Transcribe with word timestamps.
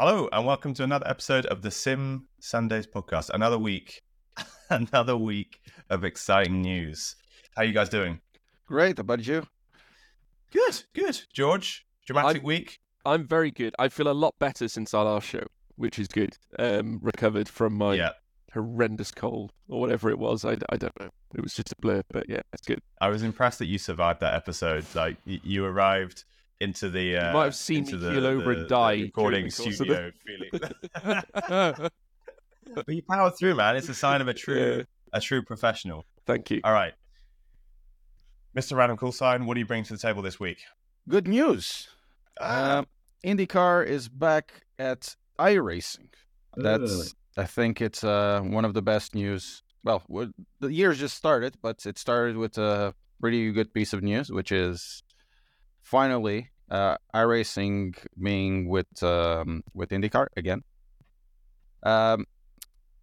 Hello, 0.00 0.28
and 0.30 0.46
welcome 0.46 0.74
to 0.74 0.84
another 0.84 1.08
episode 1.08 1.44
of 1.46 1.62
the 1.62 1.72
Sim 1.72 2.28
Sundays 2.38 2.86
podcast. 2.86 3.30
Another 3.30 3.58
week, 3.58 4.02
another 4.70 5.16
week 5.16 5.60
of 5.90 6.04
exciting 6.04 6.62
news. 6.62 7.16
How 7.56 7.62
are 7.62 7.64
you 7.64 7.72
guys 7.72 7.88
doing? 7.88 8.20
Great. 8.64 8.98
How 8.98 9.00
about 9.00 9.26
you? 9.26 9.44
Good, 10.52 10.84
good. 10.94 11.20
George, 11.32 11.84
dramatic 12.06 12.44
week. 12.44 12.78
I'm 13.04 13.26
very 13.26 13.50
good. 13.50 13.74
I 13.76 13.88
feel 13.88 14.06
a 14.08 14.12
lot 14.14 14.36
better 14.38 14.68
since 14.68 14.94
our 14.94 15.04
last 15.04 15.26
show, 15.26 15.42
which 15.74 15.98
is 15.98 16.06
good. 16.06 16.36
Um, 16.60 17.00
recovered 17.02 17.48
from 17.48 17.74
my 17.74 17.94
Yeah, 17.94 18.10
horrendous 18.54 19.10
cold 19.10 19.52
or 19.68 19.80
whatever 19.80 20.10
it 20.10 20.18
was. 20.20 20.44
I, 20.44 20.58
I 20.68 20.76
don't 20.76 20.98
know. 21.00 21.10
It 21.34 21.40
was 21.42 21.54
just 21.54 21.72
a 21.72 21.76
blur, 21.80 22.02
but 22.12 22.28
yeah, 22.28 22.42
it's 22.52 22.64
good. 22.64 22.80
I 23.00 23.08
was 23.08 23.24
impressed 23.24 23.58
that 23.58 23.66
you 23.66 23.78
survived 23.78 24.20
that 24.20 24.34
episode. 24.34 24.84
Like 24.94 25.16
y- 25.26 25.40
you 25.42 25.64
arrived 25.64 26.22
into 26.60 26.90
the. 26.90 27.16
Uh, 27.16 27.32
might 27.32 27.44
have 27.44 27.54
seen 27.54 27.78
into 27.78 27.96
me 27.96 28.00
the, 28.00 28.12
keel 28.12 28.26
over 28.26 28.52
and 28.52 28.68
die 28.68 28.96
the 28.96 29.02
recording 29.04 29.44
the 29.46 29.50
studio 29.50 30.10
feeling. 30.26 30.50
but 32.74 32.88
you 32.88 33.02
powered 33.08 33.36
through, 33.36 33.54
man. 33.54 33.76
It's 33.76 33.88
a 33.88 33.94
sign 33.94 34.20
of 34.20 34.28
a 34.28 34.34
true, 34.34 34.78
Yeah. 34.78 34.82
a 35.12 35.20
true 35.20 35.42
professional. 35.42 36.04
Thank 36.26 36.50
you. 36.50 36.60
All 36.64 36.72
right, 36.72 36.92
Mr. 38.56 38.76
Random 38.76 38.96
Cool 38.98 39.12
Sign, 39.12 39.46
what 39.46 39.54
do 39.54 39.60
you 39.60 39.66
bring 39.66 39.84
to 39.84 39.92
the 39.92 39.98
table 39.98 40.22
this 40.22 40.38
week? 40.40 40.58
Good 41.08 41.26
news. 41.28 41.88
Ah, 42.40 42.78
Um, 42.78 42.86
IndyCar 43.24 43.86
is 43.86 44.08
back 44.08 44.62
at 44.78 45.16
iRacing. 45.38 46.08
That's, 46.56 47.14
I 47.36 47.44
think 47.44 47.80
it's 47.80 48.02
uh, 48.04 48.40
one 48.42 48.64
of 48.64 48.74
the 48.74 48.82
best 48.82 49.14
news. 49.14 49.62
Well, 49.84 50.02
the 50.60 50.72
year's 50.72 50.98
just 50.98 51.16
started, 51.16 51.56
but 51.62 51.86
it 51.86 51.98
started 51.98 52.36
with 52.36 52.58
a 52.58 52.94
pretty 53.20 53.50
good 53.52 53.72
piece 53.72 53.92
of 53.92 54.02
news, 54.02 54.30
which 54.30 54.52
is 54.52 55.02
finally 55.82 56.50
uh, 56.70 56.96
iRacing 57.14 57.96
being 58.20 58.68
with 58.68 59.02
um, 59.02 59.62
with 59.74 59.90
IndyCar 59.90 60.26
again. 60.36 60.62
Um, 61.82 62.26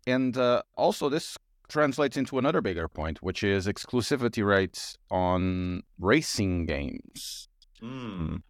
and 0.08 0.38
uh, 0.38 0.62
also 0.76 1.10
this 1.10 1.38
translates 1.68 2.18
into 2.18 2.38
another 2.38 2.62
bigger 2.62 2.88
point, 2.88 3.24
which 3.24 3.44
is 3.44 3.68
exclusivity 3.68 4.46
rights 4.46 4.98
on 5.10 5.82
racing 6.00 6.66
games. 6.66 7.48
mm, 7.82 8.42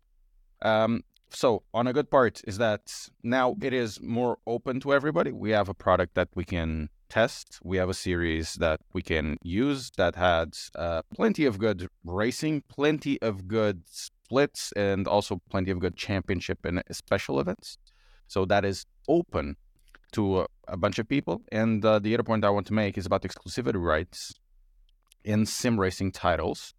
Um, 0.61 1.03
so 1.29 1.63
on 1.73 1.88
a 1.88 1.94
good 1.94 2.09
part 2.09 2.41
is 2.47 2.57
that 2.57 2.91
now 3.23 3.55
it 3.61 3.73
is 3.73 4.02
more 4.02 4.38
open 4.47 4.79
to 4.81 4.94
everybody. 4.94 5.31
We 5.31 5.52
have 5.52 5.69
a 5.69 5.73
product 5.73 6.16
that 6.16 6.29
we 6.35 6.44
can 6.44 6.89
test. 7.09 7.59
We 7.63 7.77
have 7.77 7.89
a 7.89 7.94
series 7.94 8.55
that 8.55 8.79
we 8.94 9.02
can 9.02 9.38
use 9.44 9.91
that 9.97 10.16
had 10.16 10.57
uh, 10.75 11.02
plenty 11.13 11.45
of 11.45 11.59
good 11.59 11.88
racing, 12.03 12.63
plenty 12.67 13.22
of 13.22 13.47
good 13.47 13.83
splits, 14.25 14.71
and 14.75 15.07
also 15.07 15.39
plenty 15.49 15.71
of 15.71 15.79
good 15.79 15.95
championship 15.95 16.59
and 16.65 16.81
special 16.91 17.39
events. 17.39 17.77
So 18.27 18.45
that 18.45 18.65
is 18.65 18.85
open 19.07 19.55
to 20.13 20.41
a, 20.41 20.45
a 20.67 20.77
bunch 20.77 20.97
of 20.99 21.07
people. 21.07 21.41
And 21.51 21.83
uh, 21.85 21.99
the 21.99 22.13
other 22.15 22.23
point 22.23 22.43
I 22.45 22.49
want 22.49 22.67
to 22.67 22.73
make 22.73 22.97
is 22.97 23.05
about 23.05 23.23
exclusivity 23.23 23.81
rights 23.81 24.33
in 25.23 25.45
sim 25.45 25.79
racing 25.79 26.11
titles 26.11 26.73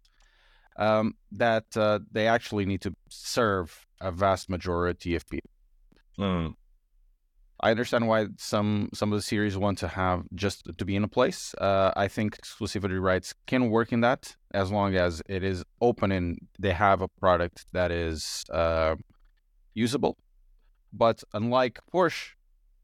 um, 0.77 1.15
that 1.31 1.65
uh, 1.75 1.99
they 2.11 2.27
actually 2.27 2.65
need 2.65 2.81
to 2.81 2.93
serve 3.09 3.87
a 4.01 4.11
vast 4.11 4.49
majority 4.49 5.15
of 5.15 5.27
people. 5.27 5.51
mm. 6.19 6.53
I 7.59 7.71
understand 7.71 8.07
why 8.07 8.27
some 8.37 8.89
some 8.93 9.11
of 9.11 9.17
the 9.17 9.23
series 9.23 9.57
want 9.57 9.79
to 9.79 9.87
have 9.87 10.25
just 10.35 10.69
to 10.77 10.85
be 10.85 10.95
in 10.95 11.03
a 11.03 11.07
place. 11.07 11.55
Uh, 11.55 11.91
I 11.95 12.07
think 12.07 12.37
exclusivity 12.37 13.01
rights 13.01 13.33
can 13.47 13.71
work 13.71 13.91
in 13.91 14.01
that 14.01 14.35
as 14.53 14.71
long 14.71 14.95
as 14.95 15.23
it 15.27 15.43
is 15.43 15.63
open 15.81 16.11
and 16.11 16.39
they 16.59 16.73
have 16.73 17.01
a 17.01 17.07
product 17.07 17.65
that 17.73 17.91
is 17.91 18.43
uh, 18.51 18.95
usable. 19.73 20.17
But 20.93 21.23
unlike 21.33 21.79
Porsche, 21.91 22.33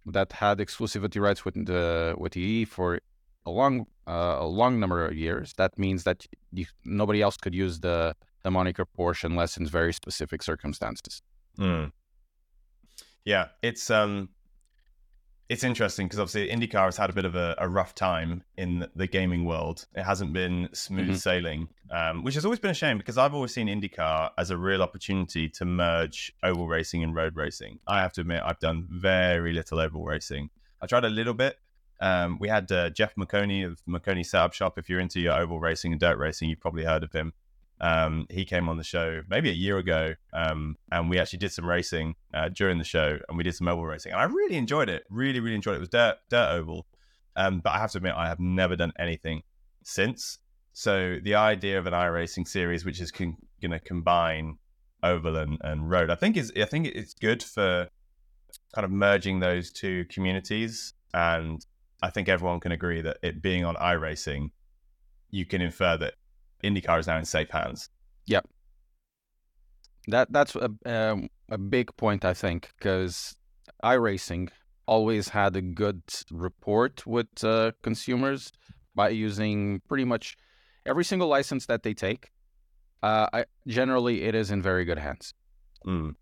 that 0.05 0.33
had 0.33 0.57
exclusivity 0.57 1.21
rights 1.21 1.45
with 1.45 1.65
the 1.65 2.15
with 2.17 2.35
EA 2.35 2.65
for 2.65 2.99
a 3.45 3.51
long 3.51 3.85
uh, 4.07 4.37
a 4.39 4.47
long 4.47 4.79
number 4.79 5.05
of 5.05 5.15
years, 5.15 5.53
that 5.57 5.77
means 5.77 6.03
that 6.03 6.25
you, 6.51 6.65
nobody 6.83 7.21
else 7.21 7.37
could 7.37 7.53
use 7.53 7.79
the 7.79 8.15
the 8.41 8.51
moniker 8.51 8.85
Porsche 8.85 9.25
unless 9.25 9.55
in 9.55 9.67
very 9.67 9.93
specific 9.93 10.41
circumstances. 10.41 11.21
Mm. 11.57 11.91
Yeah, 13.23 13.47
it's 13.61 13.89
um, 13.89 14.29
it's 15.49 15.63
interesting 15.63 16.07
because 16.07 16.19
obviously 16.19 16.47
IndyCar 16.49 16.85
has 16.85 16.97
had 16.97 17.09
a 17.09 17.13
bit 17.13 17.25
of 17.25 17.35
a, 17.35 17.55
a 17.57 17.67
rough 17.67 17.93
time 17.93 18.43
in 18.57 18.87
the 18.95 19.07
gaming 19.07 19.45
world. 19.45 19.85
It 19.93 20.03
hasn't 20.03 20.33
been 20.33 20.69
smooth 20.73 21.11
Mhm. 21.11 21.17
sailing, 21.17 21.67
um, 21.91 22.23
which 22.23 22.35
has 22.35 22.45
always 22.45 22.59
been 22.59 22.71
a 22.71 22.75
shame 22.75 22.97
because 22.97 23.17
I've 23.17 23.33
always 23.33 23.53
seen 23.53 23.67
IndyCar 23.67 24.31
as 24.37 24.49
a 24.49 24.57
real 24.57 24.81
opportunity 24.81 25.49
to 25.49 25.65
merge 25.65 26.31
oval 26.43 26.67
racing 26.67 27.03
and 27.03 27.13
road 27.13 27.35
racing. 27.35 27.79
I 27.87 27.99
have 28.01 28.13
to 28.13 28.21
admit, 28.21 28.41
I've 28.45 28.59
done 28.59 28.87
very 28.89 29.53
little 29.53 29.79
oval 29.79 30.03
racing. 30.05 30.49
I 30.81 30.87
tried 30.87 31.05
a 31.05 31.09
little 31.09 31.33
bit. 31.33 31.59
Um, 32.01 32.37
we 32.39 32.49
had 32.49 32.71
uh, 32.71 32.89
Jeff 32.89 33.15
McConey 33.15 33.65
of 33.65 33.79
McConey 33.87 34.25
Setup 34.25 34.53
Shop. 34.53 34.77
If 34.77 34.89
you're 34.89 34.99
into 34.99 35.19
your 35.21 35.33
oval 35.39 35.59
racing 35.59 35.91
and 35.93 36.01
dirt 36.01 36.17
racing, 36.17 36.49
you've 36.49 36.59
probably 36.59 36.83
heard 36.83 37.03
of 37.03 37.11
him. 37.13 37.33
Um, 37.83 38.27
he 38.29 38.45
came 38.45 38.69
on 38.69 38.77
the 38.77 38.83
show 38.83 39.23
maybe 39.29 39.49
a 39.49 39.53
year 39.53 39.77
ago, 39.77 40.13
um, 40.31 40.77
and 40.89 41.09
we 41.09 41.19
actually 41.19 41.39
did 41.39 41.51
some 41.51 41.65
racing 41.65 42.15
uh, 42.33 42.47
during 42.47 42.77
the 42.77 42.85
show, 42.85 43.19
and 43.27 43.37
we 43.37 43.43
did 43.43 43.55
some 43.55 43.67
oval 43.67 43.83
racing, 43.85 44.13
and 44.13 44.21
I 44.21 44.23
really 44.23 44.55
enjoyed 44.55 44.87
it. 44.87 45.03
Really, 45.09 45.41
really 45.41 45.57
enjoyed 45.57 45.73
it. 45.73 45.77
It 45.77 45.79
was 45.81 45.89
dirt, 45.89 46.15
dirt 46.29 46.49
oval, 46.53 46.87
um, 47.35 47.59
but 47.59 47.71
I 47.71 47.79
have 47.79 47.91
to 47.91 47.97
admit, 47.97 48.13
I 48.15 48.29
have 48.29 48.39
never 48.39 48.77
done 48.77 48.93
anything 48.97 49.43
since. 49.83 50.37
So 50.71 51.19
the 51.21 51.35
idea 51.35 51.77
of 51.77 51.85
an 51.85 51.91
iRacing 51.91 52.47
series, 52.47 52.85
which 52.85 53.01
is 53.01 53.11
con- 53.11 53.35
going 53.61 53.73
to 53.73 53.79
combine 53.79 54.59
oval 55.03 55.35
and, 55.35 55.57
and 55.61 55.89
road, 55.89 56.09
I 56.09 56.15
think 56.15 56.37
is 56.37 56.53
I 56.55 56.63
think 56.63 56.87
it's 56.87 57.13
good 57.13 57.43
for 57.43 57.89
kind 58.73 58.85
of 58.85 58.91
merging 58.91 59.41
those 59.41 59.71
two 59.71 60.05
communities, 60.05 60.93
and 61.13 61.59
I 62.01 62.11
think 62.11 62.29
everyone 62.29 62.61
can 62.61 62.71
agree 62.71 63.01
that 63.01 63.17
it 63.21 63.41
being 63.41 63.65
on 63.65 63.75
iRacing, 63.75 64.51
you 65.31 65.45
can 65.45 65.61
infer 65.61 65.97
that 65.97 66.13
IndyCar 66.63 66.99
is 66.99 67.07
now 67.07 67.17
in 67.17 67.25
safe 67.25 67.49
hands. 67.49 67.89
That 70.07 70.31
that's 70.33 70.55
a 70.55 70.69
um, 70.85 71.29
a 71.49 71.57
big 71.57 71.95
point 71.95 72.25
I 72.25 72.33
think 72.33 72.71
because 72.77 73.35
iRacing 73.83 74.49
always 74.85 75.29
had 75.29 75.55
a 75.55 75.61
good 75.61 76.01
report 76.29 77.07
with 77.07 77.43
uh, 77.43 77.71
consumers 77.83 78.51
by 78.95 79.09
using 79.09 79.81
pretty 79.87 80.03
much 80.03 80.35
every 80.85 81.05
single 81.05 81.29
license 81.29 81.65
that 81.67 81.83
they 81.83 81.93
take. 81.93 82.31
Uh, 83.01 83.27
I, 83.33 83.45
generally, 83.65 84.23
it 84.23 84.35
is 84.35 84.51
in 84.51 84.61
very 84.61 84.83
good 84.83 84.99
hands. 84.99 85.33
Mm. 85.85 86.15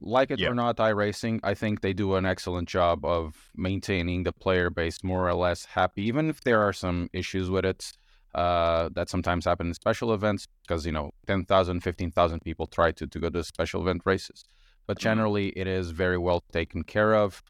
Like 0.00 0.30
it 0.30 0.38
Yeah. 0.38 0.50
or 0.50 0.54
not, 0.54 0.76
iRacing, 0.76 1.40
I 1.42 1.54
think 1.54 1.80
they 1.80 1.92
do 1.92 2.14
an 2.14 2.26
excellent 2.26 2.68
job 2.68 3.04
of 3.04 3.50
maintaining 3.56 4.22
the 4.24 4.32
player 4.32 4.70
base 4.70 5.02
more 5.02 5.28
or 5.28 5.34
less 5.34 5.64
happy, 5.64 6.02
even 6.02 6.28
if 6.28 6.40
there 6.42 6.60
are 6.60 6.72
some 6.72 7.08
issues 7.12 7.50
with 7.50 7.64
it 7.64 7.92
uh, 8.38 8.88
that 8.96 9.08
sometimes 9.14 9.44
happen 9.50 9.66
in 9.70 9.74
special 9.84 10.10
events 10.18 10.42
because, 10.62 10.82
you 10.88 10.92
know, 10.96 11.06
10,000, 11.26 11.80
15,000 11.80 12.40
people 12.48 12.66
try 12.78 12.88
to, 12.98 13.04
to 13.12 13.18
go 13.24 13.28
to 13.30 13.42
special 13.54 13.80
event 13.84 14.02
races. 14.12 14.38
But 14.86 14.96
Mhm. 14.96 15.02
generally, 15.08 15.46
it 15.62 15.66
is 15.66 15.86
very 16.04 16.18
well 16.26 16.40
taken 16.58 16.80
care 16.84 17.12
of. 17.24 17.42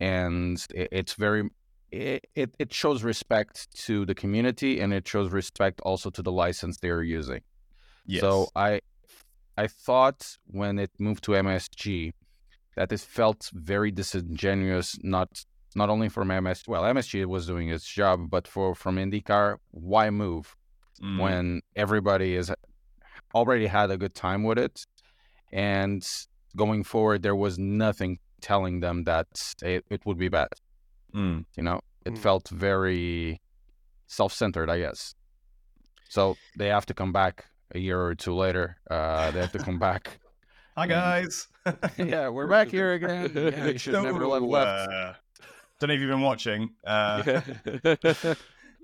And 0.00 0.56
it, 0.80 0.88
it's 1.00 1.14
very, 1.26 1.42
it, 1.90 2.20
it, 2.34 2.50
it 2.58 2.70
shows 2.80 2.98
respect 3.12 3.54
to 3.86 3.94
the 4.10 4.14
community 4.22 4.72
and 4.80 4.92
it 4.92 5.06
shows 5.12 5.28
respect 5.42 5.78
also 5.88 6.08
to 6.16 6.22
the 6.22 6.32
license 6.44 6.74
they're 6.78 7.02
using. 7.20 7.42
Yes. 8.06 8.20
So 8.20 8.30
I 8.68 8.80
I 9.56 9.66
thought 9.86 10.20
when 10.46 10.74
it 10.84 10.90
moved 10.98 11.22
to 11.24 11.32
MSG 11.32 12.12
that 12.76 12.92
it 12.92 13.00
felt 13.00 13.50
very 13.54 13.90
disingenuous, 13.90 14.88
not 15.02 15.30
not 15.74 15.90
only 15.90 16.08
from 16.08 16.28
MS 16.28 16.62
well, 16.66 16.82
MSG 16.84 17.24
was 17.26 17.46
doing 17.46 17.68
its 17.70 17.84
job, 17.86 18.30
but 18.30 18.46
for 18.48 18.74
from 18.74 18.96
IndyCar, 18.96 19.56
why 19.70 20.10
move 20.10 20.56
Mm. 21.02 21.18
when 21.18 21.60
everybody 21.74 22.36
is 22.36 22.52
already 23.34 23.66
had 23.66 23.90
a 23.90 23.96
good 23.96 24.14
time 24.14 24.44
with 24.44 24.58
it? 24.58 24.86
And 25.52 26.06
going 26.56 26.84
forward 26.84 27.22
there 27.22 27.34
was 27.34 27.58
nothing 27.58 28.18
telling 28.40 28.78
them 28.80 29.02
that 29.04 29.26
it, 29.62 29.84
it 29.90 30.06
would 30.06 30.18
be 30.18 30.28
bad. 30.28 30.48
Mm. 31.14 31.46
You 31.56 31.62
know? 31.64 31.80
It 32.06 32.14
Mm. 32.14 32.18
felt 32.18 32.48
very 32.48 33.40
self 34.06 34.32
centered, 34.32 34.70
I 34.70 34.78
guess. 34.78 35.14
So 36.08 36.36
they 36.56 36.68
have 36.68 36.86
to 36.86 36.94
come 36.94 37.12
back 37.12 37.46
a 37.74 37.78
year 37.80 38.00
or 38.00 38.14
two 38.14 38.34
later. 38.34 38.76
Uh, 38.88 39.30
they 39.32 39.40
have 39.40 39.52
to 39.52 39.58
come 39.58 39.78
back. 39.80 40.20
Hi 40.76 40.86
guys. 40.86 41.48
yeah, 41.98 42.28
we're 42.28 42.46
back 42.56 42.68
here 42.68 42.92
again. 42.92 43.32
Yeah, 43.34 43.66
you 43.66 43.78
should 43.78 43.94
never 43.94 44.20
have 44.20 44.28
So, 44.42 44.46
left. 44.46 44.92
uh, 44.92 45.12
don't 45.78 45.88
know 45.88 45.94
if 45.94 46.00
you've 46.00 46.10
been 46.10 46.20
watching. 46.20 46.70
Uh, 46.86 47.40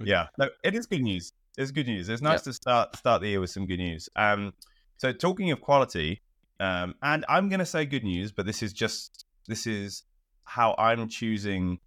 yeah, 0.01 0.27
no, 0.39 0.49
it 0.65 0.75
is 0.75 0.87
good 0.87 1.03
news. 1.03 1.33
It's 1.57 1.71
good 1.71 1.87
news. 1.87 2.09
It's 2.09 2.23
nice 2.23 2.43
to 2.43 2.53
start 2.53 2.97
start 2.97 3.23
the 3.23 3.29
year 3.29 3.41
with 3.41 3.51
some 3.51 3.67
good 3.67 3.79
news. 3.79 4.09
Um, 4.17 4.53
so 4.97 5.13
talking 5.13 5.51
of 5.51 5.61
quality, 5.61 6.23
um, 6.59 6.95
and 7.03 7.25
I'm 7.29 7.49
going 7.49 7.61
to 7.61 7.67
say 7.67 7.85
good 7.85 8.05
news, 8.05 8.33
but 8.33 8.47
this 8.47 8.63
is 8.63 8.73
just 8.73 9.25
this 9.47 9.67
is 9.67 10.05
how 10.45 10.75
I'm 10.79 11.09
choosing 11.09 11.79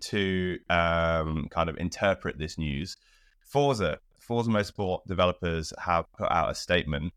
to 0.00 0.58
um, 0.68 1.48
kind 1.50 1.68
of 1.68 1.76
interpret 1.76 2.38
this 2.38 2.58
news. 2.58 2.96
Forza, 3.40 3.98
Forza 4.18 4.50
Motorsport 4.50 5.04
developers 5.06 5.72
have 5.78 6.04
put 6.12 6.30
out 6.30 6.50
a 6.50 6.54
statement, 6.54 7.12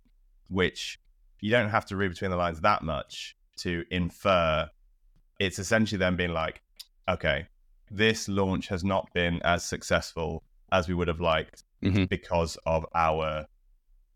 which 0.49 0.99
you 1.41 1.51
don't 1.51 1.69
have 1.69 1.85
to 1.85 1.95
read 1.95 2.09
between 2.09 2.31
the 2.31 2.37
lines 2.37 2.61
that 2.61 2.83
much 2.83 3.35
to 3.57 3.83
infer 3.89 4.69
it's 5.39 5.59
essentially 5.59 5.99
them 5.99 6.15
being 6.15 6.31
like, 6.31 6.61
okay, 7.07 7.47
this 7.91 8.27
launch 8.27 8.67
has 8.67 8.83
not 8.83 9.07
been 9.13 9.41
as 9.43 9.63
successful 9.63 10.43
as 10.71 10.87
we 10.87 10.93
would 10.93 11.07
have 11.07 11.21
liked 11.21 11.63
Mhm. 11.83 12.09
because 12.09 12.57
of 12.65 12.85
our 12.95 13.45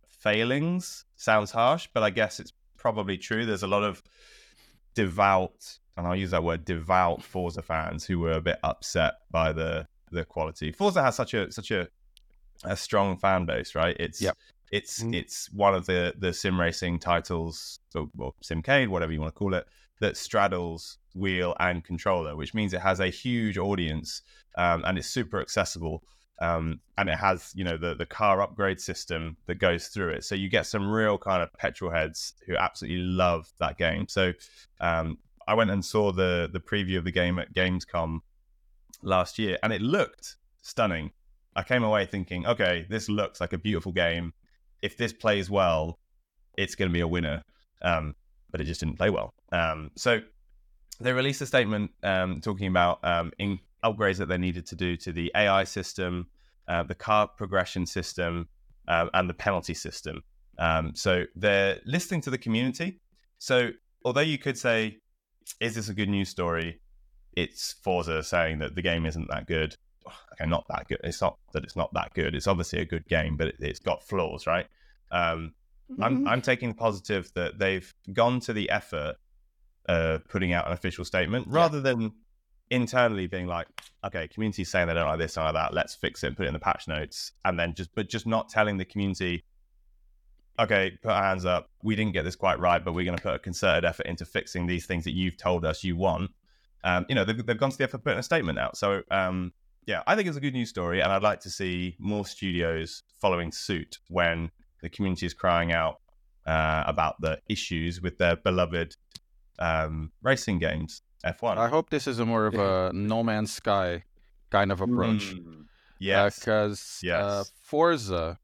failings. 0.07 1.06
Sounds 1.15 1.51
harsh, 1.51 1.88
but 1.94 2.03
I 2.03 2.09
guess 2.09 2.39
it's 2.39 2.53
probably 2.77 3.18
true. 3.18 3.45
There's 3.45 3.63
a 3.63 3.68
lot 3.68 3.83
of 3.83 4.01
devout, 4.95 5.77
and 5.97 6.07
I'll 6.07 6.15
use 6.15 6.31
that 6.31 6.44
word, 6.44 6.65
devout 6.65 7.24
Forza 7.24 7.62
fans 7.62 8.06
who 8.06 8.19
were 8.19 8.33
a 8.33 8.41
bit 8.41 8.59
upset 8.63 9.15
by 9.31 9.51
the 9.53 9.88
the 10.12 10.25
quality. 10.25 10.71
Forza 10.71 11.03
has 11.03 11.15
such 11.15 11.33
a 11.35 11.51
such 11.51 11.69
a 11.71 11.88
a 12.63 12.75
strong 12.75 13.18
fan 13.18 13.45
base, 13.45 13.75
right? 13.75 13.95
It's 14.00 14.19
Yep. 14.21 14.38
it's 14.71 15.03
Mm. 15.03 15.15
it's 15.15 15.51
one 15.51 15.75
of 15.75 15.85
the 15.85 16.15
the 16.18 16.33
sim 16.33 16.59
racing 16.59 17.00
titles, 17.00 17.80
or, 17.95 18.09
well, 18.15 18.35
Simcade, 18.44 18.88
whatever 18.89 19.12
you 19.13 19.21
want 19.21 19.33
to 19.33 19.38
call 19.38 19.53
it, 19.53 19.68
that 20.00 20.18
straddles 20.18 20.98
wheel 21.16 21.56
and 21.60 21.84
controller, 21.84 22.36
which 22.36 22.54
means 22.54 22.74
it 22.74 22.81
has 22.81 23.00
a 23.00 23.10
huge 23.10 23.57
audience 23.57 24.22
um, 24.57 24.84
and 24.86 24.98
it's 24.98 25.07
super 25.07 25.42
accessible. 25.42 26.04
Um, 26.42 26.80
and 26.98 27.10
it 27.10 27.18
has, 27.18 27.51
you 27.54 27.66
know, 27.66 27.75
the 27.75 27.96
the 27.96 28.06
car 28.06 28.42
upgrade 28.42 28.80
system 28.80 29.36
that 29.46 29.56
goes 29.56 29.88
through 29.88 30.12
it. 30.12 30.24
So 30.24 30.36
you 30.36 30.50
get 30.50 30.66
some 30.66 30.90
real 30.90 31.18
kind 31.18 31.44
of 31.44 31.51
petrol 31.54 31.92
heads 31.92 32.34
who 32.48 32.56
absolutely 32.56 33.00
love 33.00 33.51
that 33.60 33.78
game. 33.78 34.07
So 34.07 34.31
um, 34.80 35.18
I 35.48 35.54
went 35.54 35.69
and 35.69 35.84
saw 35.84 36.13
the 36.13 36.50
the 36.52 36.62
preview 36.62 36.98
of 36.98 37.04
the 37.04 37.12
game 37.12 37.40
at 37.40 37.54
Gamescom 37.54 38.19
last 39.02 39.38
year, 39.38 39.57
and 39.63 39.74
it 39.74 39.81
looked 39.81 40.38
stunning. 40.62 41.12
I 41.56 41.63
came 41.63 41.84
away 41.84 42.06
thinking, 42.06 42.45
okay, 42.45 42.86
this 42.90 43.10
looks 43.10 43.42
like 43.42 43.52
a 43.52 43.57
beautiful 43.57 43.92
game. 43.92 44.34
If 44.81 44.95
this 44.95 45.12
plays 45.12 45.50
well, 45.50 46.00
it's 46.57 46.75
going 46.75 46.90
to 46.90 46.94
be 46.94 47.02
a 47.02 47.07
winner. 47.07 47.44
Um, 47.81 48.16
but 48.51 48.62
it 48.62 48.66
just 48.66 48.80
didn't 48.80 48.98
play 48.98 49.10
well. 49.10 49.34
Um, 49.51 49.92
so 49.96 50.22
they 51.00 51.13
released 51.13 51.42
a 51.42 51.46
statement 51.46 51.92
um, 52.04 52.42
talking 52.42 52.68
about 52.68 53.00
um, 53.04 53.31
in 53.40 53.60
upgrades 53.84 54.18
that 54.18 54.28
they 54.28 54.38
needed 54.38 54.66
to 54.68 54.75
do 54.75 54.98
to 54.98 55.12
the 55.12 55.31
AI 55.36 55.63
system, 55.63 56.28
uh, 56.68 56.84
the 56.84 56.96
car 56.96 57.28
progression 57.28 57.86
system, 57.86 58.48
um, 58.88 59.10
and 59.13 59.30
the 59.30 59.34
penalty 59.34 59.74
system. 59.74 60.22
Um, 60.57 60.94
so 60.94 61.25
they're 61.36 61.80
listening 61.86 62.22
to 62.22 62.30
the 62.30 62.38
community. 62.38 63.00
So 63.38 63.69
although 64.04 64.22
you 64.22 64.38
could 64.38 64.57
say, 64.57 64.98
is 65.60 65.75
this 65.75 65.90
a 65.90 65.94
good 65.94 66.10
news 66.10 66.30
story? 66.30 66.81
It's 67.34 67.75
Forza 67.81 68.22
saying 68.24 68.60
that 68.60 68.75
the 68.75 68.81
game 68.81 69.06
isn't 69.06 69.30
that 69.30 69.48
good. 69.48 69.75
Okay, 70.34 70.50
not 70.50 70.66
that 70.69 70.88
good. 70.88 71.00
It's 71.04 71.19
not 71.19 71.38
that 71.52 71.66
it's 71.66 71.75
not 71.75 71.94
that 71.94 72.13
good. 72.13 72.34
It's 72.34 72.48
obviously 72.48 72.80
a 72.80 72.86
good 72.86 73.06
game, 73.10 73.36
but 73.36 73.50
it, 73.50 73.56
it's 73.60 73.80
got 73.80 74.02
flaws, 74.02 74.48
right? 74.48 74.66
Um, 75.12 75.54
I'm 76.01 76.27
I'm 76.27 76.41
taking 76.41 76.69
the 76.69 76.75
positive 76.75 77.31
that 77.36 77.59
they've 77.59 77.91
gone 78.13 78.39
to 78.41 78.53
the 78.53 78.69
effort 78.69 79.15
of 79.88 80.27
putting 80.27 80.53
out 80.53 80.68
an 80.68 80.74
official 80.74 81.03
statement 81.03 81.47
rather 81.50 81.81
than 81.81 82.12
internally 82.69 83.27
being 83.27 83.47
like, 83.47 83.68
okay, 84.06 84.27
community's 84.27 84.69
saying 84.69 84.88
they 84.88 84.94
don't 84.94 85.07
like 85.07 85.18
this, 85.18 85.33
don't 85.33 85.45
like 85.45 85.53
that. 85.56 85.74
Let's 85.74 85.95
fix 85.95 86.24
it 86.24 86.27
and 86.27 86.38
put 86.38 86.45
it 86.45 86.50
in 86.50 86.53
the 86.53 86.59
patch 86.59 86.88
notes, 86.88 87.31
and 87.45 87.59
then 87.59 87.74
just 87.74 87.94
but 87.95 88.09
just 88.09 88.27
not 88.27 88.50
telling 88.50 88.77
the 88.77 88.86
community, 88.86 89.44
okay, 90.59 90.91
put 91.01 91.12
our 91.12 91.24
hands 91.24 91.45
up. 91.45 91.69
We 91.83 91.95
didn't 91.95 92.13
get 92.13 92.24
this 92.24 92.35
quite 92.35 92.59
right, 92.59 92.83
but 92.83 92.94
we're 92.94 93.06
going 93.06 93.18
to 93.18 93.24
put 93.24 93.35
a 93.35 93.39
concerted 93.39 93.85
effort 93.85 94.06
into 94.06 94.25
fixing 94.25 94.68
these 94.68 94.85
things 94.85 95.03
that 95.06 95.13
you've 95.13 95.38
told 95.38 95.65
us 95.65 95.83
you 95.83 95.95
want. 95.95 96.31
Um, 96.83 97.06
you 97.09 97.15
know, 97.15 97.25
they've, 97.25 97.45
they've 97.45 97.57
gone 97.57 97.71
to 97.71 97.77
the 97.77 97.83
effort 97.83 97.97
of 97.97 98.03
putting 98.03 98.19
a 98.19 98.24
statement 98.24 98.59
out. 98.59 98.77
So 98.77 99.01
um, 99.09 99.53
yeah, 99.85 100.03
I 100.06 100.15
think 100.15 100.27
it's 100.27 100.38
a 100.38 100.42
good 100.42 100.53
news 100.53 100.69
story, 100.69 101.01
and 101.01 101.12
I'd 101.12 101.24
like 101.24 101.39
to 101.42 101.50
see 101.50 101.95
more 101.97 102.25
studios 102.25 103.03
following 103.19 103.51
suit 103.51 103.97
when 104.07 104.51
the 104.81 104.90
community 104.90 105.26
is 105.26 105.34
crying 105.34 105.72
out 105.72 105.98
uh, 106.46 106.84
about 106.88 107.20
the 107.22 107.40
issues 107.48 108.02
with 108.02 108.18
their 108.18 108.36
beloved 108.36 108.96
um, 109.60 110.12
racing 110.22 110.60
games. 110.60 111.02
F1. 111.26 111.58
I 111.58 111.68
hope 111.68 111.90
this 111.90 112.08
is 112.08 112.20
a 112.20 112.26
more 112.26 112.46
of 112.46 112.54
a 112.56 112.92
No 112.94 113.24
Man's 113.24 113.52
Sky 113.52 114.04
kind 114.52 114.72
of 114.72 114.80
approach. 114.80 115.36
Mm, 115.36 115.66
yes. 116.00 116.40
Because 116.40 117.00
Yes. 117.04 117.22
uh, 117.22 117.44
Forza, 117.62 118.40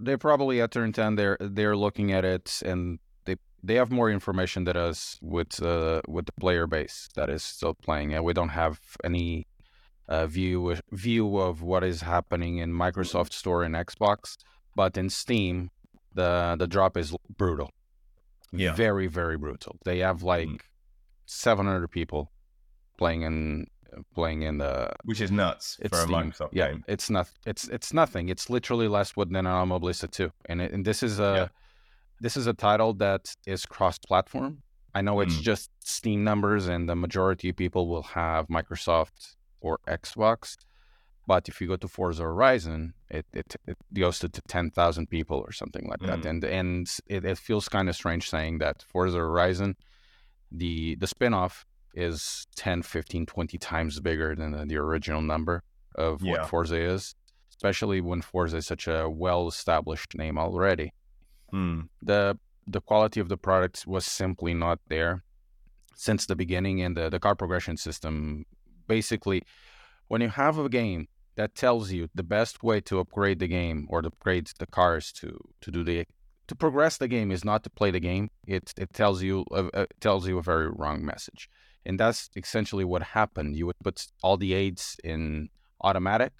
they 0.00 0.16
probably 0.16 0.60
at 0.62 0.70
turn 0.70 0.92
ten 0.92 1.16
they're 1.16 1.36
they're 1.40 1.76
looking 1.76 2.12
at 2.12 2.24
it 2.24 2.62
and 2.64 2.98
they 3.26 3.36
they 3.62 3.74
have 3.74 3.90
more 3.90 4.10
information 4.10 4.64
than 4.64 4.76
us 4.76 5.18
with 5.20 5.62
uh, 5.62 6.00
with 6.08 6.26
the 6.26 6.32
player 6.40 6.66
base 6.66 7.08
that 7.16 7.28
is 7.28 7.42
still 7.42 7.74
playing, 7.74 8.14
and 8.14 8.24
we 8.24 8.32
don't 8.32 8.50
have 8.50 8.80
any 9.04 9.46
uh, 10.08 10.26
view 10.26 10.76
view 10.92 11.36
of 11.36 11.60
what 11.62 11.84
is 11.84 12.00
happening 12.00 12.58
in 12.58 12.72
Microsoft 12.72 13.32
Store 13.34 13.62
and 13.62 13.74
Xbox. 13.74 14.36
But 14.80 14.96
in 15.02 15.08
Steam, 15.10 15.54
the 16.20 16.30
the 16.62 16.68
drop 16.74 16.96
is 17.02 17.08
brutal. 17.42 17.70
Yeah. 18.62 18.74
Very 18.86 19.08
very 19.20 19.36
brutal. 19.44 19.72
They 19.88 19.98
have 20.08 20.22
like 20.34 20.48
Mm. 20.48 20.60
700 21.26 21.88
people 21.98 22.22
playing 23.00 23.22
in 23.28 23.66
playing 24.14 24.40
in 24.48 24.58
the 24.58 24.74
Which 25.10 25.20
is 25.20 25.30
nuts 25.30 25.66
it's 25.84 25.90
for 25.92 26.04
a 26.04 26.06
Steam. 26.06 26.16
Microsoft 26.16 26.50
yeah, 26.52 26.68
game. 26.70 26.84
it's 26.94 27.08
not. 27.10 27.26
It's 27.50 27.64
it's 27.76 27.90
nothing. 27.92 28.24
It's 28.34 28.46
literally 28.56 28.88
less 28.88 29.10
wood 29.16 29.30
than 29.34 29.44
Automobilista 29.46 30.06
2. 30.10 30.30
And 30.50 30.60
it, 30.62 30.72
and 30.74 30.84
this 30.84 31.02
is 31.02 31.18
a 31.18 31.32
Yeah. 31.38 31.48
this 32.20 32.36
is 32.40 32.46
a 32.46 32.54
title 32.68 32.92
that 33.04 33.22
is 33.54 33.60
cross-platform. 33.74 34.62
I 34.98 35.00
know 35.06 35.20
it's 35.24 35.38
Mm. 35.38 35.42
just 35.50 35.70
Steam 35.96 36.20
numbers, 36.30 36.64
and 36.68 36.88
the 36.90 36.96
majority 37.06 37.48
of 37.50 37.56
people 37.56 37.84
will 37.92 38.06
have 38.20 38.42
Microsoft 38.58 39.36
or 39.60 39.72
Xbox. 40.00 40.56
But 41.32 41.42
if 41.50 41.60
you 41.60 41.66
go 41.72 41.76
to 41.76 41.88
Forza 41.96 42.22
Horizon, 42.22 42.80
it 43.18 43.26
it, 43.40 43.48
it 43.70 43.76
goes 44.04 44.16
to, 44.20 44.28
to 44.36 44.40
ten 44.54 44.70
thousand 44.78 45.04
people 45.16 45.38
or 45.46 45.52
something 45.60 45.86
like 45.90 46.02
that, 46.08 46.20
Mm. 46.22 46.30
and 46.30 46.44
and 46.60 46.86
it, 47.14 47.22
it 47.32 47.38
feels 47.48 47.68
kind 47.76 47.88
of 47.90 47.94
strange 48.02 48.24
saying 48.34 48.54
that 48.64 48.76
Forza 48.92 49.18
Horizon, 49.18 49.70
the 50.60 50.94
the 51.02 51.06
spin-off 51.06 51.54
is 51.94 52.46
10, 52.56 52.82
15, 52.82 53.26
20 53.26 53.58
times 53.58 54.00
bigger 54.00 54.34
than 54.36 54.50
the, 54.52 54.64
the 54.70 54.76
original 54.76 55.20
number 55.32 55.56
of 56.06 56.22
Yeah. 56.22 56.30
what 56.32 56.48
Forza 56.50 56.78
is, 56.94 57.14
especially 57.50 58.00
when 58.00 58.20
Forza 58.22 58.56
is 58.58 58.66
such 58.66 58.86
a 58.88 59.08
well-established 59.24 60.10
name 60.22 60.38
already. 60.38 60.92
Mm, 61.52 61.88
The 62.10 62.38
the 62.76 62.80
quality 62.80 63.20
of 63.20 63.28
the 63.28 63.36
product 63.48 63.76
was 63.86 64.04
simply 64.22 64.54
not 64.54 64.78
there 64.88 65.14
since 66.06 66.26
the 66.26 66.36
beginning, 66.36 66.76
and 66.84 66.96
the, 66.96 67.10
the 67.10 67.18
car 67.20 67.34
progression 67.34 67.76
system 67.76 68.44
basically, 68.86 69.42
when 70.10 70.20
you 70.22 70.30
have 70.30 70.56
a 70.58 70.68
game 70.68 71.08
that 71.38 71.54
tells 71.54 71.92
you 71.92 72.08
the 72.14 72.24
best 72.36 72.62
way 72.64 72.80
to 72.82 72.98
upgrade 72.98 73.38
the 73.38 73.46
game 73.48 73.86
or 73.90 74.02
to 74.02 74.08
upgrade 74.08 74.48
the 74.58 74.66
cars 74.66 75.12
to 75.12 75.28
to 75.62 75.70
do 75.70 75.82
the 75.84 76.04
to 76.48 76.54
progress 76.64 76.96
the 76.98 77.08
game 77.16 77.30
is 77.30 77.44
not 77.44 77.62
to 77.64 77.70
play 77.70 77.90
the 77.92 78.00
game. 78.10 78.28
It 78.46 78.74
it 78.76 78.92
tells 78.92 79.22
you 79.22 79.44
uh, 79.52 79.68
uh, 79.80 79.86
tells 80.00 80.26
you 80.28 80.38
a 80.38 80.42
very 80.52 80.68
wrong 80.80 81.04
message, 81.12 81.48
and 81.86 81.98
that's 82.00 82.28
essentially 82.36 82.84
what 82.92 83.02
happened. 83.20 83.56
You 83.56 83.66
would 83.68 83.80
put 83.84 84.06
all 84.22 84.36
the 84.36 84.52
aids 84.62 84.96
in 85.04 85.48
automatic. 85.88 86.32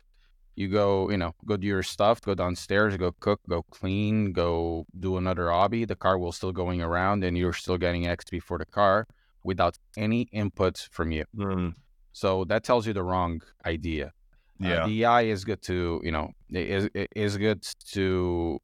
You 0.57 0.69
go, 0.69 1.09
you 1.13 1.19
know, 1.23 1.33
go 1.47 1.57
do 1.57 1.69
your 1.69 1.85
stuff, 1.85 2.21
go 2.21 2.35
downstairs, 2.35 2.97
go 2.97 3.13
cook, 3.21 3.41
go 3.49 3.63
clean, 3.71 4.33
go 4.33 4.87
do 4.99 5.17
another 5.17 5.51
hobby. 5.51 5.85
The 5.85 5.95
car 6.05 6.19
will 6.19 6.33
still 6.33 6.53
going 6.53 6.83
around, 6.83 7.23
and 7.23 7.39
you're 7.39 7.53
still 7.65 7.79
getting 7.79 8.03
XP 8.07 8.43
for 8.43 8.59
the 8.59 8.67
car 8.67 9.07
without 9.45 9.79
any 9.97 10.23
input 10.33 10.77
from 10.91 11.13
you. 11.13 11.25
mm, 11.37 11.75
So 12.13 12.45
that 12.51 12.65
tells 12.65 12.89
you 12.89 12.93
the 12.93 13.05
wrong 13.05 13.43
idea. 13.65 14.13
Uh, 14.63 14.69
yeah. 14.69 14.87
the 14.87 15.05
AI 15.05 15.23
is 15.23 15.45
good 15.45 15.63
to, 15.63 16.01
you 16.03 16.11
know, 16.11 16.33
is 16.51 16.89
is 17.15 17.37
good 17.37 17.63
to 17.93 18.59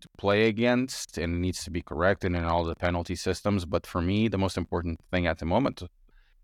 to 0.00 0.08
play 0.18 0.48
against 0.48 1.16
and 1.16 1.36
it 1.36 1.38
needs 1.38 1.64
to 1.64 1.70
be 1.70 1.80
corrected 1.80 2.34
in 2.34 2.44
all 2.44 2.64
the 2.64 2.74
penalty 2.74 3.16
systems. 3.16 3.64
But 3.64 3.86
for 3.86 4.02
me, 4.02 4.28
the 4.28 4.38
most 4.38 4.56
important 4.58 5.00
thing 5.10 5.26
at 5.26 5.38
the 5.38 5.46
moment 5.46 5.82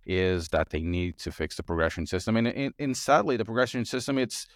is 0.06 0.48
that 0.48 0.70
they 0.70 0.80
need 0.80 1.18
to 1.18 1.30
fix 1.30 1.56
the 1.56 1.62
progression 1.62 2.06
system. 2.06 2.36
And, 2.36 2.48
and, 2.48 2.74
and 2.78 2.96
sadly, 2.96 3.36
the 3.36 3.44
progression 3.44 3.84
system 3.84 4.16
it's 4.16 4.46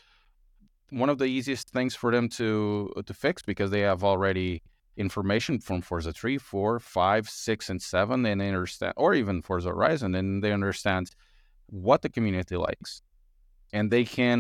one 0.90 1.10
of 1.10 1.18
the 1.18 1.26
easiest 1.26 1.68
things 1.70 1.94
for 1.94 2.10
them 2.12 2.28
to 2.28 2.92
to 3.04 3.14
fix 3.14 3.42
because 3.42 3.70
they 3.70 3.80
have 3.80 4.04
already 4.04 4.62
information 4.96 5.58
from 5.58 5.80
Forza 5.80 6.12
3, 6.12 6.38
4, 6.38 6.78
5, 6.78 7.28
6, 7.28 7.70
and 7.70 7.82
7, 7.82 8.26
and 8.26 8.40
they 8.40 8.48
understand, 8.48 8.92
or 8.96 9.14
even 9.14 9.42
Forza 9.42 9.70
Horizon, 9.70 10.14
and 10.14 10.42
they 10.42 10.52
understand 10.52 11.10
what 11.66 12.02
the 12.02 12.08
community 12.08 12.56
likes. 12.56 13.02
And 13.76 13.90
they 13.90 14.04
can 14.04 14.38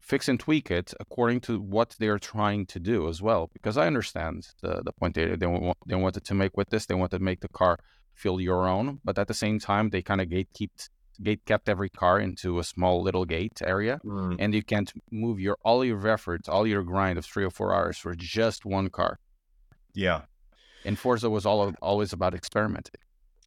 fix 0.00 0.28
and 0.28 0.38
tweak 0.38 0.70
it 0.70 0.94
according 1.00 1.40
to 1.40 1.52
what 1.60 1.96
they're 1.98 2.22
trying 2.34 2.62
to 2.66 2.78
do 2.78 3.08
as 3.08 3.18
well. 3.20 3.42
Because 3.52 3.76
I 3.76 3.86
understand 3.92 4.38
the, 4.62 4.72
the 4.84 4.92
point 4.92 5.12
they, 5.16 5.34
they, 5.34 5.46
want, 5.46 5.76
they 5.86 5.96
wanted 5.96 6.24
to 6.24 6.34
make 6.34 6.56
with 6.56 6.70
this. 6.70 6.86
They 6.86 6.94
wanted 6.94 7.18
to 7.18 7.24
make 7.24 7.40
the 7.40 7.48
car 7.48 7.74
feel 8.14 8.40
your 8.40 8.66
own, 8.66 9.00
but 9.04 9.18
at 9.18 9.28
the 9.28 9.34
same 9.34 9.58
time, 9.58 9.90
they 9.90 10.02
kind 10.02 10.20
of 10.20 10.28
gatekeep 10.28 10.70
gate 11.22 11.44
kept 11.46 11.68
every 11.68 11.88
car 11.88 12.20
into 12.20 12.58
a 12.58 12.64
small 12.64 13.02
little 13.02 13.24
gate 13.24 13.62
area 13.64 13.98
Mm, 14.04 14.36
and 14.38 14.54
you 14.54 14.62
can't 14.62 14.92
move 15.10 15.40
your 15.40 15.56
all 15.64 15.82
your 15.82 16.06
efforts 16.06 16.46
all 16.46 16.66
your 16.66 16.82
grind 16.82 17.18
of 17.18 17.24
three 17.24 17.44
or 17.44 17.50
four 17.50 17.74
hours 17.74 17.96
for 17.96 18.14
just 18.14 18.66
one 18.66 18.90
car 18.90 19.18
yeah. 19.94 20.22
and 20.84 20.98
forza 20.98 21.30
was 21.30 21.46
all 21.46 21.72
always 21.80 22.12
about 22.12 22.34
experimenting 22.34 23.00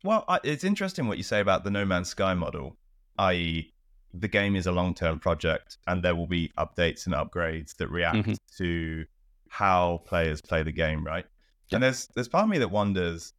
Well, 0.04 0.26
it's 0.44 0.64
interesting 0.64 1.08
what 1.08 1.18
you 1.18 1.24
say 1.24 1.42
about 1.42 1.64
the 1.64 1.70
No 1.70 1.86
Man's 1.86 2.10
Sky 2.10 2.34
model, 2.34 2.78
i.e., 3.18 3.74
the 4.14 4.28
game 4.28 4.56
is 4.56 4.68
a 4.68 4.72
long 4.72 4.94
term 4.94 5.20
project 5.20 5.78
and 5.88 6.04
there 6.04 6.16
will 6.16 6.28
be 6.28 6.52
updates 6.58 7.06
and 7.06 7.16
upgrades 7.16 7.76
that 7.78 7.90
react 7.90 8.28
Mhm. 8.28 8.38
to 8.58 9.06
how 9.50 10.02
players 10.06 10.42
play 10.42 10.64
the 10.64 10.72
game, 10.72 11.04
right? 11.06 11.26
And 11.72 11.84
there's 11.84 12.08
there's 12.16 12.28
part 12.28 12.46
of 12.46 12.50
me 12.50 12.58
that 12.60 12.72
wonders 12.72 13.34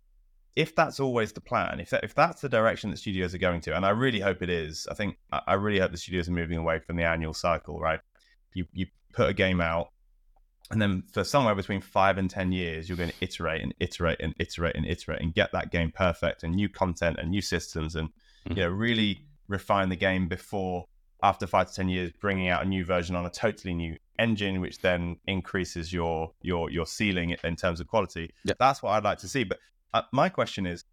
if 0.57 0.75
that's 0.75 0.99
always 0.99 1.33
the 1.33 1.41
plan, 1.41 1.81
if 1.81 1.91
that, 1.91 2.03
if 2.05 2.15
that's 2.15 2.41
the 2.41 2.49
direction 2.49 2.91
that 2.91 2.97
studios 2.97 3.35
are 3.35 3.39
going 3.39 3.61
to, 3.63 3.77
and 3.77 3.87
I 3.87 3.91
really 3.91 4.21
hope 4.21 4.43
it 4.43 4.51
is, 4.51 4.87
I 4.91 4.95
think 4.95 5.17
I 5.33 5.55
really 5.55 5.79
hope 5.79 5.93
the 5.93 5.97
studios 5.97 6.29
are 6.29 6.33
moving 6.33 6.59
away 6.59 6.81
from 6.81 6.97
the 6.97 7.05
annual 7.05 7.35
cycle. 7.35 7.79
Right, 7.79 8.01
you 8.55 8.67
you 8.73 8.87
put 9.13 9.29
a 9.29 9.33
game 9.33 9.61
out, 9.61 9.91
and 10.71 10.83
then 10.83 11.05
for 11.13 11.23
somewhere 11.23 11.55
between 11.55 11.81
five 11.81 12.19
and 12.19 12.29
ten 12.29 12.53
years, 12.53 12.89
you're 12.89 12.99
going 12.99 13.11
to 13.11 13.15
iterate 13.21 13.63
and 13.63 13.75
iterate 13.79 14.21
and 14.21 14.35
iterate 14.39 14.75
and 14.77 14.87
iterate 14.87 15.23
and 15.23 15.35
get 15.35 15.53
that 15.53 15.71
game 15.71 15.93
perfect 15.93 16.43
and 16.43 16.55
new 16.55 16.69
content 16.69 17.17
and 17.21 17.31
new 17.31 17.43
systems 17.43 17.95
and 17.95 18.09
mm-hmm. 18.09 18.59
you 18.59 18.65
know 18.65 18.71
really 18.71 19.25
refine 19.51 19.89
the 19.89 19.97
game 19.97 20.29
before 20.29 20.87
after 21.23 21.47
five 21.47 21.69
to 21.69 21.75
ten 21.75 21.89
years 21.89 22.11
bringing 22.21 22.49
out 22.49 22.63
a 22.63 22.65
new 22.65 22.85
version 22.85 23.15
on 23.15 23.27
a 23.27 23.31
totally 23.31 23.75
new 23.75 23.97
engine 24.19 24.61
which 24.61 24.79
then 24.81 25.17
increases 25.27 25.93
your 25.93 26.33
your 26.41 26.71
your 26.71 26.87
ceiling 26.87 27.37
in 27.45 27.57
terms 27.57 27.81
of 27.81 27.87
quality. 27.89 28.33
Yeah. 28.45 28.55
that's 28.59 28.83
what 28.83 28.93
i'd 28.93 29.05
like 29.05 29.19
to 29.19 29.29
see. 29.29 29.45
But 29.45 29.59
uh, 29.93 30.03
my 30.13 30.29
question 30.29 30.67
is 30.67 30.85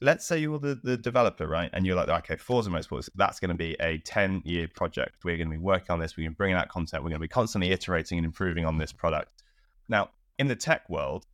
let's 0.00 0.24
say 0.24 0.38
you're 0.38 0.60
the, 0.60 0.78
the 0.82 0.96
developer 0.96 1.46
right? 1.46 1.70
And 1.72 1.84
you're 1.84 1.96
like 1.96 2.08
okay 2.08 2.36
forza 2.36 2.70
motorsports 2.70 3.10
that's 3.14 3.40
going 3.40 3.50
to 3.50 3.56
be 3.56 3.76
a 3.80 3.98
10 3.98 4.42
year 4.44 4.68
project. 4.74 5.24
We're 5.24 5.36
going 5.36 5.50
to 5.50 5.56
be 5.56 5.62
working 5.62 5.90
on 5.90 5.98
this. 5.98 6.16
We're 6.16 6.24
going 6.24 6.34
to 6.34 6.38
bring 6.38 6.54
out 6.54 6.68
content. 6.68 7.02
We're 7.02 7.10
going 7.10 7.20
to 7.20 7.24
be 7.24 7.28
constantly 7.28 7.72
iterating 7.72 8.18
and 8.18 8.24
improving 8.24 8.64
on 8.64 8.78
this 8.78 8.92
product. 8.92 9.42
Now 9.88 10.10
in 10.38 10.46
the 10.46 10.56
tech 10.56 10.88
world 10.88 11.26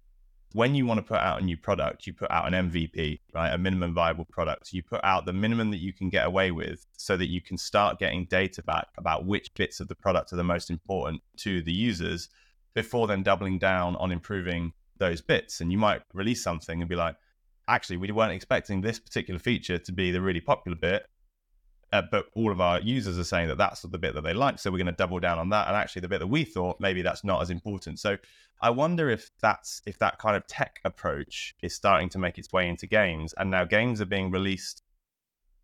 when 0.55 0.77
you 0.77 0.87
want 0.87 0.99
to 0.99 1.03
put 1.03 1.19
out 1.19 1.43
a 1.43 1.45
new 1.45 1.57
product, 1.57 2.07
you 2.07 2.13
put 2.13 2.31
out 2.31 2.47
an 2.47 2.71
MVP, 2.71 3.19
right? 3.35 3.53
A 3.53 3.59
minimum 3.59 3.93
viable 3.93 4.25
product. 4.25 4.73
You 4.73 4.85
put 4.85 5.01
out 5.03 5.27
the 5.27 5.33
minimum 5.33 5.73
that 5.73 5.81
you 5.81 5.93
can 5.93 6.11
get 6.11 6.25
away 6.25 6.53
with 6.53 6.87
so 6.97 7.17
that 7.17 7.29
you 7.29 7.41
can 7.41 7.59
start 7.59 7.99
getting 7.99 8.25
data 8.27 8.63
back 8.63 8.87
about 8.97 9.27
which 9.27 9.53
bits 9.55 9.81
of 9.81 9.89
the 9.89 9.97
product 9.97 10.33
are 10.33 10.37
the 10.37 10.45
most 10.45 10.71
important 10.71 11.23
to 11.39 11.61
the 11.63 11.73
users 11.73 12.29
before 12.73 13.09
then 13.09 13.25
doubling 13.25 13.59
down 13.59 13.97
on 13.97 14.13
improving 14.13 14.73
those 14.99 15.21
bits. 15.21 15.61
And 15.61 15.73
you 15.73 15.79
might 15.79 16.03
release 16.13 16.45
something 16.45 16.81
and 16.81 16.89
be 16.89 16.95
like, 16.95 17.17
actually, 17.67 17.97
we 17.97 18.13
weren't 18.13 18.33
expecting 18.33 18.81
this 18.81 19.01
particular 19.01 19.41
feature 19.41 19.79
to 19.79 19.93
be 19.93 20.13
the 20.13 20.21
really 20.21 20.41
popular 20.41 20.77
bit. 20.77 21.09
Uh, 21.95 22.03
but 22.11 22.27
all 22.35 22.51
of 22.51 22.61
our 22.61 22.81
users 22.81 23.17
are 23.21 23.25
saying 23.25 23.47
that 23.47 23.57
that's 23.57 23.83
the 23.83 23.99
bit 23.99 24.15
that 24.15 24.25
they 24.25 24.35
like. 24.35 24.59
So 24.59 24.71
we're 24.71 24.79
going 24.79 24.87
to 24.87 24.93
double 24.93 25.21
down 25.21 25.39
on 25.39 25.51
that. 25.51 25.69
And 25.69 25.77
actually, 25.77 26.01
the 26.01 26.09
bit 26.09 26.19
that 26.19 26.27
we 26.27 26.43
thought 26.43 26.81
maybe 26.81 27.03
that's 27.03 27.23
not 27.23 27.41
as 27.41 27.51
important. 27.51 28.01
So 28.01 28.17
I 28.61 28.71
wonder 28.71 29.11
if 29.11 29.31
that's 29.41 29.81
if 29.87 29.97
that 30.01 30.19
kind 30.19 30.37
of 30.37 30.45
tech 30.49 30.81
approach 30.85 31.55
is 31.63 31.73
starting 31.73 32.09
to 32.11 32.19
make 32.19 32.37
its 32.37 32.53
way 32.53 32.69
into 32.69 32.89
games, 32.89 33.33
and 33.39 33.49
now 33.49 33.65
games 33.65 34.01
are 34.01 34.07
being 34.17 34.33
released, 34.33 34.83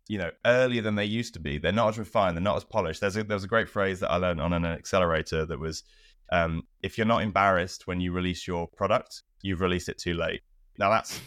you 0.07 0.19
know, 0.19 0.31
earlier 0.45 0.81
than 0.81 0.95
they 0.95 1.19
used 1.19 1.33
to 1.33 1.41
be. 1.41 1.57
They're 1.57 1.73
not 1.73 1.89
as 1.89 1.99
refined, 1.99 2.37
they're 2.37 2.41
not 2.51 2.55
as 2.55 2.63
polished. 2.63 3.01
There's 3.01 3.17
a, 3.17 3.23
there's 3.23 3.43
a 3.43 3.49
great 3.55 3.67
phrase 3.67 3.99
that 3.99 4.11
I 4.11 4.15
learned 4.15 4.39
on 4.39 4.53
an 4.53 4.65
accelerator 4.65 5.45
that 5.45 5.59
was, 5.59 5.83
um, 6.31 6.63
if 6.81 6.97
you're 6.97 7.13
not 7.13 7.23
embarrassed 7.23 7.87
when 7.87 7.99
you 7.99 8.13
release 8.13 8.47
your 8.47 8.67
product, 8.67 9.23
you've 9.41 9.61
released 9.61 9.89
it 9.89 9.97
too 9.97 10.13
late. 10.13 10.41
Now 10.77 10.89
that's 10.89 11.19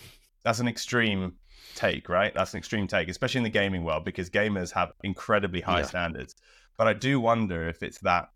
that's 0.45 0.61
an 0.61 0.69
extreme 0.69 1.35
take, 1.75 2.09
right? 2.09 2.33
That's 2.35 2.55
an 2.55 2.59
extreme 2.59 2.87
take, 2.87 3.09
especially 3.09 3.39
in 3.39 3.45
the 3.45 3.51
gaming 3.51 3.85
world, 3.85 4.05
because 4.05 4.31
gamers 4.31 4.73
have 4.73 4.93
incredibly 5.03 5.61
high 5.61 5.81
yeah. 5.81 5.87
standards. 5.87 6.35
But 6.77 6.89
I 6.89 6.93
do 6.93 7.21
wonder 7.21 7.69
if 7.69 7.83
it's 7.83 7.99
that 8.01 8.31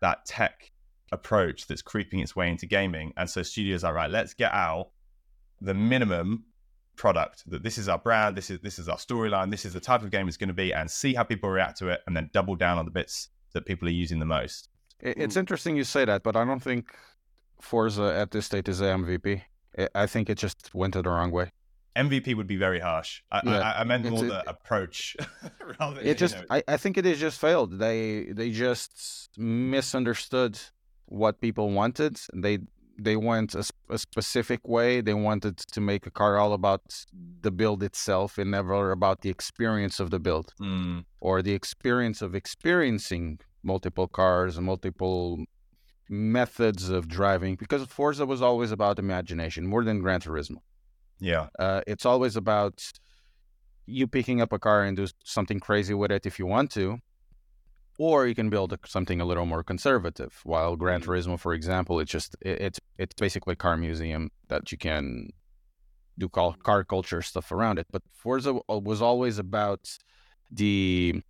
that 0.00 0.24
tech 0.26 0.72
approach 1.12 1.66
that's 1.66 1.82
creeping 1.82 2.20
its 2.20 2.34
way 2.34 2.48
into 2.48 2.66
gaming. 2.66 3.12
And 3.16 3.28
so 3.28 3.42
studios 3.42 3.84
are 3.84 3.94
right, 3.94 4.10
let's 4.10 4.34
get 4.34 4.52
out 4.52 4.90
the 5.60 5.74
minimum 5.74 6.44
product 6.96 7.44
that 7.50 7.62
this 7.62 7.78
is 7.78 7.88
our 7.88 7.98
brand, 7.98 8.36
this 8.36 8.50
is 8.50 8.60
this 8.60 8.78
is 8.78 8.88
our 8.88 8.96
storyline, 8.96 9.50
this 9.50 9.64
is 9.64 9.72
the 9.72 9.80
type 9.80 10.02
of 10.02 10.10
game 10.10 10.28
it's 10.28 10.36
going 10.36 10.48
to 10.48 10.54
be, 10.54 10.72
and 10.72 10.90
see 10.90 11.14
how 11.14 11.22
people 11.22 11.50
react 11.50 11.78
to 11.78 11.88
it, 11.88 12.00
and 12.06 12.16
then 12.16 12.30
double 12.32 12.56
down 12.56 12.78
on 12.78 12.84
the 12.84 12.90
bits 12.90 13.28
that 13.52 13.66
people 13.66 13.86
are 13.88 13.92
using 13.92 14.18
the 14.18 14.26
most. 14.26 14.68
It's 15.00 15.36
interesting 15.36 15.76
you 15.76 15.84
say 15.84 16.04
that, 16.04 16.22
but 16.22 16.36
I 16.36 16.44
don't 16.44 16.62
think 16.62 16.94
Forza 17.60 18.14
at 18.14 18.30
this 18.30 18.46
state 18.46 18.68
is 18.68 18.80
a 18.80 18.84
MVP. 18.84 19.42
I 19.94 20.06
think 20.06 20.30
it 20.30 20.38
just 20.38 20.72
went 20.74 20.94
the 20.94 21.02
wrong 21.02 21.30
way. 21.30 21.50
MVP 21.96 22.34
would 22.36 22.46
be 22.46 22.56
very 22.56 22.80
harsh. 22.80 23.22
I, 23.30 23.40
yeah. 23.44 23.58
I, 23.58 23.80
I 23.80 23.84
meant 23.84 24.04
more 24.06 24.24
the 24.24 24.48
approach. 24.48 25.16
rather, 25.80 26.00
it 26.00 26.18
just, 26.18 26.36
know. 26.36 26.44
I, 26.50 26.62
I 26.66 26.76
think 26.76 26.96
has 26.96 27.20
just 27.20 27.40
failed. 27.40 27.78
They 27.78 28.26
they 28.32 28.50
just 28.50 29.30
misunderstood 29.36 30.58
what 31.06 31.40
people 31.40 31.70
wanted. 31.70 32.18
They 32.32 32.58
they 32.98 33.16
went 33.16 33.54
a, 33.54 33.64
a, 33.90 33.98
specific 33.98 34.66
way. 34.66 35.00
They 35.00 35.14
wanted 35.14 35.58
to 35.58 35.80
make 35.80 36.06
a 36.06 36.10
car 36.10 36.38
all 36.38 36.52
about 36.52 37.04
the 37.40 37.50
build 37.50 37.82
itself 37.82 38.38
and 38.38 38.50
never 38.50 38.92
about 38.92 39.22
the 39.22 39.30
experience 39.30 39.98
of 39.98 40.10
the 40.10 40.18
build 40.18 40.54
mm. 40.60 41.04
or 41.20 41.42
the 41.42 41.52
experience 41.52 42.22
of 42.22 42.34
experiencing 42.34 43.40
multiple 43.62 44.08
cars 44.08 44.56
and 44.56 44.66
multiple 44.66 45.44
methods 46.08 46.90
of 46.90 47.08
driving. 47.08 47.56
Because 47.56 47.84
Forza 47.86 48.26
was 48.26 48.42
always 48.42 48.70
about 48.70 48.98
imagination 48.98 49.66
more 49.66 49.84
than 49.84 50.00
Gran 50.00 50.20
Turismo. 50.20 50.58
Yeah, 51.22 51.46
uh, 51.56 51.82
it's 51.86 52.04
always 52.04 52.34
about 52.34 52.82
you 53.86 54.08
picking 54.08 54.40
up 54.40 54.52
a 54.52 54.58
car 54.58 54.82
and 54.82 54.96
do 54.96 55.06
something 55.22 55.60
crazy 55.60 55.94
with 55.94 56.10
it 56.10 56.26
if 56.26 56.36
you 56.40 56.46
want 56.46 56.72
to, 56.72 56.98
or 57.96 58.26
you 58.26 58.34
can 58.34 58.50
build 58.50 58.76
something 58.86 59.20
a 59.20 59.24
little 59.24 59.46
more 59.46 59.62
conservative. 59.62 60.40
While 60.42 60.74
Gran 60.74 61.00
mm. 61.00 61.04
Turismo, 61.04 61.38
for 61.38 61.54
example, 61.54 62.00
it's 62.00 62.10
just 62.10 62.34
it, 62.40 62.60
it's 62.60 62.80
it's 62.98 63.14
basically 63.14 63.52
a 63.52 63.56
car 63.56 63.76
museum 63.76 64.30
that 64.48 64.72
you 64.72 64.78
can 64.78 65.30
do 66.18 66.28
call, 66.28 66.54
car 66.54 66.82
culture 66.82 67.22
stuff 67.22 67.52
around 67.52 67.78
it. 67.78 67.86
But 67.92 68.02
Forza 68.12 68.58
was 68.68 69.00
always 69.00 69.38
about 69.38 69.96
the 70.50 71.22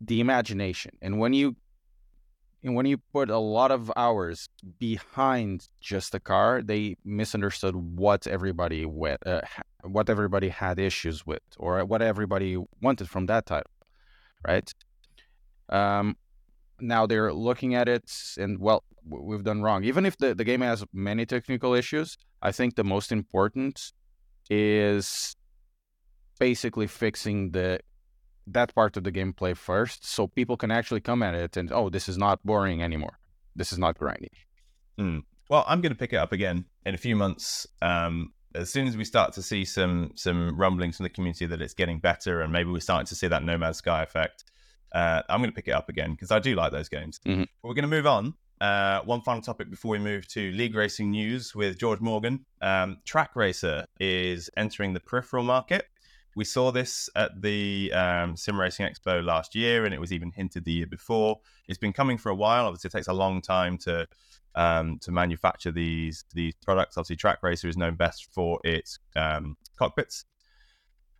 the 0.00 0.20
imagination, 0.20 0.92
and 1.02 1.18
when 1.18 1.34
you 1.34 1.56
and 2.64 2.74
when 2.74 2.86
you 2.86 2.96
put 3.12 3.28
a 3.28 3.38
lot 3.38 3.70
of 3.70 3.92
hours 3.94 4.48
behind 4.78 5.68
just 5.82 6.14
a 6.14 6.20
car, 6.20 6.62
they 6.62 6.96
misunderstood 7.04 7.76
what 7.76 8.26
everybody 8.26 8.86
went, 8.86 9.24
uh, 9.26 9.42
what 9.82 10.08
everybody 10.08 10.48
had 10.48 10.78
issues 10.78 11.26
with, 11.26 11.42
or 11.58 11.84
what 11.84 12.00
everybody 12.00 12.56
wanted 12.80 13.10
from 13.10 13.26
that 13.26 13.44
title, 13.44 13.70
right? 14.46 14.72
Um, 15.68 16.16
now 16.80 17.06
they're 17.06 17.34
looking 17.34 17.74
at 17.74 17.86
it 17.86 18.10
and 18.38 18.58
well, 18.58 18.82
we've 19.06 19.44
done 19.44 19.60
wrong. 19.60 19.84
Even 19.84 20.06
if 20.06 20.16
the, 20.16 20.34
the 20.34 20.44
game 20.44 20.62
has 20.62 20.82
many 20.94 21.26
technical 21.26 21.74
issues, 21.74 22.16
I 22.40 22.50
think 22.50 22.76
the 22.76 22.84
most 22.84 23.12
important 23.12 23.92
is 24.48 25.36
basically 26.38 26.86
fixing 26.86 27.50
the 27.50 27.80
that 28.46 28.74
part 28.74 28.96
of 28.96 29.04
the 29.04 29.12
gameplay 29.12 29.56
first 29.56 30.06
so 30.06 30.26
people 30.26 30.56
can 30.56 30.70
actually 30.70 31.00
come 31.00 31.22
at 31.22 31.34
it 31.34 31.56
and 31.56 31.72
oh 31.72 31.88
this 31.88 32.08
is 32.08 32.18
not 32.18 32.44
boring 32.44 32.82
anymore 32.82 33.18
this 33.56 33.72
is 33.72 33.78
not 33.78 33.98
grindy 33.98 34.28
mm. 34.98 35.22
well 35.48 35.64
i'm 35.66 35.80
going 35.80 35.92
to 35.92 35.98
pick 35.98 36.12
it 36.12 36.16
up 36.16 36.32
again 36.32 36.64
in 36.84 36.94
a 36.94 36.98
few 36.98 37.16
months 37.16 37.66
um, 37.82 38.32
as 38.54 38.70
soon 38.70 38.86
as 38.86 38.96
we 38.96 39.04
start 39.04 39.32
to 39.32 39.42
see 39.42 39.64
some 39.64 40.12
some 40.14 40.58
rumblings 40.58 40.96
from 40.96 41.04
the 41.04 41.10
community 41.10 41.46
that 41.46 41.60
it's 41.60 41.74
getting 41.74 41.98
better 41.98 42.40
and 42.40 42.52
maybe 42.52 42.70
we're 42.70 42.80
starting 42.80 43.06
to 43.06 43.14
see 43.14 43.26
that 43.28 43.42
no 43.42 43.56
man's 43.56 43.78
sky 43.78 44.02
effect 44.02 44.44
uh, 44.94 45.22
I'm 45.28 45.40
going 45.40 45.50
to 45.50 45.54
pick 45.54 45.68
it 45.68 45.72
up 45.72 45.88
again 45.88 46.12
because 46.12 46.30
I 46.30 46.38
do 46.38 46.54
like 46.54 46.72
those 46.72 46.88
games. 46.88 47.20
Mm-hmm. 47.26 47.42
We're 47.62 47.74
going 47.74 47.82
to 47.82 47.88
move 47.88 48.06
on. 48.06 48.34
Uh, 48.60 49.00
one 49.00 49.20
final 49.20 49.42
topic 49.42 49.68
before 49.68 49.90
we 49.90 49.98
move 49.98 50.26
to 50.28 50.52
league 50.52 50.74
racing 50.74 51.10
news 51.10 51.54
with 51.54 51.76
George 51.78 52.00
Morgan. 52.00 52.46
Um, 52.62 52.98
Trak 53.04 53.30
Racer 53.34 53.84
is 53.98 54.48
entering 54.56 54.94
the 54.94 55.00
peripheral 55.00 55.42
market. 55.42 55.88
We 56.36 56.44
saw 56.44 56.72
this 56.72 57.08
at 57.14 57.40
the 57.40 57.92
um, 57.92 58.36
Sim 58.36 58.58
Racing 58.58 58.86
Expo 58.86 59.24
last 59.24 59.54
year, 59.54 59.84
and 59.84 59.94
it 59.94 60.00
was 60.00 60.12
even 60.12 60.30
hinted 60.30 60.64
the 60.64 60.72
year 60.72 60.86
before. 60.86 61.40
It's 61.68 61.78
been 61.78 61.92
coming 61.92 62.18
for 62.18 62.30
a 62.30 62.34
while. 62.34 62.66
Obviously, 62.66 62.88
it 62.88 62.92
takes 62.92 63.08
a 63.08 63.12
long 63.12 63.40
time 63.40 63.78
to 63.78 64.06
um, 64.54 64.98
to 65.00 65.12
manufacture 65.12 65.72
these 65.72 66.24
these 66.34 66.54
products. 66.64 66.96
Obviously, 66.96 67.16
Trak 67.16 67.36
Racer 67.42 67.68
is 67.68 67.76
known 67.76 67.94
best 67.94 68.32
for 68.32 68.60
its 68.64 68.98
um, 69.16 69.56
cockpits, 69.76 70.24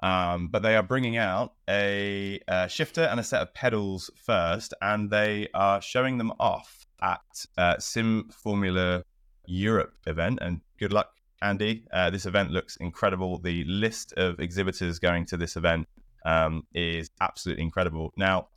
um, 0.03 0.49
but 0.49 0.63
they 0.63 0.77
are 0.77 0.83
bringing 0.83 1.17
out 1.17 1.55
a, 1.69 2.39
a, 2.47 2.69
shifter 2.69 3.03
and 3.03 3.19
a 3.19 3.25
set 3.25 3.41
of 3.41 3.55
pedals 3.55 4.11
first, 4.17 4.75
and 4.83 5.11
they 5.11 5.49
are 5.55 5.81
showing 5.81 6.19
them 6.19 6.33
off 6.39 6.87
at 7.01 7.47
uh, 7.57 7.79
Sim 7.79 8.29
Formula 8.31 9.05
Europe 9.47 9.95
event. 10.07 10.41
And 10.43 10.61
good 10.79 10.93
luck, 10.93 11.14
Andy. 11.45 11.85
Uh, 11.93 12.11
this 12.11 12.27
event 12.27 12.51
looks 12.51 12.77
incredible. 12.77 13.39
The 13.39 13.65
list 13.65 14.15
of 14.15 14.41
exhibitors 14.41 14.99
going 14.99 15.27
to 15.27 15.37
this 15.37 15.57
event 15.57 15.87
um, 16.25 16.67
is 16.75 17.11
absolutely 17.21 17.63
incredible. 17.63 18.13
Now, 18.17 18.49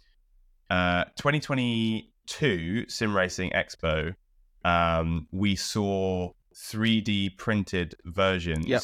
uh, 0.69 1.03
2022 1.17 2.85
Sim 2.87 3.15
Racing 3.15 3.51
Expo, 3.51 4.15
um, 4.63 5.27
we 5.31 5.55
saw 5.55 6.31
3D 6.55 7.37
printed 7.37 7.95
versions 8.05 8.65
yep. 8.65 8.81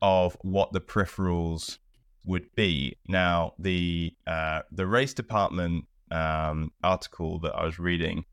of 0.00 0.36
what 0.42 0.72
the 0.72 0.80
peripherals 0.80 1.78
would 2.24 2.54
be. 2.54 2.96
Now, 3.08 3.54
the 3.58 4.14
uh, 4.26 4.62
the 4.70 4.86
race 4.86 5.14
department 5.14 5.86
um, 6.10 6.72
article 6.82 7.40
that 7.40 7.54
I 7.54 7.64
was 7.64 7.78
reading 7.78 8.24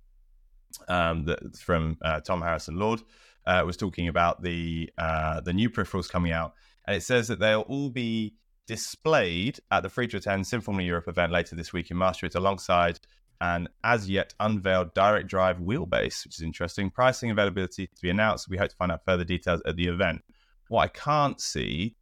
um, 0.88 1.26
that 1.26 1.58
from 1.58 1.98
uh, 2.04 2.20
Tom 2.20 2.42
Harrison 2.42 2.78
Lord 2.78 3.02
uh, 3.50 3.66
was 3.66 3.78
talking 3.78 4.08
about 4.08 4.44
the 4.44 4.90
uh, 4.98 5.42
the 5.42 5.54
new 5.54 5.70
peripherals 5.70 6.10
coming 6.10 6.32
out, 6.32 6.54
and 6.86 6.96
it 6.96 7.02
says 7.02 7.28
that 7.28 7.40
they'll 7.40 7.62
all 7.62 7.90
be 7.90 8.36
displayed 8.68 9.60
at 9.72 9.82
the 9.82 9.90
free 9.90 10.08
to 10.08 10.18
attend 10.18 10.46
Simformula 10.46 10.86
Europe 10.86 11.08
event 11.08 11.32
later 11.32 11.56
this 11.56 11.74
week 11.74 11.90
in 11.90 11.98
Maastricht, 11.98 12.36
alongside 12.36 13.00
an 13.42 13.68
as 13.84 14.08
yet 14.08 14.36
unveiled 14.40 14.94
direct 14.94 15.28
drive 15.28 15.58
wheelbase, 15.58 16.26
which 16.26 16.36
is 16.36 16.44
interesting. 16.44 16.92
Pricing 16.92 17.32
availability 17.32 17.88
to 17.88 18.02
be 18.02 18.12
announced. 18.12 18.50
We 18.50 18.58
hope 18.58 18.70
to 18.70 18.76
find 18.76 18.92
out 18.92 19.04
further 19.04 19.24
details 19.24 19.62
at 19.66 19.76
the 19.76 19.88
event. 19.88 20.22
What 20.68 20.82
I 20.82 20.88
can't 20.90 21.42
see 21.42 21.96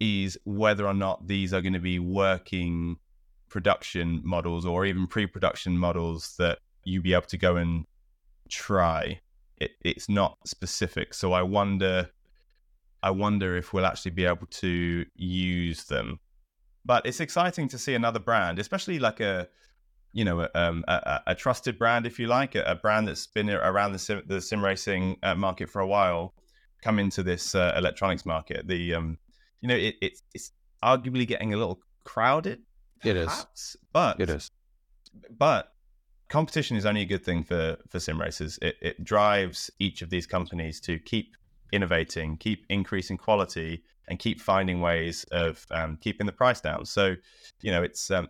is 0.00 0.36
whether 0.44 0.84
or 0.84 0.94
not 0.94 1.28
these 1.28 1.54
are 1.54 1.60
going 1.60 1.74
to 1.74 1.78
be 1.78 2.00
working 2.00 2.96
production 3.48 4.20
models 4.24 4.66
or 4.66 4.84
even 4.84 5.06
pre-production 5.06 5.78
models 5.78 6.34
that 6.38 6.58
you 6.82 7.00
be 7.00 7.12
able 7.12 7.26
to 7.26 7.38
go 7.38 7.54
and 7.56 7.84
try. 8.48 9.20
It, 9.62 9.70
it's 9.84 10.08
not 10.08 10.38
specific, 10.46 11.14
so 11.14 11.32
I 11.32 11.42
wonder. 11.42 12.10
I 13.04 13.10
wonder 13.10 13.56
if 13.56 13.72
we'll 13.72 13.86
actually 13.86 14.12
be 14.12 14.26
able 14.26 14.46
to 14.46 15.04
use 15.16 15.84
them. 15.84 16.20
But 16.84 17.04
it's 17.04 17.18
exciting 17.18 17.66
to 17.68 17.78
see 17.78 17.94
another 17.94 18.20
brand, 18.20 18.60
especially 18.60 19.00
like 19.00 19.18
a 19.18 19.48
you 20.12 20.24
know, 20.24 20.46
um, 20.54 20.84
a, 20.88 21.20
a, 21.28 21.34
trusted 21.34 21.78
brand, 21.78 22.06
if 22.06 22.18
you 22.18 22.26
like, 22.26 22.54
a, 22.54 22.62
a, 22.64 22.74
brand 22.74 23.08
that's 23.08 23.26
been 23.26 23.48
around 23.48 23.92
the 23.92 23.98
sim, 23.98 24.22
the 24.26 24.40
sim 24.40 24.62
racing 24.62 25.16
uh, 25.22 25.34
market 25.34 25.70
for 25.70 25.80
a 25.80 25.86
while, 25.86 26.34
come 26.82 26.98
into 26.98 27.22
this 27.22 27.54
uh, 27.54 27.72
electronics 27.76 28.26
market. 28.26 28.68
The, 28.68 28.94
um, 28.94 29.18
you 29.62 29.68
know, 29.68 29.76
it, 29.76 29.94
it's 30.02 30.22
it's 30.34 30.52
arguably 30.84 31.26
getting 31.26 31.54
a 31.54 31.56
little 31.56 31.80
crowded. 32.04 32.60
Perhaps, 33.00 33.10
it 33.10 33.16
is, 33.16 33.76
but 33.92 34.20
it 34.20 34.30
is, 34.30 34.50
but 35.30 35.71
competition 36.32 36.78
is 36.78 36.86
only 36.86 37.02
a 37.02 37.04
good 37.04 37.22
thing 37.22 37.44
for 37.44 37.76
for 37.88 38.00
sim 38.00 38.18
racers. 38.18 38.58
It, 38.62 38.76
it 38.80 39.04
drives 39.04 39.70
each 39.78 40.00
of 40.00 40.08
these 40.08 40.26
companies 40.26 40.80
to 40.80 40.98
keep 40.98 41.36
innovating, 41.72 42.38
keep 42.38 42.64
increasing 42.70 43.18
quality, 43.18 43.82
and 44.08 44.18
keep 44.18 44.40
finding 44.40 44.80
ways 44.80 45.24
of 45.30 45.66
um, 45.70 45.98
keeping 46.00 46.26
the 46.26 46.32
price 46.32 46.60
down. 46.60 46.86
So, 46.86 47.16
you 47.60 47.70
know, 47.70 47.82
it's 47.82 48.10
um, 48.10 48.28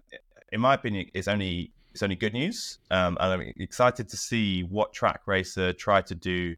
in 0.50 0.60
my 0.60 0.74
opinion, 0.74 1.06
it's 1.14 1.28
only 1.28 1.72
it's 1.92 2.02
only 2.02 2.16
good 2.16 2.32
news. 2.32 2.78
Um, 2.90 3.16
and 3.20 3.32
I'm 3.34 3.52
excited 3.56 4.08
to 4.08 4.16
see 4.16 4.62
what 4.62 4.92
Trak 4.92 5.18
Racer 5.26 5.72
tried 5.72 6.06
to 6.06 6.16
do 6.16 6.56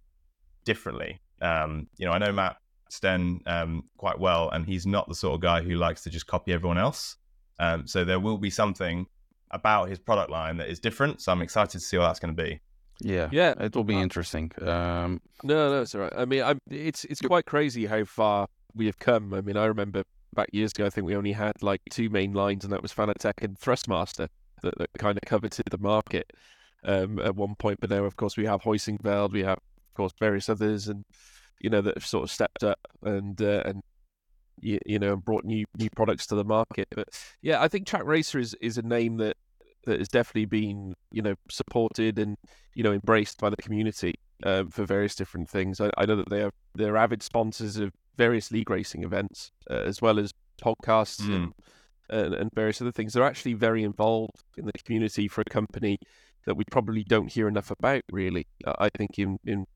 differently. 0.64 1.20
Um, 1.42 1.88
you 1.98 2.06
know, 2.06 2.12
I 2.12 2.18
know 2.18 2.32
Matt 2.32 2.56
Sten 2.88 3.40
um, 3.44 3.84
quite 3.98 4.18
well, 4.18 4.48
and 4.48 4.64
he's 4.64 4.86
not 4.86 5.08
the 5.08 5.14
sort 5.14 5.34
of 5.34 5.40
guy 5.42 5.60
who 5.60 5.74
likes 5.74 6.02
to 6.04 6.10
just 6.10 6.26
copy 6.26 6.54
everyone 6.54 6.78
else. 6.78 7.16
Um, 7.58 7.86
so 7.86 8.02
there 8.02 8.18
will 8.18 8.38
be 8.38 8.50
something 8.50 9.06
about 9.54 9.88
his 9.88 9.98
product 9.98 10.30
line 10.30 10.56
that 10.58 10.68
is 10.68 10.80
different. 10.80 11.22
So 11.22 11.32
I'm 11.32 11.42
excited 11.42 11.72
to 11.72 11.80
see 11.80 11.96
what 11.96 12.06
that's 12.06 12.20
going 12.20 12.34
to 12.34 12.42
be. 12.42 12.60
Yeah, 13.00 13.28
yeah, 13.32 13.54
it 13.60 13.74
will 13.74 13.84
be 13.84 13.96
uh, 13.96 14.02
interesting. 14.02 14.52
Um, 14.60 15.20
no, 15.42 15.70
no, 15.70 15.82
it's 15.82 15.94
all 15.94 16.02
right. 16.02 16.12
I 16.16 16.24
mean, 16.24 16.42
I'm, 16.42 16.60
it's 16.70 17.04
it's 17.04 17.20
quite 17.20 17.44
crazy 17.44 17.86
how 17.86 18.04
far 18.04 18.46
we 18.74 18.86
have 18.86 18.98
come. 18.98 19.34
I 19.34 19.40
mean, 19.40 19.56
I 19.56 19.64
remember 19.64 20.04
back 20.34 20.48
years 20.52 20.72
ago, 20.72 20.86
I 20.86 20.90
think 20.90 21.06
we 21.06 21.16
only 21.16 21.32
had 21.32 21.62
like 21.62 21.80
two 21.90 22.08
main 22.08 22.32
lines, 22.32 22.64
and 22.64 22.72
that 22.72 22.82
was 22.82 22.92
Fanatec 22.92 23.42
and 23.42 23.58
Thrustmaster 23.58 24.28
that, 24.62 24.78
that 24.78 24.90
kind 24.98 25.18
of 25.18 25.22
coveted 25.26 25.66
the 25.70 25.78
market 25.78 26.32
um, 26.84 27.18
at 27.18 27.34
one 27.34 27.54
point. 27.56 27.80
But 27.80 27.90
now, 27.90 28.04
of 28.04 28.16
course, 28.16 28.36
we 28.36 28.46
have 28.46 28.62
Heusinkveld, 28.62 29.32
we 29.32 29.42
have, 29.42 29.58
of 29.58 29.94
course, 29.94 30.12
various 30.18 30.48
others, 30.48 30.88
and 30.88 31.04
you 31.60 31.70
know 31.70 31.80
that 31.80 31.96
have 31.96 32.06
sort 32.06 32.24
of 32.24 32.30
stepped 32.30 32.62
up 32.62 32.80
and 33.02 33.40
uh, 33.40 33.62
and 33.64 33.82
you, 34.60 34.78
you 34.86 34.98
know 34.98 35.16
brought 35.16 35.44
new 35.44 35.64
new 35.78 35.90
products 35.90 36.26
to 36.26 36.34
the 36.34 36.44
market. 36.44 36.88
But 36.90 37.08
yeah, 37.42 37.62
I 37.62 37.68
think 37.68 37.86
Trak 37.86 38.04
Racer 38.04 38.38
is 38.38 38.54
is 38.60 38.78
a 38.78 38.82
name 38.82 39.16
that 39.18 39.36
that 39.86 39.98
has 39.98 40.08
definitely 40.08 40.46
been 40.46 40.94
you 41.10 41.22
know 41.22 41.34
supported 41.50 42.18
and 42.18 42.36
you 42.74 42.82
know 42.82 42.92
embraced 42.92 43.38
by 43.40 43.50
the 43.50 43.56
community 43.56 44.14
um, 44.42 44.68
for 44.68 44.84
various 44.84 45.14
different 45.14 45.48
things. 45.48 45.80
I, 45.80 45.90
I 45.96 46.06
know 46.06 46.16
that 46.16 46.30
they 46.30 46.42
are 46.42 46.52
they're 46.74 46.96
avid 46.96 47.22
sponsors 47.22 47.76
of 47.76 47.92
various 48.16 48.50
league 48.50 48.70
racing 48.70 49.04
events, 49.04 49.50
uh, 49.70 49.74
as 49.74 50.00
well 50.00 50.18
as 50.18 50.32
podcasts 50.62 51.22
mm. 51.22 51.34
and, 51.34 51.52
and, 52.10 52.34
and 52.34 52.50
various 52.54 52.80
other 52.80 52.92
things. 52.92 53.12
They're 53.12 53.24
actually 53.24 53.54
very 53.54 53.82
involved 53.82 54.42
in 54.56 54.66
the 54.66 54.72
community 54.72 55.28
for 55.28 55.40
a 55.40 55.44
company 55.44 55.98
that 56.46 56.56
we 56.56 56.64
probably 56.70 57.04
don't 57.04 57.32
hear 57.32 57.48
enough 57.48 57.70
about. 57.70 58.02
Really, 58.10 58.46
I 58.66 58.88
think 58.96 59.18
in 59.18 59.38
in 59.44 59.66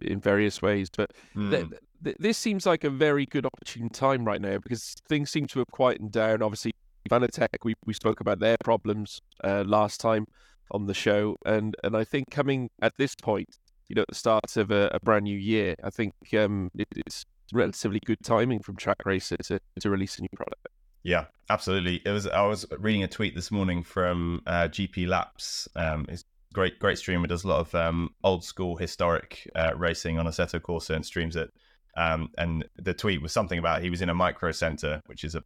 in 0.00 0.20
various 0.20 0.62
ways. 0.62 0.88
But 0.90 1.12
mm. 1.34 1.50
th- 1.50 1.66
th- 2.04 2.16
this 2.18 2.38
seems 2.38 2.66
like 2.66 2.84
a 2.84 2.90
very 2.90 3.26
good 3.26 3.46
opportune 3.46 3.88
time 3.88 4.24
right 4.24 4.40
now 4.40 4.58
because 4.58 4.96
things 5.08 5.30
seem 5.30 5.46
to 5.46 5.58
have 5.60 5.68
quietened 5.68 6.12
down. 6.12 6.42
Obviously, 6.42 6.74
Fanatec, 7.08 7.48
we 7.64 7.74
we 7.86 7.94
spoke 7.94 8.20
about 8.20 8.38
their 8.38 8.56
problems 8.62 9.20
uh, 9.44 9.64
last 9.66 10.00
time 10.00 10.26
on 10.70 10.86
the 10.86 10.94
show, 10.94 11.36
and 11.44 11.76
and 11.82 11.96
I 11.96 12.04
think 12.04 12.30
coming 12.30 12.70
at 12.82 12.92
this 12.98 13.14
point, 13.14 13.48
you 13.88 13.94
know, 13.96 14.02
at 14.02 14.08
the 14.08 14.14
start 14.14 14.56
of 14.56 14.70
a, 14.70 14.90
a 14.92 15.00
brand 15.00 15.24
new 15.24 15.38
year, 15.38 15.74
I 15.82 15.90
think 15.90 16.14
um, 16.34 16.70
it, 16.76 16.88
it's 16.96 17.24
relatively 17.52 18.00
good 18.04 18.18
timing 18.22 18.60
from 18.60 18.76
Trak 18.76 19.04
Racer 19.04 19.36
to, 19.36 19.60
to 19.80 19.90
release 19.90 20.18
a 20.18 20.22
new 20.22 20.28
product. 20.36 20.68
Yeah, 21.02 21.26
absolutely. 21.48 22.02
It 22.04 22.10
was. 22.10 22.26
I 22.26 22.42
was 22.42 22.66
reading 22.78 23.04
a 23.04 23.08
tweet 23.08 23.34
this 23.34 23.50
morning 23.50 23.82
from 23.82 24.42
uh, 24.46 24.68
GP 24.68 25.08
Laps. 25.08 25.68
Um, 25.76 26.06
it's 26.08 26.24
great, 26.52 26.78
great 26.78 26.98
streamer. 26.98 27.26
Does 27.26 27.44
a 27.44 27.48
lot 27.48 27.60
of 27.60 27.74
um, 27.74 28.10
old 28.24 28.44
school, 28.44 28.76
historic 28.76 29.48
uh, 29.54 29.72
racing 29.76 30.18
on 30.18 30.26
Assetto 30.26 30.60
Corsa 30.60 30.94
and 30.94 31.06
streams 31.06 31.36
it. 31.36 31.50
Um, 31.96 32.30
and 32.36 32.64
the 32.76 32.94
tweet 32.94 33.22
was 33.22 33.32
something 33.32 33.58
about 33.58 33.82
he 33.82 33.90
was 33.90 34.02
in 34.02 34.08
a 34.08 34.14
micro 34.14 34.52
center, 34.52 35.02
which 35.06 35.24
is 35.24 35.34
a 35.34 35.42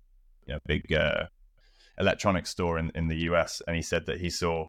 you 0.47 0.55
know, 0.55 0.61
big 0.67 0.93
uh, 0.93 1.25
electronics 1.99 2.51
store 2.51 2.79
in, 2.79 2.91
in 2.95 3.09
the 3.09 3.17
US, 3.31 3.63
and 3.67 3.77
he 3.77 3.83
said 3.83 4.07
that 4.07 4.21
he 4.21 4.31
saw 4.31 4.69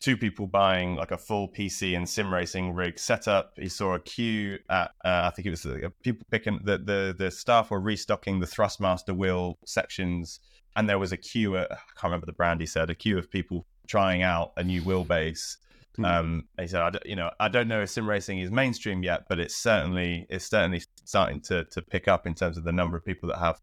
two 0.00 0.16
people 0.18 0.46
buying 0.46 0.96
like 0.96 1.12
a 1.12 1.16
full 1.16 1.48
PC 1.48 1.96
and 1.96 2.06
sim 2.06 2.32
racing 2.32 2.74
rig 2.74 2.98
setup. 2.98 3.52
He 3.56 3.70
saw 3.70 3.94
a 3.94 4.00
queue 4.00 4.58
at 4.68 4.90
uh, 5.04 5.22
I 5.24 5.30
think 5.30 5.46
it 5.46 5.50
was 5.50 5.64
uh, 5.64 5.88
people 6.02 6.26
picking 6.30 6.60
the, 6.62 6.78
the 6.78 7.14
the 7.16 7.30
staff 7.30 7.70
were 7.70 7.80
restocking 7.80 8.38
the 8.38 8.46
Thrustmaster 8.46 9.16
wheel 9.16 9.58
sections, 9.64 10.40
and 10.76 10.88
there 10.88 10.98
was 10.98 11.12
a 11.12 11.16
queue. 11.16 11.56
At, 11.56 11.72
I 11.72 11.76
can't 11.96 12.04
remember 12.04 12.26
the 12.26 12.32
brand. 12.32 12.60
He 12.60 12.66
said 12.66 12.90
a 12.90 12.94
queue 12.94 13.16
of 13.16 13.30
people 13.30 13.66
trying 13.86 14.22
out 14.22 14.52
a 14.56 14.64
new 14.64 14.82
wheelbase. 14.82 15.56
Mm. 15.98 16.06
Um, 16.06 16.44
he 16.60 16.66
said, 16.66 16.82
I 16.82 16.90
don't, 16.90 17.06
you 17.06 17.16
know, 17.16 17.30
I 17.38 17.48
don't 17.48 17.68
know 17.68 17.82
if 17.82 17.90
sim 17.90 18.08
racing 18.08 18.40
is 18.40 18.50
mainstream 18.50 19.02
yet, 19.02 19.22
but 19.28 19.38
it's 19.38 19.56
certainly 19.56 20.26
it's 20.28 20.46
certainly 20.46 20.82
starting 21.04 21.40
to 21.42 21.64
to 21.64 21.80
pick 21.80 22.08
up 22.08 22.26
in 22.26 22.34
terms 22.34 22.58
of 22.58 22.64
the 22.64 22.72
number 22.72 22.96
of 22.96 23.04
people 23.04 23.28
that 23.30 23.38
have 23.38 23.58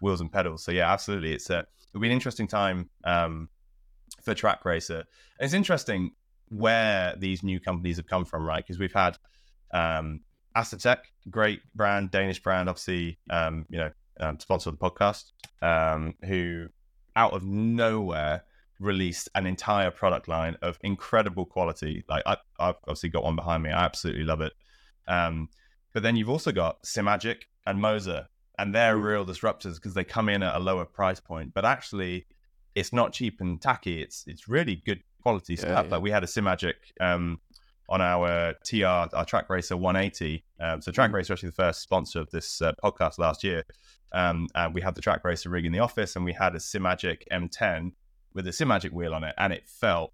wheels 0.00 0.20
and 0.20 0.32
pedals. 0.32 0.64
So 0.64 0.72
yeah, 0.72 0.90
absolutely, 0.90 1.32
it's 1.34 1.50
a 1.50 1.66
it'll 1.92 2.00
be 2.00 2.08
an 2.08 2.12
interesting 2.12 2.46
time. 2.46 2.90
Um, 3.04 3.48
for 4.22 4.34
Trak 4.34 4.64
Racer. 4.64 4.98
And 5.38 5.44
it's 5.44 5.54
interesting 5.54 6.12
where 6.48 7.14
these 7.16 7.42
new 7.42 7.60
companies 7.60 7.96
have 7.96 8.06
come 8.06 8.24
from, 8.24 8.44
right? 8.44 8.64
Because 8.64 8.78
we've 8.78 8.92
had 8.92 9.18
um, 9.72 10.20
Asetek, 10.56 10.98
great 11.30 11.60
brand, 11.74 12.10
Danish 12.10 12.42
brand, 12.42 12.68
obviously, 12.68 13.18
um, 13.30 13.66
you 13.70 13.78
know, 13.78 13.90
um, 14.20 14.38
sponsor 14.38 14.70
of 14.70 14.78
the 14.78 14.90
podcast, 14.90 15.32
um, 15.62 16.14
who 16.24 16.66
out 17.16 17.32
of 17.32 17.44
nowhere 17.44 18.44
released 18.78 19.28
an 19.34 19.46
entire 19.46 19.90
product 19.90 20.28
line 20.28 20.56
of 20.62 20.78
incredible 20.82 21.46
quality. 21.46 22.04
Like 22.08 22.22
I, 22.26 22.36
have 22.60 22.76
obviously 22.84 23.08
got 23.08 23.24
one 23.24 23.36
behind 23.36 23.62
me. 23.62 23.70
I 23.70 23.84
absolutely 23.84 24.24
love 24.24 24.40
it. 24.40 24.52
Um, 25.08 25.48
but 25.92 26.02
then 26.02 26.16
you've 26.16 26.30
also 26.30 26.52
got 26.52 26.82
Simagic 26.82 27.42
and 27.66 27.78
Moza, 27.78 28.26
and 28.62 28.72
they're 28.72 28.96
mm. 28.96 29.02
real 29.02 29.26
disruptors 29.26 29.74
because 29.74 29.92
they 29.92 30.04
come 30.04 30.28
in 30.28 30.42
at 30.42 30.54
a 30.54 30.60
lower 30.60 30.84
price 30.84 31.18
point. 31.18 31.52
But 31.52 31.64
actually, 31.64 32.26
it's 32.76 32.92
not 32.92 33.12
cheap 33.12 33.40
and 33.40 33.60
tacky. 33.60 34.00
It's 34.00 34.24
it's 34.28 34.48
really 34.48 34.76
good 34.76 35.02
quality 35.20 35.56
stuff. 35.56 35.70
Yeah, 35.70 35.82
yeah. 35.82 35.90
Like 35.90 36.02
we 36.02 36.12
had 36.12 36.22
a 36.22 36.28
Simagic 36.28 36.74
um, 37.00 37.40
on 37.88 38.00
our 38.00 38.54
TR, 38.64 38.86
our 38.86 39.26
Trak 39.26 39.48
Racer 39.48 39.76
180. 39.76 40.44
Um, 40.60 40.80
so 40.80 40.92
Track 40.92 41.10
mm. 41.10 41.14
Racer 41.14 41.32
actually 41.32 41.48
the 41.48 41.56
first 41.56 41.82
sponsor 41.82 42.20
of 42.20 42.30
this 42.30 42.62
uh, 42.62 42.72
podcast 42.82 43.18
last 43.18 43.42
year. 43.42 43.64
Um, 44.12 44.46
and 44.54 44.72
we 44.72 44.80
had 44.80 44.94
the 44.94 45.02
Trak 45.02 45.24
Racer 45.24 45.50
rig 45.50 45.66
in 45.66 45.72
the 45.72 45.80
office, 45.80 46.14
and 46.14 46.24
we 46.24 46.32
had 46.32 46.54
a 46.54 46.58
Simagic 46.58 47.22
M10 47.32 47.92
with 48.32 48.46
a 48.46 48.50
Simagic 48.50 48.92
wheel 48.92 49.12
on 49.12 49.24
it, 49.24 49.34
and 49.38 49.52
it 49.52 49.66
felt 49.66 50.12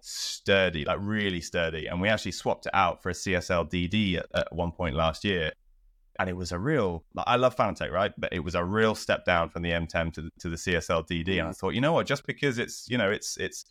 sturdy, 0.00 0.86
like 0.86 0.98
really 1.00 1.42
sturdy. 1.42 1.88
And 1.88 2.00
we 2.00 2.08
actually 2.08 2.32
swapped 2.32 2.66
it 2.66 2.74
out 2.74 3.02
for 3.02 3.10
a 3.10 3.12
CSL 3.12 3.70
DD 3.70 4.16
at, 4.16 4.26
at 4.34 4.54
one 4.54 4.72
point 4.72 4.96
last 4.96 5.24
year 5.24 5.52
and 6.18 6.28
it 6.28 6.36
was 6.36 6.52
a 6.52 6.58
real 6.58 7.04
like, 7.14 7.26
I 7.26 7.36
love 7.36 7.56
Fanatec, 7.56 7.90
right? 7.90 8.12
But 8.18 8.32
it 8.32 8.40
was 8.40 8.54
a 8.54 8.64
real 8.64 8.94
step 8.94 9.24
down 9.24 9.48
from 9.48 9.62
the 9.62 9.70
M10 9.70 10.12
to 10.14 10.22
the, 10.22 10.30
to 10.40 10.48
the 10.48 10.56
CSL 10.56 11.06
DD, 11.06 11.38
and 11.38 11.48
I 11.48 11.50
mm. 11.50 11.56
thought, 11.56 11.74
you 11.74 11.80
know 11.80 11.92
what? 11.92 12.06
Just 12.06 12.26
because 12.26 12.58
it's 12.58 12.88
you 12.88 12.98
know 12.98 13.10
it's 13.10 13.36
it's 13.36 13.64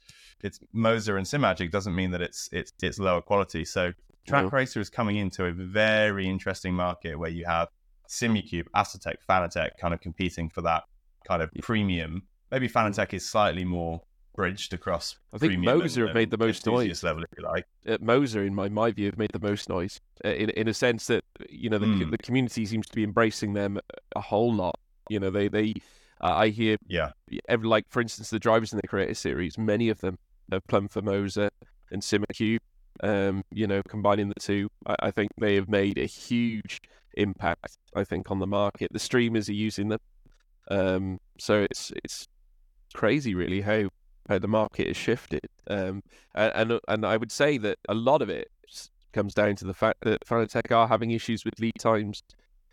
it's 0.44 0.60
Moza 0.76 1.18
and 1.18 1.26
Simagic 1.26 1.72
doesn't 1.72 1.96
mean 1.96 2.12
that 2.12 2.22
it's 2.22 2.50
it's 2.52 2.74
it's 2.82 3.00
lower 3.00 3.22
quality. 3.22 3.66
So 3.66 3.94
Track 4.28 4.46
mm-hmm. 4.46 4.56
Racer 4.56 4.80
is 4.80 4.90
coming 4.90 5.18
into 5.18 5.46
a 5.46 5.52
very 5.52 6.28
interesting 6.28 6.74
market 6.74 7.18
where 7.18 7.30
you 7.30 7.46
have 7.46 7.70
Simucube, 8.08 8.68
Asetek, 8.76 9.16
Fanatec 9.28 9.78
kind 9.80 9.94
of 9.94 10.02
competing 10.02 10.50
for 10.50 10.62
that 10.62 10.84
kind 11.26 11.42
of 11.42 11.50
premium. 11.62 12.24
Maybe 12.52 12.68
Fanatec 12.68 13.14
is 13.14 13.28
slightly 13.28 13.66
more 13.66 14.02
bridged 14.36 14.74
across. 14.74 15.18
I 15.34 15.38
think 15.38 15.54
Moza 15.54 16.06
have 16.06 16.16
made 16.16 16.32
the 16.32 16.38
most 16.38 16.66
noise. 16.66 17.04
Level, 17.04 17.24
if 17.24 17.30
you 17.38 17.44
like. 17.44 17.66
At 17.86 18.02
Moza, 18.02 18.46
in 18.46 18.56
my, 18.56 18.70
my 18.70 18.92
view, 18.92 19.08
have 19.08 19.18
made 19.18 19.32
the 19.34 19.40
most 19.40 19.70
noise 19.70 20.00
uh, 20.24 20.30
in 20.30 20.50
in 20.52 20.68
a 20.68 20.74
sense 20.74 21.08
that 21.08 21.24
you 21.50 21.70
know 21.70 21.78
the, 21.78 21.86
mm. 21.86 22.12
the 22.12 22.18
community 22.18 22.66
seems 22.66 22.88
to 22.88 22.96
be 22.96 23.04
embracing 23.04 23.54
them 23.54 23.80
a 24.16 24.22
whole 24.22 24.54
lot. 24.54 24.80
You 25.10 25.20
know, 25.20 25.30
they 25.30 25.48
they 25.48 25.74
uh, 26.22 26.34
I 26.36 26.50
hear 26.50 26.78
yeah, 26.88 27.12
every 27.50 27.68
like 27.68 27.86
for 27.90 28.02
instance 28.02 28.30
the 28.30 28.40
drivers 28.40 28.74
in 28.74 28.80
the 28.82 28.88
Creator 28.88 29.16
Series, 29.16 29.58
many 29.58 29.90
of 29.90 30.00
them 30.02 30.18
have 30.52 30.66
plumbed 30.68 30.92
for 30.92 31.02
Moza 31.02 31.50
and 31.92 32.02
Simucube. 32.02 32.60
Um, 33.04 33.44
you 33.52 33.68
know, 33.68 33.82
combining 33.88 34.28
the 34.28 34.40
two, 34.40 34.70
I, 34.86 34.96
I 35.04 35.12
think 35.12 35.32
they 35.40 35.56
have 35.56 35.70
made 35.70 35.98
a 35.98 36.06
huge 36.06 36.80
impact. 37.16 37.78
I 37.96 38.04
think 38.04 38.30
on 38.30 38.40
the 38.40 38.48
market, 38.48 38.92
the 38.92 39.00
streamers 39.00 39.50
are 39.50 39.54
using 39.54 39.90
them. 39.90 40.00
Um, 40.70 41.20
so 41.40 41.66
it's 41.70 41.92
it's 42.04 42.28
crazy, 42.94 43.34
really, 43.34 43.62
how 43.62 43.90
how 44.32 44.40
the 44.40 44.48
market 44.48 44.88
has 44.88 44.98
shifted. 44.98 45.42
Um, 45.68 46.04
and, 46.34 46.72
and 46.72 46.80
and 46.88 47.06
I 47.06 47.18
would 47.18 47.32
say 47.32 47.58
that 47.60 47.78
a 47.90 47.94
lot 47.94 48.22
of 48.22 48.30
it 48.30 48.50
comes 49.14 49.34
down 49.34 49.56
to 49.58 49.66
the 49.66 49.74
fact 49.74 50.00
that 50.04 50.26
Fanatec 50.26 50.72
are 50.76 50.88
having 50.88 51.12
issues 51.12 51.44
with 51.44 51.60
lead 51.60 51.76
times 51.78 52.24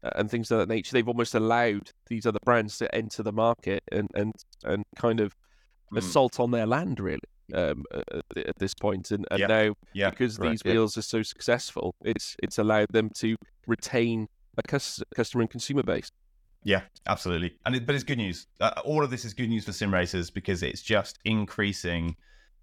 and 0.02 0.30
things 0.30 0.50
of 0.52 0.58
that 0.58 0.68
nature. 0.68 0.92
They've 0.92 1.08
almost 1.08 1.34
allowed 1.34 1.90
these 2.06 2.24
other 2.26 2.38
brands 2.44 2.78
to 2.78 2.94
enter 2.94 3.22
the 3.24 3.32
market 3.32 3.82
and 3.90 4.08
and 4.14 4.32
and 4.64 4.84
kind 4.96 5.20
of 5.20 5.34
Mm. 5.90 5.96
assault 5.96 6.38
on 6.38 6.50
their 6.50 6.66
land, 6.66 7.00
really. 7.00 7.30
Um, 7.54 7.82
at, 7.94 8.22
at 8.36 8.58
this 8.58 8.74
point, 8.74 9.10
and, 9.10 9.24
and 9.30 9.40
Yeah. 9.40 9.46
now 9.46 9.74
Yeah, 9.94 10.10
because 10.10 10.38
right, 10.38 10.50
these 10.50 10.60
yeah. 10.62 10.72
wheels 10.72 10.98
are 10.98 11.02
so 11.02 11.22
successful, 11.22 11.94
it's 12.04 12.36
it's 12.42 12.58
allowed 12.58 12.88
them 12.90 13.08
to 13.20 13.36
retain 13.66 14.28
a 14.58 14.62
cus- 14.62 15.02
customer 15.16 15.40
and 15.40 15.50
consumer 15.50 15.82
base. 15.82 16.10
Yeah, 16.64 16.82
absolutely. 17.06 17.54
And 17.64 17.76
it, 17.76 17.86
but 17.86 17.94
it's 17.94 18.04
good 18.04 18.18
news. 18.18 18.46
Uh, 18.60 18.72
all 18.84 19.02
of 19.02 19.10
this 19.10 19.24
is 19.24 19.32
good 19.34 19.48
news 19.48 19.64
for 19.64 19.72
sim 19.72 19.92
racers 19.92 20.30
because 20.30 20.62
it's 20.62 20.82
just 20.82 21.18
increasing 21.24 22.16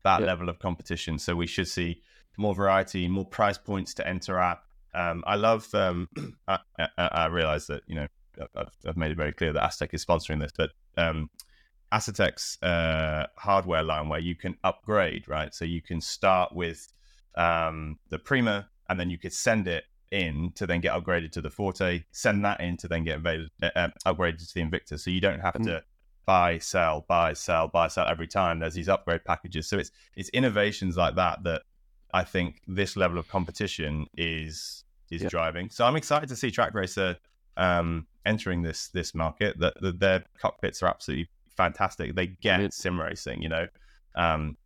that 0.04 0.20
Yeah. 0.22 0.28
level 0.28 0.50
of 0.50 0.60
competition. 0.60 1.18
So 1.18 1.36
we 1.36 1.48
should 1.48 1.68
see 1.68 2.02
more 2.38 2.54
variety, 2.54 3.08
more 3.08 3.26
price 3.26 3.58
points 3.58 3.94
to 3.96 4.08
enter 4.08 4.38
at. 4.40 4.60
Um, 4.94 5.24
I 5.26 5.36
love. 5.36 5.74
Um, 5.74 6.08
I, 6.48 6.60
I, 6.78 6.88
I 6.98 7.26
realize 7.28 7.68
that 7.68 7.84
you 7.88 7.96
know 7.96 8.08
I've, 8.56 8.70
I've 8.88 8.98
made 8.98 9.12
it 9.12 9.18
very 9.18 9.34
clear 9.34 9.54
that 9.54 9.64
Asetek 9.64 9.94
is 9.94 10.06
sponsoring 10.06 10.40
this, 10.40 10.52
but 10.56 10.72
um, 10.98 11.30
Asetek's 11.92 12.62
uh, 12.62 13.28
hardware 13.38 13.84
line 13.84 14.10
where 14.10 14.20
you 14.20 14.36
can 14.36 14.58
upgrade, 14.64 15.28
right? 15.28 15.54
So 15.54 15.66
you 15.66 15.82
can 15.82 16.02
start 16.02 16.54
with 16.54 16.88
um, 17.36 18.00
the 18.10 18.20
Prima, 18.20 18.70
and 18.90 19.00
then 19.00 19.10
you 19.10 19.18
could 19.18 19.34
send 19.34 19.68
it 19.68 19.86
in 20.16 20.52
to 20.56 20.66
then 20.66 20.82
get 20.82 20.94
upgraded 20.94 21.32
to 21.34 21.42
the 21.42 21.50
Forte, 21.50 22.04
send 22.12 22.44
that 22.46 22.60
in 22.62 22.78
to 22.78 22.88
then 22.88 23.04
get 23.04 23.18
invaded, 23.18 23.50
uh, 23.62 23.70
um, 23.76 23.94
upgraded 24.06 24.40
to 24.48 24.54
the 24.54 24.62
Invicta. 24.62 25.00
So 25.00 25.10
you 25.12 25.22
don't 25.22 25.40
have 25.42 25.56
And- 25.56 25.66
to 25.66 25.84
buy, 26.26 26.58
sell, 26.58 27.06
buy, 27.08 27.34
sell, 27.34 27.68
buy, 27.68 27.88
sell 27.88 28.08
every 28.08 28.28
time. 28.28 28.60
There's 28.60 28.74
these 28.74 28.90
upgrade 28.90 29.24
packages. 29.26 29.68
So 29.68 29.78
it's 29.78 29.92
it's 30.16 30.30
innovations 30.30 30.98
like 30.98 31.16
that 31.16 31.44
that 31.44 31.62
I 32.14 32.24
think 32.24 32.62
this 32.68 32.96
level 32.98 33.18
of 33.20 33.28
competition 33.28 34.08
is 34.18 34.84
is 35.12 35.22
Yeah. 35.24 35.30
driving. 35.30 35.70
So 35.70 35.86
I'm 35.86 35.96
excited 35.96 36.30
to 36.30 36.36
see 36.36 36.50
Trak 36.50 36.74
Racer 36.74 37.18
um, 37.58 38.08
entering 38.26 38.64
this 38.64 38.88
this 38.90 39.14
market. 39.14 39.60
That 39.60 39.80
that 39.82 40.00
their 40.00 40.24
cockpits 40.40 40.82
are 40.82 40.88
absolutely 40.88 41.30
fantastic. 41.56 42.16
They 42.16 42.28
get 42.28 42.74
sim 42.74 43.00
racing, 43.00 43.42
you 43.44 43.50
know. 43.50 43.68
Um, 44.16 44.58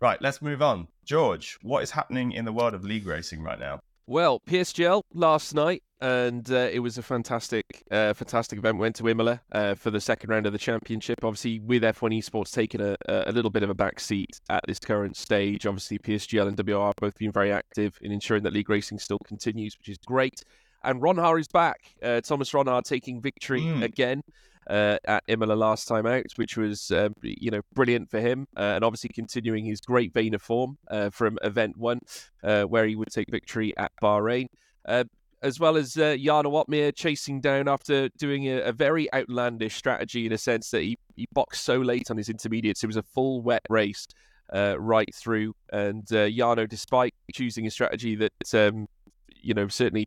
right, 0.00 0.20
let's 0.20 0.42
move 0.42 0.62
on. 0.62 0.88
George, 1.04 1.58
what 1.62 1.82
is 1.84 1.90
happening 1.92 2.32
in 2.32 2.44
the 2.44 2.52
world 2.52 2.74
of 2.74 2.84
league 2.84 3.06
racing 3.06 3.42
right 3.42 3.58
now? 3.58 3.80
Well, 4.06 4.40
PSGL 4.40 5.02
last 5.14 5.54
night, 5.54 5.82
and 6.00 6.50
uh, 6.50 6.68
it 6.72 6.80
was 6.80 6.98
a 6.98 7.02
fantastic, 7.02 7.84
uh, 7.90 8.12
fantastic 8.14 8.58
event. 8.58 8.78
Went 8.78 8.96
to 8.96 9.08
Imola 9.08 9.40
uh, 9.52 9.74
for 9.74 9.90
the 9.92 10.00
second 10.00 10.28
round 10.30 10.44
of 10.46 10.52
the 10.52 10.58
championship. 10.58 11.22
Obviously, 11.22 11.60
with 11.60 11.82
F1 11.84 12.18
Esports 12.18 12.50
taking 12.52 12.80
a, 12.80 12.96
a 13.08 13.30
little 13.30 13.50
bit 13.50 13.62
of 13.62 13.70
a 13.70 13.74
back 13.74 14.00
seat 14.00 14.40
at 14.50 14.62
this 14.66 14.80
current 14.80 15.16
stage. 15.16 15.66
Obviously, 15.66 15.98
PSGL 15.98 16.48
and 16.48 16.58
WR 16.58 16.90
both 17.00 17.16
being 17.16 17.30
very 17.32 17.52
active 17.52 17.96
in 18.02 18.10
ensuring 18.10 18.42
that 18.42 18.52
league 18.52 18.68
racing 18.68 18.98
still 18.98 19.20
continues, 19.24 19.76
which 19.78 19.88
is 19.88 19.98
great. 20.04 20.42
And 20.82 21.00
Ronhaar 21.00 21.38
is 21.38 21.46
back. 21.46 21.78
Uh, 22.02 22.20
Thomas 22.20 22.50
Ronhaar 22.50 22.82
taking 22.82 23.20
victory 23.20 23.62
Mm. 23.62 23.84
again 23.84 24.22
uh, 24.68 24.98
at 25.04 25.24
Imola 25.26 25.54
last 25.54 25.88
time 25.88 26.06
out, 26.06 26.26
which 26.36 26.56
was 26.56 26.90
um, 26.90 27.14
you 27.22 27.50
know 27.50 27.60
brilliant 27.74 28.10
for 28.10 28.20
him, 28.20 28.46
uh, 28.56 28.72
and 28.74 28.84
obviously 28.84 29.10
continuing 29.14 29.64
his 29.64 29.80
great 29.80 30.12
vein 30.12 30.34
of 30.34 30.42
form 30.42 30.78
uh, 30.90 31.10
from 31.10 31.38
Event 31.42 31.76
One, 31.76 32.00
uh, 32.42 32.64
where 32.64 32.86
he 32.86 32.96
would 32.96 33.10
take 33.10 33.30
victory 33.30 33.76
at 33.76 33.92
Bahrain, 34.02 34.46
uh, 34.86 35.04
as 35.42 35.58
well 35.58 35.76
as 35.76 35.96
uh, 35.96 36.16
Jarno 36.16 36.64
Opmeer 36.64 36.94
chasing 36.94 37.40
down 37.40 37.68
after 37.68 38.08
doing 38.18 38.48
a, 38.48 38.62
a 38.62 38.72
very 38.72 39.12
outlandish 39.12 39.74
strategy 39.74 40.26
in 40.26 40.32
a 40.32 40.38
sense 40.38 40.70
that 40.70 40.82
he, 40.82 40.98
he 41.16 41.26
boxed 41.32 41.64
so 41.64 41.78
late 41.78 42.10
on 42.10 42.16
his 42.16 42.28
intermediates. 42.28 42.82
It 42.82 42.88
was 42.88 42.96
a 42.96 43.02
full 43.02 43.42
wet 43.42 43.62
race 43.68 44.06
uh, 44.54 44.76
right 44.78 45.12
through, 45.14 45.54
and 45.72 46.04
Jarno, 46.04 46.68
despite 46.68 47.14
choosing 47.32 47.66
a 47.66 47.70
strategy 47.70 48.14
that 48.16 48.54
um, 48.54 48.86
you 49.34 49.54
know 49.54 49.68
certainly 49.68 50.06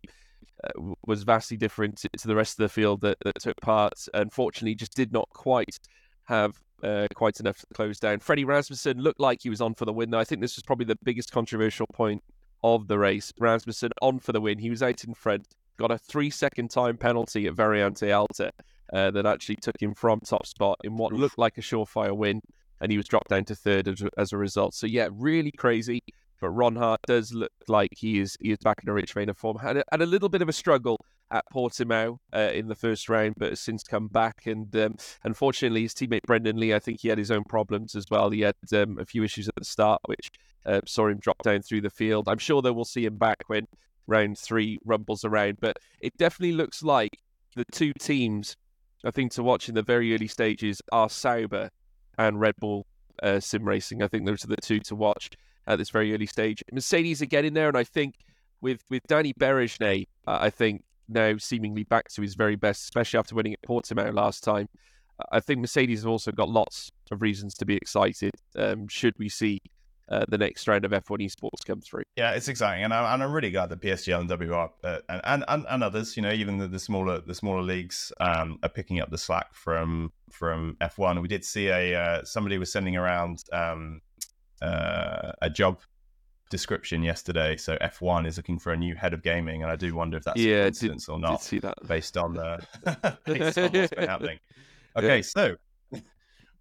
was 1.06 1.23
vastly 1.23 1.58
different 1.58 1.97
to- 1.97 2.10
the 2.28 2.36
rest 2.36 2.60
of 2.60 2.63
the 2.63 2.69
field 2.69 3.01
that, 3.01 3.17
that 3.23 3.39
took 3.39 3.60
part. 3.62 3.93
Unfortunately, 4.13 4.75
just 4.75 4.95
did 4.95 5.12
not 5.12 5.30
quite 5.30 5.80
have 6.25 6.60
uh, 6.84 7.08
quite 7.15 7.39
enough 7.39 7.60
to 7.60 7.67
close 7.73 7.99
down. 7.99 8.19
Freddie 8.19 8.45
Rasmussen 8.45 8.99
looked 8.99 9.19
like 9.19 9.41
he 9.41 9.49
was 9.49 9.62
on 9.62 9.73
for 9.73 9.86
the 9.86 9.93
win. 9.93 10.12
Though 10.12 10.19
I 10.19 10.23
think 10.23 10.41
this 10.41 10.56
was 10.56 10.63
probably 10.63 10.86
the 10.86 10.97
biggest 11.04 11.32
controversial 11.32 11.88
point 11.88 12.23
of 12.63 12.88
the 12.88 12.97
race. 12.97 13.32
Rasmussen 13.39 13.91
on 14.01 14.19
for 14.19 14.32
the 14.32 14.41
win. 14.41 14.60
He 14.60 14.69
was 14.69 14.84
out 14.84 15.04
in 15.04 15.13
front, 15.13 15.47
got 15.78 15.91
a 15.91 15.97
three-second 15.97 16.69
time 16.69 16.97
penalty 16.97 17.47
at 17.47 17.54
Variante 17.54 18.12
Alta 18.12 18.51
uh, 18.91 19.12
that 19.12 19.25
actually 19.25 19.58
took 19.58 19.80
him 19.82 19.93
from 19.93 20.19
top 20.19 20.45
spot 20.45 20.80
in 20.84 20.97
what 20.97 21.13
looked 21.13 21.38
like 21.38 21.58
a 21.58 21.62
surefire 21.62 22.15
win, 22.15 22.41
and 22.82 22.91
he 22.91 22.97
was 22.97 23.08
dropped 23.08 23.30
down 23.30 23.45
to 23.45 23.56
third 23.56 23.88
as, 23.88 24.04
as 24.17 24.34
a 24.34 24.38
result. 24.38 24.73
So 24.73 24.88
yeah, 24.88 25.10
really 25.12 25.51
crazy. 25.51 26.01
But 26.41 26.52
Ronhaar 26.52 26.98
does 27.08 27.34
look 27.34 27.52
like 27.67 27.91
he 27.95 28.19
is 28.19 28.38
he 28.41 28.52
is 28.52 28.58
back 28.60 28.80
in 28.84 28.89
a 28.89 28.93
rich 28.93 29.13
vein 29.13 29.30
of 29.30 29.38
form. 29.38 29.58
Had 29.58 29.78
a, 29.78 29.84
had 29.91 30.02
a 30.02 30.06
little 30.06 30.30
bit 30.30 30.41
of 30.41 30.50
a 30.50 30.54
struggle 30.54 31.00
at 31.32 31.45
Portimao 31.54 32.17
uh, 32.34 32.52
in 32.54 32.67
the 32.67 32.76
first 32.76 33.10
round, 33.10 33.36
but 33.38 33.50
has 33.50 33.60
since 33.60 33.84
come 33.84 34.08
back. 34.08 34.45
And 34.45 34.76
um, 34.76 34.95
unfortunately, 35.24 35.84
his 35.84 35.93
teammate 35.93 36.24
Brendon 36.24 36.58
Leigh, 36.58 36.76
I 36.76 36.80
think 36.80 37.00
he 37.02 37.08
had 37.08 37.17
his 37.17 37.32
own 37.32 37.43
problems 37.45 37.95
as 37.95 38.06
well. 38.10 38.30
He 38.30 38.41
had 38.41 38.56
um, 38.74 39.00
a 39.00 39.06
few 39.06 39.24
issues 39.24 39.48
at 39.48 39.56
the 39.56 39.65
start, 39.65 40.02
which 40.06 40.30
uh, 40.65 40.82
saw 40.86 41.08
him 41.08 41.19
drop 41.19 41.41
down 41.43 41.62
through 41.62 41.82
the 41.82 41.89
field. 41.89 42.28
I'm 42.28 42.38
sure 42.38 42.62
that 42.62 42.74
we'll 42.74 42.86
see 42.86 43.06
him 43.06 43.17
back 43.17 43.43
when 43.48 43.67
round 44.08 44.38
three 44.38 44.78
rumbles 44.86 45.24
around. 45.24 45.58
But 45.60 45.78
it 46.00 46.15
definitely 46.17 46.56
looks 46.56 46.84
like 46.84 47.17
the 47.56 47.65
two 47.71 47.93
teams, 48.00 48.56
I 49.04 49.12
think, 49.12 49.32
to 49.34 49.43
watch 49.43 49.69
in 49.69 49.76
the 49.76 49.82
very 49.82 50.13
early 50.13 50.28
stages 50.28 50.82
are 50.91 51.10
Sauber 51.10 51.69
and 52.17 52.39
Red 52.39 52.56
Bull 52.60 52.86
uh, 53.24 53.39
Sim 53.39 53.65
Racing. 53.65 54.04
I 54.04 54.08
think 54.08 54.26
those 54.26 54.43
are 54.43 54.50
the 54.50 54.58
two 54.58 54.80
to 54.82 54.95
watch 54.95 55.32
at 55.67 55.78
this 55.78 55.89
very 55.89 56.13
early 56.13 56.25
stage. 56.25 56.63
Mercedes 56.71 57.21
are 57.21 57.28
getting 57.28 57.54
there, 57.54 57.67
and 57.67 57.78
I 57.78 57.84
think 57.84 58.15
with 58.62 58.84
with 58.89 59.04
Danny 59.08 59.34
Bereznay, 59.34 60.08
uh, 60.28 60.38
I 60.41 60.49
think 60.49 60.84
now 61.08 61.38
seemingly 61.38 61.84
back 61.84 62.10
to 62.10 62.21
his 62.21 62.36
very 62.36 62.56
best, 62.56 62.84
especially 62.84 63.19
after 63.19 63.36
winning 63.36 63.54
at 63.54 63.62
Portimao 63.62 64.13
last 64.13 64.43
time. 64.43 64.67
I 65.32 65.39
think 65.39 65.62
Mercedes 65.62 66.01
have 66.01 66.10
also 66.10 66.32
got 66.32 66.49
lots 66.49 66.91
of 67.10 67.21
reasons 67.21 67.54
to 67.56 67.65
be 67.65 67.75
excited. 67.75 68.32
Um, 68.58 68.88
should 68.89 69.13
we 69.17 69.30
see 69.30 69.62
uh, 70.10 70.25
the 70.28 70.38
next 70.38 70.67
round 70.67 70.86
of 70.86 70.91
F1 70.91 71.25
esports 71.25 71.65
come 71.65 71.80
through? 71.80 72.04
Yeah, 72.15 72.32
it's 72.32 72.47
exciting, 72.47 72.84
and, 72.84 72.93
I, 72.93 73.13
and 73.13 73.23
I'm 73.23 73.32
really 73.32 73.51
glad 73.51 73.69
that 73.69 73.82
PSGL 73.82 74.21
and 74.21 74.30
WR 74.30 74.69
uh, 74.84 74.99
and, 75.10 75.43
and, 75.47 75.65
and 75.69 75.84
others, 75.84 76.15
you 76.15 76.21
know, 76.21 76.32
even 76.32 76.58
the, 76.58 76.67
the 76.67 76.80
smaller 76.80 77.21
the 77.21 77.34
smaller 77.34 77.62
leagues 77.62 78.12
um, 78.19 78.60
are 78.63 78.69
picking 78.69 78.99
up 78.99 79.10
the 79.10 79.17
slack 79.17 79.54
from 79.54 80.12
from 80.32 80.75
F1. 80.82 81.21
We 81.21 81.28
did 81.28 81.45
see 81.45 81.67
a 81.67 81.99
uh, 81.99 82.23
somebody 82.23 82.58
was 82.58 82.71
sending 82.71 82.97
around 82.97 83.43
um, 83.51 84.01
uh, 84.62 85.32
a 85.41 85.50
job 85.50 85.80
description 86.50 87.04
yesterday. 87.04 87.58
So 87.58 87.76
F1 87.78 88.28
is 88.28 88.38
looking 88.38 88.60
for 88.60 88.72
a 88.72 88.78
new 88.78 88.96
head 88.96 89.13
of 89.13 89.24
gaming, 89.24 89.63
and 89.63 89.72
I 89.72 89.76
do 89.76 89.94
wonder 89.96 90.18
if 90.18 90.24
that's 90.24 90.39
Yeah, 90.39 90.65
a 90.65 90.72
did- 90.72 91.10
or 91.10 91.20
not, 91.20 91.41
see 91.41 91.60
that? 91.60 91.76
based 91.88 92.18
on 92.18 92.34
the 92.34 93.18
based 93.26 93.58
on 93.58 93.72
what's 93.72 93.94
been 93.94 94.08
happening. 94.08 94.39
Okay, 94.96 95.22
so 95.22 95.56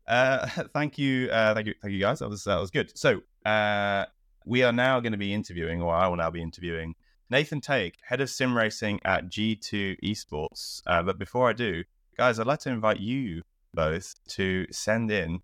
uh, 0.08 0.46
thank 0.74 0.98
you, 0.98 1.28
uh, 1.30 1.54
thank 1.54 1.66
you, 1.66 1.74
thank 1.80 1.92
you 1.92 2.00
guys. 2.00 2.18
That 2.20 2.28
was 2.28 2.44
that 2.44 2.60
was 2.60 2.70
good. 2.70 2.96
So 2.96 3.20
uh, 3.46 4.06
we 4.46 4.62
are 4.62 4.72
now 4.72 5.00
going 5.00 5.12
to 5.12 5.18
be 5.18 5.32
interviewing, 5.32 5.82
or 5.82 5.94
I 5.94 6.06
will 6.08 6.16
now 6.16 6.30
be 6.30 6.42
interviewing 6.42 6.94
Nathan 7.30 7.60
Tague, 7.60 7.94
head 8.06 8.20
of 8.20 8.30
sim 8.30 8.56
racing 8.56 9.00
at 9.04 9.28
G2 9.28 9.96
Esports. 10.02 10.82
Uh, 10.86 11.02
but 11.02 11.18
before 11.18 11.48
I 11.48 11.52
do, 11.52 11.84
guys, 12.16 12.38
I'd 12.38 12.46
like 12.46 12.60
to 12.60 12.70
invite 12.70 13.00
you 13.00 13.42
both 13.72 14.14
to 14.28 14.66
send 14.70 15.10
in. 15.10 15.40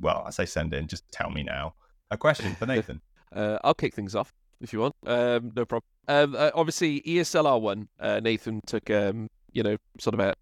Well, 0.00 0.22
I 0.26 0.30
say 0.30 0.46
send 0.46 0.72
in. 0.74 0.86
Just 0.86 1.10
tell 1.10 1.30
me 1.30 1.42
now 1.42 1.74
a 2.10 2.16
question 2.16 2.54
for 2.54 2.66
Nathan. 2.66 3.00
Uh, 3.32 3.58
I'll 3.62 3.74
kick 3.74 3.94
things 3.94 4.14
off 4.14 4.32
if 4.60 4.72
you 4.72 4.80
want. 4.80 4.94
Um, 5.06 5.52
no 5.54 5.64
problem. 5.64 5.88
Um, 6.08 6.34
uh, 6.36 6.50
obviously, 6.54 7.02
ESLR 7.02 7.60
one. 7.60 7.88
Uh, 8.00 8.20
Nathan 8.20 8.60
took 8.66 8.90
um, 8.90 9.28
you 9.52 9.62
know, 9.62 9.76
sort 9.98 10.14
of 10.14 10.20
a 10.20 10.34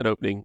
an 0.00 0.06
opening, 0.06 0.44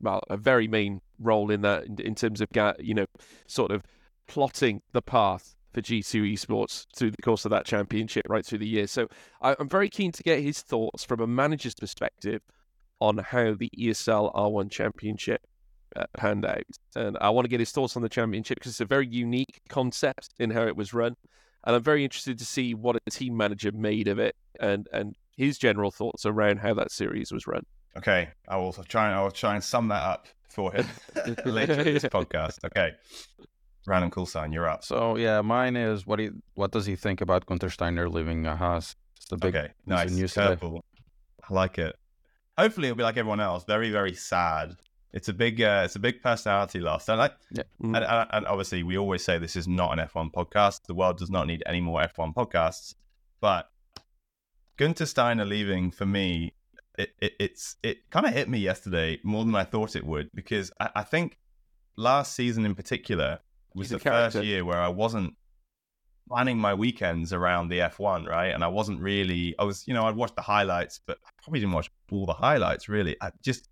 well, 0.00 0.20
a 0.28 0.36
very 0.36 0.66
main 0.66 1.00
role 1.18 1.50
in 1.50 1.62
that 1.62 1.84
in, 1.84 2.00
in 2.00 2.14
terms 2.14 2.40
of 2.40 2.48
you 2.80 2.94
know, 2.94 3.06
sort 3.46 3.70
of 3.70 3.82
plotting 4.26 4.82
the 4.92 5.02
path 5.02 5.54
for 5.72 5.80
G2 5.80 6.32
Esports 6.32 6.86
through 6.96 7.10
the 7.10 7.22
course 7.22 7.44
of 7.44 7.50
that 7.50 7.66
championship 7.66 8.24
right 8.28 8.44
through 8.44 8.58
the 8.58 8.66
year. 8.66 8.86
So 8.86 9.08
I, 9.40 9.54
I'm 9.58 9.68
very 9.68 9.88
keen 9.88 10.10
to 10.12 10.22
get 10.22 10.40
his 10.40 10.62
thoughts 10.62 11.04
from 11.04 11.20
a 11.20 11.26
manager's 11.26 11.74
perspective 11.74 12.42
on 13.00 13.18
how 13.18 13.54
the 13.54 13.70
ESL 13.78 14.34
R1 14.34 14.70
championship 14.70 15.42
uh, 15.96 16.04
panned. 16.16 16.46
And 16.94 17.16
I 17.20 17.30
want 17.30 17.44
to 17.44 17.48
get 17.48 17.60
his 17.60 17.70
thoughts 17.70 17.96
on 17.96 18.02
the 18.02 18.08
championship 18.08 18.58
because 18.58 18.72
it's 18.72 18.80
a 18.80 18.86
very 18.86 19.06
unique 19.06 19.60
concept 19.68 20.30
in 20.38 20.50
how 20.50 20.62
it 20.62 20.76
was 20.76 20.92
run. 20.92 21.16
And 21.64 21.74
I'm 21.74 21.82
very 21.82 22.04
interested 22.04 22.38
to 22.38 22.44
see 22.44 22.74
what 22.74 22.96
a 23.06 23.10
team 23.10 23.36
manager 23.36 23.72
made 23.72 24.06
of 24.08 24.18
it 24.18 24.36
and, 24.60 24.86
and 24.92 25.16
his 25.36 25.58
general 25.58 25.90
thoughts 25.90 26.24
around 26.24 26.58
how 26.58 26.74
that 26.74 26.90
series 26.90 27.32
was 27.32 27.46
run. 27.46 27.64
Okay, 27.96 28.28
I 28.48 28.56
will 28.56 28.72
try. 28.72 29.06
and 29.06 29.14
I 29.14 29.22
will 29.22 29.30
try 29.30 29.54
and 29.54 29.64
sum 29.64 29.88
that 29.88 30.02
up 30.02 30.28
for 30.48 30.72
him 30.72 30.86
later 31.44 31.72
in 31.72 31.94
this 31.94 32.04
podcast. 32.04 32.64
Okay, 32.64 32.92
Random 33.86 34.10
Cool 34.10 34.26
Sign, 34.26 34.52
you're 34.52 34.68
up. 34.68 34.84
So 34.84 35.16
yeah, 35.16 35.40
mine 35.40 35.76
is 35.76 36.06
what 36.06 36.18
he 36.18 36.30
what 36.54 36.72
does 36.72 36.84
he 36.84 36.94
think 36.94 37.20
about 37.20 37.46
Gunter 37.46 37.70
Steiner 37.70 38.08
leaving 38.08 38.46
a 38.46 38.54
Haas? 38.54 38.96
It's 39.16 39.26
the 39.26 39.38
big 39.38 39.56
okay, 39.56 39.72
nice. 39.86 40.10
news 40.10 40.34
today. 40.34 40.56
Curveball. 40.56 40.80
I 41.48 41.54
like 41.54 41.78
it. 41.78 41.96
Hopefully, 42.58 42.88
it'll 42.88 42.96
be 42.96 43.02
like 43.02 43.16
everyone 43.16 43.40
else. 43.40 43.64
Very, 43.64 43.90
very 43.90 44.14
sad. 44.14 44.76
It's 45.16 45.28
a 45.28 45.32
big, 45.32 45.60
uh, 45.62 45.82
it's 45.84 45.96
a 45.96 45.98
big 45.98 46.22
personality 46.22 46.78
loss. 46.78 47.08
And 47.08 47.18
like, 47.18 47.34
Yeah. 47.50 47.62
Mm. 47.82 47.96
and, 47.96 48.28
and, 48.32 48.46
obviously, 48.46 48.82
we 48.82 48.98
always 48.98 49.24
say 49.24 49.38
this 49.38 49.56
is 49.56 49.66
not 49.66 49.98
an 49.98 50.06
F1 50.06 50.30
podcast. 50.30 50.82
The 50.86 50.94
world 50.94 51.16
does 51.18 51.30
not 51.30 51.46
need 51.46 51.62
any 51.66 51.80
more 51.80 52.00
F1 52.02 52.34
podcasts. 52.34 52.94
But 53.40 53.70
Gunter 54.76 55.06
Steiner 55.06 55.44
leaving 55.44 55.90
for 55.90 56.06
me 56.06 56.52
it, 56.98 57.10
it 57.20 57.32
it's 57.38 57.76
it 57.82 58.10
kind 58.10 58.26
of 58.26 58.32
hit 58.32 58.48
me 58.48 58.58
yesterday 58.58 59.18
more 59.22 59.44
than 59.44 59.54
I 59.54 59.64
thought 59.64 59.96
it 59.96 60.04
would 60.04 60.30
because 60.34 60.70
I, 60.80 60.90
I 60.96 61.02
think 61.02 61.38
last 61.96 62.34
season 62.34 62.64
in 62.64 62.74
particular 62.74 63.40
was 63.74 63.90
the 63.90 63.98
first 63.98 64.42
year 64.42 64.64
where 64.64 64.80
I 64.80 64.88
wasn't 64.88 65.34
planning 66.28 66.58
my 66.58 66.74
weekends 66.74 67.32
around 67.32 67.68
the 67.68 67.78
F1, 67.78 68.26
right? 68.26 68.52
And 68.54 68.64
I 68.64 68.68
wasn't 68.68 69.00
really, 69.00 69.54
I 69.58 69.64
was, 69.64 69.86
you 69.86 69.94
know, 69.94 70.06
I'd 70.06 70.16
watch 70.16 70.34
the 70.34 70.42
highlights, 70.42 71.00
but 71.06 71.18
I 71.24 71.30
probably 71.42 71.60
didn't 71.60 71.74
watch 71.74 71.90
all 72.10 72.26
the 72.26 72.32
highlights 72.32 72.88
really. 72.88 73.16
I 73.20 73.30
just, 73.44 73.68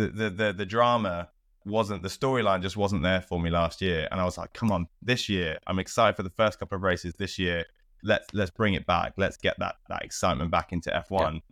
the, 0.00 0.08
the, 0.08 0.30
the, 0.30 0.52
the 0.52 0.66
drama 0.66 1.28
wasn't, 1.64 2.02
the 2.02 2.08
storyline 2.08 2.62
just 2.62 2.76
wasn't 2.76 3.02
there 3.02 3.20
for 3.20 3.40
me 3.40 3.50
last 3.50 3.80
year. 3.80 4.08
And 4.10 4.20
I 4.20 4.24
was 4.24 4.38
like, 4.38 4.52
come 4.52 4.72
on, 4.72 4.86
this 5.02 5.28
year, 5.28 5.58
I'm 5.66 5.78
excited 5.78 6.16
for 6.16 6.22
the 6.22 6.30
first 6.30 6.58
couple 6.58 6.76
of 6.76 6.82
races 6.82 7.14
this 7.18 7.38
year. 7.38 7.64
Let's, 8.02 8.26
let's 8.32 8.50
bring 8.50 8.74
it 8.74 8.86
back. 8.86 9.14
Let's 9.16 9.36
get 9.36 9.58
that, 9.58 9.76
that 9.88 10.02
excitement 10.02 10.50
back 10.50 10.72
into 10.72 10.90
F1. 10.90 11.42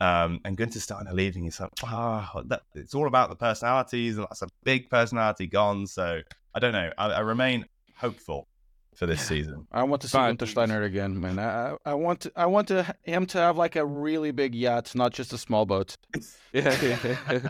Um, 0.00 0.40
and 0.44 0.56
Gunter 0.56 0.80
Steiner 0.80 1.12
leaving, 1.12 1.46
it's 1.46 1.60
like, 1.60 1.70
wow, 1.82 2.42
that, 2.46 2.62
it's 2.74 2.94
all 2.94 3.06
about 3.06 3.30
the 3.30 3.36
personalities. 3.36 4.16
And 4.16 4.26
that's 4.28 4.42
a 4.42 4.48
big 4.64 4.90
personality 4.90 5.46
gone. 5.46 5.86
So 5.86 6.20
I 6.54 6.58
don't 6.58 6.72
know. 6.72 6.90
I, 6.98 7.12
I 7.12 7.20
remain 7.20 7.66
hopeful 7.96 8.48
for 8.94 9.06
this 9.06 9.20
season. 9.20 9.66
I 9.72 9.82
want 9.82 10.02
to 10.02 10.08
see 10.08 10.16
Bad 10.18 10.26
Gunter. 10.38 10.46
Steiner 10.46 10.82
again, 10.82 11.20
man. 11.20 11.38
I, 11.38 11.70
I- 11.72 11.76
I 11.86 11.94
want 11.94 12.20
to, 12.20 12.32
I 12.36 12.46
want 12.46 12.68
to, 12.68 12.94
him 13.02 13.26
to 13.26 13.38
have 13.38 13.56
like 13.56 13.76
a 13.76 13.84
really 13.84 14.30
big 14.30 14.54
yacht, 14.54 14.94
not 14.94 15.12
just 15.12 15.32
a 15.32 15.38
small 15.38 15.66
boat. 15.66 15.96
Yeah, 16.52 16.80
yeah, 16.82 17.40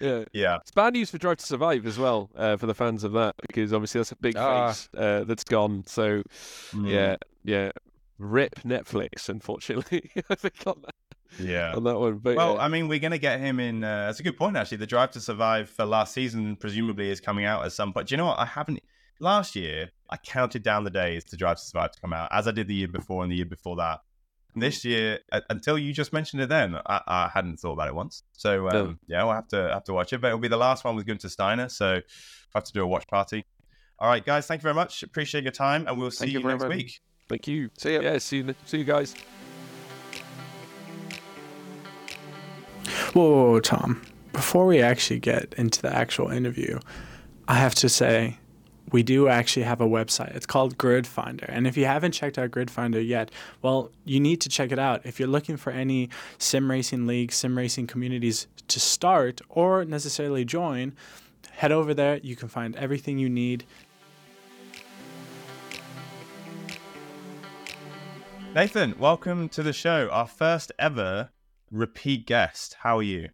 yeah. 0.00 0.24
Yeah. 0.32 0.56
It's 0.56 0.72
bad 0.72 0.92
news 0.94 1.10
for 1.10 1.18
Drive 1.18 1.36
to 1.38 1.46
Survive 1.46 1.86
as 1.86 1.96
well 1.98 2.28
uh, 2.36 2.56
for 2.56 2.66
the 2.66 2.74
fans 2.74 3.04
of 3.04 3.12
that 3.12 3.36
because 3.46 3.72
obviously 3.72 4.00
that's 4.00 4.10
a 4.12 4.16
big 4.16 4.36
Ah. 4.36 4.72
face 4.72 4.88
uh, 4.96 5.22
that's 5.24 5.44
gone. 5.44 5.84
So 5.86 6.22
Mm. 6.72 6.90
yeah, 6.90 7.16
yeah. 7.44 7.70
Rip 8.18 8.56
Netflix, 8.64 9.28
unfortunately. 9.28 10.10
I 10.28 10.34
think 10.34 10.54
on 10.66 10.82
that, 10.84 11.44
Yeah. 11.46 11.72
on 11.74 11.84
that 11.84 11.98
one. 12.00 12.18
But 12.18 12.36
Well, 12.36 12.54
yeah. 12.54 12.62
I 12.62 12.68
mean, 12.68 12.88
we're 12.88 12.98
going 12.98 13.12
to 13.12 13.18
get 13.18 13.38
him 13.38 13.60
in. 13.60 13.84
Uh, 13.84 14.06
that's 14.06 14.18
a 14.18 14.24
good 14.24 14.36
point, 14.36 14.56
actually. 14.56 14.78
The 14.78 14.88
Drive 14.88 15.12
to 15.12 15.20
Survive 15.20 15.70
for 15.70 15.84
last 15.84 16.14
season 16.14 16.56
presumably 16.56 17.10
is 17.10 17.20
coming 17.20 17.44
out 17.44 17.64
at 17.64 17.70
some 17.72 17.92
point. 17.92 18.08
Do 18.08 18.14
you 18.14 18.16
know 18.16 18.26
what? 18.26 18.40
I 18.40 18.44
haven't. 18.44 18.80
Last 19.20 19.56
year, 19.56 19.90
I 20.10 20.16
counted 20.16 20.62
down 20.62 20.84
the 20.84 20.90
days 20.90 21.24
to 21.24 21.36
Drive 21.36 21.56
to 21.58 21.62
Survive 21.64 21.90
to 21.92 22.00
come 22.00 22.12
out, 22.12 22.28
as 22.30 22.46
I 22.46 22.52
did 22.52 22.68
the 22.68 22.74
year 22.74 22.88
before 22.88 23.22
and 23.24 23.32
the 23.32 23.36
year 23.36 23.46
before 23.46 23.76
that. 23.76 24.00
And 24.54 24.62
this 24.62 24.84
year, 24.84 25.18
uh, 25.32 25.40
until 25.50 25.76
you 25.76 25.92
just 25.92 26.12
mentioned 26.12 26.40
it, 26.40 26.48
then 26.48 26.76
I, 26.86 27.00
I 27.06 27.30
hadn't 27.32 27.58
thought 27.58 27.72
about 27.72 27.88
it 27.88 27.94
once. 27.94 28.22
So 28.32 28.68
um, 28.68 28.72
No. 28.72 28.94
yeah, 29.08 29.24
we'll 29.24 29.34
have 29.34 29.48
to 29.48 29.70
have 29.72 29.84
to 29.84 29.92
watch 29.92 30.12
it. 30.12 30.20
But 30.20 30.28
it'll 30.28 30.38
be 30.38 30.48
the 30.48 30.56
last 30.56 30.84
one 30.84 30.94
with 30.94 31.06
Gunter 31.06 31.28
Steiner, 31.28 31.68
so 31.68 31.94
we'll 31.94 32.02
have 32.54 32.64
to 32.64 32.72
do 32.72 32.82
a 32.82 32.86
watch 32.86 33.06
party. 33.08 33.44
All 33.98 34.08
right, 34.08 34.24
guys, 34.24 34.46
thank 34.46 34.60
you 34.60 34.62
very 34.62 34.74
much. 34.74 35.02
Appreciate 35.02 35.42
your 35.42 35.52
time, 35.52 35.86
and 35.88 35.98
we'll 35.98 36.12
see 36.12 36.18
Thank 36.26 36.32
you 36.34 36.40
you 36.40 36.46
next 36.46 36.62
much. 36.62 36.76
week. 36.76 37.00
Thank 37.28 37.48
you. 37.48 37.70
See 37.76 37.94
ya. 37.94 38.00
Yeah, 38.00 38.18
see 38.18 38.36
you, 38.38 38.54
see 38.64 38.78
you 38.78 38.84
guys. 38.84 39.14
Whoa, 43.12 43.28
whoa, 43.28 43.50
whoa, 43.50 43.60
Tom. 43.60 44.02
Before 44.32 44.66
we 44.66 44.80
actually 44.80 45.18
get 45.18 45.54
into 45.58 45.82
the 45.82 45.92
actual 45.94 46.28
interview, 46.30 46.78
I 47.48 47.54
have 47.54 47.74
to 47.76 47.88
say 47.88 48.38
we 48.92 49.02
do 49.02 49.28
actually 49.28 49.64
have 49.64 49.80
a 49.80 49.86
website. 49.86 50.34
It's 50.34 50.46
called 50.46 50.78
Grid 50.78 51.06
Finder. 51.06 51.46
And 51.48 51.66
if 51.66 51.76
you 51.76 51.84
haven't 51.84 52.12
checked 52.12 52.38
out 52.38 52.50
Grid 52.50 52.70
Finder 52.70 53.00
yet, 53.00 53.30
well, 53.62 53.90
you 54.04 54.20
need 54.20 54.40
to 54.42 54.48
check 54.48 54.72
it 54.72 54.78
out. 54.78 55.04
If 55.04 55.18
you're 55.18 55.28
looking 55.28 55.56
for 55.56 55.70
any 55.70 56.08
sim 56.38 56.70
racing 56.70 57.06
leagues, 57.06 57.34
sim 57.34 57.56
racing 57.56 57.86
communities 57.86 58.46
to 58.68 58.80
start 58.80 59.40
or 59.48 59.84
necessarily 59.84 60.44
join, 60.44 60.94
head 61.50 61.72
over 61.72 61.92
there. 61.92 62.18
You 62.18 62.36
can 62.36 62.48
find 62.48 62.76
everything 62.76 63.18
you 63.18 63.28
need. 63.28 63.64
Nathan, 68.54 68.94
welcome 68.98 69.48
to 69.50 69.62
the 69.62 69.72
show. 69.72 70.08
Our 70.10 70.26
first 70.26 70.72
ever 70.78 71.30
repeat 71.70 72.26
guest. 72.26 72.76
How 72.80 72.98
are 72.98 73.02
you? 73.02 73.28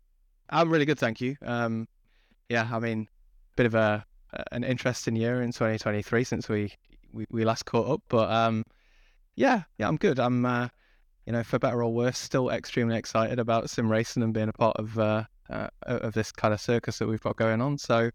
I'm 0.50 0.70
really 0.70 0.84
good, 0.84 0.98
thank 0.98 1.20
you. 1.20 1.36
Um, 1.42 1.88
yeah, 2.48 2.68
I 2.70 2.78
mean, 2.78 3.08
bit 3.56 3.66
of 3.66 3.74
a 3.74 4.04
an 4.52 4.64
interesting 4.64 5.16
year 5.16 5.42
in 5.42 5.52
2023 5.52 6.24
since 6.24 6.48
we 6.48 6.72
we, 7.12 7.26
we 7.30 7.44
last 7.44 7.64
caught 7.64 7.88
up, 7.88 8.02
but 8.08 8.30
um, 8.30 8.64
yeah, 9.36 9.62
yeah, 9.78 9.88
I'm 9.88 9.96
good. 9.96 10.18
I'm, 10.18 10.44
uh, 10.44 10.68
you 11.26 11.32
know, 11.32 11.42
for 11.42 11.58
better 11.58 11.82
or 11.82 11.92
worse, 11.92 12.18
still 12.18 12.50
extremely 12.50 12.96
excited 12.96 13.38
about 13.38 13.70
sim 13.70 13.90
racing 13.90 14.22
and 14.22 14.34
being 14.34 14.48
a 14.48 14.52
part 14.52 14.76
of 14.76 14.98
uh, 14.98 15.24
uh 15.50 15.68
of 15.82 16.12
this 16.14 16.32
kind 16.32 16.52
of 16.52 16.60
circus 16.60 16.98
that 16.98 17.06
we've 17.06 17.22
got 17.22 17.36
going 17.36 17.60
on. 17.60 17.78
So, 17.78 18.10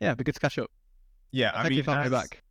yeah, 0.00 0.08
it'd 0.08 0.18
be 0.18 0.24
good 0.24 0.34
to 0.34 0.40
catch 0.40 0.58
up. 0.58 0.70
Yeah, 1.30 1.50
I 1.54 1.62
Thank 1.62 1.70
mean, 1.70 1.78
you 1.78 1.84
for 1.84 1.92
having 1.92 2.12
me 2.12 2.16
back. 2.16 2.42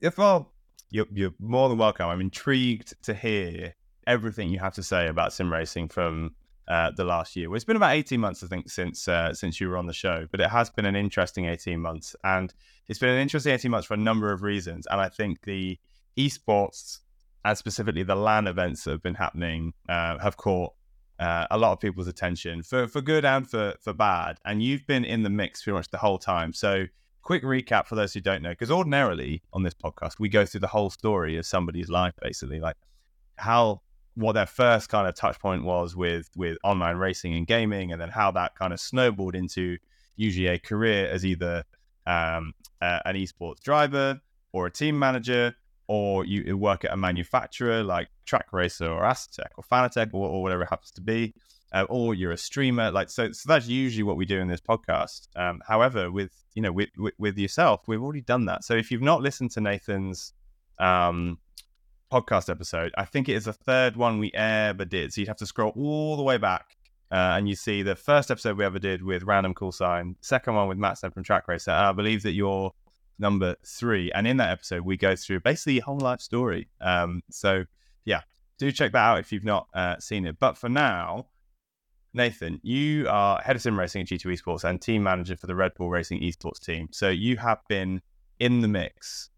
If 0.00 0.18
well, 0.18 0.52
you're, 0.90 1.06
you're 1.12 1.34
more 1.38 1.68
than 1.68 1.78
welcome. 1.78 2.08
I'm 2.08 2.20
intrigued 2.20 2.94
to 3.04 3.14
hear 3.14 3.74
everything 4.06 4.50
you 4.50 4.58
have 4.58 4.74
to 4.74 4.82
say 4.82 5.08
about 5.08 5.32
sim 5.32 5.52
racing 5.52 5.88
from 5.88 6.34
uh, 6.68 6.90
the 6.96 7.04
last 7.04 7.36
year. 7.36 7.48
Well, 7.48 7.56
it's 7.56 7.64
been 7.64 7.76
about 7.76 7.94
18 7.94 8.20
months, 8.20 8.42
I 8.42 8.46
think, 8.46 8.70
since 8.70 9.08
uh, 9.08 9.32
since 9.34 9.60
you 9.60 9.68
were 9.68 9.76
on 9.76 9.86
the 9.86 9.92
show, 9.92 10.26
but 10.30 10.40
it 10.40 10.50
has 10.50 10.70
been 10.70 10.86
an 10.86 10.96
interesting 10.96 11.46
18 11.46 11.80
months, 11.80 12.16
and 12.24 12.52
it's 12.88 12.98
been 12.98 13.10
an 13.10 13.20
interesting 13.20 13.52
18 13.52 13.70
months 13.70 13.86
for 13.86 13.94
a 13.94 13.98
number 13.98 14.32
of 14.32 14.42
reasons. 14.42 14.86
And 14.90 15.00
I 15.00 15.08
think 15.08 15.42
the 15.42 15.78
esports, 16.16 17.00
and 17.44 17.56
specifically 17.56 18.02
the 18.02 18.16
LAN 18.16 18.46
events 18.46 18.84
that 18.84 18.92
have 18.92 19.02
been 19.02 19.14
happening, 19.14 19.74
uh, 19.88 20.18
have 20.18 20.36
caught 20.36 20.72
uh, 21.18 21.46
a 21.50 21.58
lot 21.58 21.72
of 21.72 21.80
people's 21.80 22.08
attention 22.08 22.62
for 22.62 22.86
for 22.88 23.00
good 23.00 23.24
and 23.24 23.48
for 23.48 23.74
for 23.80 23.92
bad. 23.92 24.38
And 24.44 24.62
you've 24.62 24.86
been 24.86 25.04
in 25.04 25.22
the 25.22 25.30
mix 25.30 25.62
pretty 25.62 25.76
much 25.76 25.88
the 25.90 25.98
whole 25.98 26.18
time. 26.18 26.52
So 26.52 26.86
quick 27.22 27.42
recap 27.42 27.86
for 27.86 27.96
those 27.96 28.12
who 28.14 28.20
don't 28.20 28.42
know, 28.42 28.50
because 28.50 28.70
ordinarily 28.70 29.42
on 29.52 29.62
this 29.62 29.74
podcast 29.74 30.18
we 30.18 30.28
go 30.28 30.44
through 30.44 30.60
the 30.60 30.66
whole 30.66 30.90
story 30.90 31.36
of 31.36 31.46
somebody's 31.46 31.88
life, 31.88 32.14
basically, 32.20 32.60
like 32.60 32.76
how 33.36 33.82
what 34.16 34.32
their 34.32 34.46
first 34.46 34.88
kind 34.88 35.06
of 35.06 35.14
touch 35.14 35.38
point 35.38 35.62
was 35.62 35.94
with 35.94 36.28
with 36.34 36.58
online 36.64 36.96
racing 36.96 37.34
and 37.34 37.46
gaming, 37.46 37.92
and 37.92 38.00
then 38.00 38.08
how 38.08 38.30
that 38.32 38.54
kind 38.58 38.72
of 38.72 38.80
snowballed 38.80 39.34
into 39.34 39.78
usually 40.16 40.48
a 40.48 40.58
career 40.58 41.06
as 41.06 41.24
either 41.24 41.62
um, 42.06 42.54
uh, 42.80 43.00
an 43.04 43.14
esports 43.14 43.60
driver 43.60 44.20
or 44.52 44.66
a 44.66 44.70
team 44.70 44.98
manager, 44.98 45.54
or 45.86 46.24
you 46.24 46.56
work 46.56 46.84
at 46.84 46.92
a 46.92 46.96
manufacturer 46.96 47.82
like 47.82 48.08
Trak 48.26 48.52
Racer 48.52 48.90
or 48.90 49.02
Asetek 49.02 49.50
or 49.56 49.64
Fanatec 49.64 50.12
or, 50.12 50.28
or 50.28 50.42
whatever 50.42 50.62
it 50.62 50.70
happens 50.70 50.90
to 50.92 51.02
be, 51.02 51.34
uh, 51.72 51.84
or 51.90 52.14
you're 52.14 52.32
a 52.32 52.38
streamer. 52.38 52.90
Like 52.90 53.10
so, 53.10 53.30
so 53.32 53.46
that's 53.46 53.68
usually 53.68 54.02
what 54.02 54.16
we 54.16 54.24
do 54.24 54.40
in 54.40 54.48
this 54.48 54.60
podcast. 54.60 55.28
Um, 55.36 55.60
however, 55.66 56.10
with 56.10 56.32
you 56.54 56.62
know 56.62 56.72
with, 56.72 56.88
with 56.96 57.14
with 57.18 57.36
yourself, 57.36 57.82
we've 57.86 58.02
already 58.02 58.22
done 58.22 58.46
that. 58.46 58.64
So 58.64 58.74
if 58.74 58.90
you've 58.90 59.02
not 59.02 59.20
listened 59.20 59.50
to 59.52 59.60
Nathan's 59.60 60.32
um, 60.78 61.38
podcast 62.12 62.48
episode, 62.50 62.92
I 62.96 63.04
think 63.04 63.28
it 63.28 63.34
is 63.34 63.44
the 63.44 63.52
third 63.52 63.96
one 63.96 64.18
we 64.18 64.32
ever 64.32 64.84
did. 64.84 65.12
So 65.12 65.20
you'd 65.20 65.28
have 65.28 65.36
to 65.38 65.46
scroll 65.46 65.72
all 65.76 66.16
the 66.16 66.22
way 66.22 66.38
back. 66.38 66.76
Uh, 67.10 67.34
and 67.36 67.48
you 67.48 67.54
see 67.54 67.82
the 67.82 67.94
first 67.94 68.30
episode 68.30 68.58
we 68.58 68.64
ever 68.64 68.80
did 68.80 69.02
with 69.02 69.22
Random 69.22 69.54
Call 69.54 69.70
Sign, 69.70 70.16
second 70.22 70.54
one 70.54 70.68
with 70.68 70.78
Matt 70.78 70.98
Stone 70.98 71.12
from 71.12 71.22
Trak 71.22 71.46
Racer. 71.46 71.70
I 71.70 71.92
believe 71.92 72.22
that 72.24 72.32
you're 72.32 72.72
number 73.18 73.54
three. 73.64 74.10
And 74.12 74.26
in 74.26 74.36
that 74.38 74.50
episode, 74.50 74.82
we 74.82 74.96
go 74.96 75.14
through 75.14 75.40
basically 75.40 75.74
your 75.74 75.84
whole 75.84 75.98
life 75.98 76.20
story. 76.20 76.68
Um, 76.80 77.22
so 77.30 77.64
yeah, 78.04 78.22
do 78.58 78.72
check 78.72 78.92
that 78.92 79.04
out 79.04 79.20
if 79.20 79.32
you've 79.32 79.44
not 79.44 79.68
uh, 79.74 79.98
seen 79.98 80.26
it. 80.26 80.38
But 80.40 80.58
for 80.58 80.68
now, 80.68 81.26
Nathan, 82.12 82.60
you 82.62 83.08
are 83.08 83.40
head 83.42 83.56
of 83.56 83.62
sim 83.62 83.78
racing 83.78 84.02
at 84.02 84.08
G2 84.08 84.38
Esports 84.38 84.64
and 84.64 84.80
team 84.80 85.02
manager 85.02 85.36
for 85.36 85.46
the 85.46 85.54
Red 85.54 85.74
Bull 85.74 85.90
Racing 85.90 86.20
Esports 86.20 86.64
team. 86.64 86.88
So 86.90 87.10
you 87.10 87.36
have 87.36 87.58
been 87.68 88.00
in 88.38 88.62
the 88.62 88.68
mix. 88.68 89.30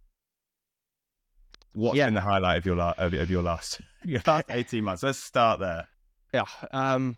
What's 1.78 1.96
Yeah. 1.96 2.06
been 2.06 2.14
the 2.14 2.20
highlight 2.20 2.58
of 2.58 2.66
your 2.66 2.74
la- 2.76 2.94
of, 2.98 3.14
of 3.14 3.30
your 3.30 3.42
last 3.42 3.80
your 4.04 4.20
last 4.26 4.46
eighteen 4.50 4.84
months? 4.84 5.02
Let's 5.04 5.18
start 5.18 5.60
there. 5.60 5.86
Yeah. 6.34 6.44
Um, 6.72 7.16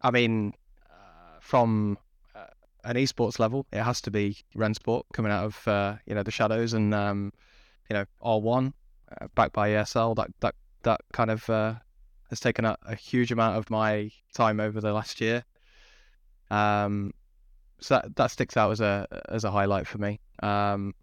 I 0.00 0.10
mean, 0.10 0.54
uh, 0.90 1.38
from 1.40 1.98
uh, 2.34 2.46
an 2.84 2.96
esports 2.96 3.38
level, 3.38 3.66
it 3.72 3.82
has 3.82 4.00
to 4.02 4.10
be 4.10 4.36
Rennsport 4.56 5.02
coming 5.12 5.32
out 5.32 5.44
of 5.44 5.68
uh, 5.68 5.96
you 6.06 6.14
know 6.14 6.22
the 6.22 6.30
shadows 6.30 6.72
and 6.72 6.94
um, 6.94 7.32
you 7.90 7.94
know 7.94 8.04
R1 8.22 8.72
uh, 9.20 9.26
backed 9.34 9.52
by 9.52 9.70
ESL. 9.70 10.14
That 10.16 10.28
that 10.40 10.54
that 10.84 11.00
kind 11.12 11.30
of 11.30 11.50
uh, 11.50 11.74
has 12.30 12.40
taken 12.40 12.64
a, 12.64 12.76
a 12.86 12.94
huge 12.94 13.32
amount 13.32 13.58
of 13.58 13.68
my 13.68 14.10
time 14.32 14.60
over 14.60 14.80
the 14.80 14.92
last 14.92 15.20
year. 15.20 15.44
Um, 16.50 17.12
so 17.80 17.94
that 17.96 18.14
that 18.16 18.30
sticks 18.30 18.56
out 18.56 18.70
as 18.70 18.80
a 18.80 19.06
as 19.28 19.42
a 19.44 19.50
highlight 19.50 19.86
for 19.86 19.98
me. 19.98 20.20
Um, 20.42 20.94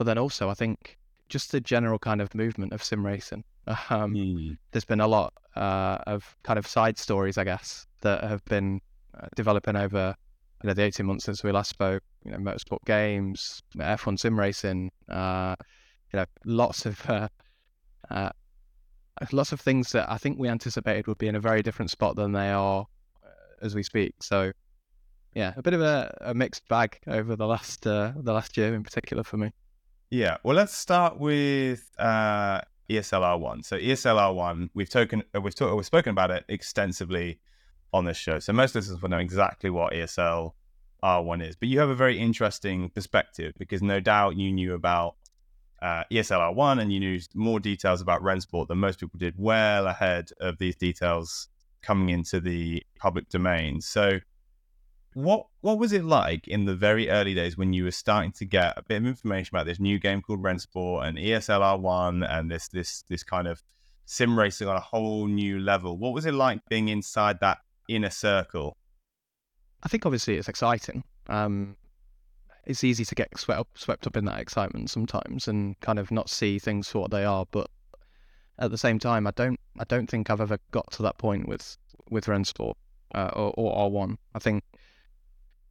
but 0.00 0.06
then 0.06 0.16
also, 0.16 0.48
I 0.48 0.54
think 0.54 0.96
just 1.28 1.52
the 1.52 1.60
general 1.60 1.98
kind 1.98 2.22
of 2.22 2.34
movement 2.34 2.72
of 2.72 2.82
sim 2.82 3.04
racing. 3.04 3.44
Um, 3.90 4.14
there's 4.72 4.86
been 4.86 5.02
a 5.02 5.06
lot 5.06 5.34
uh, 5.54 5.98
of 6.06 6.34
kind 6.42 6.58
of 6.58 6.66
side 6.66 6.96
stories, 6.96 7.36
I 7.36 7.44
guess, 7.44 7.86
that 8.00 8.24
have 8.24 8.42
been 8.46 8.80
uh, 9.14 9.26
developing 9.36 9.76
over 9.76 10.14
you 10.62 10.68
know 10.68 10.72
the 10.72 10.82
18 10.84 11.04
months 11.04 11.26
since 11.26 11.44
we 11.44 11.52
last 11.52 11.68
spoke. 11.68 12.02
You 12.24 12.30
know, 12.30 12.38
motorsport 12.38 12.82
games, 12.86 13.62
F1 13.76 14.18
sim 14.18 14.40
racing. 14.40 14.90
Uh, 15.06 15.54
you 16.10 16.18
know, 16.18 16.24
lots 16.46 16.86
of 16.86 16.98
uh, 17.08 17.28
uh, 18.10 18.30
lots 19.32 19.52
of 19.52 19.60
things 19.60 19.92
that 19.92 20.10
I 20.10 20.16
think 20.16 20.38
we 20.38 20.48
anticipated 20.48 21.08
would 21.08 21.18
be 21.18 21.28
in 21.28 21.36
a 21.36 21.40
very 21.40 21.62
different 21.62 21.90
spot 21.90 22.16
than 22.16 22.32
they 22.32 22.48
are 22.48 22.86
uh, 23.22 23.64
as 23.66 23.74
we 23.74 23.82
speak. 23.82 24.14
So, 24.22 24.50
yeah, 25.34 25.52
a 25.58 25.62
bit 25.62 25.74
of 25.74 25.82
a, 25.82 26.16
a 26.22 26.32
mixed 26.32 26.66
bag 26.68 26.98
over 27.06 27.36
the 27.36 27.46
last 27.46 27.86
uh, 27.86 28.14
the 28.16 28.32
last 28.32 28.56
year 28.56 28.74
in 28.74 28.82
particular 28.82 29.22
for 29.22 29.36
me. 29.36 29.52
Yeah. 30.10 30.38
Well, 30.42 30.56
let's 30.56 30.76
start 30.76 31.18
with 31.20 31.88
uh, 31.98 32.60
ESL 32.90 33.22
R1. 33.22 33.64
So 33.64 33.78
ESL 33.78 34.16
R1, 34.16 34.70
we've 34.74 34.88
token, 34.88 35.22
uh, 35.34 35.40
we've 35.40 35.54
talked, 35.54 35.74
we've 35.76 35.86
spoken 35.86 36.10
about 36.10 36.32
it 36.32 36.44
extensively 36.48 37.38
on 37.92 38.04
this 38.04 38.16
show. 38.16 38.40
So 38.40 38.52
most 38.52 38.74
listeners 38.74 39.00
will 39.00 39.08
know 39.08 39.18
exactly 39.18 39.70
what 39.70 39.92
ESL 39.92 40.52
R1 41.02 41.48
is. 41.48 41.56
But 41.56 41.68
you 41.68 41.78
have 41.78 41.90
a 41.90 41.94
very 41.94 42.18
interesting 42.18 42.90
perspective 42.90 43.54
because 43.56 43.82
no 43.82 44.00
doubt 44.00 44.36
you 44.36 44.50
knew 44.50 44.74
about 44.74 45.14
uh, 45.80 46.02
ESL 46.10 46.54
R1 46.54 46.80
and 46.80 46.92
you 46.92 46.98
knew 46.98 47.20
more 47.34 47.60
details 47.60 48.00
about 48.00 48.20
Rennsport 48.20 48.66
than 48.66 48.78
most 48.78 48.98
people 48.98 49.18
did, 49.18 49.34
well 49.38 49.86
ahead 49.86 50.30
of 50.40 50.58
these 50.58 50.74
details 50.74 51.48
coming 51.82 52.08
into 52.10 52.40
the 52.40 52.82
public 52.98 53.28
domain. 53.28 53.80
So 53.80 54.18
what 55.14 55.46
what 55.60 55.78
was 55.78 55.92
it 55.92 56.04
like 56.04 56.46
in 56.46 56.64
the 56.64 56.74
very 56.74 57.10
early 57.10 57.34
days 57.34 57.56
when 57.56 57.72
you 57.72 57.84
were 57.84 57.90
starting 57.90 58.32
to 58.32 58.44
get 58.44 58.78
a 58.78 58.82
bit 58.82 58.98
of 58.98 59.06
information 59.06 59.54
about 59.54 59.66
this 59.66 59.80
new 59.80 59.98
game 59.98 60.22
called 60.22 60.42
Rennsport 60.42 61.06
and 61.06 61.18
ESL 61.18 61.80
R1 61.80 62.26
and 62.30 62.50
this 62.50 62.68
this 62.68 63.02
this 63.08 63.24
kind 63.24 63.48
of 63.48 63.62
sim 64.04 64.38
racing 64.38 64.68
on 64.68 64.76
a 64.76 64.80
whole 64.80 65.26
new 65.26 65.58
level? 65.58 65.98
What 65.98 66.12
was 66.12 66.26
it 66.26 66.34
like 66.34 66.60
being 66.68 66.88
inside 66.88 67.38
that 67.40 67.58
inner 67.88 68.10
circle? 68.10 68.76
I 69.82 69.88
think 69.88 70.06
obviously 70.06 70.36
it's 70.36 70.48
exciting. 70.48 71.02
Um, 71.28 71.76
it's 72.66 72.84
easy 72.84 73.04
to 73.04 73.14
get 73.14 73.36
swept 73.38 73.60
up, 73.60 73.68
swept 73.74 74.06
up 74.06 74.16
in 74.16 74.26
that 74.26 74.40
excitement 74.40 74.90
sometimes 74.90 75.48
and 75.48 75.78
kind 75.80 75.98
of 75.98 76.10
not 76.10 76.28
see 76.28 76.58
things 76.58 76.88
for 76.88 77.00
what 77.00 77.10
they 77.10 77.24
are. 77.24 77.46
But 77.50 77.68
at 78.58 78.70
the 78.70 78.78
same 78.78 78.98
time, 78.98 79.26
I 79.26 79.32
don't 79.32 79.58
I 79.78 79.84
don't 79.84 80.08
think 80.08 80.30
I've 80.30 80.40
ever 80.40 80.58
got 80.70 80.90
to 80.92 81.02
that 81.02 81.18
point 81.18 81.48
with 81.48 81.76
with 82.10 82.26
Rennsport 82.26 82.74
uh, 83.14 83.30
or, 83.32 83.54
or 83.56 83.90
R1. 83.90 84.16
I 84.34 84.38
think 84.38 84.62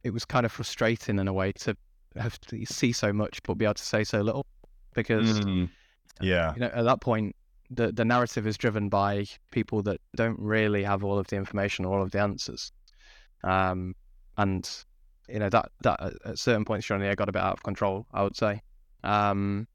it 0.04 0.10
was 0.12 0.24
kind 0.24 0.46
of 0.46 0.52
frustrating 0.52 1.18
in 1.18 1.28
a 1.28 1.32
way 1.32 1.52
to 1.52 1.76
have 2.16 2.40
to 2.40 2.64
see 2.66 2.92
so 2.92 3.12
much 3.12 3.42
but 3.44 3.54
be 3.54 3.64
able 3.64 3.74
to 3.74 3.84
say 3.84 4.02
so 4.04 4.20
little 4.20 4.44
because 4.94 5.40
Mm, 5.40 5.68
yeah. 6.20 6.52
you 6.54 6.60
know 6.60 6.70
at 6.74 6.84
that 6.84 7.00
point 7.00 7.34
the 7.70 7.92
the 7.92 8.04
narrative 8.04 8.46
is 8.46 8.58
driven 8.58 8.88
by 8.88 9.26
people 9.52 9.82
that 9.82 10.00
don't 10.16 10.38
really 10.40 10.82
have 10.82 11.04
all 11.04 11.18
of 11.18 11.26
the 11.28 11.36
information 11.36 11.84
or 11.84 11.96
all 11.98 12.02
of 12.02 12.10
the 12.10 12.18
answers 12.20 12.72
um 13.44 13.94
and 14.38 14.84
you 15.28 15.38
know 15.38 15.48
that 15.48 15.70
that 15.82 16.00
at- 16.24 16.38
certain 16.38 16.64
points 16.64 16.86
during 16.88 17.00
the 17.00 17.06
year 17.06 17.14
got 17.14 17.28
a 17.28 17.32
bit 17.32 17.42
out 17.42 17.52
of 17.52 17.62
control 17.62 18.06
i 18.12 18.22
would 18.22 18.36
say 18.36 18.60
um 19.04 19.66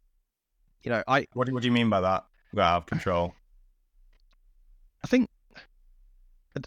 you 0.84 0.92
know 0.92 1.02
i 1.08 1.26
What 1.34 1.48
do, 1.48 1.54
what 1.54 1.62
do 1.62 1.68
you 1.68 1.72
mean 1.72 1.90
by 1.90 2.02
that? 2.02 2.26
Got 2.54 2.64
out 2.74 2.78
of 2.80 2.86
control. 2.88 3.34
i 5.04 5.08
think 5.08 5.30
th- 5.30 5.45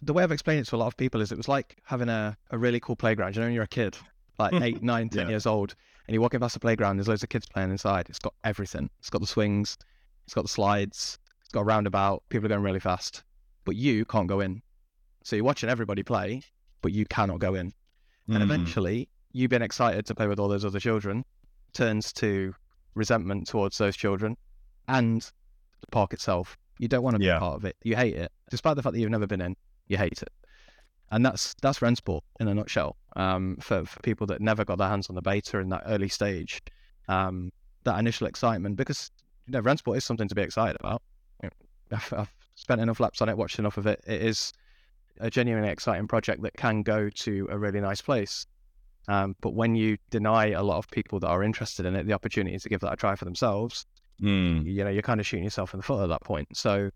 the 0.02 0.12
way 0.12 0.22
i've 0.22 0.32
explained 0.32 0.60
it 0.60 0.66
to 0.66 0.76
a 0.76 0.78
lot 0.78 0.86
of 0.86 0.96
people 0.96 1.20
is 1.20 1.32
it 1.32 1.36
was 1.38 1.48
like 1.48 1.76
having 1.84 2.08
a, 2.08 2.36
a 2.50 2.58
really 2.58 2.80
cool 2.80 2.96
playground. 2.96 3.34
You 3.34 3.40
know 3.40 3.46
when 3.46 3.54
you're 3.54 3.64
a 3.64 3.68
kid 3.68 3.96
like 4.38 4.52
eight 4.62 4.82
nine 4.82 5.08
ten 5.08 5.24
Yeah. 5.26 5.30
years 5.30 5.46
old 5.46 5.74
and 6.06 6.14
you're 6.14 6.22
walking 6.22 6.40
past 6.40 6.54
the 6.54 6.60
playground 6.60 6.96
there's 6.96 7.08
loads 7.08 7.22
of 7.22 7.28
kids 7.28 7.46
playing 7.46 7.70
inside. 7.70 8.08
It's 8.08 8.18
got 8.18 8.34
everything. 8.44 8.90
It's 8.98 9.10
got 9.10 9.20
the 9.20 9.26
swings 9.26 9.76
it's 10.26 10.34
got 10.34 10.42
the 10.42 10.48
slides 10.48 11.18
it's 11.42 11.52
got 11.52 11.60
a 11.60 11.64
roundabout 11.64 12.22
people 12.28 12.46
are 12.46 12.48
going 12.50 12.62
really 12.62 12.80
fast 12.80 13.24
but 13.64 13.76
you 13.76 14.04
can't 14.04 14.26
go 14.28 14.40
in. 14.40 14.62
So 15.24 15.36
you're 15.36 15.44
watching 15.44 15.68
everybody 15.70 16.02
play 16.02 16.42
but 16.82 16.92
you 16.92 17.04
cannot 17.06 17.38
go 17.40 17.54
in. 17.54 17.72
And 18.28 18.38
Mm, 18.38 18.42
eventually 18.42 19.08
you 19.32 19.48
being 19.48 19.62
excited 19.62 20.04
to 20.06 20.14
play 20.14 20.26
with 20.26 20.38
all 20.38 20.48
those 20.48 20.64
other 20.64 20.80
children 20.80 21.24
turns 21.72 22.12
to 22.14 22.54
resentment 22.94 23.46
towards 23.46 23.78
those 23.78 23.96
children 23.96 24.36
and 24.86 25.22
the 25.80 25.86
park 25.90 26.12
itself. 26.12 26.58
You 26.78 26.88
don't 26.88 27.02
want 27.02 27.14
to 27.14 27.18
be 27.18 27.26
Yeah. 27.26 27.38
part 27.38 27.56
of 27.56 27.64
it. 27.64 27.76
You 27.82 27.96
hate 27.96 28.14
it 28.16 28.30
despite 28.50 28.76
the 28.76 28.82
fact 28.82 28.92
that 28.94 29.00
you've 29.00 29.10
never 29.10 29.26
been 29.26 29.40
in 29.40 29.56
you 29.88 29.96
hate 29.96 30.22
it 30.22 30.32
and 31.10 31.24
that's 31.24 31.54
that's 31.62 31.78
Rennsport 31.78 32.20
in 32.40 32.48
a 32.48 32.54
nutshell 32.54 32.96
um, 33.16 33.56
for, 33.60 33.84
for 33.84 34.00
people 34.00 34.26
that 34.28 34.40
never 34.40 34.64
got 34.64 34.78
their 34.78 34.88
hands 34.88 35.08
on 35.08 35.16
the 35.16 35.22
beta 35.22 35.58
in 35.58 35.68
that 35.70 35.82
early 35.86 36.08
stage 36.08 36.62
um, 37.08 37.50
that 37.84 37.98
initial 37.98 38.26
excitement 38.26 38.76
because 38.76 39.10
you 39.46 39.52
know 39.52 39.62
Rennsport 39.62 39.96
is 39.96 40.04
something 40.04 40.28
to 40.28 40.34
be 40.34 40.42
excited 40.42 40.76
about 40.80 41.02
I've, 41.90 42.12
I've 42.12 42.34
spent 42.54 42.80
enough 42.80 43.00
laps 43.00 43.22
on 43.22 43.28
it 43.28 43.36
watched 43.36 43.58
enough 43.58 43.78
of 43.78 43.86
it 43.86 44.00
it 44.06 44.22
is 44.22 44.52
a 45.20 45.30
genuinely 45.30 45.70
exciting 45.70 46.08
project 46.08 46.42
that 46.42 46.54
can 46.54 46.82
go 46.82 47.10
to 47.10 47.48
a 47.50 47.58
really 47.58 47.80
nice 47.80 48.00
place. 48.00 48.46
Um, 49.08 49.34
but 49.40 49.54
when 49.54 49.74
you 49.74 49.96
deny 50.10 50.50
a 50.50 50.62
lot 50.62 50.78
of 50.78 50.90
people 50.90 51.18
that 51.20 51.28
are 51.28 51.42
interested 51.42 51.86
in 51.86 51.96
it 51.96 52.06
the 52.06 52.12
opportunity 52.12 52.58
to 52.58 52.68
give 52.68 52.80
that 52.80 52.92
a 52.92 52.96
try 52.96 53.14
for 53.16 53.24
themselves, 53.24 53.86
mm. 54.20 54.64
you 54.64 54.84
know, 54.84 54.90
you're 54.90 55.02
kind 55.02 55.20
of 55.20 55.26
shooting 55.26 55.44
yourself 55.44 55.72
in 55.72 55.78
the 55.78 55.84
foot 55.84 56.02
at 56.02 56.08
that 56.08 56.22
point. 56.22 56.48
So, 56.54 56.90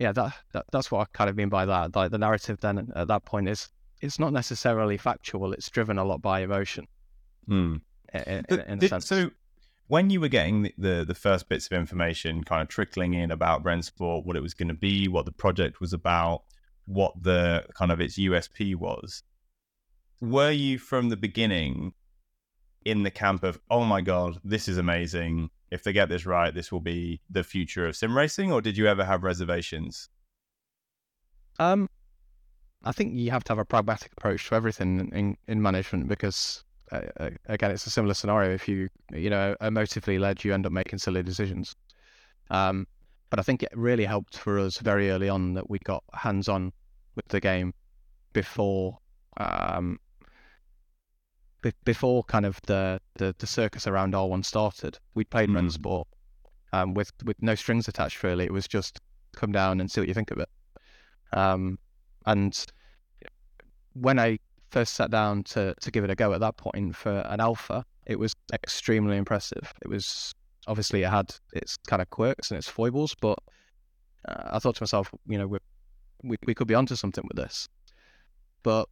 yeah, 0.00 0.12
that, 0.12 0.34
that 0.52 0.64
that's 0.72 0.90
what 0.90 1.02
I 1.02 1.04
kind 1.12 1.28
of 1.28 1.36
mean 1.36 1.50
by 1.50 1.66
that. 1.66 1.94
Like 1.94 2.10
the 2.10 2.18
narrative 2.18 2.58
then 2.60 2.90
at 2.96 3.08
that 3.08 3.24
point 3.26 3.48
is 3.48 3.68
it's 4.00 4.18
not 4.18 4.32
necessarily 4.32 4.96
factual; 4.96 5.52
it's 5.52 5.68
driven 5.68 5.98
a 5.98 6.04
lot 6.04 6.22
by 6.22 6.40
emotion. 6.40 6.86
Mm. 7.48 7.82
In, 8.14 8.44
in, 8.48 8.60
in 8.60 8.78
did- 8.78 8.88
sense. 8.88 9.06
So, 9.06 9.30
when 9.88 10.08
you 10.08 10.20
were 10.20 10.28
getting 10.28 10.62
the, 10.62 10.74
the, 10.78 11.04
the 11.06 11.14
first 11.14 11.50
bits 11.50 11.66
of 11.66 11.72
information 11.72 12.42
kind 12.44 12.62
of 12.62 12.68
trickling 12.68 13.12
in 13.12 13.30
about 13.30 13.62
Rennsport, 13.62 14.24
what 14.24 14.36
it 14.36 14.42
was 14.42 14.54
going 14.54 14.68
to 14.68 14.74
be, 14.74 15.06
what 15.06 15.26
the 15.26 15.32
project 15.32 15.80
was 15.80 15.92
about, 15.92 16.44
what 16.86 17.12
the 17.22 17.66
kind 17.74 17.92
of 17.92 18.00
its 18.00 18.18
USP 18.18 18.74
was, 18.74 19.22
were 20.20 20.50
you 20.50 20.78
from 20.78 21.10
the 21.10 21.16
beginning 21.16 21.92
in 22.84 23.02
the 23.02 23.10
camp 23.10 23.44
of, 23.44 23.60
oh 23.70 23.84
my 23.84 24.00
God, 24.00 24.40
this 24.44 24.66
is 24.66 24.78
amazing. 24.78 25.50
If 25.70 25.84
they 25.84 25.92
get 25.92 26.08
this 26.08 26.26
right, 26.26 26.52
this 26.52 26.72
will 26.72 26.80
be 26.80 27.20
the 27.30 27.44
future 27.44 27.86
of 27.86 27.96
sim 27.96 28.16
racing? 28.16 28.52
Or 28.52 28.60
did 28.60 28.76
you 28.76 28.86
ever 28.86 29.04
have 29.04 29.22
reservations? 29.22 30.08
Um, 31.58 31.88
I 32.84 32.92
think 32.92 33.14
you 33.14 33.30
have 33.30 33.44
to 33.44 33.52
have 33.52 33.58
a 33.58 33.64
pragmatic 33.64 34.12
approach 34.16 34.48
to 34.48 34.54
everything 34.54 35.10
in, 35.12 35.36
in, 35.46 35.60
management 35.60 36.08
because, 36.08 36.64
uh, 36.90 37.02
uh, 37.18 37.30
again, 37.46 37.70
it's 37.70 37.86
a 37.86 37.90
similar 37.90 38.14
scenario. 38.14 38.52
If 38.52 38.66
you, 38.66 38.88
you 39.12 39.28
know, 39.28 39.54
emotively 39.60 40.18
led, 40.18 40.42
you 40.42 40.54
end 40.54 40.66
up 40.66 40.72
making 40.72 40.98
silly 40.98 41.22
decisions. 41.22 41.76
Um, 42.50 42.86
but 43.28 43.38
I 43.38 43.42
think 43.42 43.62
it 43.62 43.70
really 43.74 44.06
helped 44.06 44.36
for 44.36 44.58
us 44.58 44.78
very 44.78 45.10
early 45.10 45.28
on 45.28 45.54
that 45.54 45.68
we 45.68 45.78
got 45.80 46.02
hands 46.14 46.48
on 46.48 46.72
with 47.14 47.28
the 47.28 47.40
game 47.40 47.74
before, 48.32 48.98
um, 49.36 49.98
be- 51.62 51.72
before 51.84 52.24
kind 52.24 52.46
of 52.46 52.60
the, 52.66 53.00
the, 53.16 53.34
the 53.38 53.46
circus 53.46 53.86
around 53.86 54.14
R1 54.14 54.44
started. 54.44 54.98
We 55.14 55.24
played 55.24 55.48
Mm. 55.50 55.56
Rennsport 55.56 56.04
um, 56.72 56.94
with 56.94 57.12
with 57.24 57.40
no 57.42 57.54
strings 57.54 57.88
attached. 57.88 58.22
Really, 58.22 58.44
it 58.44 58.52
was 58.52 58.68
just 58.68 59.00
come 59.34 59.52
down 59.52 59.80
and 59.80 59.90
see 59.90 60.00
what 60.00 60.08
you 60.08 60.14
think 60.14 60.30
of 60.30 60.38
it. 60.38 60.48
Um, 61.32 61.78
and 62.26 62.64
when 63.94 64.18
I 64.18 64.38
first 64.70 64.94
sat 64.94 65.10
down 65.10 65.42
to 65.44 65.74
to 65.80 65.90
give 65.90 66.04
it 66.04 66.10
a 66.10 66.14
go 66.14 66.32
at 66.32 66.40
that 66.40 66.56
point 66.56 66.94
for 66.94 67.20
an 67.20 67.40
alpha, 67.40 67.84
it 68.06 68.18
was 68.18 68.34
extremely 68.52 69.16
impressive. 69.16 69.72
It 69.82 69.88
was 69.88 70.34
obviously 70.66 71.02
it 71.02 71.10
had 71.10 71.34
its 71.52 71.76
kind 71.86 72.02
of 72.02 72.10
quirks 72.10 72.50
and 72.50 72.58
its 72.58 72.68
foibles, 72.68 73.14
but 73.20 73.38
uh, 74.28 74.50
I 74.52 74.58
thought 74.58 74.76
to 74.76 74.82
myself, 74.82 75.10
you 75.26 75.38
know, 75.38 75.46
we 76.22 76.36
we 76.46 76.54
could 76.54 76.68
be 76.68 76.74
onto 76.74 76.96
something 76.96 77.24
with 77.26 77.36
this. 77.36 77.68
But 78.62 78.88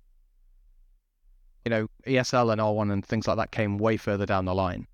you 1.64 1.70
know, 1.70 1.88
ESL 2.06 2.52
and 2.52 2.60
R1 2.60 2.92
and 2.92 3.04
things 3.04 3.26
like 3.26 3.36
that 3.36 3.50
came 3.50 3.78
way 3.78 3.96
further 3.96 4.26
down 4.26 4.44
the 4.44 4.54
line. 4.54 4.86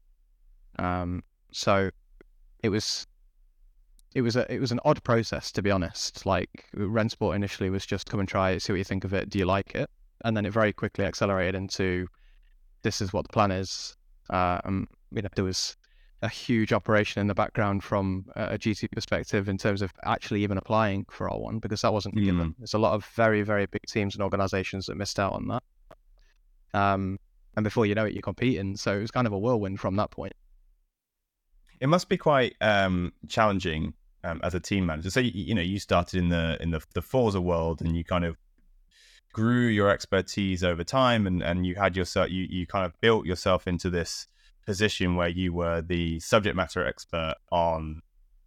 Um, 0.79 1.23
so 1.53 1.91
it 2.63 2.69
was 2.69 3.07
it 4.15 4.23
was 4.23 4.37
a 4.37 4.53
it 4.53 4.61
was 4.61 4.73
an 4.73 4.81
odd 4.85 5.03
process 5.05 5.53
to 5.53 5.63
be 5.63 5.71
honest. 5.71 6.25
Like 6.27 6.67
Rennsport 6.77 7.35
initially 7.37 7.71
was 7.71 7.85
just 7.87 8.09
come 8.09 8.21
and 8.21 8.29
try 8.29 8.51
it, 8.53 8.63
see 8.63 8.73
what 8.73 8.79
you 8.79 8.85
think 8.85 9.05
of 9.05 9.13
it, 9.15 9.29
do 9.31 9.39
you 9.39 9.45
like 9.47 9.75
it? 9.75 9.89
And 10.25 10.37
then 10.37 10.47
it 10.47 10.53
very 10.53 10.73
quickly 10.73 11.05
accelerated 11.05 11.55
into 11.55 12.07
this 12.83 13.01
is 13.01 13.13
what 13.13 13.23
the 13.27 13.33
plan 13.33 13.51
is. 13.51 13.97
Uh, 14.31 14.59
um, 14.65 14.89
you 15.13 15.23
know, 15.23 15.29
there 15.35 15.45
was 15.45 15.77
a 16.23 16.29
huge 16.29 16.73
operation 16.73 17.21
in 17.21 17.27
the 17.27 17.35
background 17.35 17.85
from 17.85 18.25
a 18.35 18.57
GT 18.57 18.91
perspective 18.91 19.49
in 19.49 19.59
terms 19.59 19.83
of 19.83 19.93
actually 20.05 20.43
even 20.43 20.57
applying 20.57 21.05
for 21.11 21.29
R1 21.29 21.61
because 21.61 21.83
that 21.83 21.93
wasn't 21.93 22.15
Mm. 22.17 22.25
given. 22.25 22.55
There's 22.59 22.75
a 22.75 22.79
lot 22.79 22.95
of 22.95 23.05
very 23.15 23.43
very 23.43 23.67
big 23.67 23.83
teams 23.87 24.15
and 24.15 24.23
organisations 24.23 24.87
that 24.87 24.97
missed 24.97 25.21
out 25.21 25.35
on 25.35 25.47
that. 25.49 25.63
Um, 26.75 27.19
and 27.57 27.65
before 27.65 27.87
you 27.87 27.95
know 27.95 28.05
it, 28.05 28.13
you're 28.13 28.23
competing. 28.23 28.77
So 28.77 28.97
it 28.97 29.01
was 29.01 29.11
kind 29.11 29.27
of 29.27 29.33
a 29.33 29.39
whirlwind 29.39 29.81
from 29.81 29.97
that 29.97 30.11
point. 30.11 30.35
it 31.81 31.89
must 31.89 32.09
be 32.09 32.17
quite 32.17 32.55
um, 32.61 33.13
challenging 33.29 33.95
um, 34.25 34.41
as 34.43 34.55
a 34.55 34.61
team 34.61 34.87
manager. 34.87 35.11
So 35.11 35.21
you, 35.21 35.33
you 35.35 35.55
know 35.55 35.63
you 35.63 35.79
started 35.79 36.19
in 36.19 36.29
the 36.31 36.57
in 36.61 36.71
the, 36.71 36.81
the 36.95 37.03
Forza 37.03 37.41
world, 37.41 37.81
and 37.81 37.97
you 37.97 38.05
kind 38.05 38.25
of 38.25 38.37
grew 39.33 39.67
your 39.67 39.91
expertise 39.91 40.65
over 40.65 40.85
time, 40.85 41.27
and, 41.27 41.43
and 41.43 41.67
you 41.67 41.75
had 41.75 41.97
yourself 41.97 42.31
you 42.31 42.47
you 42.49 42.67
kind 42.67 42.87
of 42.87 42.93
built 43.01 43.27
yourself 43.27 43.67
into 43.67 43.91
this 43.91 44.27
position 44.67 45.15
where 45.15 45.29
you 45.29 45.53
were 45.53 45.83
the 45.83 46.19
subject 46.21 46.57
matter 46.57 46.87
expert 46.87 47.35
on 47.53 48.01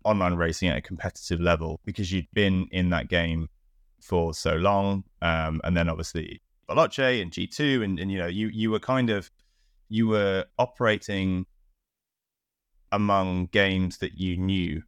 online 0.03 0.34
racing 0.34 0.69
at 0.69 0.78
a 0.78 0.82
competitive 0.82 1.39
level 1.39 1.80
because 1.86 2.11
you'd 2.11 2.32
been 2.34 2.67
in 2.71 2.89
that 2.89 3.07
game 3.07 3.49
for 4.01 4.34
so 4.34 4.55
long, 4.55 5.03
um, 5.21 5.61
and 5.63 5.78
then 5.78 5.89
obviously 5.89 6.41
Veloce 6.70 7.22
and 7.22 7.32
G 7.32 7.47
two, 7.47 7.82
and, 7.84 7.99
and 7.99 8.11
you 8.11 8.18
know 8.18 8.28
you 8.28 8.47
you 8.47 8.72
were 8.72 8.80
kind 8.80 9.09
of 9.09 9.32
you 9.89 10.07
were 10.07 10.45
operating 10.57 11.45
among 12.91 13.47
games 13.47 13.97
that 13.99 14.18
you 14.18 14.38
knew 14.38 14.82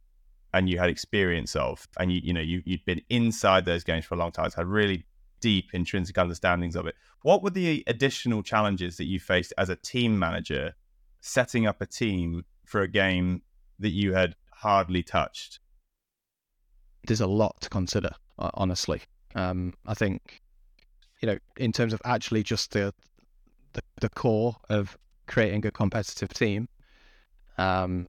and 0.52 0.68
you 0.68 0.78
had 0.78 0.90
experience 0.90 1.54
of. 1.56 1.86
And 1.98 2.12
you 2.12 2.20
you 2.22 2.32
know 2.32 2.40
you, 2.40 2.62
you'd 2.64 2.84
been 2.84 3.02
inside 3.08 3.64
those 3.64 3.84
games 3.84 4.04
for 4.04 4.14
a 4.14 4.18
long 4.18 4.32
time 4.32 4.50
so 4.50 4.56
had 4.56 4.66
really 4.66 5.04
deep 5.40 5.70
intrinsic 5.72 6.18
understandings 6.18 6.76
of 6.76 6.86
it. 6.86 6.94
What 7.22 7.42
were 7.42 7.50
the 7.50 7.82
additional 7.86 8.42
challenges 8.42 8.96
that 8.96 9.06
you 9.06 9.20
faced 9.20 9.52
as 9.56 9.68
a 9.68 9.76
team 9.76 10.18
manager 10.18 10.74
setting 11.20 11.66
up 11.66 11.80
a 11.80 11.86
team 11.86 12.44
for 12.66 12.82
a 12.82 12.88
game 12.88 13.42
that 13.78 13.90
you 13.90 14.14
had 14.14 14.36
hardly 14.52 15.02
touched? 15.02 15.60
There's 17.06 17.20
a 17.20 17.26
lot 17.26 17.60
to 17.62 17.68
consider, 17.70 18.10
uh, 18.38 18.50
honestly. 18.54 19.02
Um, 19.34 19.74
I 19.86 19.94
think, 19.94 20.39
you 21.20 21.26
know, 21.26 21.38
in 21.56 21.72
terms 21.72 21.92
of 21.92 22.00
actually 22.04 22.42
just 22.42 22.72
the, 22.72 22.92
the, 23.72 23.82
the 24.00 24.08
core 24.08 24.56
of 24.68 24.96
creating 25.26 25.64
a 25.66 25.70
competitive 25.70 26.32
team, 26.32 26.68
um, 27.58 28.06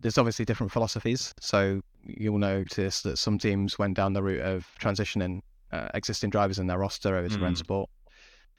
there's 0.00 0.18
obviously 0.18 0.44
different 0.44 0.72
philosophies. 0.72 1.32
So 1.40 1.80
you'll 2.04 2.38
notice 2.38 3.02
that 3.02 3.16
some 3.18 3.38
teams 3.38 3.78
went 3.78 3.96
down 3.96 4.12
the 4.12 4.22
route 4.22 4.42
of 4.42 4.66
transitioning 4.80 5.40
uh, 5.72 5.88
existing 5.94 6.30
drivers 6.30 6.58
in 6.58 6.66
their 6.66 6.78
roster 6.78 7.16
over 7.16 7.28
to 7.28 7.38
Mm. 7.38 7.42
Rennsport. 7.42 7.86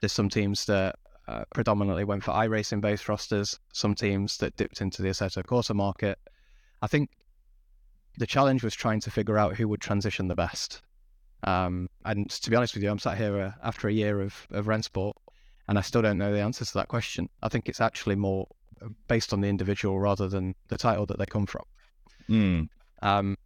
There's 0.01 0.11
some 0.11 0.29
teams 0.29 0.65
that 0.65 0.95
uh, 1.27 1.43
predominantly 1.53 2.03
went 2.03 2.23
for 2.23 2.31
iRacing 2.31 2.81
based 2.81 3.07
rosters, 3.07 3.59
some 3.71 3.93
teams 3.93 4.37
that 4.37 4.55
dipped 4.57 4.81
into 4.81 5.01
the 5.01 5.09
Assetto 5.09 5.43
Corsa 5.43 5.75
market. 5.75 6.17
I 6.81 6.87
think 6.87 7.11
the 8.17 8.25
challenge 8.25 8.63
was 8.63 8.73
trying 8.73 8.99
to 9.01 9.11
figure 9.11 9.37
out 9.37 9.55
who 9.55 9.67
would 9.67 9.81
transition 9.81 10.27
the 10.27 10.35
best. 10.35 10.81
Um, 11.43 11.89
and 12.05 12.29
to 12.29 12.49
be 12.49 12.55
honest 12.55 12.73
with 12.73 12.83
you, 12.83 12.89
I'm 12.89 12.99
sat 12.99 13.17
here 13.17 13.39
uh, 13.39 13.51
after 13.63 13.87
a 13.87 13.93
year 13.93 14.21
of, 14.21 14.47
of 14.51 14.65
Rennsport 14.65 15.13
and 15.67 15.77
I 15.77 15.81
still 15.81 16.01
don't 16.01 16.17
know 16.17 16.33
the 16.33 16.41
answer 16.41 16.65
to 16.65 16.73
that 16.75 16.87
question. 16.87 17.29
I 17.41 17.49
think 17.49 17.69
it's 17.69 17.81
actually 17.81 18.15
more 18.15 18.47
uh, 18.81 18.89
based 19.07 19.33
on 19.33 19.41
the 19.41 19.47
individual 19.47 19.99
rather 19.99 20.27
than 20.27 20.55
the 20.69 20.77
title 20.77 21.05
that 21.07 21.19
they 21.19 21.25
come 21.25 21.45
from. 21.45 21.63
Mm. 22.29 22.69
Um, 23.01 23.37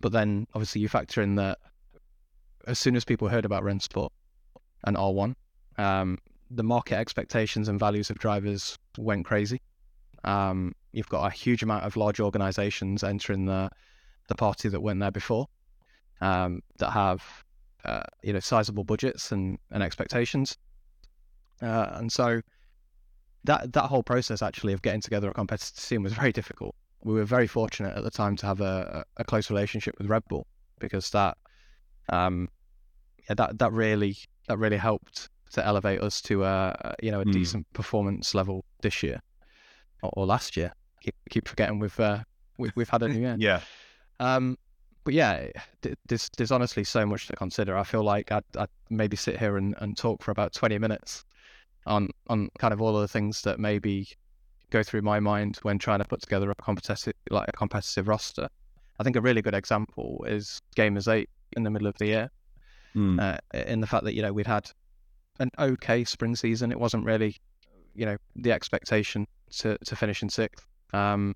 but 0.00 0.12
then 0.12 0.46
obviously 0.54 0.80
you 0.80 0.88
factor 0.88 1.22
in 1.22 1.34
that 1.36 1.58
as 2.66 2.78
soon 2.78 2.96
as 2.96 3.04
people 3.04 3.28
heard 3.28 3.44
about 3.44 3.62
Rennsport 3.62 4.10
and 4.84 4.96
R1, 4.96 5.34
um, 5.78 6.18
the 6.50 6.62
market 6.62 6.96
expectations 6.96 7.68
and 7.68 7.78
values 7.78 8.10
of 8.10 8.18
drivers 8.18 8.78
went 8.96 9.24
crazy. 9.24 9.60
Um, 10.24 10.74
you've 10.92 11.08
got 11.08 11.26
a 11.26 11.30
huge 11.30 11.62
amount 11.62 11.84
of 11.84 11.96
large 11.96 12.20
organizations 12.20 13.04
entering 13.04 13.46
the 13.46 13.70
the 14.28 14.34
party 14.34 14.68
that 14.68 14.80
went 14.80 15.00
there 15.00 15.10
before 15.10 15.46
um, 16.20 16.60
that 16.78 16.90
have 16.90 17.22
uh, 17.84 18.02
you 18.22 18.32
know 18.32 18.40
sizable 18.40 18.84
budgets 18.84 19.32
and, 19.32 19.58
and 19.70 19.82
expectations. 19.82 20.56
Uh, 21.62 21.88
and 21.94 22.10
so 22.12 22.40
that 23.44 23.72
that 23.72 23.84
whole 23.84 24.02
process 24.02 24.42
actually 24.42 24.72
of 24.72 24.82
getting 24.82 25.00
together 25.00 25.30
a 25.30 25.34
competitive 25.34 25.82
team 25.84 26.02
was 26.02 26.12
very 26.22 26.32
difficult. 26.32 26.74
We 27.04 27.14
were 27.14 27.24
very 27.24 27.46
fortunate 27.46 27.96
at 27.96 28.02
the 28.04 28.10
time 28.10 28.36
to 28.36 28.46
have 28.46 28.60
a, 28.60 29.04
a 29.16 29.24
close 29.24 29.50
relationship 29.50 29.94
with 29.98 30.08
Red 30.08 30.24
Bull 30.28 30.46
because 30.80 31.10
that 31.10 31.36
um, 32.08 32.48
yeah, 33.28 33.34
that 33.34 33.58
that 33.58 33.72
really 33.72 34.16
that 34.48 34.58
really 34.58 34.76
helped 34.76 35.28
to 35.52 35.64
elevate 35.64 36.00
us 36.00 36.20
to 36.22 36.44
a 36.44 36.94
you 37.02 37.10
know 37.10 37.20
a 37.20 37.24
Mm. 37.24 37.32
decent 37.32 37.72
performance 37.72 38.34
level 38.34 38.64
this 38.82 39.02
year 39.02 39.20
or, 40.02 40.10
or 40.14 40.26
last 40.26 40.56
year. 40.56 40.72
Keep 41.02 41.14
keep 41.30 41.48
forgetting 41.48 41.78
we've 41.78 41.98
uh, 42.00 42.22
we, 42.58 42.70
we've 42.74 42.88
had 42.88 43.02
a 43.02 43.08
new 43.08 43.20
year. 43.20 43.36
Yeah. 43.38 43.60
Um, 44.20 44.58
but 45.08 45.14
yeah, 45.14 45.46
there's 46.06 46.28
there's 46.36 46.52
honestly 46.52 46.84
so 46.84 47.06
much 47.06 47.28
to 47.28 47.32
consider. 47.34 47.78
I 47.78 47.82
feel 47.82 48.02
like 48.04 48.30
I'd, 48.30 48.44
I'd 48.58 48.68
maybe 48.90 49.16
sit 49.16 49.38
here 49.38 49.56
and, 49.56 49.74
and 49.78 49.96
talk 49.96 50.22
for 50.22 50.32
about 50.32 50.52
20 50.52 50.78
minutes 50.78 51.24
on 51.86 52.10
on 52.26 52.50
kind 52.58 52.74
of 52.74 52.82
all 52.82 52.94
of 52.94 53.00
the 53.00 53.08
things 53.08 53.40
that 53.40 53.58
maybe 53.58 54.06
go 54.68 54.82
through 54.82 55.00
my 55.00 55.18
mind 55.18 55.60
when 55.62 55.78
trying 55.78 56.00
to 56.00 56.04
put 56.04 56.20
together 56.20 56.50
a 56.50 56.54
competitive 56.56 57.14
like 57.30 57.48
a 57.48 57.52
competitive 57.52 58.06
roster. 58.06 58.50
I 59.00 59.02
think 59.02 59.16
a 59.16 59.22
really 59.22 59.40
good 59.40 59.54
example 59.54 60.26
is 60.28 60.60
Gamers 60.76 61.10
Eight 61.10 61.30
in 61.56 61.62
the 61.62 61.70
middle 61.70 61.88
of 61.88 61.96
the 61.96 62.06
year, 62.06 62.30
Mm. 62.94 63.18
uh, 63.18 63.38
in 63.66 63.80
the 63.80 63.86
fact 63.86 64.04
that 64.04 64.12
you 64.12 64.20
know 64.20 64.34
we'd 64.34 64.46
had 64.46 64.70
an 65.40 65.50
okay 65.58 66.04
spring 66.04 66.36
season. 66.36 66.70
It 66.70 66.78
wasn't 66.78 67.06
really, 67.06 67.34
you 67.94 68.04
know, 68.04 68.18
the 68.36 68.52
expectation 68.52 69.26
to 69.60 69.78
to 69.86 69.96
finish 69.96 70.22
in 70.22 70.28
sixth. 70.28 70.66
Um, 70.92 71.34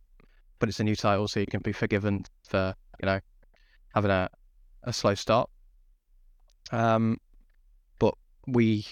but 0.59 0.69
it's 0.69 0.79
a 0.81 0.85
new 0.85 0.95
title, 0.95 1.27
so 1.27 1.41
you 1.41 1.47
can 1.47 1.61
be 1.61 1.73
forgiven 1.73 2.27
for 2.47 2.75
you 3.01 3.07
know 3.07 3.21
having 3.95 4.11
a 4.11 4.29
a 4.85 4.93
slow 4.93 5.15
start. 5.15 5.49
Um, 6.73 7.19
but 7.99 8.15
we 8.47 8.87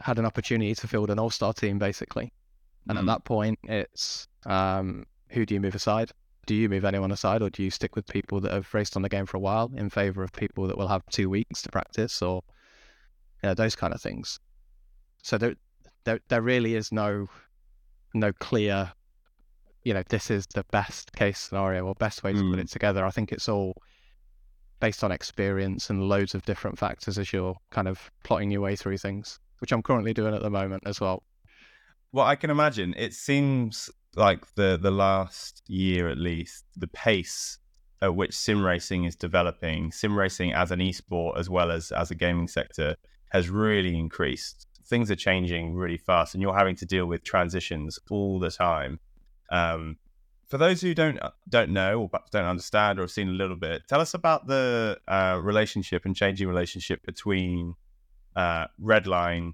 had 0.00 0.18
an 0.18 0.26
opportunity 0.26 0.74
to 0.74 0.88
field 0.88 1.10
an 1.10 1.18
all 1.18 1.30
star 1.30 1.52
team 1.52 1.78
basically, 1.78 2.32
and 2.88 2.98
Mhm. 2.98 3.02
at 3.02 3.06
that 3.06 3.24
point, 3.24 3.58
it's 3.64 4.28
um, 4.46 5.06
who 5.30 5.46
do 5.46 5.54
you 5.54 5.60
move 5.60 5.74
aside? 5.74 6.12
Do 6.46 6.54
you 6.54 6.68
move 6.68 6.84
anyone 6.84 7.12
aside, 7.12 7.40
or 7.40 7.48
do 7.48 7.62
you 7.62 7.70
stick 7.70 7.96
with 7.96 8.06
people 8.06 8.40
that 8.40 8.52
have 8.52 8.72
raced 8.74 8.96
on 8.96 9.02
the 9.02 9.08
game 9.08 9.24
for 9.24 9.38
a 9.38 9.40
while 9.40 9.70
in 9.74 9.88
favor 9.88 10.22
of 10.22 10.32
people 10.32 10.66
that 10.66 10.76
will 10.76 10.88
have 10.88 11.02
two 11.10 11.30
weeks 11.30 11.62
to 11.62 11.70
practice, 11.70 12.20
or 12.20 12.42
you 13.42 13.48
know, 13.48 13.54
those 13.54 13.74
kind 13.74 13.94
of 13.94 14.02
things? 14.02 14.38
So 15.22 15.38
there, 15.38 15.54
there, 16.04 16.20
there 16.28 16.42
really 16.42 16.74
is 16.74 16.92
no, 16.92 17.28
no 18.12 18.32
clear, 18.34 18.92
you 19.84 19.92
know, 19.94 20.02
this 20.08 20.30
is 20.30 20.46
the 20.54 20.64
best 20.72 21.12
case 21.12 21.38
scenario 21.38 21.84
or 21.86 21.94
best 21.94 22.22
way 22.22 22.32
to 22.32 22.38
put 22.38 22.58
Mm. 22.58 22.60
it 22.60 22.70
together. 22.70 23.04
I 23.04 23.10
think 23.10 23.32
it's 23.32 23.48
all 23.48 23.74
based 24.80 25.04
on 25.04 25.12
experience 25.12 25.90
and 25.90 26.08
loads 26.08 26.34
of 26.34 26.44
different 26.44 26.78
factors 26.78 27.18
as 27.18 27.32
you're 27.32 27.56
kind 27.70 27.88
of 27.88 28.10
plotting 28.22 28.50
your 28.50 28.60
way 28.60 28.76
through 28.76 28.98
things, 28.98 29.38
which 29.60 29.72
I'm 29.72 29.82
currently 29.82 30.12
doing 30.12 30.34
at 30.34 30.42
the 30.42 30.50
moment 30.50 30.82
as 30.86 31.00
well. 31.00 31.22
Well, 32.12 32.26
I 32.26 32.36
can 32.36 32.50
imagine. 32.50 32.94
It 32.96 33.12
seems 33.14 33.90
like 34.16 34.54
the 34.54 34.78
the 34.80 34.90
last 34.90 35.62
year 35.68 36.08
at 36.08 36.18
least, 36.18 36.64
the 36.76 36.86
pace 36.88 37.58
at 38.00 38.14
which 38.14 38.34
sim 38.34 38.64
racing 38.64 39.04
is 39.04 39.16
developing, 39.16 39.90
sim 39.92 40.16
racing 40.18 40.52
as 40.52 40.70
an 40.70 40.80
esport 40.80 41.38
as 41.38 41.48
well 41.50 41.70
as 41.70 41.90
as 41.92 42.10
a 42.10 42.14
gaming 42.14 42.48
sector, 42.48 42.96
has 43.32 43.48
really 43.50 43.98
increased. 43.98 44.66
Things 44.86 45.10
are 45.10 45.16
changing 45.16 45.74
really 45.74 45.96
fast, 45.96 46.34
and 46.34 46.42
you're 46.42 46.56
having 46.56 46.76
to 46.76 46.86
deal 46.86 47.06
with 47.06 47.24
transitions 47.24 47.98
all 48.10 48.38
the 48.38 48.50
time. 48.50 49.00
Um, 49.54 49.98
for 50.48 50.58
those 50.58 50.80
who 50.80 50.94
don't 50.94 51.18
don't 51.48 51.70
know 51.70 52.02
or 52.02 52.20
don't 52.30 52.44
understand 52.44 52.98
or 52.98 53.02
have 53.02 53.10
seen 53.10 53.28
a 53.28 53.32
little 53.32 53.56
bit, 53.56 53.82
tell 53.88 54.00
us 54.00 54.14
about 54.14 54.46
the 54.46 54.98
uh, 55.08 55.40
relationship 55.42 56.04
and 56.04 56.14
changing 56.14 56.48
relationship 56.48 57.04
between 57.04 57.74
uh, 58.36 58.66
Redline, 58.82 59.52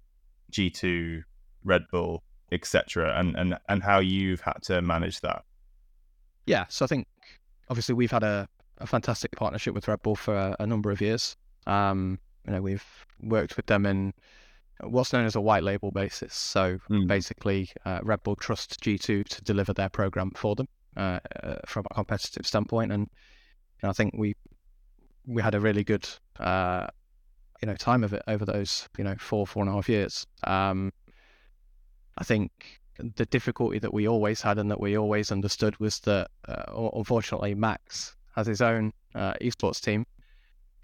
G2, 0.52 1.22
Red 1.64 1.82
Bull, 1.92 2.22
etc., 2.50 3.18
and 3.18 3.36
and 3.36 3.58
and 3.68 3.82
how 3.82 3.98
you've 3.98 4.40
had 4.40 4.62
to 4.62 4.80
manage 4.80 5.20
that. 5.20 5.44
Yeah, 6.46 6.64
so 6.68 6.84
I 6.84 6.88
think 6.88 7.06
obviously 7.68 7.94
we've 7.94 8.10
had 8.10 8.22
a, 8.22 8.48
a 8.78 8.86
fantastic 8.86 9.32
partnership 9.32 9.74
with 9.74 9.86
Red 9.86 10.02
Bull 10.02 10.16
for 10.16 10.34
a, 10.34 10.56
a 10.60 10.66
number 10.66 10.90
of 10.90 11.00
years. 11.00 11.36
Um, 11.66 12.18
you 12.46 12.52
know, 12.54 12.62
we've 12.62 12.84
worked 13.22 13.56
with 13.56 13.66
them 13.66 13.84
in 13.84 14.14
what's 14.84 15.12
known 15.12 15.24
as 15.26 15.36
a 15.36 15.40
white 15.40 15.62
label 15.62 15.90
basis. 15.90 16.34
So 16.34 16.78
Mm. 16.90 17.06
basically, 17.06 17.70
uh, 17.84 18.00
Red 18.02 18.22
Bull 18.22 18.36
trusts 18.36 18.76
G2 18.76 19.24
to 19.24 19.42
deliver 19.42 19.72
their 19.72 19.88
program 19.88 20.30
for 20.36 20.54
them 20.56 20.66
uh, 20.96 21.20
uh, 21.42 21.56
from 21.66 21.84
a 21.90 21.94
competitive 21.94 22.46
standpoint, 22.46 22.92
and 22.92 23.02
you 23.02 23.82
know, 23.82 23.90
I 23.90 23.92
think 23.92 24.14
we 24.16 24.34
we 25.26 25.42
had 25.42 25.54
a 25.54 25.60
really 25.60 25.84
good 25.84 26.08
uh, 26.38 26.86
you 27.62 27.66
know 27.66 27.74
time 27.76 28.02
of 28.04 28.12
it 28.12 28.22
over 28.26 28.44
those 28.44 28.88
you 28.98 29.04
know 29.04 29.16
four 29.18 29.46
four 29.46 29.62
and 29.62 29.70
a 29.70 29.74
half 29.74 29.88
years. 29.88 30.26
Um, 30.44 30.92
I 32.18 32.24
think 32.24 32.50
the 33.16 33.26
difficulty 33.26 33.78
that 33.78 33.94
we 33.94 34.06
always 34.08 34.42
had 34.42 34.58
and 34.58 34.70
that 34.70 34.80
we 34.80 34.98
always 34.98 35.32
understood 35.32 35.78
was 35.80 36.00
that 36.00 36.28
uh, 36.48 36.88
unfortunately 36.94 37.54
Max 37.54 38.14
has 38.36 38.46
his 38.46 38.60
own 38.60 38.92
uh, 39.14 39.34
esports 39.40 39.80
team, 39.80 40.06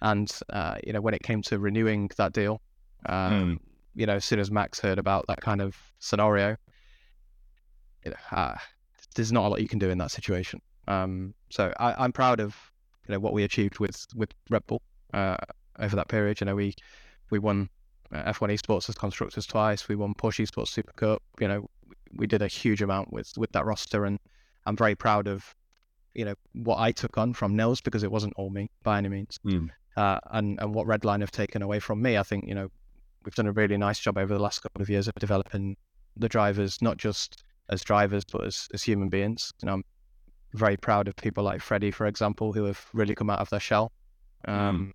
and 0.01 0.31
uh, 0.51 0.77
you 0.87 0.93
know 0.93 1.01
when 1.01 1.15
it 1.15 1.23
came 1.23 1.43
to 1.43 1.59
renewing 1.59 2.11
that 2.17 2.33
deal, 2.33 2.61
uh, 3.07 3.31
Mm. 3.31 3.59
You 3.97 4.07
know 4.07 4.15
as 4.17 4.25
soon 4.25 4.39
as 4.39 4.51
Max 4.51 4.79
heard 4.81 4.99
about 4.99 5.25
that 5.29 5.41
kind 5.41 5.61
of 5.61 5.77
scenario, 5.99 6.57
you 8.05 8.11
know, 8.13 8.17
uh, 8.39 8.57
there's 9.15 9.33
not 9.33 9.47
a 9.47 9.49
lot 9.49 9.61
you 9.63 9.69
can 9.69 9.79
do 9.79 9.91
in 9.91 9.99
that 9.99 10.11
situation. 10.11 10.61
Um, 10.89 11.35
so 11.51 11.73
I, 11.81 11.95
I'm 12.05 12.13
proud 12.13 12.41
of 12.41 12.55
you 13.09 13.13
know 13.13 13.19
what 13.21 13.33
we 13.33 13.43
achieved 13.43 13.79
with 13.79 14.07
with 14.15 14.31
Red 14.51 14.67
Bull 14.67 14.83
uh, 15.15 15.37
over 15.79 15.97
that 15.97 16.09
period. 16.09 16.41
You 16.41 16.45
know 16.47 16.55
we 16.55 16.75
we 17.31 17.39
won 17.39 17.69
uh, 18.13 18.33
F1 18.33 18.53
Esports 18.53 18.89
as 18.89 18.95
constructors 18.95 19.47
twice. 19.47 19.89
We 19.89 19.97
won 19.97 20.15
Porsche 20.15 20.47
Esports 20.47 20.69
Super 20.69 20.93
Cup. 20.93 21.23
You 21.41 21.49
know 21.49 21.67
we 22.15 22.27
did 22.27 22.43
a 22.43 22.49
huge 22.49 22.83
amount 22.83 23.13
with 23.13 23.33
with 23.37 23.51
that 23.53 23.65
roster, 23.65 24.05
and 24.05 24.19
I'm 24.67 24.77
very 24.77 24.95
proud 24.95 25.27
of 25.27 25.55
you 26.15 26.25
know 26.25 26.35
what 26.53 26.79
I 26.79 26.93
took 26.93 27.19
on 27.19 27.33
from 27.35 27.57
Nils 27.57 27.81
because 27.81 28.03
it 28.03 28.11
wasn't 28.11 28.35
all 28.37 28.51
me 28.51 28.71
by 28.83 28.99
any 28.99 29.09
means, 29.09 29.39
Mm. 29.45 29.69
uh, 29.97 30.19
and 30.31 30.61
and 30.61 30.75
what 30.75 30.87
Redline 30.87 31.21
have 31.21 31.31
taken 31.33 31.63
away 31.63 31.81
from 31.81 32.01
me. 32.01 32.17
I 32.17 32.23
think 32.23 32.47
you 32.47 32.55
know 32.55 32.69
we've 33.27 33.35
done 33.35 33.47
a 33.49 33.53
really 33.53 33.77
nice 33.77 33.99
job 33.99 34.17
over 34.17 34.33
the 34.33 34.41
last 34.41 34.61
couple 34.61 34.81
of 34.81 34.89
years 34.89 35.07
of 35.09 35.15
developing 35.19 35.77
the 36.17 36.29
drivers, 36.31 36.81
not 36.81 36.97
just 36.97 37.43
as 37.69 37.83
drivers 37.83 38.25
but 38.25 38.45
as 38.47 38.69
as 38.73 38.83
human 38.83 39.09
beings. 39.11 39.53
You 39.61 39.67
know, 39.67 39.75
I'm 39.75 39.85
very 40.55 40.79
proud 40.79 41.09
of 41.09 41.17
people 41.17 41.45
like 41.45 41.61
Freddie, 41.61 41.91
for 41.91 42.07
example, 42.07 42.55
who 42.55 42.65
have 42.65 42.81
really 42.95 43.15
come 43.15 43.29
out 43.29 43.41
of 43.41 43.51
their 43.51 43.61
shell, 43.61 43.93
um, 44.47 44.95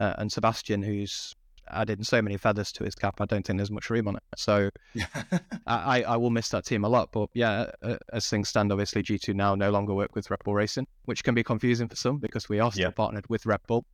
uh, 0.00 0.14
and 0.18 0.32
Sebastian, 0.32 0.82
who's 0.82 1.34
added 1.70 2.06
so 2.06 2.20
many 2.22 2.36
feathers 2.36 2.70
to 2.72 2.84
his 2.84 2.94
cap. 2.94 3.20
I 3.20 3.24
don't 3.24 3.44
think 3.44 3.58
there's 3.58 3.70
much 3.70 3.88
room 3.90 4.06
on 4.06 4.16
it. 4.16 4.22
So 4.36 4.70
I, 5.66 6.02
I 6.02 6.16
will 6.16 6.30
miss 6.30 6.50
that 6.50 6.64
team 6.66 6.84
a 6.84 6.88
lot. 6.88 7.08
But 7.10 7.30
yeah, 7.34 7.70
as 8.12 8.28
things 8.28 8.48
stand, 8.50 8.70
obviously 8.70 9.02
G2 9.02 9.34
now 9.34 9.54
no 9.54 9.70
longer 9.70 9.94
work 9.94 10.14
with 10.14 10.30
Red 10.30 10.40
Bull 10.44 10.54
Racing, 10.54 10.86
which 11.06 11.24
can 11.24 11.34
be 11.34 11.42
confusing 11.42 11.88
for 11.88 11.96
some 11.96 12.18
because 12.18 12.48
we 12.48 12.60
are 12.60 12.70
still 12.70 12.84
Yeah. 12.84 12.90
partnered 12.90 13.26
with 13.28 13.46
Red 13.46 13.60
Bull. 13.66 13.84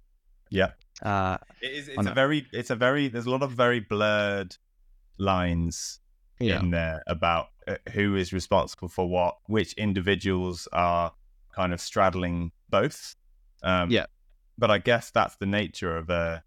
yeah, 0.51 0.73
Uh, 1.03 1.39
it 1.61 1.73
is. 1.73 1.89
It's 1.89 2.07
a 2.07 2.11
a- 2.11 2.15
very. 2.15 2.47
It's 2.53 2.71
a 2.71 2.77
very. 2.77 3.09
There's 3.09 3.27
a 3.27 3.31
lot 3.31 3.43
of 3.43 3.53
very 3.53 3.81
blurred 3.81 4.57
lines 5.19 6.01
yeah, 6.39 6.61
in 6.61 6.71
there 6.71 7.03
about 7.07 7.49
uh, 7.69 7.77
who 7.93 8.17
is 8.17 8.33
responsible 8.33 8.89
for 8.89 9.09
what, 9.09 9.37
which 9.47 9.73
individuals 9.75 10.69
are 10.73 11.13
kind 11.55 11.73
of 11.73 11.81
straddling 11.81 12.53
both. 12.71 13.15
Um, 13.63 13.91
Yeah. 13.91 14.07
but 14.57 14.71
I 14.71 14.79
guess 14.79 15.11
that's 15.11 15.37
the 15.37 15.47
nature 15.47 15.97
of 15.97 16.09
a 16.11 16.43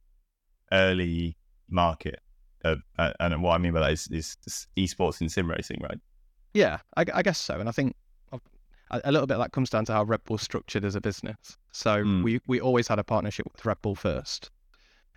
early 0.72 1.38
market. 1.70 2.20
Of, 2.64 2.82
uh, 2.97 3.12
and 3.20 3.43
what 3.43 3.54
I 3.54 3.58
mean 3.58 3.74
by 3.74 3.82
that 3.82 3.91
is, 3.91 4.08
is, 4.08 4.38
is 4.45 4.68
esports 4.78 5.20
and 5.22 5.32
sim 5.32 5.49
racing, 5.49 5.82
right? 5.84 5.99
Yeah, 6.54 6.80
I, 6.95 7.06
I 7.14 7.22
guess 7.22 7.38
so. 7.39 7.60
And 7.60 7.68
I 7.68 7.72
think 7.72 7.95
a, 9.04 9.12
little 9.12 9.28
bit 9.28 9.38
that 9.38 9.52
comes 9.52 9.70
down 9.70 9.86
to 9.86 9.94
how 9.94 10.04
Red 10.04 10.24
Bull's 10.24 10.41
structured 10.41 10.86
as 10.86 10.96
a 10.96 11.02
business. 11.02 11.58
So 11.72 12.04
Mm. 12.04 12.24
we 12.24 12.39
we 12.48 12.60
always 12.62 12.88
had 12.88 13.00
a 13.00 13.04
partnership 13.04 13.46
with 13.52 13.66
Red 13.66 13.82
Bull 13.82 13.96
first. 13.96 14.52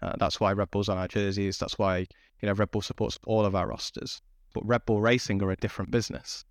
Uh, 0.03 0.15
that's 0.19 0.41
why 0.41 0.53
Red 0.53 0.71
Bull's 0.71 0.89
on 0.89 0.99
our 0.99 1.09
jerseys. 1.09 1.59
That's 1.59 1.79
why 1.79 1.99
you 1.99 2.47
know 2.47 2.53
Red 2.53 2.71
Bull 2.71 2.83
supports 2.83 3.19
all 3.27 3.45
of 3.45 3.55
our 3.55 3.67
rosters. 3.69 4.21
But 4.55 4.67
Red 4.67 4.85
Bull 4.87 5.01
Racing 5.01 5.43
are 5.43 5.51
a 5.51 5.57
different 5.57 5.91
business, 5.91 6.45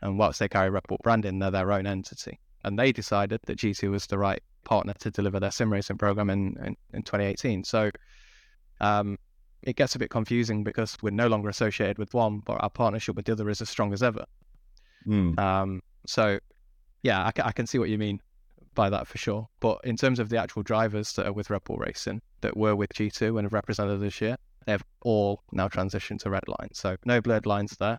and 0.00 0.18
whilst 0.18 0.38
they 0.38 0.48
carry 0.48 0.70
Red 0.70 0.84
Bull 0.88 0.98
branding, 1.02 1.38
they're 1.38 1.50
their 1.50 1.72
own 1.72 1.86
entity. 1.86 2.38
And 2.64 2.78
they 2.78 2.92
decided 2.92 3.40
that 3.44 3.58
G2 3.58 3.90
was 3.90 4.06
the 4.06 4.16
right 4.18 4.42
partner 4.64 4.94
to 5.00 5.10
deliver 5.10 5.38
their 5.38 5.50
sim 5.50 5.70
racing 5.72 5.98
program 5.98 6.30
in 6.30 6.56
in, 6.64 6.76
in 6.94 7.02
2018. 7.02 7.64
So 7.64 7.90
um, 8.80 9.18
it 9.62 9.76
gets 9.76 9.94
a 9.94 9.98
bit 9.98 10.10
confusing 10.10 10.64
because 10.64 10.96
we're 11.02 11.10
no 11.10 11.26
longer 11.26 11.48
associated 11.48 11.98
with 11.98 12.12
one, 12.14 12.40
but 12.40 12.62
our 12.62 12.70
partnership 12.70 13.16
with 13.16 13.26
the 13.26 13.32
other 13.32 13.48
is 13.50 13.60
as 13.60 13.68
strong 13.70 13.92
as 13.92 14.02
ever. 14.02 14.24
Mm. 15.06 15.38
Um, 15.38 15.82
so, 16.06 16.38
yeah, 17.04 17.22
I, 17.22 17.48
I 17.48 17.52
can 17.52 17.66
see 17.66 17.78
what 17.78 17.90
you 17.90 17.98
mean 17.98 18.18
by 18.74 18.90
that 18.90 19.06
for 19.06 19.18
sure. 19.18 19.46
But 19.60 19.78
in 19.84 19.96
terms 19.96 20.18
of 20.18 20.30
the 20.30 20.38
actual 20.38 20.62
drivers 20.62 21.12
that 21.12 21.26
are 21.26 21.32
with 21.32 21.50
Red 21.50 21.62
Bull 21.64 21.76
Racing 21.76 22.22
that 22.40 22.56
were 22.56 22.74
with 22.74 22.90
G2 22.94 23.38
and 23.38 23.44
have 23.44 23.52
represented 23.52 24.00
this 24.00 24.20
year, 24.20 24.36
they 24.64 24.72
have 24.72 24.82
all 25.02 25.42
now 25.52 25.68
transitioned 25.68 26.20
to 26.20 26.30
red 26.30 26.48
lines. 26.48 26.78
So 26.78 26.96
no 27.04 27.20
blurred 27.20 27.46
lines 27.46 27.76
there. 27.78 27.98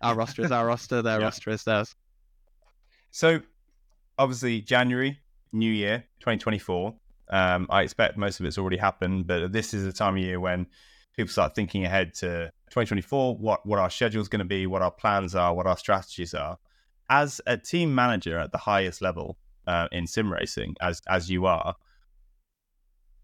Our 0.00 0.14
roster 0.14 0.42
is 0.42 0.50
our 0.50 0.66
roster. 0.66 1.02
Their 1.02 1.18
Yeah. 1.18 1.26
roster 1.26 1.50
is 1.50 1.62
theirs. 1.64 1.94
So, 3.10 3.40
obviously, 4.18 4.62
January, 4.62 5.20
New 5.52 5.70
Year, 5.70 6.04
2024. 6.20 6.94
Um, 7.28 7.66
I 7.68 7.82
expect 7.82 8.16
most 8.16 8.40
of 8.40 8.46
it's 8.46 8.56
already 8.56 8.78
happened, 8.78 9.26
but 9.26 9.52
this 9.52 9.74
is 9.74 9.84
the 9.84 9.92
time 9.92 10.16
of 10.16 10.22
year 10.22 10.40
when 10.40 10.66
people 11.14 11.30
start 11.30 11.54
thinking 11.54 11.84
ahead 11.84 12.14
to 12.14 12.50
2024, 12.70 13.36
what, 13.36 13.66
what 13.66 13.78
our 13.78 13.90
schedule 13.90 14.22
is 14.22 14.28
going 14.28 14.38
to 14.38 14.44
be, 14.46 14.66
what 14.66 14.80
our 14.80 14.90
plans 14.90 15.34
are, 15.34 15.54
what 15.54 15.66
our 15.66 15.76
strategies 15.76 16.32
are. 16.32 16.56
As 17.10 17.40
a 17.46 17.56
team 17.58 17.94
manager 17.94 18.38
at 18.38 18.52
the 18.52 18.58
highest 18.58 19.02
level 19.02 19.36
uh, 19.66 19.88
in 19.92 20.06
sim 20.06 20.32
racing, 20.32 20.76
as 20.80 21.02
as 21.08 21.28
you 21.28 21.44
are, 21.44 21.74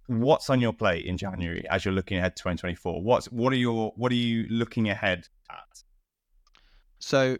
what's 0.09 0.51
on 0.51 0.61
your 0.61 0.73
plate 0.73 1.07
in 1.07 1.17
January 1.17 1.65
as 1.71 1.85
you're 1.85 1.95
looking 1.95 2.19
ahead 2.19 2.37
to 2.37 2.43
2024? 2.43 3.03
What's 3.03 3.27
what 3.31 3.53
are 3.53 3.57
your 3.57 3.93
what 3.97 4.13
are 4.13 4.17
you 4.17 4.47
looking 4.51 4.89
ahead 4.91 5.29
at? 5.51 5.83
So 6.99 7.37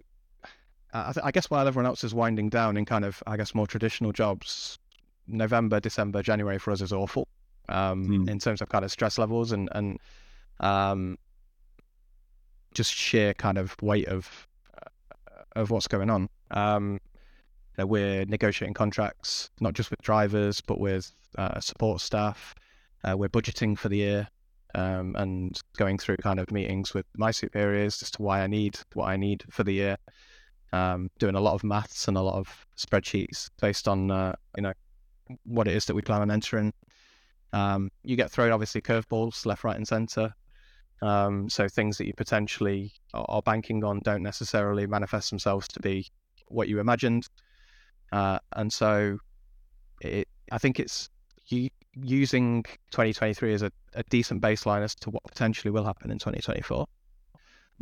uh, 0.95 1.05
I, 1.09 1.13
th- 1.13 1.25
I 1.27 1.31
guess 1.33 1.51
while 1.51 1.67
everyone 1.67 1.87
else 1.87 2.05
is 2.05 2.15
winding 2.15 2.49
down 2.49 2.77
in 2.77 2.85
kind 2.85 3.05
of, 3.05 3.23
I 3.27 3.37
guess, 3.37 3.55
more 3.55 3.67
traditional 3.67 4.13
jobs, 4.13 4.79
November, 5.27 5.81
December, 5.81 6.23
January 6.23 6.59
for 6.59 6.71
us 6.71 6.81
is 6.81 6.93
awful 6.93 7.27
um, 7.69 8.07
Mm. 8.07 8.31
in 8.31 8.39
terms 8.39 8.61
of 8.63 8.69
kind 8.69 8.85
of 8.85 8.93
stress 8.93 9.19
levels 9.19 9.51
and, 9.53 9.69
and 9.73 9.99
um, 10.61 11.19
just 12.75 12.95
sheer 12.95 13.35
kind 13.35 13.59
of 13.59 13.75
weight 13.83 14.07
of 14.07 14.47
of 15.57 15.71
what's 15.71 15.89
going 15.89 16.11
on. 16.11 16.29
Um, 16.51 17.01
you 17.77 17.83
know, 17.83 17.87
we're 17.87 18.25
negotiating 18.27 18.75
contracts, 18.75 19.51
not 19.61 19.75
just 19.75 19.91
with 19.91 20.01
drivers, 20.03 20.61
but 20.61 20.79
with 20.79 21.11
uh, 21.37 21.61
support 21.61 22.01
staff. 22.01 22.55
Uh, 23.05 23.17
we're 23.17 23.29
budgeting 23.29 23.79
for 23.79 23.89
the 23.89 23.99
year 23.99 24.29
um, 24.75 25.15
and 25.17 25.61
going 25.77 25.99
through 25.99 26.17
kind 26.19 26.39
of 26.39 26.51
meetings 26.51 26.95
with 26.95 27.07
my 27.17 27.31
superiors 27.31 28.03
as 28.03 28.11
to 28.13 28.23
why 28.23 28.43
I 28.43 28.47
need 28.47 28.79
what 28.95 29.09
I 29.09 29.17
need 29.17 29.45
for 29.51 29.65
the 29.65 29.73
year. 29.73 29.97
Um, 30.73 31.11
doing 31.19 31.37
a 31.37 31.41
lot 31.41 31.55
of 31.55 31.65
maths 31.65 32.09
and 32.09 32.17
a 32.17 32.23
lot 32.23 32.35
of 32.35 32.67
spreadsheets 32.77 33.49
based 33.61 33.89
on 33.89 34.11
uh, 34.11 34.35
you 34.57 34.63
know 34.63 34.73
what 35.45 35.69
it 35.69 35.75
is 35.75 35.87
that 35.87 35.95
we 35.95 36.03
plan 36.03 36.23
on 36.23 36.31
entering. 36.31 36.73
Um, 37.53 37.91
you 38.03 38.17
get 38.17 38.31
thrown 38.31 38.53
obviously 38.53 38.81
curveballs 38.81 39.47
left, 39.47 39.65
right, 39.65 39.77
and 39.77 39.87
centre. 39.87 40.35
Um, 41.03 41.49
so 41.51 41.69
things 41.69 41.99
that 41.99 42.07
you 42.07 42.15
potentially 42.15 42.93
are, 43.13 43.43
banking 43.43 43.85
on 43.85 44.01
don't 44.01 44.23
necessarily 44.23 44.87
manifest 44.87 45.31
themselves 45.31 45.69
to 45.69 45.81
be 45.81 46.07
what 46.49 46.69
you 46.69 46.81
imagined. 46.81 47.29
Uh, 48.13 48.39
and 48.55 48.73
so 48.73 49.19
it, 50.01 50.27
I 50.51 50.59
think 50.59 50.81
it's 50.81 51.11
using 51.95 52.63
2023 52.91 53.55
as 53.55 53.63
a, 53.63 53.71
a 53.95 54.03
decent 54.05 54.41
baseline 54.43 54.83
as 54.83 54.95
to 54.97 55.11
what 55.11 55.23
potentially 55.25 55.71
will 55.71 55.85
happen 55.85 56.11
in 56.11 56.19
2024 56.19 56.87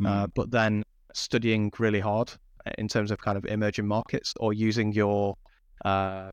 uh, 0.03 0.27
but 0.33 0.51
then 0.51 0.83
studying 1.13 1.71
really 1.79 1.99
hard 1.99 2.31
uh, 2.65 2.71
in 2.77 2.87
terms 2.87 3.11
of 3.11 3.19
kind 3.19 3.37
of 3.37 3.45
emerging 3.45 3.87
markets 3.87 4.33
or 4.39 4.53
using 4.53 4.91
your 4.91 5.35
uh, 5.85 6.31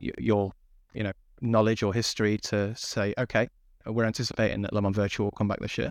your 0.00 0.52
you 0.94 1.02
know 1.02 1.12
knowledge 1.40 1.82
or 1.82 1.92
history 1.92 2.38
to 2.38 2.74
say, 2.76 3.12
okay, 3.18 3.48
we're 3.86 4.04
anticipating 4.04 4.62
that 4.62 4.72
Le 4.72 4.80
Mans 4.82 4.94
Virtual 4.94 5.26
will 5.26 5.30
come 5.32 5.48
back 5.48 5.60
this 5.60 5.78
year. 5.78 5.90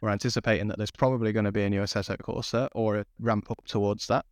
We're 0.00 0.10
anticipating 0.10 0.68
that 0.68 0.78
there's 0.78 0.90
probably 0.90 1.32
going 1.32 1.44
to 1.44 1.52
be 1.52 1.62
a 1.62 1.70
new 1.70 1.80
Assetto 1.80 2.16
Corsa 2.16 2.68
or 2.74 2.96
a 2.98 3.06
ramp 3.20 3.50
up 3.50 3.64
towards 3.66 4.06
that. 4.08 4.26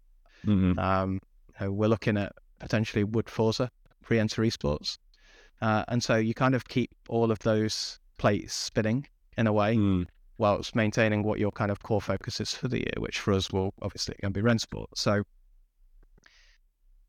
Mhm. 0.44 0.78
Um, 0.78 1.20
we're 1.60 1.88
looking 1.88 2.16
at 2.16 2.32
potentially 2.58 3.04
Wood 3.04 3.28
Forza 3.28 3.70
pre-enter 4.02 4.42
esports, 4.42 4.98
uh, 5.60 5.84
and 5.88 6.02
so 6.02 6.16
you 6.16 6.34
kind 6.34 6.54
of 6.54 6.66
keep 6.66 6.90
all 7.08 7.30
of 7.30 7.38
those 7.40 8.00
plates 8.18 8.54
spinning 8.54 9.06
in 9.36 9.46
a 9.46 9.52
way 9.52 9.76
Mm. 9.76 10.06
whilst 10.38 10.74
maintaining 10.74 11.22
what 11.22 11.38
your 11.38 11.52
kind 11.52 11.70
of 11.70 11.82
core 11.82 12.00
focus 12.00 12.40
is 12.40 12.54
for 12.54 12.66
the 12.68 12.78
year, 12.78 12.94
which 12.98 13.20
for 13.20 13.32
us 13.32 13.50
will 13.52 13.72
obviously 13.82 14.16
going 14.20 14.32
to 14.32 14.42
be 14.42 14.46
Rennsport. 14.46 14.86
So 14.94 15.22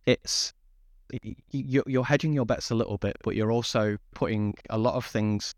it's 0.05 0.53
you're, 1.51 1.83
you're 1.87 2.05
hedging 2.05 2.33
your 2.33 2.45
bets 2.45 2.71
a 2.71 2.75
little 2.75 2.97
bit, 2.97 3.17
but 3.23 3.35
you're 3.35 3.51
also 3.51 3.97
putting 4.13 4.53
a 4.69 4.77
lot 4.77 4.95
of 4.95 5.05
things 5.05 5.53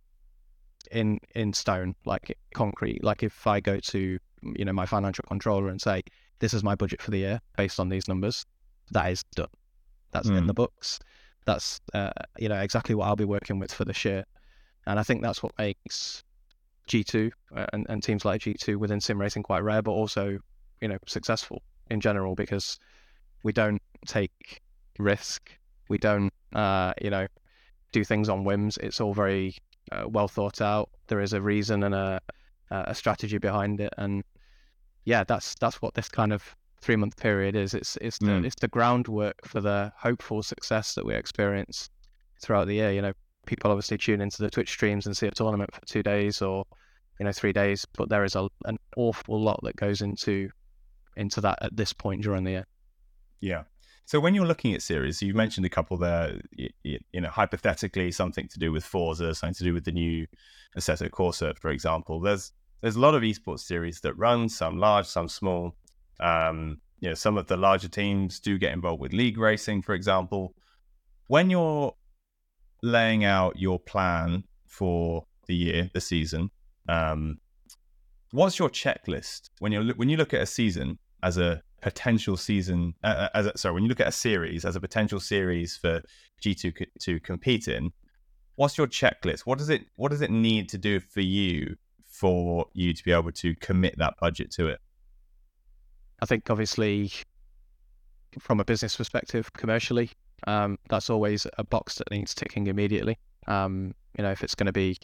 in 0.91 1.20
in 1.36 1.54
stone, 1.54 1.95
like 2.06 2.38
concrete. 2.54 3.04
Like 3.04 3.24
if 3.24 3.47
I 3.47 3.60
go 3.60 3.80
to 3.80 4.20
you 4.41 4.66
know 4.66 4.74
my 4.74 4.86
financial 4.86 5.24
controller 5.28 5.70
and 5.70 5.82
say 5.82 6.04
this 6.39 6.54
is 6.54 6.64
my 6.64 6.76
budget 6.76 7.01
for 7.01 7.12
the 7.12 7.20
year 7.20 7.39
based 7.58 7.80
on 7.80 7.89
these 7.89 8.08
numbers, 8.08 8.45
that 8.91 9.12
is 9.12 9.24
done. 9.36 9.47
That's 10.12 10.30
in 10.30 10.43
Mm. 10.43 10.47
the 10.47 10.54
books. 10.54 10.99
That's 11.45 11.80
uh, 11.93 12.12
you 12.38 12.49
know 12.49 12.60
exactly 12.60 12.95
what 12.95 13.08
I'll 13.08 13.16
be 13.16 13.26
working 13.26 13.60
with 13.60 13.74
for 13.74 13.86
this 13.86 14.06
year, 14.06 14.24
and 14.86 14.99
I 14.99 15.04
think 15.04 15.22
that's 15.22 15.41
what 15.43 15.51
makes 15.58 16.24
G2 16.88 17.32
uh, 17.56 17.66
and, 17.74 17.86
and 17.89 18.04
teams 18.04 18.26
like 18.26 18.41
G2 18.41 18.78
within 18.78 18.99
sim 19.01 19.20
racing 19.20 19.43
quite 19.43 19.64
rare, 19.64 19.82
but 19.82 19.91
also, 19.91 20.39
you 20.82 20.88
know, 20.88 20.97
successful 21.08 21.62
in 21.89 21.99
general 21.99 22.36
because 22.36 22.80
we 23.43 23.51
don't 23.51 23.82
take 24.06 24.62
risk. 25.00 25.52
We 25.89 25.98
don't, 25.98 26.32
uh, 26.54 26.94
you 27.02 27.10
know, 27.10 27.28
do 27.91 28.04
things 28.04 28.30
on 28.30 28.44
whims. 28.44 28.78
It's 28.78 29.00
all 29.02 29.14
very 29.14 29.56
uh, 29.91 30.06
well 30.08 30.28
thought 30.28 30.62
out. 30.62 30.89
There 31.08 31.20
is 31.22 31.34
a 31.34 31.41
reason 31.41 31.84
and 31.84 31.96
a 31.96 32.22
a 32.72 32.96
strategy 32.96 33.38
behind 33.38 33.80
it, 33.80 33.94
and 34.00 34.24
yeah, 35.06 35.24
that's 35.24 35.54
that's 35.56 35.80
what 35.82 35.94
this 35.94 36.10
kind 36.10 36.34
of 36.34 36.56
three 36.82 36.96
month 36.96 37.18
period 37.18 37.56
is. 37.56 37.74
It's 37.74 37.98
it's 38.02 38.18
the 38.18 38.26
Mm. 38.28 38.46
it's 38.46 38.56
the 38.60 38.68
groundwork 38.68 39.46
for 39.46 39.62
the 39.62 39.91
hopeful 39.96 40.41
success 40.41 40.96
that 40.96 41.06
we 41.06 41.14
experience 41.14 41.89
throughout 42.41 42.66
the 42.66 42.74
year. 42.76 42.91
You 42.91 43.02
know, 43.04 43.14
people 43.46 43.70
obviously 43.70 43.98
tune 44.00 44.22
into 44.22 44.41
the 44.41 44.50
Twitch 44.50 44.72
streams 44.72 45.06
and 45.06 45.16
see 45.16 45.28
a 45.28 45.32
tournament 45.32 45.74
for 45.74 45.86
two 45.86 46.02
days 46.02 46.41
or 46.41 46.66
you 47.20 47.26
know 47.26 47.32
three 47.32 47.54
days, 47.54 47.86
but 47.96 48.10
there 48.10 48.24
is 48.24 48.36
a, 48.36 48.48
an 48.66 48.78
awful 48.98 49.39
lot 49.39 49.60
that 49.64 49.76
goes 49.76 50.02
into 50.02 50.50
into 51.16 51.41
that 51.41 51.60
at 51.62 51.76
this 51.76 51.94
point 51.94 52.24
during 52.24 52.44
the 52.44 52.52
year. 52.52 52.66
Yeah. 53.39 53.64
So 54.06 54.20
when 54.20 54.36
you're 54.36 54.45
looking 54.45 54.74
at 54.74 54.82
series, 54.82 55.22
you 55.22 55.34
mentioned 55.34 55.66
a 55.66 55.70
couple 55.70 55.97
there. 55.97 56.39
You, 56.51 56.99
you 57.12 57.22
know, 57.22 57.30
hypothetically, 57.30 58.12
something 58.12 58.47
to 58.49 58.60
do 58.60 58.72
with 58.72 58.84
Forza, 58.84 59.34
something 59.34 59.56
to 59.56 59.64
do 59.64 59.74
with 59.74 59.86
the 59.86 59.91
new 59.91 60.28
Assetto 60.78 61.10
Corsa, 61.10 61.58
for 61.58 61.72
example. 61.72 62.20
There's 62.20 62.51
there's 62.82 62.97
a 62.97 62.99
lot 62.99 63.16
of 63.16 63.24
esports 63.24 63.62
series 63.62 64.01
that 64.01 64.14
run, 64.16 64.49
some 64.49 64.78
large, 64.78 65.06
some 65.06 65.30
small. 65.30 65.76
Um, 66.20 66.82
you 66.99 67.10
know, 67.10 67.16
some 67.16 67.38
of 67.38 67.47
the 67.47 67.58
larger 67.58 67.88
teams 67.88 68.39
do 68.39 68.58
get 68.58 68.74
involved 68.74 69.01
with 69.01 69.14
league 69.14 69.38
racing, 69.38 69.82
for 69.82 69.93
example. 69.93 70.54
When 71.28 71.49
you're 71.49 71.95
laying 72.82 73.24
out 73.24 73.58
your 73.58 73.80
plan 73.80 74.43
for 74.68 75.26
the 75.47 75.56
year, 75.56 75.89
the 75.93 76.01
season, 76.01 76.51
um, 76.89 77.38
what's 78.32 78.60
your 78.60 78.70
checklist 78.70 79.49
when 79.60 79.72
you 79.72 79.93
when 79.95 80.10
you 80.10 80.18
look 80.18 80.34
at 80.34 80.41
a 80.41 80.45
season 80.45 80.97
as 81.22 81.38
a 81.38 81.62
potential 81.84 82.38
season 82.38 82.93
uh, 83.03 83.27
as 83.34 83.45
a, 83.45 83.57
sorry 83.57 83.73
when 83.73 83.84
you 83.84 83.89
look 83.89 83.99
at 83.99 84.07
a 84.07 84.11
series 84.11 84.63
as 84.63 84.75
a 84.75 84.79
potential 84.79 85.19
series 85.19 85.75
for 85.75 86.01
G2 86.41 86.75
co- 86.75 86.86
to 87.01 87.19
compete 87.19 87.67
in 87.67 87.91
what's 88.55 88.77
your 88.77 88.88
checklist 88.88 89.41
what 89.41 89.57
does 89.57 89.69
it 89.69 89.81
what 89.95 90.09
does 90.09 90.21
it 90.21 90.31
need 90.31 90.69
to 90.69 90.77
do 90.77 90.99
for 90.99 91.21
you 91.21 91.75
for 92.05 92.67
you 92.73 92.93
to 92.93 93.03
be 93.03 93.11
able 93.11 93.31
to 93.31 93.53
commit 93.55 93.95
that 93.97 94.13
budget 94.19 94.49
to 94.51 94.67
it 94.67 94.79
I 96.21 96.25
think 96.25 96.49
obviously 96.49 97.11
from 98.39 98.59
a 98.59 98.65
business 98.65 98.95
perspective, 98.95 99.51
commercially, 99.53 100.09
um, 100.47 100.77
that's 100.89 101.09
always 101.09 101.47
a 101.57 101.63
box 101.63 101.95
that 101.95 102.09
needs 102.11 102.34
ticking 102.34 102.67
immediately. 102.67 103.17
Um, 103.47 103.93
you 104.17 104.23
know, 104.23 104.31
if 104.31 104.43
it's 104.43 104.55
going 104.55 104.67
to 104.67 104.73
be 104.73 104.97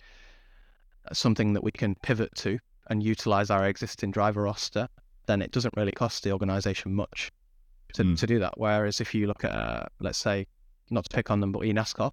something 1.13 1.53
that 1.53 1.63
we 1.63 1.71
can 1.71 1.95
pivot 1.95 2.33
to 2.35 2.59
and 2.89 3.03
utilize 3.03 3.49
our 3.49 3.65
existing 3.67 4.11
driver 4.11 4.43
roster, 4.43 4.87
then 5.29 5.41
it 5.41 5.51
doesn't 5.51 5.75
really 5.77 5.91
cost 5.91 6.23
the 6.23 6.31
organization 6.31 6.93
much 6.93 7.31
to, 7.93 8.03
Mm. 8.03 8.17
to 8.19 8.25
do 8.27 8.39
that. 8.39 8.53
Whereas 8.57 8.99
if 8.99 9.13
you 9.15 9.27
look 9.27 9.43
at, 9.43 9.51
uh, 9.51 9.85
let's 9.99 10.17
say, 10.17 10.47
not 10.89 11.03
to 11.05 11.15
pick 11.15 11.29
on 11.31 11.39
them, 11.39 11.51
but 11.51 11.61
eNASCAR, 11.61 12.11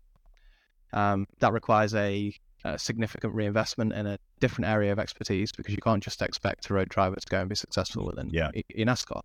Um, 0.93 1.27
that 1.41 1.53
requires 1.53 1.95
a, 1.95 2.33
a 2.65 2.79
significant 2.79 3.35
reinvestment 3.35 3.93
in 3.93 4.07
a 4.07 4.19
different 4.41 4.69
area 4.71 4.93
of 4.93 4.99
expertise 4.99 5.51
because 5.57 5.75
you 5.75 5.83
can't 5.89 6.03
just 6.03 6.23
expect 6.23 6.71
a 6.71 6.75
road 6.75 6.89
driver 6.89 7.17
to 7.17 7.27
go 7.29 7.41
and 7.41 7.49
be 7.49 7.55
successful 7.57 8.07
within 8.07 8.29
Yeah. 8.31 8.51
in 8.81 8.87
NASCAR. 8.89 9.23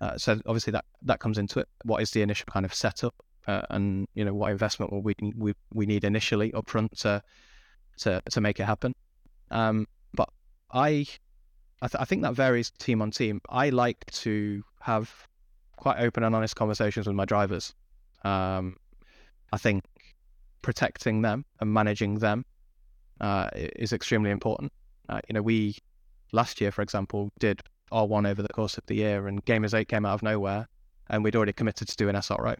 Uh, 0.00 0.18
so 0.18 0.30
obviously 0.46 0.72
that 0.72 0.84
that 1.02 1.18
comes 1.20 1.38
into 1.38 1.60
it. 1.60 1.68
What 1.84 2.02
is 2.02 2.10
the 2.10 2.20
initial 2.22 2.46
kind 2.52 2.66
of 2.66 2.74
setup, 2.74 3.14
uh, 3.46 3.62
and 3.70 4.06
you 4.14 4.24
know 4.24 4.34
what 4.34 4.50
investment 4.50 4.92
will 4.92 5.02
we 5.02 5.14
we 5.44 5.54
we 5.72 5.86
need 5.86 6.04
initially 6.04 6.50
upfront 6.52 6.90
to 7.02 7.22
to 8.02 8.20
to 8.34 8.40
make 8.40 8.60
it 8.60 8.66
happen. 8.66 8.92
Um, 9.50 9.86
but 10.12 10.28
I 10.72 11.06
I, 11.84 11.88
th- 11.88 12.00
I 12.00 12.06
think 12.06 12.22
that 12.22 12.32
varies 12.32 12.70
team 12.70 13.02
on 13.02 13.10
team. 13.10 13.42
I 13.50 13.68
like 13.68 14.06
to 14.06 14.64
have 14.80 15.28
quite 15.76 15.98
open 16.00 16.22
and 16.24 16.34
honest 16.34 16.56
conversations 16.56 17.06
with 17.06 17.14
my 17.14 17.26
drivers. 17.26 17.74
Um, 18.24 18.76
I 19.52 19.58
think 19.58 19.84
protecting 20.62 21.20
them 21.20 21.44
and 21.60 21.70
managing 21.74 22.20
them 22.20 22.46
uh, 23.20 23.50
is 23.54 23.92
extremely 23.92 24.30
important. 24.30 24.72
Uh, 25.10 25.20
you 25.28 25.34
know, 25.34 25.42
we 25.42 25.76
last 26.32 26.58
year, 26.58 26.72
for 26.72 26.80
example, 26.80 27.30
did 27.38 27.60
R1 27.92 28.26
over 28.26 28.40
the 28.40 28.48
course 28.48 28.78
of 28.78 28.86
the 28.86 28.94
year, 28.94 29.28
and 29.28 29.44
Gamers 29.44 29.74
8 29.74 29.86
came 29.86 30.06
out 30.06 30.14
of 30.14 30.22
nowhere, 30.22 30.66
and 31.10 31.22
we'd 31.22 31.36
already 31.36 31.52
committed 31.52 31.86
to 31.88 31.96
do 31.96 32.08
an 32.08 32.16
SRO. 32.16 32.56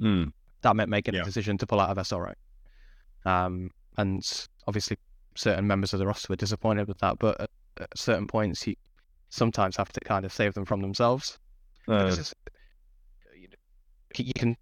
Mm. 0.00 0.32
That 0.62 0.76
meant 0.76 0.88
making 0.88 1.12
Yeah. 1.12 1.20
a 1.20 1.24
decision 1.24 1.58
to 1.58 1.66
pull 1.66 1.78
out 1.78 1.90
of 1.90 1.98
SRO. 1.98 2.32
Um, 3.26 3.70
and 3.98 4.48
obviously, 4.66 4.96
certain 5.36 5.66
members 5.66 5.92
of 5.92 5.98
the 5.98 6.06
roster 6.06 6.28
were 6.30 6.36
disappointed 6.36 6.88
with 6.88 6.98
that, 7.00 7.18
but 7.18 7.50
at, 7.82 7.96
certain 7.98 8.26
points, 8.26 8.66
you 8.66 8.74
sometimes 9.28 9.76
have 9.76 9.92
to 9.92 10.00
kind 10.00 10.24
of 10.24 10.32
save 10.32 10.54
them 10.54 10.64
from 10.64 10.80
themselves. 10.80 11.38
Uh, 11.88 12.06
it's- 12.12 12.34
you 13.34 13.48
you 14.24 14.32
can 14.34 14.56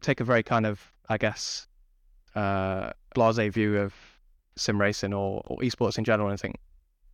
take 0.00 0.20
a 0.20 0.24
very 0.24 0.42
kind 0.42 0.66
of, 0.66 0.92
I 1.08 1.18
guess, 1.18 1.66
uh, 2.34 2.90
blase 3.14 3.52
view 3.52 3.78
of 3.78 3.94
sim 4.56 4.80
racing 4.80 5.12
or, 5.14 5.42
or 5.46 5.58
esports 5.58 5.98
in 5.98 6.04
general 6.04 6.30
and 6.30 6.40
think, 6.40 6.56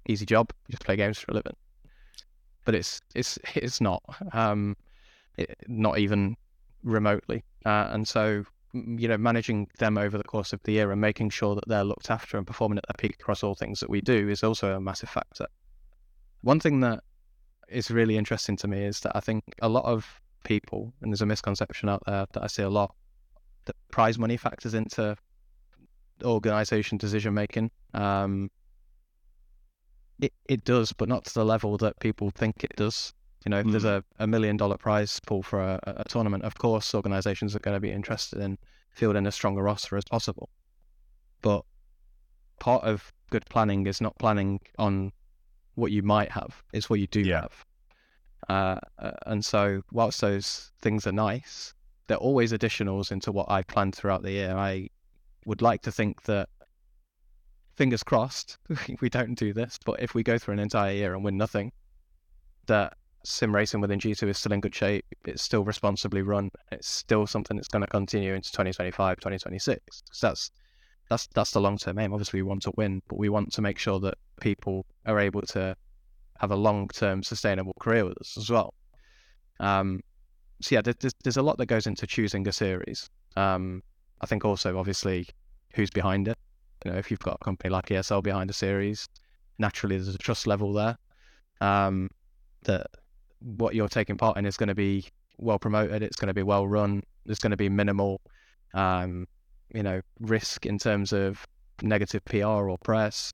easy 0.08 0.26
job, 0.26 0.50
you 0.66 0.72
just 0.72 0.84
play 0.84 0.96
games 0.96 1.18
for 1.18 1.30
a 1.30 1.34
living. 1.34 1.56
But 2.64 2.74
it's 2.74 3.00
it's 3.14 3.38
it's 3.54 3.80
not, 3.80 4.02
um, 4.32 4.76
it, 5.36 5.56
not 5.68 5.98
even 5.98 6.36
remotely. 6.82 7.44
Uh, 7.64 7.88
and 7.90 8.06
so, 8.06 8.44
you 8.72 9.08
know, 9.08 9.18
managing 9.18 9.68
them 9.78 9.98
over 9.98 10.16
the 10.16 10.24
course 10.24 10.52
of 10.52 10.62
the 10.64 10.72
year 10.72 10.90
and 10.90 11.00
making 11.00 11.30
sure 11.30 11.54
that 11.54 11.68
they're 11.68 11.84
looked 11.84 12.10
after 12.10 12.38
and 12.38 12.46
performing 12.46 12.78
at 12.78 12.84
their 12.86 12.96
peak 12.98 13.16
across 13.20 13.42
all 13.42 13.54
things 13.54 13.80
that 13.80 13.90
we 13.90 14.00
do 14.00 14.28
is 14.28 14.42
also 14.42 14.74
a 14.74 14.80
massive 14.80 15.10
factor. 15.10 15.46
One 16.42 16.60
thing 16.60 16.80
that 16.80 17.04
is 17.68 17.90
really 17.90 18.16
interesting 18.16 18.56
to 18.58 18.68
me 18.68 18.84
is 18.84 19.00
that 19.00 19.12
I 19.14 19.20
think 19.20 19.44
a 19.60 19.68
lot 19.68 19.84
of 19.84 20.20
people, 20.44 20.92
and 21.00 21.12
there's 21.12 21.22
a 21.22 21.26
misconception 21.26 21.88
out 21.88 22.02
there 22.06 22.26
that 22.32 22.42
I 22.42 22.46
see 22.46 22.62
a 22.62 22.70
lot, 22.70 22.94
that 23.66 23.76
prize 23.90 24.18
money 24.18 24.36
factors 24.36 24.74
into 24.74 25.16
organization 26.24 26.98
decision 26.98 27.34
making. 27.34 27.70
Um, 27.94 28.50
it 30.20 30.32
it 30.48 30.64
does, 30.64 30.92
but 30.92 31.08
not 31.08 31.24
to 31.24 31.34
the 31.34 31.44
level 31.44 31.76
that 31.78 31.98
people 32.00 32.30
think 32.30 32.64
it 32.64 32.74
does. 32.76 33.12
You 33.44 33.50
know, 33.50 33.58
if 33.60 33.66
there's 33.66 33.84
a, 33.84 34.04
a 34.18 34.26
million 34.26 34.56
dollar 34.56 34.76
prize 34.78 35.18
pool 35.26 35.42
for 35.42 35.60
a, 35.60 35.80
a 35.84 36.04
tournament, 36.04 36.44
of 36.44 36.54
course, 36.56 36.94
organizations 36.94 37.56
are 37.56 37.60
going 37.60 37.76
to 37.76 37.80
be 37.80 37.90
interested 37.90 38.38
in 38.40 38.58
fielding 38.90 39.26
as 39.26 39.34
strong 39.34 39.56
a 39.58 39.62
roster 39.62 39.96
as 39.96 40.04
possible. 40.04 40.48
But 41.40 41.64
part 42.60 42.84
of 42.84 43.12
good 43.30 43.44
planning 43.46 43.86
is 43.86 44.00
not 44.00 44.16
planning 44.18 44.60
on 44.78 45.12
what 45.74 45.90
you 45.90 46.02
might 46.02 46.30
have; 46.32 46.62
it's 46.72 46.88
what 46.88 47.00
you 47.00 47.06
do 47.08 47.20
Yeah. 47.20 47.42
have. 47.42 47.64
Uh, 48.48 48.78
uh, 48.98 49.12
and 49.26 49.44
so, 49.44 49.82
whilst 49.90 50.20
those 50.20 50.70
things 50.80 51.06
are 51.06 51.12
nice, 51.12 51.74
they're 52.06 52.16
always 52.16 52.52
additionals 52.52 53.10
into 53.10 53.32
what 53.32 53.50
I 53.50 53.62
planned 53.62 53.94
throughout 53.94 54.22
the 54.22 54.32
year. 54.32 54.56
I 54.56 54.88
would 55.46 55.62
like 55.62 55.82
to 55.82 55.92
think 55.92 56.22
that, 56.24 56.48
fingers 57.74 58.02
crossed, 58.02 58.58
we 59.00 59.08
don't 59.08 59.34
do 59.34 59.52
this, 59.52 59.78
but 59.84 60.00
if 60.00 60.14
we 60.14 60.22
go 60.22 60.38
through 60.38 60.54
an 60.54 60.60
entire 60.60 60.92
year 60.92 61.14
and 61.14 61.24
win 61.24 61.36
nothing, 61.36 61.72
that 62.66 62.96
sim 63.24 63.54
racing 63.54 63.80
within 63.80 63.98
G2 63.98 64.28
is 64.28 64.38
still 64.38 64.52
in 64.52 64.60
good 64.60 64.74
shape. 64.74 65.04
It's 65.24 65.42
still 65.42 65.64
responsibly 65.64 66.22
run. 66.22 66.50
It's 66.70 66.88
still 66.88 67.26
something 67.26 67.56
that's 67.56 67.68
going 67.68 67.82
to 67.82 67.88
continue 67.88 68.34
into 68.34 68.50
2025, 68.50 69.16
2026. 69.18 70.02
So 70.12 70.28
that's 70.28 70.50
that's 71.08 71.26
that's 71.28 71.50
the 71.52 71.60
long 71.60 71.78
term 71.78 71.98
aim. 71.98 72.12
Obviously, 72.12 72.42
we 72.42 72.48
want 72.48 72.62
to 72.62 72.72
win, 72.76 73.02
but 73.08 73.18
we 73.18 73.28
want 73.28 73.52
to 73.52 73.62
make 73.62 73.78
sure 73.78 74.00
that 74.00 74.14
people 74.40 74.86
are 75.06 75.18
able 75.18 75.42
to 75.42 75.76
have 76.38 76.50
a 76.50 76.56
long 76.56 76.88
term 76.88 77.22
sustainable 77.22 77.74
career 77.80 78.04
with 78.04 78.18
us 78.18 78.36
as 78.36 78.50
well. 78.50 78.74
Um, 79.60 80.00
so 80.60 80.74
yeah, 80.74 80.82
there's 80.82 81.14
there's 81.22 81.36
a 81.36 81.42
lot 81.42 81.58
that 81.58 81.66
goes 81.66 81.86
into 81.86 82.06
choosing 82.06 82.46
a 82.48 82.52
series. 82.52 83.08
Um, 83.36 83.82
I 84.20 84.26
think 84.26 84.44
also 84.44 84.78
obviously 84.78 85.28
who's 85.74 85.90
behind 85.90 86.28
it. 86.28 86.38
You 86.84 86.92
know, 86.92 86.98
if 86.98 87.10
you've 87.10 87.20
got 87.20 87.38
a 87.40 87.44
company 87.44 87.70
like 87.70 87.86
ESL 87.86 88.22
behind 88.22 88.50
a 88.50 88.52
series, 88.52 89.08
naturally 89.58 89.96
there's 89.96 90.14
a 90.14 90.18
trust 90.18 90.46
level 90.46 90.72
there. 90.72 90.96
Um, 91.60 92.10
that 92.64 92.86
what 93.42 93.74
you're 93.74 93.88
taking 93.88 94.16
part 94.16 94.36
in 94.36 94.46
is 94.46 94.56
going 94.56 94.68
to 94.68 94.74
be 94.74 95.06
well 95.38 95.58
promoted. 95.58 96.02
It's 96.02 96.16
going 96.16 96.28
to 96.28 96.34
be 96.34 96.42
well 96.42 96.66
run. 96.66 97.02
There's 97.26 97.38
going 97.38 97.50
to 97.50 97.56
be 97.56 97.68
minimal, 97.68 98.20
um, 98.74 99.26
you 99.74 99.82
know, 99.82 100.00
risk 100.20 100.66
in 100.66 100.78
terms 100.78 101.12
of 101.12 101.46
negative 101.82 102.24
PR 102.24 102.46
or 102.46 102.78
press. 102.78 103.32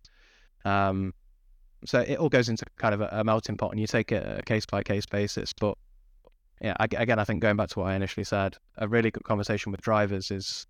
Um, 0.64 1.14
so 1.84 2.00
it 2.00 2.18
all 2.18 2.28
goes 2.28 2.48
into 2.48 2.64
kind 2.76 2.94
of 2.94 3.00
a, 3.00 3.09
a 3.12 3.24
melting 3.24 3.56
pot, 3.56 3.70
and 3.70 3.80
you 3.80 3.86
take 3.86 4.11
it 4.12 4.24
a 4.38 4.42
case 4.42 4.66
by 4.66 4.82
case 4.82 5.06
basis. 5.06 5.52
But 5.52 5.76
yeah, 6.61 6.74
ag- 6.80 6.94
again, 6.98 7.18
I 7.18 7.24
think 7.24 7.40
going 7.40 7.56
back 7.56 7.68
to 7.70 7.80
what 7.80 7.88
I 7.88 7.94
initially 7.94 8.24
said, 8.24 8.56
a 8.76 8.88
really 8.88 9.11
good 9.11 9.24
conversation 9.24 9.70
with 9.70 9.80
drivers 9.80 10.30
is 10.30 10.66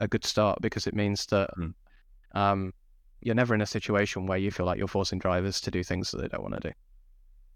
a 0.00 0.08
good 0.08 0.24
start 0.24 0.58
because 0.60 0.86
it 0.86 0.94
means 0.94 1.26
that 1.26 1.50
Mm. 1.58 1.72
um, 2.34 2.72
you're 3.20 3.34
never 3.34 3.54
in 3.54 3.62
a 3.62 3.66
situation 3.66 4.26
where 4.26 4.36
you 4.36 4.50
feel 4.50 4.66
like 4.66 4.76
you're 4.76 4.86
forcing 4.88 5.18
drivers 5.18 5.60
to 5.62 5.70
do 5.70 5.82
things 5.82 6.10
that 6.10 6.20
they 6.20 6.28
don't 6.28 6.42
want 6.42 6.54
to 6.60 6.68
do. 6.68 6.74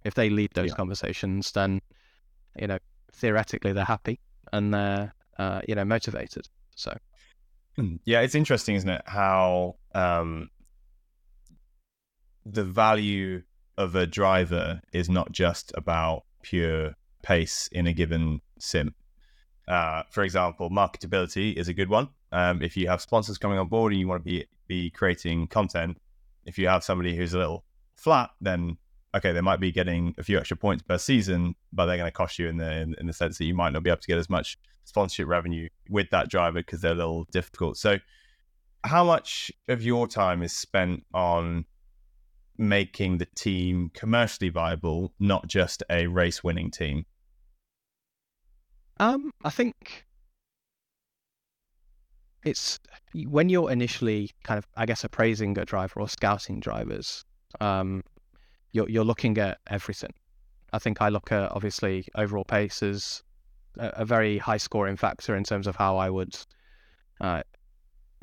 If 0.09 0.15
they 0.15 0.31
lead 0.31 0.51
those 0.55 0.71
Yeah. 0.71 0.77
conversations, 0.77 1.53
then 1.53 1.81
you 2.59 2.67
know 2.67 2.79
theoretically 3.13 3.73
they're 3.73 3.85
happy 3.85 4.19
and 4.53 4.73
they're 4.75 5.15
uh, 5.39 5.61
you 5.69 5.75
know 5.75 5.85
motivated. 5.85 6.49
So 6.75 6.97
Yeah, 8.05 8.21
it's 8.23 8.35
interesting, 8.35 8.75
isn't 8.75 8.89
it? 8.89 9.03
How 9.07 9.77
um, 9.95 10.51
the 12.45 12.65
value 12.65 13.43
of 13.77 13.95
a 13.95 14.07
driver 14.07 14.81
is 14.93 15.09
not 15.09 15.31
just 15.31 15.73
about 15.77 16.25
pure 16.43 16.95
pace 17.23 17.69
in 17.71 17.87
a 17.87 17.93
given 17.93 18.41
sim. 18.59 18.95
Uh, 19.69 20.03
for 20.11 20.23
example, 20.25 20.71
marketability 20.71 21.55
is 21.55 21.69
a 21.69 21.75
good 21.75 21.91
one. 21.91 22.09
Um, 22.33 22.63
if 22.63 22.77
you 22.77 22.89
have 22.89 23.01
sponsors 23.01 23.39
coming 23.39 23.59
on 23.59 23.69
board 23.69 23.93
and 23.93 24.01
you 24.01 24.09
want 24.09 24.25
to 24.25 24.31
be 24.31 24.47
be 24.67 24.91
creating 24.91 25.47
content, 25.49 25.99
if 26.47 26.59
you 26.59 26.69
have 26.69 26.83
somebody 26.83 27.17
who's 27.17 27.35
a 27.35 27.39
little 27.39 27.65
flat, 27.95 28.31
then 28.41 28.79
okay, 29.15 29.33
they 29.33 29.41
might 29.41 29.61
be 29.61 29.73
getting 29.73 30.15
a 30.19 30.23
few 30.23 30.39
extra 30.39 30.57
points 30.57 30.83
per 30.83 30.99
season, 30.99 31.55
but 31.73 31.87
they're 31.87 31.97
going 31.97 32.09
to 32.09 32.13
cost 32.13 32.39
you 32.39 32.49
in 32.49 32.57
the 32.57 32.71
in, 32.81 32.95
in 32.99 33.07
the 33.07 33.13
sense 33.13 33.39
that 33.39 33.45
you 33.45 33.55
might 33.55 33.73
not 33.73 33.83
be 33.83 33.91
able 33.91 34.01
to 34.01 34.07
get 34.07 34.19
as 34.19 34.31
much 34.31 34.59
sponsorship 34.85 35.29
revenue 35.29 35.69
with 35.89 36.09
that 36.11 36.29
driver 36.29 36.61
because 36.61 36.81
they're 36.81 36.93
a 36.93 36.97
little 36.97 37.25
difficult. 37.31 37.77
So, 37.77 37.99
how 38.85 39.05
much 39.05 39.51
of 39.69 39.83
your 39.83 40.07
time 40.07 40.43
is 40.43 40.53
spent 40.53 41.05
on 41.13 41.65
making 42.57 43.19
the 43.19 43.27
team 43.37 43.91
commercially 43.95 44.49
viable, 44.49 45.13
not 45.19 45.47
just 45.47 45.83
a 45.91 46.07
race 46.07 46.43
winning 46.43 46.71
team? 46.71 47.07
Um, 49.01 49.33
I 49.45 49.51
think 49.51 50.07
it's 52.45 52.81
when 53.27 53.49
you're 53.49 53.71
initially 53.71 54.31
kind 54.43 54.59
of, 54.59 54.67
I 54.77 54.87
guess, 54.87 55.05
appraising 55.05 55.57
a 55.59 55.65
driver 55.65 56.01
or 56.01 56.09
scouting 56.09 56.61
drivers. 56.61 57.25
Um, 57.61 58.03
you're 58.73 58.89
you're 58.89 59.05
looking 59.05 59.39
at 59.39 59.59
everything. 59.67 60.13
I 60.73 60.79
think 60.79 61.01
I 61.01 61.09
look 61.09 61.33
at 61.33 61.51
obviously 61.53 62.07
overall 62.15 62.45
pace 62.45 62.83
as 62.83 63.23
a, 63.79 63.89
a 63.97 64.05
very 64.05 64.39
high 64.39 64.59
scoring 64.59 64.97
factor 64.97 65.35
in 65.37 65.45
terms 65.45 65.67
of 65.67 65.77
how 65.77 65.97
I 65.97 66.11
would, 66.11 66.37
uh, 67.21 67.43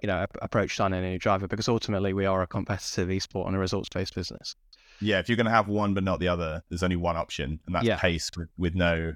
you 0.04 0.08
know, 0.08 0.18
ap- 0.18 0.38
approach 0.42 0.76
signing 0.76 1.04
a 1.04 1.10
new 1.10 1.18
driver 1.20 1.48
because 1.48 1.68
ultimately 1.68 2.14
we 2.14 2.26
are 2.26 2.42
a 2.44 2.48
competitive 2.48 3.10
esport 3.10 3.48
and 3.48 3.56
a 3.56 3.60
results 3.60 3.90
based 3.90 4.14
business. 4.14 4.56
Yeah, 5.02 5.20
if 5.20 5.28
you're 5.28 5.36
going 5.36 5.46
to 5.48 5.52
have 5.52 5.68
one 5.68 5.94
but 5.94 6.04
not 6.04 6.20
the 6.20 6.28
other, 6.28 6.62
there's 6.70 6.84
only 6.84 6.96
one 6.96 7.18
option, 7.18 7.60
and 7.66 7.76
that's 7.76 7.86
Yeah. 7.86 7.98
pace 7.98 8.30
with, 8.38 8.48
with 8.58 8.76
no. 8.76 9.14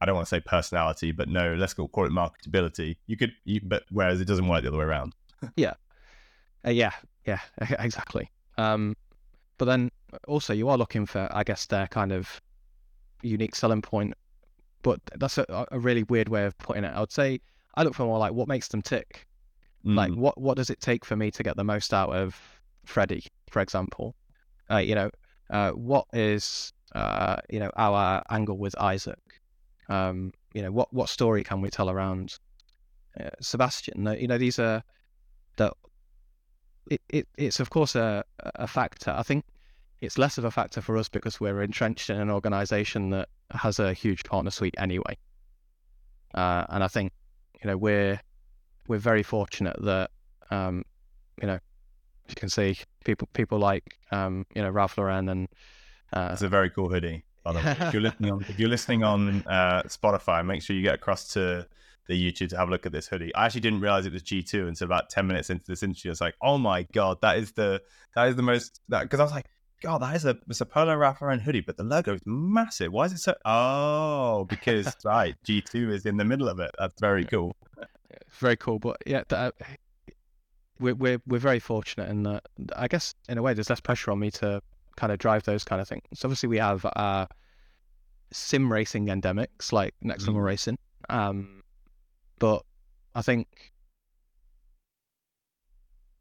I 0.00 0.06
don't 0.06 0.16
want 0.16 0.26
to 0.26 0.30
say 0.34 0.40
personality, 0.40 1.12
but 1.12 1.28
no, 1.28 1.54
let's 1.54 1.72
call 1.72 1.86
it 2.04 2.10
marketability. 2.10 2.96
You 3.06 3.16
could, 3.16 3.32
you, 3.44 3.60
but 3.62 3.84
whereas 3.90 4.20
it 4.20 4.26
doesn't 4.26 4.48
work 4.48 4.62
the 4.62 4.68
other 4.68 4.78
way 4.78 4.84
around. 4.84 5.14
Uh, 6.66 6.70
yeah, 6.70 6.92
yeah, 7.26 7.40
exactly. 7.78 8.30
Um, 8.56 8.96
but 9.58 9.66
then 9.66 9.90
also 10.26 10.52
you 10.52 10.68
are 10.68 10.78
looking 10.78 11.06
for, 11.06 11.28
I 11.32 11.44
guess, 11.44 11.66
their 11.66 11.86
kind 11.88 12.12
of 12.12 12.40
unique 13.22 13.54
selling 13.54 13.82
point. 13.82 14.14
But 14.82 15.00
that's 15.16 15.38
a, 15.38 15.66
a 15.72 15.78
really 15.78 16.02
weird 16.04 16.28
way 16.28 16.44
of 16.44 16.56
putting 16.58 16.84
it. 16.84 16.92
I 16.94 17.00
would 17.00 17.12
say 17.12 17.40
I 17.74 17.82
look 17.82 17.94
for 17.94 18.04
more 18.04 18.18
like 18.18 18.32
what 18.32 18.48
makes 18.48 18.68
them 18.68 18.82
tick. 18.82 19.26
Like 19.84 20.12
Mm. 20.12 20.16
what 20.16 20.40
what 20.40 20.56
does 20.56 20.70
it 20.70 20.80
take 20.80 21.04
for 21.04 21.14
me 21.14 21.30
to 21.30 21.42
get 21.42 21.56
the 21.56 21.64
most 21.64 21.92
out 21.92 22.10
of 22.14 22.38
Freddie, 22.86 23.24
for 23.50 23.60
example? 23.60 24.14
Uh, 24.70 24.78
you 24.78 24.94
know, 24.94 25.10
uh, 25.50 25.72
what 25.72 26.06
is 26.14 26.72
uh, 26.94 27.36
you 27.50 27.60
know 27.60 27.70
our 27.76 28.22
angle 28.30 28.56
with 28.56 28.74
Isaac? 28.80 29.20
Um, 29.90 30.32
you 30.54 30.62
know, 30.62 30.72
what 30.72 30.90
what 30.92 31.10
story 31.10 31.44
can 31.44 31.60
we 31.60 31.68
tell 31.68 31.90
around 31.90 32.38
uh, 33.20 33.30
Sebastian. 33.40 34.06
You 34.18 34.26
know, 34.26 34.38
these 34.38 34.58
are 34.58 34.82
that 35.56 35.74
it, 36.90 37.00
it 37.08 37.28
it's 37.36 37.60
of 37.60 37.70
course 37.70 37.94
a 37.94 38.24
a 38.40 38.66
factor. 38.66 39.10
I 39.10 39.22
think 39.22 39.44
it's 40.04 40.18
less 40.18 40.38
of 40.38 40.44
a 40.44 40.50
factor 40.50 40.80
for 40.80 40.96
us 40.96 41.08
because 41.08 41.40
we're 41.40 41.62
entrenched 41.62 42.10
in 42.10 42.20
an 42.20 42.30
organization 42.30 43.10
that 43.10 43.28
has 43.50 43.78
a 43.78 43.92
huge 43.92 44.24
partner 44.24 44.50
suite 44.50 44.74
anyway. 44.78 45.16
Uh, 46.34 46.64
and 46.68 46.82
I 46.82 46.88
think 46.88 47.12
you 47.62 47.70
know 47.70 47.76
we're 47.76 48.20
we're 48.88 48.98
very 48.98 49.22
fortunate 49.22 49.76
that 49.82 50.10
um, 50.50 50.84
you 51.40 51.46
know 51.46 51.58
you 52.28 52.34
can 52.34 52.48
see 52.48 52.76
people 53.04 53.28
people 53.32 53.58
like 53.58 53.98
um, 54.10 54.46
you 54.54 54.62
know 54.62 54.70
Ralph 54.70 54.98
Lauren 54.98 55.28
and 55.28 55.48
uh, 56.12 56.30
it's 56.32 56.42
a 56.42 56.48
very 56.48 56.70
cool 56.70 56.88
hoodie. 56.88 57.24
If 57.46 57.92
you're 57.92 58.02
listening 58.02 58.32
on 58.32 58.44
if 58.48 58.58
you're 58.58 58.68
listening 58.68 59.04
on 59.04 59.44
uh, 59.46 59.82
Spotify, 59.86 60.44
make 60.44 60.62
sure 60.62 60.74
you 60.74 60.82
get 60.82 60.94
across 60.94 61.28
to 61.34 61.66
the 62.06 62.32
YouTube 62.32 62.50
to 62.50 62.56
have 62.56 62.68
a 62.68 62.70
look 62.70 62.86
at 62.86 62.92
this 62.92 63.06
hoodie. 63.06 63.34
I 63.34 63.46
actually 63.46 63.62
didn't 63.62 63.80
realize 63.80 64.06
it 64.06 64.12
was 64.12 64.22
G2 64.22 64.68
until 64.68 64.84
about 64.84 65.08
10 65.08 65.26
minutes 65.26 65.50
into 65.50 65.64
this 65.66 65.82
interview. 65.82 66.10
I 66.10 66.12
was 66.12 66.20
like, 66.20 66.34
oh 66.42 66.58
my 66.58 66.82
God, 66.92 67.18
that 67.22 67.38
is 67.38 67.52
the, 67.52 67.80
that 68.14 68.28
is 68.28 68.36
the 68.36 68.42
most, 68.42 68.80
because 68.88 69.20
I 69.20 69.22
was 69.22 69.32
like, 69.32 69.46
God, 69.84 70.00
that 70.00 70.16
is 70.16 70.24
a, 70.24 70.38
it's 70.48 70.62
a 70.62 70.66
Polo 70.66 70.96
Ralph 70.96 71.20
Lauren 71.20 71.38
hoodie, 71.38 71.60
but 71.60 71.76
the 71.76 71.84
logo 71.84 72.14
is 72.14 72.22
massive. 72.24 72.90
Why 72.90 73.04
is 73.04 73.12
it 73.12 73.18
so, 73.18 73.34
oh, 73.44 74.46
because, 74.48 74.96
right, 75.04 75.34
G2 75.46 75.92
is 75.92 76.06
in 76.06 76.16
the 76.16 76.24
middle 76.24 76.48
of 76.48 76.58
it. 76.58 76.70
That's 76.78 76.98
very 76.98 77.26
cool. 77.26 77.54
Very 78.38 78.56
cool. 78.56 78.78
But 78.78 78.96
yeah, 79.04 79.24
that, 79.28 79.52
we're, 80.80 80.94
we're, 80.94 81.20
we're 81.26 81.38
very 81.38 81.58
fortunate 81.58 82.08
in 82.08 82.22
that, 82.22 82.46
I 82.74 82.88
guess, 82.88 83.14
in 83.28 83.36
a 83.36 83.42
way, 83.42 83.52
there's 83.52 83.68
less 83.68 83.80
pressure 83.80 84.10
on 84.10 84.18
me 84.20 84.30
to 84.30 84.62
kind 84.96 85.12
of 85.12 85.18
drive 85.18 85.42
those 85.42 85.64
kind 85.64 85.82
of 85.82 85.86
things. 85.86 86.02
So 86.14 86.28
obviously 86.28 86.48
we 86.48 86.56
have, 86.56 86.86
uh, 86.96 87.26
sim 88.32 88.72
racing 88.72 89.08
endemics 89.08 89.70
like 89.70 89.94
Next 90.00 90.26
Level 90.26 90.40
mm. 90.40 90.46
Racing. 90.46 90.78
Um, 91.10 91.62
but 92.38 92.64
I 93.14 93.20
think 93.20 93.70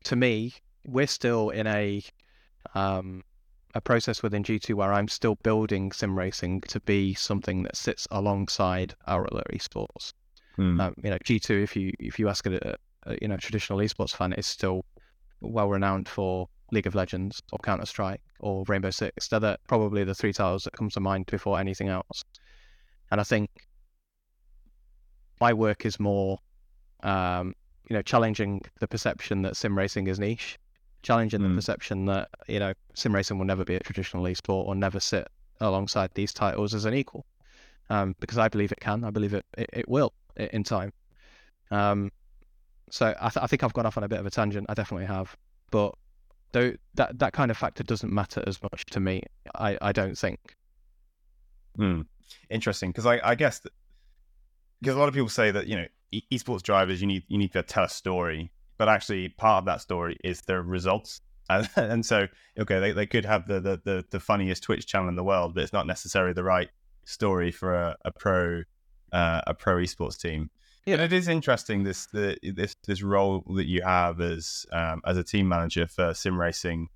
to 0.04 0.18
me, 0.18 0.54
we're 0.86 1.08
still 1.08 1.50
in 1.50 1.66
a 1.66 2.04
um, 2.76 3.24
a 3.76 3.82
process 3.82 4.22
within 4.22 4.44
G2 4.44 4.76
where 4.76 4.94
I'm 4.94 5.08
still 5.08 5.36
building 5.44 5.92
sim 5.92 6.18
racing 6.18 6.62
to 6.62 6.80
be 6.82 7.14
something 7.14 7.64
that 7.64 7.76
sits 7.76 8.08
alongside 8.12 8.96
our 9.08 9.28
other 9.32 9.44
esports. 9.52 10.14
Hmm. 10.56 10.80
Um, 10.80 10.94
you 11.04 11.10
know, 11.10 11.18
G2, 11.18 11.64
if 11.64 11.76
you 11.76 11.92
if 12.00 12.20
you 12.20 12.30
ask 12.30 12.46
a, 12.46 12.78
a, 13.04 13.18
you 13.22 13.28
know 13.28 13.38
traditional 13.38 13.80
esports 13.80 14.16
fan, 14.16 14.34
is 14.34 14.46
still 14.46 14.86
well 15.42 15.70
renowned 15.70 16.08
for 16.08 16.48
League 16.72 16.88
of 16.88 16.96
Legends 16.96 17.42
or 17.52 17.60
Counter 17.60 17.86
Strike 17.86 18.22
or 18.40 18.64
Rainbow 18.68 18.92
Six. 18.92 19.28
They're 19.28 19.40
the, 19.40 19.60
probably 19.68 20.04
the 20.04 20.16
three 20.16 20.34
titles 20.34 20.64
that 20.64 20.74
comes 20.74 20.94
to 20.94 21.00
mind 21.00 21.26
before 21.26 21.60
anything 21.60 21.90
else. 21.90 22.24
And 23.12 23.20
I 23.20 23.24
think 23.24 23.50
my 25.40 25.54
work 25.54 25.86
is 25.86 26.00
more, 26.00 26.40
um, 27.02 27.54
you 27.90 27.96
know, 27.96 28.02
challenging 28.02 28.62
the 28.80 28.88
perception 28.88 29.42
that 29.44 29.58
sim 29.58 29.78
racing 29.78 30.08
is 30.08 30.20
niche, 30.20 30.58
challenging 31.04 31.42
mm. 31.42 31.50
the 31.50 31.56
perception 31.56 32.06
that 32.06 32.30
you 32.48 32.60
know 32.60 32.74
sim 32.96 33.14
racing 33.14 33.38
will 33.38 33.46
never 33.46 33.64
be 33.64 33.76
a 33.76 33.80
traditional 33.80 34.24
esport 34.24 34.66
or 34.66 34.74
never 34.76 35.00
sit 35.00 35.28
alongside 35.62 36.10
these 36.16 36.34
titles 36.34 36.74
as 36.74 36.86
an 36.86 36.94
equal, 36.94 37.26
um, 37.90 38.16
because 38.20 38.38
I 38.38 38.48
believe 38.48 38.72
it 38.72 38.80
can. 38.80 39.04
I 39.04 39.12
believe 39.12 39.34
it 39.34 39.46
it, 39.58 39.70
it 39.74 39.90
will 39.90 40.14
in 40.36 40.64
time. 40.64 40.92
Um, 41.70 42.12
so 42.90 43.14
I, 43.20 43.30
th- 43.30 43.44
I 43.44 43.48
think 43.48 43.64
I've 43.64 43.74
gone 43.74 43.86
off 43.86 43.98
on 43.98 44.04
a 44.04 44.08
bit 44.08 44.20
of 44.20 44.26
a 44.26 44.32
tangent. 44.32 44.66
I 44.70 44.74
definitely 44.74 45.08
have, 45.08 45.36
but 45.72 45.94
though 46.54 46.74
that 46.96 47.20
that 47.20 47.34
kind 47.34 47.52
of 47.52 47.58
factor 47.58 47.84
doesn't 47.84 48.12
matter 48.12 48.44
as 48.48 48.62
much 48.64 48.86
to 48.88 49.00
me. 49.00 49.24
I 49.56 49.78
I 49.82 49.92
don't 49.92 50.18
think. 50.18 50.56
Hmm. 51.76 52.02
Interesting, 52.50 52.92
because 52.92 53.06
I 53.06 53.20
I 53.24 53.36
guess 53.36 53.60
that 53.60 53.74
because 54.82 54.96
a 54.96 55.00
lot 55.00 55.08
of 55.08 55.14
people 55.14 55.30
say 55.30 55.52
that 55.52 55.68
you 55.68 55.76
know 55.76 55.86
e- 56.12 56.24
esports 56.32 56.62
drivers 56.62 57.02
you 57.02 57.08
need 57.08 57.24
you 57.28 57.38
need 57.38 57.52
to 57.54 57.64
tell 57.64 57.84
a 57.84 57.90
story 57.90 58.52
but 58.78 58.90
actually 58.90 59.30
part 59.30 59.60
of 59.62 59.66
that 59.66 59.82
story 59.82 60.18
is 60.24 60.42
the 60.42 60.62
results 60.62 61.22
and, 61.50 61.70
and 61.76 62.06
so 62.06 62.28
okay 62.60 62.80
they, 62.80 62.92
they 62.92 63.06
could 63.06 63.26
have 63.26 63.48
the, 63.48 63.60
the, 63.60 63.82
the 63.84 64.06
the 64.12 64.20
funniest 64.20 64.64
twitch 64.64 64.86
channel 64.86 65.10
in 65.10 65.16
the 65.16 65.24
world 65.24 65.54
but 65.54 65.64
it's 65.64 65.74
not 65.74 65.88
necessarily 65.88 66.34
the 66.34 66.44
right 66.44 66.70
story 67.06 67.52
for 67.52 67.74
a, 67.74 67.98
a 68.06 68.12
pro 68.12 68.62
uh, 69.12 69.42
a 69.48 69.54
pro 69.54 69.78
esports 69.78 70.20
team 70.20 70.50
yeah. 70.86 70.96
and 70.96 71.04
it 71.04 71.14
is 71.14 71.28
interesting 71.28 71.84
this 71.84 72.08
the, 72.08 72.38
this 72.56 72.76
this 72.88 73.04
role 73.04 73.44
that 73.56 73.66
you 73.66 73.82
have 73.82 74.22
as 74.22 74.66
um, 74.72 75.02
as 75.06 75.18
a 75.18 75.24
team 75.24 75.48
manager 75.48 75.88
for 75.88 76.14
sim 76.14 76.40
racing 76.40 76.88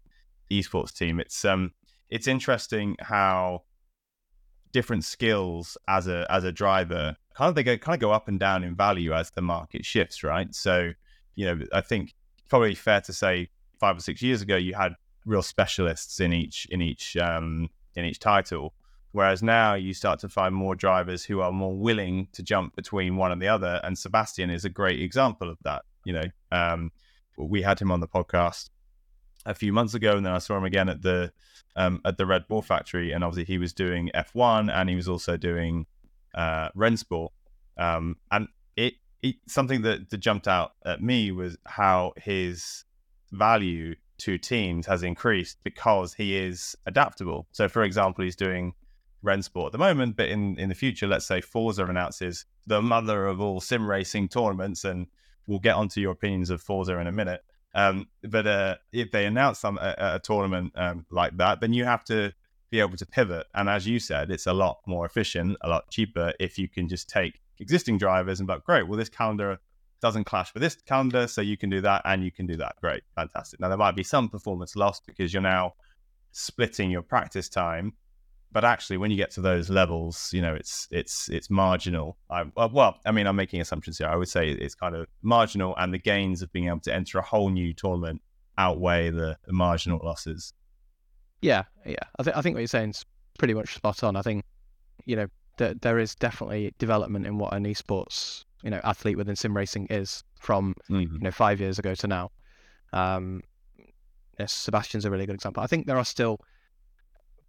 esports 0.51 0.93
team 0.93 1.19
it's 1.19 1.43
um 1.45 1.71
it's 2.09 2.27
interesting 2.27 2.95
how 2.99 3.61
different 4.71 5.03
skills 5.03 5.77
as 5.87 6.07
a 6.07 6.25
as 6.29 6.43
a 6.43 6.51
driver 6.51 7.15
kind 7.37 7.49
of 7.49 7.55
they 7.55 7.63
go 7.63 7.77
kind 7.77 7.93
of 7.93 7.99
go 7.99 8.11
up 8.11 8.27
and 8.27 8.39
down 8.39 8.63
in 8.63 8.75
value 8.75 9.13
as 9.13 9.29
the 9.31 9.41
market 9.41 9.85
shifts, 9.85 10.23
right? 10.23 10.53
So, 10.55 10.91
you 11.37 11.45
know, 11.45 11.65
I 11.71 11.79
think 11.79 12.13
probably 12.49 12.75
fair 12.75 12.99
to 13.01 13.13
say 13.13 13.49
five 13.79 13.95
or 13.95 13.99
six 14.01 14.21
years 14.21 14.41
ago 14.41 14.57
you 14.57 14.73
had 14.73 14.93
real 15.25 15.43
specialists 15.43 16.19
in 16.19 16.33
each 16.33 16.65
in 16.71 16.81
each 16.81 17.15
um, 17.15 17.69
in 17.95 18.03
each 18.03 18.19
title, 18.19 18.73
whereas 19.11 19.43
now 19.43 19.75
you 19.75 19.93
start 19.93 20.19
to 20.19 20.29
find 20.29 20.53
more 20.53 20.75
drivers 20.75 21.23
who 21.23 21.39
are 21.39 21.51
more 21.51 21.77
willing 21.77 22.27
to 22.33 22.43
jump 22.43 22.75
between 22.75 23.15
one 23.15 23.31
and 23.31 23.41
the 23.41 23.47
other. 23.47 23.79
And 23.83 23.97
Sebastian 23.97 24.49
is 24.49 24.65
a 24.65 24.69
great 24.69 24.99
example 24.99 25.49
of 25.49 25.57
that. 25.63 25.83
You 26.03 26.13
know, 26.13 26.25
um, 26.51 26.91
we 27.37 27.61
had 27.61 27.79
him 27.79 27.91
on 27.91 27.99
the 27.99 28.07
podcast 28.07 28.69
a 29.45 29.53
few 29.53 29.71
months 29.71 29.93
ago, 29.93 30.17
and 30.17 30.25
then 30.25 30.33
I 30.33 30.39
saw 30.39 30.57
him 30.57 30.65
again 30.65 30.89
at 30.89 31.03
the 31.03 31.31
um, 31.75 32.01
at 32.03 32.17
the 32.17 32.25
Red 32.25 32.47
Bull 32.47 32.63
factory, 32.63 33.11
and 33.11 33.23
obviously 33.23 33.53
he 33.53 33.59
was 33.59 33.73
doing 33.73 34.09
F1 34.15 34.73
and 34.73 34.89
he 34.89 34.95
was 34.95 35.07
also 35.07 35.37
doing 35.37 35.85
uh, 36.33 36.69
Rennsport. 36.69 37.29
Um, 37.77 38.15
and 38.31 38.47
it, 38.75 38.95
something 39.47 39.81
that, 39.83 40.09
that 40.09 40.17
jumped 40.17 40.47
out 40.47 40.73
at 40.85 41.01
me 41.01 41.31
was 41.31 41.57
how 41.65 42.13
his 42.17 42.85
value 43.31 43.95
to 44.19 44.37
teams 44.37 44.85
has 44.87 45.03
increased 45.03 45.57
because 45.63 46.13
he 46.13 46.35
is 46.35 46.75
adaptable. 46.85 47.47
So, 47.51 47.67
for 47.67 47.83
example, 47.83 48.23
he's 48.23 48.35
doing 48.35 48.73
Rennsport 49.23 49.67
at 49.67 49.71
the 49.71 49.77
moment, 49.77 50.15
but 50.15 50.29
in, 50.29 50.57
in 50.59 50.69
the 50.69 50.75
future, 50.75 51.07
let's 51.07 51.25
say 51.25 51.41
Forza 51.41 51.85
announces 51.85 52.45
the 52.65 52.81
mother 52.81 53.27
of 53.27 53.39
all 53.41 53.59
sim 53.59 53.89
racing 53.89 54.29
tournaments, 54.29 54.83
and 54.83 55.07
we'll 55.45 55.59
get 55.59 55.75
onto 55.75 56.01
your 56.01 56.11
opinions 56.11 56.49
of 56.49 56.61
Forza 56.61 56.97
in 56.97 57.07
a 57.07 57.11
minute. 57.11 57.41
Um, 57.73 58.07
but 58.23 58.47
uh, 58.47 58.75
if 58.91 59.11
they 59.11 59.25
announce 59.25 59.59
some 59.59 59.77
a, 59.77 59.95
a 59.97 60.19
tournament 60.19 60.73
um, 60.75 61.05
like 61.11 61.37
that, 61.37 61.61
then 61.61 61.73
you 61.73 61.85
have 61.85 62.03
to 62.05 62.33
be 62.69 62.79
able 62.79 62.97
to 62.97 63.05
pivot. 63.05 63.45
And 63.53 63.69
as 63.69 63.87
you 63.87 63.99
said, 63.99 64.31
it's 64.31 64.47
a 64.47 64.53
lot 64.53 64.79
more 64.85 65.05
efficient, 65.05 65.57
a 65.61 65.69
lot 65.69 65.89
cheaper 65.89 66.33
if 66.39 66.57
you 66.57 66.67
can 66.67 66.87
just 66.87 67.09
take 67.09 67.39
existing 67.59 67.97
drivers 67.97 68.39
and 68.39 68.47
like, 68.47 68.63
great, 68.63 68.87
well, 68.87 68.97
this 68.97 69.09
calendar 69.09 69.59
doesn't 70.01 70.25
clash 70.25 70.53
with 70.53 70.61
this 70.61 70.75
calendar, 70.75 71.27
so 71.27 71.41
you 71.41 71.57
can 71.57 71.69
do 71.69 71.81
that 71.81 72.01
and 72.05 72.23
you 72.23 72.31
can 72.31 72.45
do 72.45 72.57
that. 72.57 72.75
Great, 72.81 73.03
fantastic. 73.15 73.59
Now 73.59 73.69
there 73.69 73.77
might 73.77 73.95
be 73.95 74.03
some 74.03 74.29
performance 74.29 74.75
loss 74.75 74.99
because 74.99 75.33
you're 75.33 75.41
now 75.41 75.73
splitting 76.31 76.91
your 76.91 77.01
practice 77.01 77.49
time, 77.49 77.93
but 78.51 78.63
actually, 78.63 78.97
when 78.97 79.11
you 79.11 79.17
get 79.17 79.31
to 79.31 79.41
those 79.41 79.69
levels, 79.69 80.31
you 80.31 80.41
know 80.41 80.55
it's 80.55 80.87
it's 80.89 81.29
it's 81.29 81.49
marginal. 81.49 82.17
I, 82.29 82.45
well, 82.55 82.97
I 83.05 83.11
mean, 83.11 83.27
I'm 83.27 83.35
making 83.35 83.59
assumptions 83.59 83.97
here. 83.97 84.07
I 84.07 84.15
would 84.15 84.29
say 84.29 84.49
it's 84.49 84.73
kind 84.73 84.95
of 84.95 85.07
marginal, 85.21 85.75
and 85.77 85.93
the 85.93 85.99
gains 85.99 86.41
of 86.41 86.51
being 86.53 86.67
able 86.67 86.79
to 86.81 86.93
enter 86.93 87.19
a 87.19 87.21
whole 87.21 87.49
new 87.49 87.73
tournament 87.73 88.21
outweigh 88.57 89.09
the, 89.09 89.37
the 89.45 89.53
marginal 89.53 89.99
losses. 90.03 90.53
Yeah, 91.41 91.63
yeah. 91.85 91.95
I 92.17 92.23
think 92.23 92.37
I 92.37 92.41
think 92.41 92.55
what 92.55 92.61
you're 92.61 92.67
saying 92.67 92.91
is 92.91 93.05
pretty 93.37 93.53
much 93.53 93.75
spot 93.75 94.03
on. 94.03 94.15
I 94.15 94.21
think 94.21 94.45
you 95.05 95.17
know 95.17 95.27
that 95.57 95.81
there 95.81 95.99
is 95.99 96.15
definitely 96.15 96.73
development 96.77 97.25
in 97.25 97.37
what 97.37 97.53
an 97.53 97.65
esports 97.65 98.45
you 98.63 98.69
know 98.69 98.81
athlete 98.83 99.17
within 99.17 99.35
sim 99.35 99.55
racing 99.55 99.87
is 99.89 100.23
from 100.39 100.73
mm-hmm. 100.89 101.13
you 101.15 101.19
know 101.19 101.31
five 101.31 101.59
years 101.59 101.79
ago 101.79 101.95
to 101.95 102.07
now. 102.07 102.31
Um, 102.93 103.41
yes, 104.39 104.53
Sebastian's 104.53 105.05
a 105.05 105.11
really 105.11 105.25
good 105.25 105.35
example. 105.35 105.63
I 105.63 105.67
think 105.67 105.87
there 105.87 105.97
are 105.97 106.05
still 106.05 106.39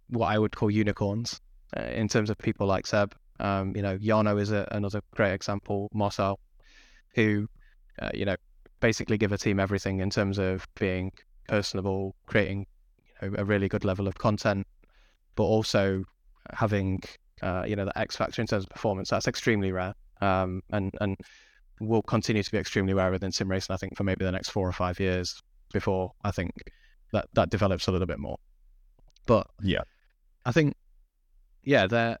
what 0.09 0.27
I 0.27 0.39
would 0.39 0.55
call 0.55 0.71
unicorns 0.71 1.39
uh, 1.77 1.83
in 1.83 2.07
terms 2.07 2.29
of 2.29 2.37
people 2.37 2.67
like 2.67 2.87
Seb. 2.87 3.15
Um, 3.39 3.75
you 3.75 3.81
know, 3.81 3.97
Jarno 3.97 4.39
is 4.39 4.51
a, 4.51 4.67
another 4.71 5.01
great 5.15 5.33
example. 5.33 5.89
Marcel, 5.93 6.39
who 7.15 7.47
uh, 8.01 8.09
you 8.13 8.25
know 8.25 8.35
basically 8.79 9.17
give 9.17 9.31
a 9.31 9.37
team 9.37 9.59
everything 9.59 9.99
in 9.99 10.09
terms 10.09 10.37
of 10.37 10.67
being 10.75 11.11
personable, 11.47 12.15
creating 12.27 12.65
you 13.21 13.29
know, 13.29 13.35
a 13.37 13.45
really 13.45 13.67
good 13.67 13.83
level 13.83 14.07
of 14.07 14.15
content, 14.15 14.65
but 15.35 15.43
also 15.43 16.03
having 16.53 17.01
uh, 17.41 17.63
you 17.67 17.75
know 17.75 17.85
the 17.85 17.97
X 17.97 18.15
factor 18.15 18.41
in 18.41 18.47
terms 18.47 18.63
of 18.63 18.69
performance. 18.69 19.09
That's 19.09 19.27
extremely 19.27 19.71
rare, 19.71 19.93
um, 20.21 20.61
and 20.71 20.93
and 21.01 21.17
will 21.79 22.01
continue 22.01 22.43
to 22.43 22.51
be 22.51 22.57
extremely 22.57 22.93
rare 22.93 23.11
within 23.11 23.31
sim 23.31 23.49
racing. 23.49 23.73
I 23.73 23.77
think 23.77 23.95
for 23.97 24.03
maybe 24.03 24.25
the 24.25 24.31
next 24.31 24.49
four 24.49 24.67
or 24.67 24.73
five 24.73 24.99
years 24.99 25.41
before 25.71 26.11
I 26.23 26.31
think 26.31 26.51
that 27.13 27.27
that 27.33 27.49
develops 27.49 27.87
a 27.87 27.91
little 27.91 28.07
bit 28.07 28.19
more. 28.19 28.37
But 29.25 29.47
yeah, 29.61 29.81
I 30.45 30.51
think 30.51 30.75
yeah, 31.63 31.87
the 31.87 32.19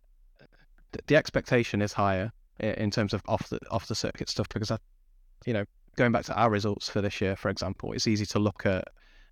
the 1.07 1.15
expectation 1.15 1.81
is 1.81 1.93
higher 1.93 2.31
in 2.59 2.91
terms 2.91 3.13
of 3.13 3.21
off 3.27 3.49
the 3.49 3.59
off 3.71 3.87
the 3.87 3.95
circuit 3.95 4.29
stuff 4.29 4.47
because 4.49 4.71
I, 4.71 4.77
you 5.45 5.53
know, 5.53 5.65
going 5.95 6.11
back 6.11 6.25
to 6.25 6.35
our 6.35 6.49
results 6.49 6.89
for 6.89 7.01
this 7.01 7.21
year, 7.21 7.35
for 7.35 7.49
example, 7.49 7.93
it's 7.93 8.07
easy 8.07 8.25
to 8.27 8.39
look 8.39 8.65
at 8.65 8.85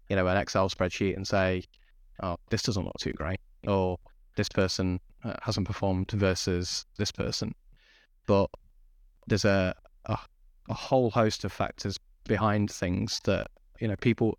you 0.10 0.16
know 0.16 0.28
an 0.28 0.38
Excel 0.38 0.70
spreadsheet 0.70 1.16
and 1.16 1.28
say, 1.28 1.64
oh, 2.24 2.38
this 2.50 2.64
doesn't 2.64 2.84
look 2.84 2.98
too 3.00 3.14
great, 3.14 3.40
or 3.68 3.98
this 4.38 4.48
person 4.50 5.00
uh, 5.26 5.34
hasn't 5.42 5.68
performed 5.68 6.10
versus 6.12 6.86
this 6.98 7.12
person. 7.12 7.54
But 8.26 8.50
there's 9.28 9.46
a, 9.46 9.76
a 10.06 10.18
a 10.70 10.74
whole 10.74 11.10
host 11.10 11.44
of 11.46 11.52
factors 11.52 11.98
behind 12.26 12.72
things 12.72 13.20
that 13.26 13.48
you 13.82 13.88
know 13.90 13.96
people. 13.98 14.38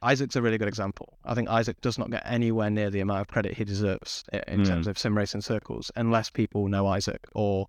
Isaac's 0.00 0.36
a 0.36 0.42
really 0.42 0.58
good 0.58 0.68
example. 0.68 1.18
I 1.24 1.34
think 1.34 1.48
Isaac 1.48 1.80
does 1.80 1.98
not 1.98 2.08
get 2.08 2.22
anywhere 2.24 2.70
near 2.70 2.88
the 2.88 3.00
amount 3.00 3.20
of 3.22 3.26
credit 3.26 3.56
he 3.56 3.64
deserves 3.64 4.22
in 4.46 4.60
Mm. 4.60 4.66
terms 4.68 4.86
of 4.86 4.96
sim 4.96 5.16
racing 5.18 5.40
circles, 5.40 5.90
unless 5.96 6.30
people 6.30 6.68
know 6.68 6.86
Isaac 6.86 7.26
or, 7.34 7.66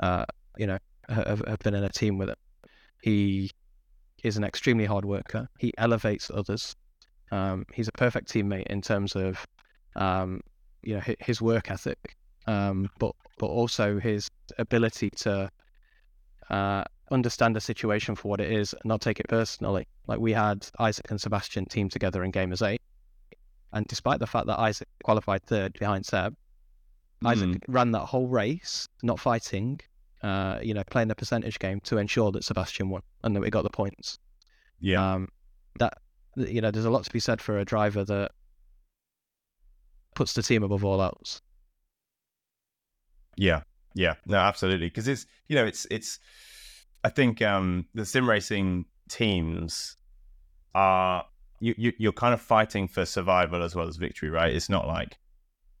uh, 0.00 0.24
you 0.56 0.66
know, 0.66 0.78
have, 1.10 1.42
have 1.46 1.58
been 1.58 1.74
in 1.74 1.84
a 1.84 1.90
team 1.90 2.16
with 2.16 2.30
him. 2.30 2.36
He 3.02 3.50
is 4.24 4.38
an 4.38 4.44
extremely 4.44 4.86
hard 4.86 5.04
worker. 5.04 5.50
He 5.58 5.74
elevates 5.76 6.30
others. 6.32 6.74
Um, 7.30 7.66
he's 7.74 7.88
a 7.88 7.92
perfect 7.92 8.32
teammate 8.32 8.68
in 8.68 8.80
terms 8.80 9.14
of, 9.14 9.46
um, 9.96 10.40
you 10.86 10.94
know, 10.94 11.02
his 11.20 11.42
work 11.42 11.70
ethic, 11.70 12.16
um, 12.46 12.88
but 12.98 13.12
but 13.38 13.46
also 13.48 13.98
his 13.98 14.30
ability 14.58 15.10
to 15.10 15.50
uh, 16.48 16.84
understand 17.10 17.54
the 17.56 17.60
situation 17.60 18.14
for 18.14 18.28
what 18.28 18.40
it 18.40 18.50
is 18.50 18.72
and 18.72 18.84
not 18.86 19.00
take 19.00 19.20
it 19.20 19.28
personally. 19.28 19.86
Like 20.06 20.20
we 20.20 20.32
had 20.32 20.66
Isaac 20.78 21.10
and 21.10 21.20
Sebastian 21.20 21.66
team 21.66 21.88
together 21.88 22.24
in 22.24 22.32
Gamers 22.32 22.66
Eight, 22.66 22.80
and 23.72 23.86
despite 23.86 24.20
the 24.20 24.26
fact 24.26 24.46
that 24.46 24.58
Isaac 24.58 24.88
qualified 25.04 25.42
third 25.42 25.72
behind 25.78 26.06
Seb, 26.06 26.34
Isaac 27.24 27.48
Mm. 27.48 27.62
ran 27.68 27.90
that 27.92 28.06
whole 28.06 28.28
race, 28.28 28.88
not 29.02 29.18
fighting, 29.18 29.80
uh, 30.22 30.60
you 30.62 30.74
know, 30.74 30.84
playing 30.84 31.08
the 31.08 31.14
percentage 31.14 31.58
game 31.58 31.80
to 31.80 31.98
ensure 31.98 32.30
that 32.32 32.44
Sebastian 32.44 32.90
won 32.90 33.02
and 33.24 33.34
that 33.34 33.40
we 33.40 33.50
got 33.50 33.62
the 33.62 33.70
points. 33.70 34.18
Yeah. 34.80 35.14
Um, 35.14 35.28
that 35.78 35.94
you 36.36 36.60
know, 36.60 36.70
there's 36.70 36.84
a 36.84 36.90
lot 36.90 37.04
to 37.04 37.10
be 37.10 37.20
said 37.20 37.40
for 37.40 37.58
a 37.58 37.64
driver 37.64 38.04
that 38.04 38.30
puts 40.16 40.32
the 40.32 40.42
team 40.42 40.64
above 40.64 40.84
all 40.84 41.00
else. 41.00 41.40
Yeah, 43.36 43.62
yeah, 43.94 44.14
no, 44.26 44.38
absolutely. 44.38 44.88
Because 44.88 45.06
it's 45.06 45.26
you 45.46 45.54
know 45.54 45.64
it's 45.64 45.86
it's. 45.90 46.18
I 47.04 47.10
think 47.10 47.40
um, 47.40 47.86
the 47.94 48.04
sim 48.04 48.28
racing 48.28 48.86
teams 49.08 49.96
are 50.74 51.24
you, 51.60 51.74
you 51.76 51.92
you're 51.98 52.12
kind 52.12 52.34
of 52.34 52.40
fighting 52.40 52.88
for 52.88 53.04
survival 53.04 53.62
as 53.62 53.76
well 53.76 53.86
as 53.86 53.96
victory, 53.96 54.30
right? 54.30 54.52
It's 54.52 54.68
not 54.68 54.88
like 54.88 55.18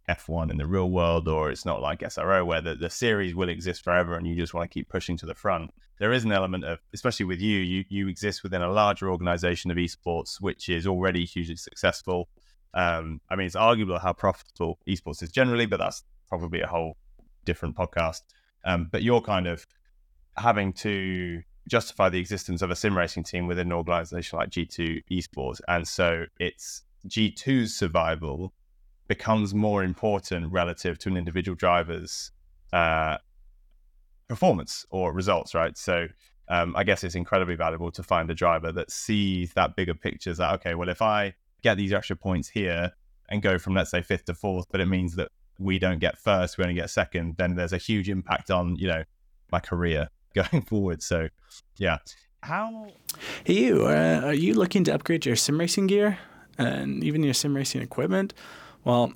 F1 0.08 0.50
in 0.50 0.56
the 0.56 0.66
real 0.66 0.90
world, 0.90 1.26
or 1.26 1.50
it's 1.50 1.64
not 1.64 1.82
like 1.82 2.00
SRO 2.00 2.46
where 2.46 2.60
the, 2.60 2.76
the 2.76 2.90
series 2.90 3.34
will 3.34 3.48
exist 3.48 3.82
forever 3.82 4.14
and 4.16 4.26
you 4.26 4.36
just 4.36 4.54
want 4.54 4.70
to 4.70 4.72
keep 4.72 4.88
pushing 4.88 5.16
to 5.16 5.26
the 5.26 5.34
front. 5.34 5.72
There 5.98 6.12
is 6.12 6.24
an 6.24 6.32
element 6.32 6.64
of, 6.64 6.78
especially 6.94 7.26
with 7.26 7.40
you, 7.40 7.58
you 7.58 7.84
you 7.88 8.08
exist 8.08 8.42
within 8.42 8.62
a 8.62 8.70
larger 8.70 9.10
organization 9.10 9.70
of 9.70 9.78
esports, 9.78 10.40
which 10.40 10.68
is 10.68 10.86
already 10.86 11.24
hugely 11.24 11.56
successful. 11.56 12.28
Um, 12.76 13.22
I 13.30 13.36
mean, 13.36 13.46
it's 13.46 13.56
arguable 13.56 13.98
how 13.98 14.12
profitable 14.12 14.78
esports 14.86 15.22
is 15.22 15.32
generally, 15.32 15.64
but 15.66 15.78
that's 15.78 16.04
probably 16.28 16.60
a 16.60 16.66
whole 16.66 16.98
different 17.44 17.74
podcast. 17.74 18.20
Um, 18.64 18.88
but 18.92 19.02
you're 19.02 19.22
kind 19.22 19.46
of 19.46 19.66
having 20.36 20.74
to 20.74 21.42
justify 21.68 22.10
the 22.10 22.20
existence 22.20 22.60
of 22.60 22.70
a 22.70 22.76
sim 22.76 22.96
racing 22.96 23.24
team 23.24 23.46
within 23.46 23.68
an 23.68 23.72
organization 23.72 24.38
like 24.38 24.50
G2 24.50 25.02
Esports. 25.10 25.60
And 25.66 25.88
so 25.88 26.26
it's 26.38 26.82
G2's 27.08 27.74
survival 27.74 28.52
becomes 29.08 29.54
more 29.54 29.82
important 29.82 30.52
relative 30.52 30.98
to 30.98 31.08
an 31.08 31.16
individual 31.16 31.56
driver's 31.56 32.30
uh, 32.74 33.16
performance 34.28 34.84
or 34.90 35.12
results, 35.12 35.54
right? 35.54 35.78
So 35.78 36.08
um, 36.48 36.76
I 36.76 36.84
guess 36.84 37.04
it's 37.04 37.14
incredibly 37.14 37.54
valuable 37.54 37.90
to 37.92 38.02
find 38.02 38.30
a 38.30 38.34
driver 38.34 38.70
that 38.72 38.90
sees 38.90 39.54
that 39.54 39.76
bigger 39.76 39.94
picture 39.94 40.34
that, 40.34 40.54
okay, 40.56 40.74
well, 40.74 40.90
if 40.90 41.00
I 41.00 41.34
get 41.62 41.76
these 41.76 41.92
extra 41.92 42.16
points 42.16 42.48
here 42.48 42.92
and 43.28 43.42
go 43.42 43.58
from, 43.58 43.74
let's 43.74 43.90
say, 43.90 44.02
fifth 44.02 44.26
to 44.26 44.34
fourth, 44.34 44.66
but 44.70 44.80
it 44.80 44.86
means 44.86 45.16
that 45.16 45.30
we 45.58 45.78
don't 45.78 45.98
get 45.98 46.18
first, 46.18 46.58
we 46.58 46.64
only 46.64 46.74
get 46.74 46.90
second, 46.90 47.36
then 47.38 47.54
there's 47.54 47.72
a 47.72 47.78
huge 47.78 48.08
impact 48.08 48.50
on, 48.50 48.76
you 48.76 48.88
know, 48.88 49.04
my 49.50 49.60
career 49.60 50.08
going 50.34 50.62
forward. 50.62 51.02
So, 51.02 51.28
yeah. 51.78 51.98
How 52.42 52.88
Hey, 53.44 53.54
you, 53.54 53.86
uh, 53.86 54.20
are 54.24 54.34
you 54.34 54.54
looking 54.54 54.84
to 54.84 54.94
upgrade 54.94 55.26
your 55.26 55.36
sim 55.36 55.58
racing 55.58 55.86
gear 55.86 56.18
and 56.58 57.02
even 57.02 57.22
your 57.22 57.34
sim 57.34 57.56
racing 57.56 57.82
equipment? 57.82 58.34
Well, 58.84 59.14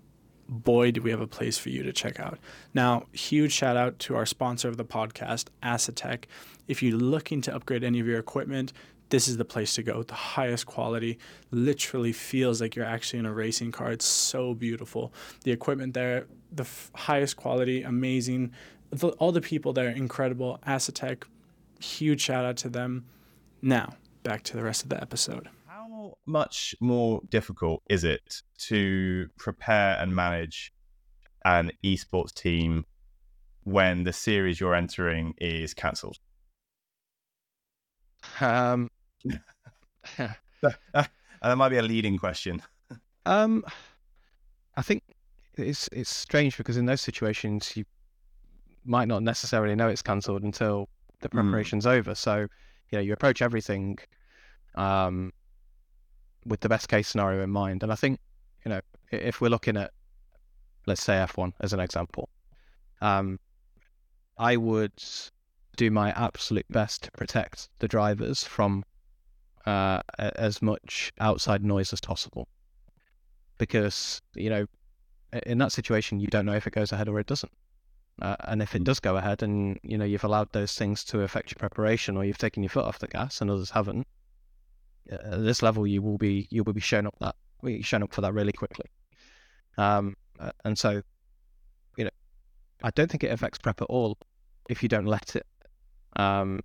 boy, 0.49 0.91
do 0.91 1.01
we 1.01 1.11
have 1.11 1.20
a 1.20 1.26
place 1.26 1.59
for 1.59 1.68
you 1.68 1.82
to 1.84 1.93
check 1.93 2.18
out. 2.18 2.38
Now, 2.74 3.05
huge 3.12 3.53
shout 3.53 3.76
out 3.76 3.99
to 4.01 4.16
our 4.16 4.26
sponsor 4.26 4.68
of 4.68 4.76
the 4.76 4.84
podcast, 4.84 5.47
Asetek. 5.62 6.24
If 6.66 6.82
you're 6.82 6.99
looking 6.99 7.41
to 7.43 7.55
upgrade 7.55 7.84
any 7.84 8.01
of 8.01 8.07
your 8.07 8.18
equipment, 8.18 8.72
this 9.11 9.29
is 9.29 9.37
the 9.37 9.45
place 9.45 9.75
to 9.75 9.83
go. 9.83 10.03
The 10.03 10.15
highest 10.15 10.67
quality, 10.67 11.19
literally 11.51 12.13
feels 12.13 12.61
like 12.61 12.75
you're 12.75 12.87
actually 12.87 13.19
in 13.19 13.27
a 13.27 13.33
racing 13.33 13.73
car. 13.73 13.93
It's 13.93 14.07
so 14.07 14.55
beautiful. 14.55 15.13
The 15.45 15.51
equipment 15.51 15.95
there, 15.95 16.27
the 16.53 16.63
f- 16.63 16.91
highest 16.95 17.37
quality, 17.37 17.83
amazing. 17.83 18.53
The, 18.91 19.09
all 19.19 19.33
the 19.33 19.41
people 19.41 19.73
there, 19.73 19.91
incredible. 19.91 20.59
Asetek, 20.67 21.25
huge 21.81 22.21
shout 22.21 22.45
out 22.45 22.57
to 22.59 22.69
them. 22.69 23.05
Now, 23.63 23.95
back 24.23 24.43
to 24.45 24.57
the 24.57 24.63
rest 24.63 24.83
of 24.85 24.89
the 24.89 25.01
episode. 25.01 25.49
how 25.67 26.17
much 26.27 26.75
more 26.81 27.21
difficult 27.29 27.83
is 27.91 28.05
it 28.05 28.43
to 28.59 29.29
prepare 29.37 29.97
and 30.01 30.15
manage 30.15 30.73
an 31.45 31.73
esports 31.85 32.33
team 32.35 32.85
when 33.65 34.05
the 34.05 34.13
series 34.13 34.61
you're 34.61 34.75
entering 34.75 35.35
is 35.39 35.75
cancelled? 35.75 36.19
Um, 38.41 38.91
and 39.25 40.35
that 41.43 41.57
might 41.57 41.68
be 41.71 41.79
a 41.79 41.83
leading 41.83 42.18
question. 42.18 42.62
um, 43.27 43.64
I 44.77 44.83
think 44.83 45.03
it's 45.57 45.89
it's 45.93 46.11
strange 46.14 46.57
because 46.57 46.77
in 46.77 46.87
those 46.87 47.01
situations 47.01 47.77
you 47.77 47.85
might 48.85 49.09
not 49.09 49.23
necessarily 49.23 49.75
know 49.75 49.89
it's 49.89 50.03
cancelled 50.03 50.43
until 50.43 50.89
the 51.21 51.29
Mm. 51.29 51.33
preparation's 51.33 51.87
over. 51.87 52.14
So 52.14 52.37
you 52.91 52.99
know 52.99 53.01
you 53.01 53.12
approach 53.12 53.43
everything 53.43 53.99
um, 54.75 55.33
with 56.47 56.61
the 56.61 56.68
best 56.68 56.89
case 56.89 57.09
scenario 57.09 57.43
in 57.43 57.51
mind. 57.51 57.83
And 57.83 57.93
I 57.93 57.97
think 57.97 58.21
you 58.64 58.71
know 58.71 58.81
if 59.11 59.41
we're 59.41 59.49
looking 59.51 59.77
at 59.77 59.91
let's 60.87 61.03
say 61.03 61.14
F1 61.14 61.53
as 61.61 61.73
an 61.73 61.81
example, 61.81 62.29
um, 63.01 63.39
I 64.39 64.57
would 64.57 64.93
do 65.77 65.91
my 65.91 66.11
absolute 66.12 66.66
best 66.71 67.05
to 67.05 67.11
protect 67.12 67.68
the 67.79 67.89
drivers 67.89 68.45
from 68.45 68.85
uh, 69.67 70.01
as 70.19 70.63
much 70.63 71.13
outside 71.21 71.65
noise 71.65 71.93
as 71.93 72.01
possible. 72.01 72.49
Because, 73.59 74.23
you 74.35 74.51
know, 74.51 74.67
in 75.47 75.59
that 75.59 75.73
situation, 75.73 76.21
you 76.21 76.27
don't 76.27 76.47
know 76.47 76.55
if 76.55 76.67
it 76.67 76.73
goes 76.73 76.93
ahead 76.93 77.09
or 77.09 77.21
it 77.21 77.27
doesn't. 77.27 77.53
Uh, 78.21 78.37
and 78.41 78.63
if 78.63 78.75
it 78.75 78.83
Mm. 78.83 78.85
does 78.85 79.01
go 79.01 79.17
ahead 79.17 79.43
and, 79.43 79.79
you 79.83 79.97
know, 79.97 80.05
you've 80.05 80.25
allowed 80.25 80.53
those 80.53 80.75
things 80.75 81.05
to 81.05 81.21
affect 81.21 81.51
your 81.51 81.59
preparation 81.59 82.17
or 82.17 82.25
you've 82.25 82.39
taken 82.39 82.63
your 82.63 82.71
foot 82.71 82.85
off 82.85 82.99
the 82.99 83.09
gas 83.09 83.41
and 83.41 83.51
others 83.51 83.71
haven't, 83.71 84.07
uh, 85.11 85.15
at 85.15 85.43
this 85.43 85.63
level, 85.63 85.87
you 85.87 86.03
will 86.03 86.19
be, 86.19 86.47
you 86.51 86.63
will 86.65 86.73
be 86.73 86.81
shown 86.81 87.07
up 87.07 87.15
that, 87.21 87.37
shown 87.83 88.03
up 88.03 88.13
for 88.13 88.21
that 88.21 88.35
really 88.35 88.53
quickly. 88.53 88.87
Um, 89.79 90.17
uh, 90.39 90.53
and 90.65 90.79
so, 90.79 91.03
you 91.97 92.05
know, 92.05 92.11
I 92.83 92.91
don't 92.91 93.11
think 93.11 93.25
it 93.25 93.33
affects 93.33 93.59
prep 93.59 93.81
at 93.81 93.87
all 93.87 94.19
if 94.69 94.83
you 94.83 94.89
don't 94.89 95.07
let 95.07 95.37
it. 95.37 95.47
Um, 96.17 96.61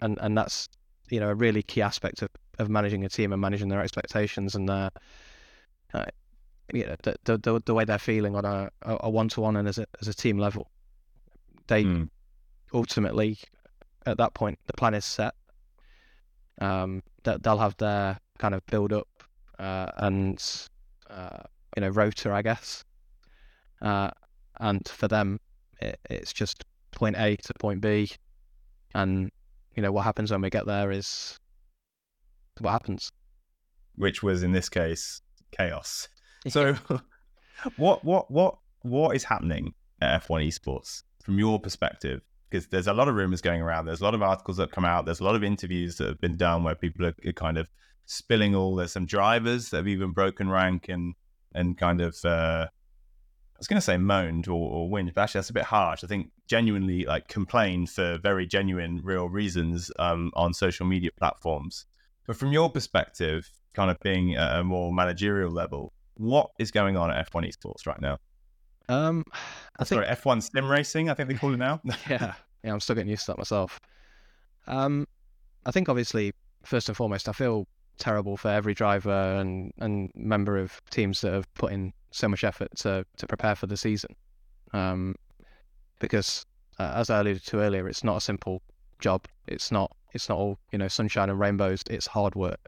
and 0.00 0.18
and 0.20 0.36
that's 0.36 0.68
you 1.10 1.20
know 1.20 1.28
a 1.28 1.34
really 1.34 1.62
key 1.62 1.82
aspect 1.82 2.22
of, 2.22 2.30
of 2.58 2.68
managing 2.68 3.04
a 3.04 3.08
team 3.08 3.32
and 3.32 3.40
managing 3.40 3.68
their 3.68 3.80
expectations 3.80 4.54
and 4.54 4.68
their 4.68 4.90
uh, 5.94 6.04
you 6.72 6.86
know 6.86 6.96
the, 7.02 7.16
the 7.24 7.38
the 7.38 7.62
the 7.66 7.74
way 7.74 7.84
they're 7.84 7.98
feeling 7.98 8.36
on 8.36 8.44
a 8.44 8.70
a 8.82 9.10
one 9.10 9.28
to 9.28 9.40
one 9.40 9.56
and 9.56 9.68
as 9.68 9.78
a 9.78 9.86
as 10.00 10.08
a 10.08 10.14
team 10.14 10.38
level. 10.38 10.70
They 11.66 11.84
Mm. 11.84 12.08
ultimately 12.72 13.38
at 14.06 14.16
that 14.18 14.34
point 14.34 14.58
the 14.66 14.72
plan 14.72 14.94
is 14.94 15.04
set. 15.04 15.34
Um, 16.60 17.02
that 17.24 17.42
they'll 17.42 17.58
have 17.58 17.76
their 17.78 18.18
kind 18.38 18.54
of 18.54 18.64
build 18.66 18.92
up 18.92 19.08
uh, 19.58 19.90
and 19.96 20.42
uh, 21.08 21.38
you 21.76 21.80
know 21.80 21.88
rotor, 21.88 22.32
I 22.32 22.42
guess. 22.42 22.84
Uh, 23.80 24.10
and 24.58 24.86
for 24.86 25.08
them, 25.08 25.40
it, 25.80 25.98
it's 26.10 26.32
just 26.32 26.64
point 26.90 27.16
A 27.16 27.36
to 27.36 27.54
point 27.54 27.80
B, 27.80 28.10
and 28.94 29.30
you 29.74 29.82
know 29.82 29.92
what 29.92 30.02
happens 30.02 30.30
when 30.30 30.40
we 30.40 30.50
get 30.50 30.66
there 30.66 30.90
is 30.90 31.38
what 32.58 32.72
happens. 32.72 33.10
which 33.96 34.22
was 34.22 34.42
in 34.42 34.52
this 34.52 34.68
case 34.68 35.22
chaos. 35.50 36.08
So, 36.48 36.74
what 37.76 38.04
what 38.04 38.30
what 38.30 38.58
what 38.82 39.14
is 39.16 39.24
happening 39.24 39.74
at 40.00 40.22
F1 40.26 40.46
Esports 40.48 41.02
from 41.22 41.38
your 41.38 41.60
perspective? 41.60 42.22
Because 42.48 42.66
there's 42.68 42.88
a 42.88 42.92
lot 42.92 43.08
of 43.08 43.14
rumors 43.14 43.40
going 43.40 43.62
around. 43.62 43.86
There's 43.86 44.00
a 44.00 44.04
lot 44.04 44.14
of 44.14 44.22
articles 44.22 44.56
that 44.56 44.72
come 44.72 44.84
out. 44.84 45.04
There's 45.04 45.20
a 45.20 45.24
lot 45.24 45.36
of 45.36 45.44
interviews 45.44 45.96
that 45.96 46.08
have 46.08 46.20
been 46.20 46.36
done 46.36 46.64
where 46.64 46.74
people 46.74 47.06
are 47.06 47.32
kind 47.34 47.58
of 47.58 47.68
spilling 48.06 48.56
all. 48.56 48.74
There's 48.74 48.92
some 48.92 49.06
drivers 49.06 49.70
that 49.70 49.78
have 49.78 49.88
even 49.88 50.12
broken 50.12 50.48
rank 50.50 50.88
and 50.88 51.14
and 51.54 51.76
kind 51.78 52.00
of 52.00 52.16
uh, 52.24 52.68
was 53.60 53.68
going 53.68 53.76
to 53.76 53.82
say 53.82 53.98
moaned 53.98 54.48
or, 54.48 54.70
or 54.70 54.88
whined, 54.88 55.12
but 55.14 55.20
actually 55.22 55.40
that's 55.40 55.50
a 55.50 55.54
bit 55.54 55.64
harsh. 55.64 56.02
I 56.02 56.06
think 56.06 56.30
genuinely 56.46 57.04
like 57.04 57.28
complained 57.28 57.90
for 57.90 58.18
very 58.18 58.46
genuine, 58.46 59.00
real 59.04 59.28
reasons 59.28 59.90
um, 59.98 60.30
on 60.34 60.54
social 60.54 60.86
media 60.86 61.10
platforms. 61.16 61.84
But 62.26 62.36
from 62.36 62.52
your 62.52 62.70
perspective, 62.70 63.50
kind 63.74 63.90
of 63.90 63.98
being 64.00 64.36
a 64.36 64.64
more 64.64 64.92
managerial 64.92 65.50
level, 65.50 65.92
what 66.14 66.50
is 66.58 66.70
going 66.70 66.96
on 66.96 67.10
at 67.10 67.30
F1 67.30 67.46
Esports 67.46 67.86
right 67.86 68.00
now? 68.00 68.18
Um, 68.88 69.24
I 69.78 69.84
think 69.84 70.02
Sorry, 70.02 70.16
F1 70.16 70.50
Sim 70.50 70.68
Racing, 70.68 71.10
I 71.10 71.14
think 71.14 71.28
they 71.28 71.34
call 71.34 71.52
it 71.52 71.58
now. 71.58 71.80
yeah, 72.08 72.34
yeah, 72.64 72.72
I'm 72.72 72.80
still 72.80 72.94
getting 72.94 73.10
used 73.10 73.26
to 73.26 73.32
that 73.32 73.38
myself. 73.38 73.78
Um, 74.66 75.06
I 75.66 75.70
think 75.70 75.88
obviously 75.88 76.32
first 76.64 76.88
and 76.88 76.96
foremost, 76.96 77.28
I 77.28 77.32
feel 77.32 77.66
terrible 77.98 78.36
for 78.36 78.48
every 78.48 78.72
driver 78.72 79.36
and, 79.38 79.72
and 79.78 80.10
member 80.14 80.56
of 80.56 80.80
teams 80.90 81.20
that 81.20 81.32
have 81.32 81.52
put 81.54 81.72
in 81.72 81.92
so 82.10 82.28
much 82.28 82.44
effort 82.44 82.68
to 82.76 83.04
to 83.16 83.26
prepare 83.26 83.54
for 83.54 83.66
the 83.66 83.76
season. 83.76 84.14
Um, 84.72 85.14
because 85.98 86.46
uh, 86.78 86.92
as 86.96 87.10
I 87.10 87.20
alluded 87.20 87.44
to 87.46 87.60
earlier, 87.60 87.88
it's 87.88 88.04
not 88.04 88.16
a 88.16 88.20
simple 88.20 88.62
job. 89.00 89.26
It's 89.46 89.70
not 89.70 89.94
it's 90.12 90.28
not 90.28 90.38
all 90.38 90.58
you 90.72 90.78
know 90.78 90.88
sunshine 90.88 91.30
and 91.30 91.38
rainbows. 91.38 91.82
It's 91.90 92.06
hard 92.06 92.34
work. 92.34 92.60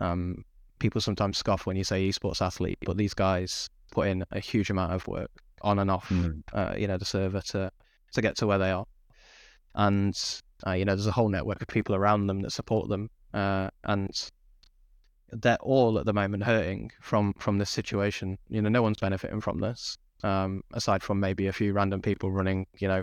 Um, 0.00 0.44
people 0.78 1.00
sometimes 1.00 1.38
scoff 1.38 1.66
when 1.66 1.76
you 1.76 1.84
say 1.84 2.08
esports 2.08 2.40
athlete, 2.42 2.78
but 2.84 2.96
these 2.96 3.14
guys 3.14 3.68
put 3.92 4.08
in 4.08 4.24
a 4.30 4.40
huge 4.40 4.70
amount 4.70 4.92
of 4.92 5.06
work 5.06 5.30
on 5.62 5.78
and 5.78 5.90
off, 5.90 6.08
Mm. 6.08 6.42
uh, 6.54 6.74
you 6.76 6.86
know, 6.86 6.96
the 6.96 7.04
server 7.04 7.40
to 7.42 7.70
to 8.12 8.22
get 8.22 8.36
to 8.36 8.46
where 8.46 8.58
they 8.58 8.70
are. 8.70 8.86
And 9.74 10.18
uh, 10.66 10.72
you 10.72 10.84
know, 10.84 10.94
there's 10.94 11.06
a 11.06 11.12
whole 11.12 11.28
network 11.28 11.62
of 11.62 11.68
people 11.68 11.94
around 11.94 12.26
them 12.26 12.40
that 12.42 12.50
support 12.50 12.88
them, 12.88 13.10
uh, 13.32 13.68
and 13.84 14.10
they're 15.32 15.56
all 15.60 15.98
at 15.98 16.06
the 16.06 16.12
moment 16.12 16.44
hurting 16.44 16.90
from 17.00 17.34
from 17.38 17.58
this 17.58 17.70
situation. 17.70 18.38
You 18.48 18.62
know, 18.62 18.68
no 18.68 18.82
one's 18.82 18.98
benefiting 18.98 19.40
from 19.40 19.60
this, 19.60 19.96
um, 20.22 20.62
aside 20.72 21.02
from 21.02 21.20
maybe 21.20 21.46
a 21.46 21.52
few 21.52 21.72
random 21.72 22.02
people 22.02 22.30
running, 22.30 22.66
you 22.78 22.88
know, 22.88 23.02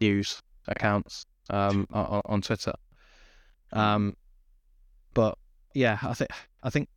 news 0.00 0.42
accounts 0.68 1.26
um, 1.50 1.86
on, 1.92 2.22
on 2.24 2.42
Twitter. 2.42 2.74
Um, 3.72 4.16
but 5.14 5.38
yeah, 5.74 5.98
I 6.02 6.14
think 6.14 6.30
I 6.62 6.70
think 6.70 6.88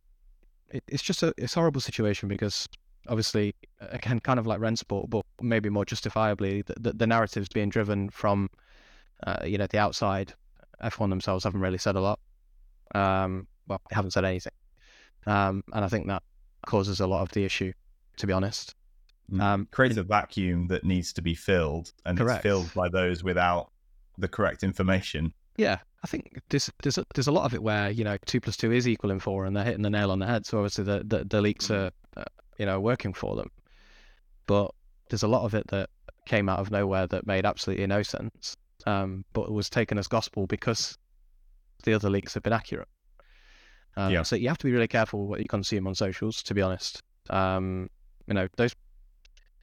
it, 0.70 0.84
it's 0.88 1.02
just 1.02 1.22
a 1.22 1.32
it's 1.36 1.56
a 1.56 1.60
horrible 1.60 1.80
situation 1.80 2.28
because 2.28 2.68
obviously 3.08 3.54
again 3.80 4.20
kind 4.20 4.38
of 4.38 4.46
like 4.46 4.60
Rennsport, 4.60 5.10
but 5.10 5.24
maybe 5.40 5.70
more 5.70 5.84
justifiably 5.84 6.62
the, 6.62 6.74
the, 6.78 6.92
the 6.92 7.06
narratives 7.06 7.48
being 7.48 7.68
driven 7.68 8.10
from 8.10 8.50
uh, 9.26 9.44
you 9.44 9.58
know 9.58 9.66
the 9.66 9.78
outside. 9.78 10.34
F1 10.82 11.10
themselves 11.10 11.42
haven't 11.42 11.60
really 11.60 11.78
said 11.78 11.96
a 11.96 12.00
lot. 12.00 12.20
Um, 12.94 13.48
well, 13.68 13.80
they 13.90 13.94
haven't 13.94 14.12
said 14.12 14.24
anything, 14.24 14.52
um, 15.26 15.62
and 15.72 15.84
I 15.84 15.88
think 15.88 16.06
that 16.08 16.22
causes 16.66 17.00
a 17.00 17.06
lot 17.06 17.22
of 17.22 17.30
the 17.32 17.44
issue. 17.44 17.72
To 18.18 18.26
be 18.26 18.32
honest, 18.32 18.74
Mm. 19.30 19.40
um, 19.42 19.68
creates 19.70 19.96
a 19.98 20.02
vacuum 20.02 20.68
that 20.68 20.84
needs 20.84 21.12
to 21.12 21.22
be 21.22 21.34
filled, 21.34 21.92
and 22.06 22.16
Correct. 22.18 22.38
it's 22.38 22.42
filled 22.42 22.72
by 22.74 22.88
those 22.88 23.22
without 23.22 23.70
the 24.16 24.26
correct 24.26 24.62
information. 24.62 25.32
Yeah, 25.56 25.78
I 26.02 26.06
think 26.06 26.40
there's 26.48 26.70
there's 26.82 26.98
a, 26.98 27.04
there's 27.14 27.26
a 27.28 27.32
lot 27.32 27.44
of 27.44 27.52
it 27.54 27.62
where 27.62 27.90
you 27.90 28.04
know 28.04 28.16
two 28.26 28.40
plus 28.40 28.56
two 28.56 28.72
is 28.72 28.88
equaling 28.88 29.20
four, 29.20 29.44
and 29.44 29.54
they're 29.56 29.64
hitting 29.64 29.82
the 29.82 29.90
nail 29.90 30.10
on 30.10 30.18
the 30.18 30.26
head. 30.26 30.46
So 30.46 30.58
obviously 30.58 30.84
the 30.84 31.02
the, 31.04 31.24
the 31.24 31.40
leaks 31.42 31.70
are 31.70 31.90
uh, 32.16 32.24
you 32.58 32.64
know 32.66 32.80
working 32.80 33.12
for 33.12 33.36
them, 33.36 33.50
but 34.46 34.70
there's 35.10 35.22
a 35.24 35.28
lot 35.28 35.44
of 35.44 35.54
it 35.54 35.66
that 35.68 35.90
came 36.26 36.48
out 36.48 36.58
of 36.58 36.70
nowhere 36.70 37.06
that 37.06 37.26
made 37.26 37.44
absolutely 37.46 37.86
no 37.86 38.02
sense, 38.02 38.56
um, 38.86 39.24
but 39.32 39.50
was 39.52 39.68
taken 39.70 39.98
as 39.98 40.06
gospel 40.08 40.46
because 40.46 40.96
the 41.84 41.92
other 41.94 42.10
leaks 42.10 42.34
have 42.34 42.42
been 42.42 42.52
accurate. 42.52 42.88
Um, 43.98 44.12
Yeah. 44.12 44.22
So 44.22 44.36
you 44.36 44.48
have 44.48 44.58
to 44.58 44.66
be 44.66 44.72
really 44.72 44.88
careful 44.88 45.26
what 45.26 45.40
you 45.40 45.46
consume 45.46 45.86
on 45.88 45.94
socials. 45.94 46.42
To 46.44 46.54
be 46.54 46.62
honest, 46.62 47.02
um, 47.30 47.90
you 48.26 48.34
know 48.34 48.46
those 48.56 48.74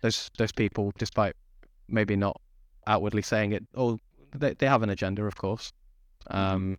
those 0.01 0.29
those 0.37 0.51
people, 0.51 0.91
despite 0.97 1.35
maybe 1.87 2.15
not 2.15 2.39
outwardly 2.85 3.21
saying 3.21 3.53
it, 3.53 3.63
oh, 3.75 3.97
they 4.35 4.53
they 4.53 4.67
have 4.67 4.83
an 4.83 4.89
agenda, 4.89 5.23
of 5.25 5.35
course. 5.35 5.71
Um, 6.27 6.77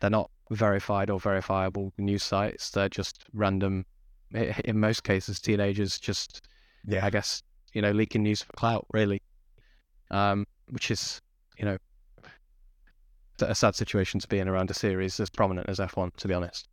they're 0.00 0.10
not 0.10 0.30
verified 0.50 1.10
or 1.10 1.18
verifiable 1.18 1.92
news 1.98 2.22
sites. 2.22 2.70
They're 2.70 2.88
just 2.88 3.24
random, 3.32 3.84
in 4.32 4.78
most 4.78 5.02
cases, 5.02 5.40
teenagers 5.40 5.98
just, 5.98 6.42
Yeah, 6.84 7.06
I 7.06 7.10
guess, 7.10 7.42
you 7.72 7.82
know, 7.82 7.90
leaking 7.92 8.22
news 8.22 8.42
for 8.42 8.52
clout, 8.52 8.86
really. 8.92 9.22
Um, 10.10 10.46
which 10.68 10.90
is, 10.90 11.20
you 11.58 11.64
know, 11.64 11.78
a 13.42 13.54
sad 13.54 13.74
situation 13.74 14.20
to 14.20 14.28
be 14.28 14.38
in 14.38 14.48
around 14.48 14.70
a 14.70 14.74
series 14.74 15.18
as 15.20 15.30
prominent 15.30 15.68
as 15.68 15.78
F1, 15.78 16.14
to 16.16 16.28
be 16.28 16.34
honest. 16.34 16.68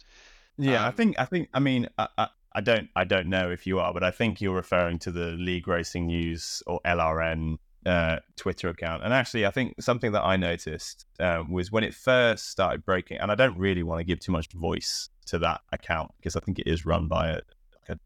Yeah, 0.57 0.83
I 0.83 0.87
Um, 0.87 0.93
think 0.93 1.19
I 1.19 1.25
think 1.25 1.49
I 1.53 1.59
mean 1.59 1.87
I, 1.97 2.07
I, 2.17 2.27
I 2.53 2.61
don't 2.61 2.89
I 2.95 3.03
don't 3.05 3.27
know 3.27 3.49
if 3.49 3.65
you 3.67 3.79
are, 3.79 3.93
but 3.93 4.03
I 4.03 4.11
think 4.11 4.41
you're 4.41 4.55
referring 4.55 4.99
to 4.99 5.11
the 5.11 5.27
League 5.31 5.67
Racing 5.67 6.07
News 6.07 6.61
or 6.67 6.79
LRN 6.85 7.57
uh, 7.85 8.17
Twitter 8.35 8.67
account. 8.69 9.03
And 9.03 9.13
actually, 9.13 9.45
I 9.45 9.51
think 9.51 9.81
something 9.81 10.11
that 10.11 10.23
I 10.23 10.35
noticed 10.35 11.05
uh, 11.19 11.43
was 11.49 11.71
when 11.71 11.83
it 11.85 11.93
first 11.93 12.49
started 12.49 12.83
breaking, 12.85 13.19
and 13.19 13.31
I 13.31 13.35
don't 13.35 13.57
really 13.57 13.83
want 13.83 13.99
to 13.99 14.03
give 14.03 14.19
too 14.19 14.33
much 14.33 14.51
voice 14.51 15.09
to 15.27 15.39
that 15.39 15.61
account 15.71 16.11
because 16.17 16.35
I 16.35 16.41
think 16.41 16.59
it 16.59 16.67
is 16.67 16.85
run 16.85 17.07
by 17.07 17.29
a 17.29 17.39
a, 17.87 17.97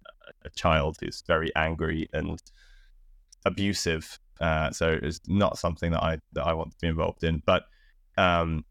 a 0.46 0.50
child 0.52 0.98
who's 1.02 1.24
very 1.26 1.52
angry 1.56 2.08
and 2.14 2.40
abusive. 3.46 4.20
Uh, 4.40 4.72
so 4.72 4.98
it's 5.02 5.22
not 5.28 5.58
something 5.58 5.92
that 5.92 6.04
I 6.04 6.20
that 6.34 6.46
I 6.46 6.54
want 6.54 6.72
to 6.72 6.78
be 6.82 6.88
involved 6.88 7.24
in. 7.24 7.42
But 7.46 7.64
um, 8.18 8.66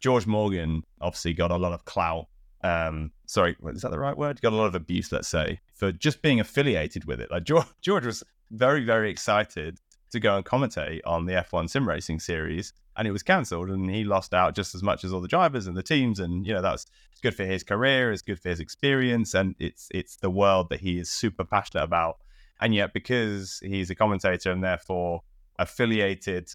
George 0.00 0.26
Morgan 0.26 0.82
obviously 1.00 1.32
got 1.32 1.50
a 1.50 1.56
lot 1.56 1.72
of 1.72 1.84
clout. 1.84 2.26
Um 2.64 3.10
sorry 3.26 3.56
is 3.66 3.82
that 3.82 3.90
the 3.90 3.98
right 3.98 4.16
word? 4.16 4.40
Got 4.40 4.52
a 4.52 4.56
lot 4.56 4.66
of 4.66 4.76
abuse 4.76 5.10
let's 5.10 5.26
say 5.26 5.60
for 5.74 5.90
just 5.90 6.22
being 6.22 6.38
affiliated 6.38 7.06
with 7.06 7.20
it. 7.20 7.28
Like 7.28 7.42
george, 7.42 7.66
george 7.80 8.06
was 8.06 8.22
very 8.52 8.84
very 8.84 9.10
excited 9.10 9.78
to 10.12 10.20
go 10.20 10.36
and 10.36 10.44
commentate 10.44 11.00
on 11.04 11.26
the 11.26 11.32
f1 11.32 11.68
sim 11.68 11.88
racing 11.88 12.20
series 12.20 12.72
and 12.96 13.08
it 13.08 13.10
was 13.10 13.22
cancelled 13.22 13.70
and 13.70 13.90
he 13.90 14.04
lost 14.04 14.34
out 14.34 14.54
just 14.54 14.74
as 14.74 14.82
much 14.82 15.02
as 15.02 15.12
all 15.12 15.20
the 15.20 15.26
drivers 15.26 15.66
and 15.66 15.76
the 15.76 15.82
teams 15.82 16.20
and 16.20 16.46
you 16.46 16.52
know 16.52 16.62
that's 16.62 16.86
good 17.22 17.34
for 17.34 17.44
his 17.44 17.64
career 17.64 18.12
it's 18.12 18.22
good 18.22 18.38
for 18.38 18.50
his 18.50 18.60
experience 18.60 19.34
and 19.34 19.54
it's 19.58 19.88
it's 19.92 20.16
the 20.16 20.30
world 20.30 20.68
that 20.68 20.80
he 20.80 20.98
is 20.98 21.10
super 21.10 21.44
passionate 21.44 21.84
about. 21.84 22.18
And 22.60 22.74
yet 22.74 22.92
because 22.92 23.58
he's 23.64 23.90
a 23.90 23.94
commentator 23.94 24.52
and 24.52 24.62
therefore 24.62 25.22
affiliated 25.58 26.50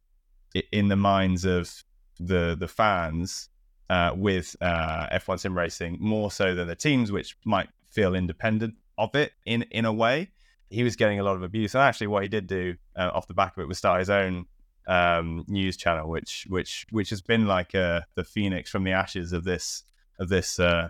in 0.72 0.88
the 0.88 0.96
minds 0.96 1.44
of 1.44 1.84
the 2.20 2.56
the 2.60 2.68
fans 2.68 3.50
uh, 3.90 4.12
with 4.16 4.56
uh, 4.62 5.08
F1 5.14 5.40
sim 5.40 5.58
racing 5.58 5.98
more 6.00 6.32
so 6.32 6.54
than 6.56 6.68
the 6.68 6.76
teams, 6.76 7.12
which 7.12 7.38
might 7.46 7.70
feel 7.90 8.16
independent 8.16 8.76
of 8.98 9.16
it 9.16 9.34
in 9.46 9.64
in 9.72 9.86
a 9.86 9.94
way. 9.94 10.30
He 10.70 10.84
was 10.84 10.98
getting 10.98 11.20
a 11.20 11.24
lot 11.24 11.36
of 11.36 11.44
abuse, 11.44 11.76
and 11.76 11.84
actually, 11.84 12.08
what 12.08 12.24
he 12.24 12.30
did 12.30 12.48
do 12.48 12.76
uh, 12.96 13.12
off 13.14 13.28
the 13.28 13.34
back 13.34 13.56
of 13.56 13.62
it 13.62 13.68
was 13.68 13.78
start 13.78 14.00
his 14.00 14.10
own 14.10 14.46
um, 14.88 15.46
news 15.48 15.78
channel, 15.78 16.10
which 16.10 16.46
which 16.50 16.86
which 16.92 17.10
has 17.10 17.22
been 17.22 17.46
like 17.46 17.74
uh, 17.76 18.02
the 18.16 18.24
phoenix 18.24 18.70
from 18.70 18.84
the 18.84 18.92
ashes 18.92 19.32
of 19.34 19.44
this 19.44 19.84
of 20.20 20.30
this 20.30 20.60
uh, 20.60 20.90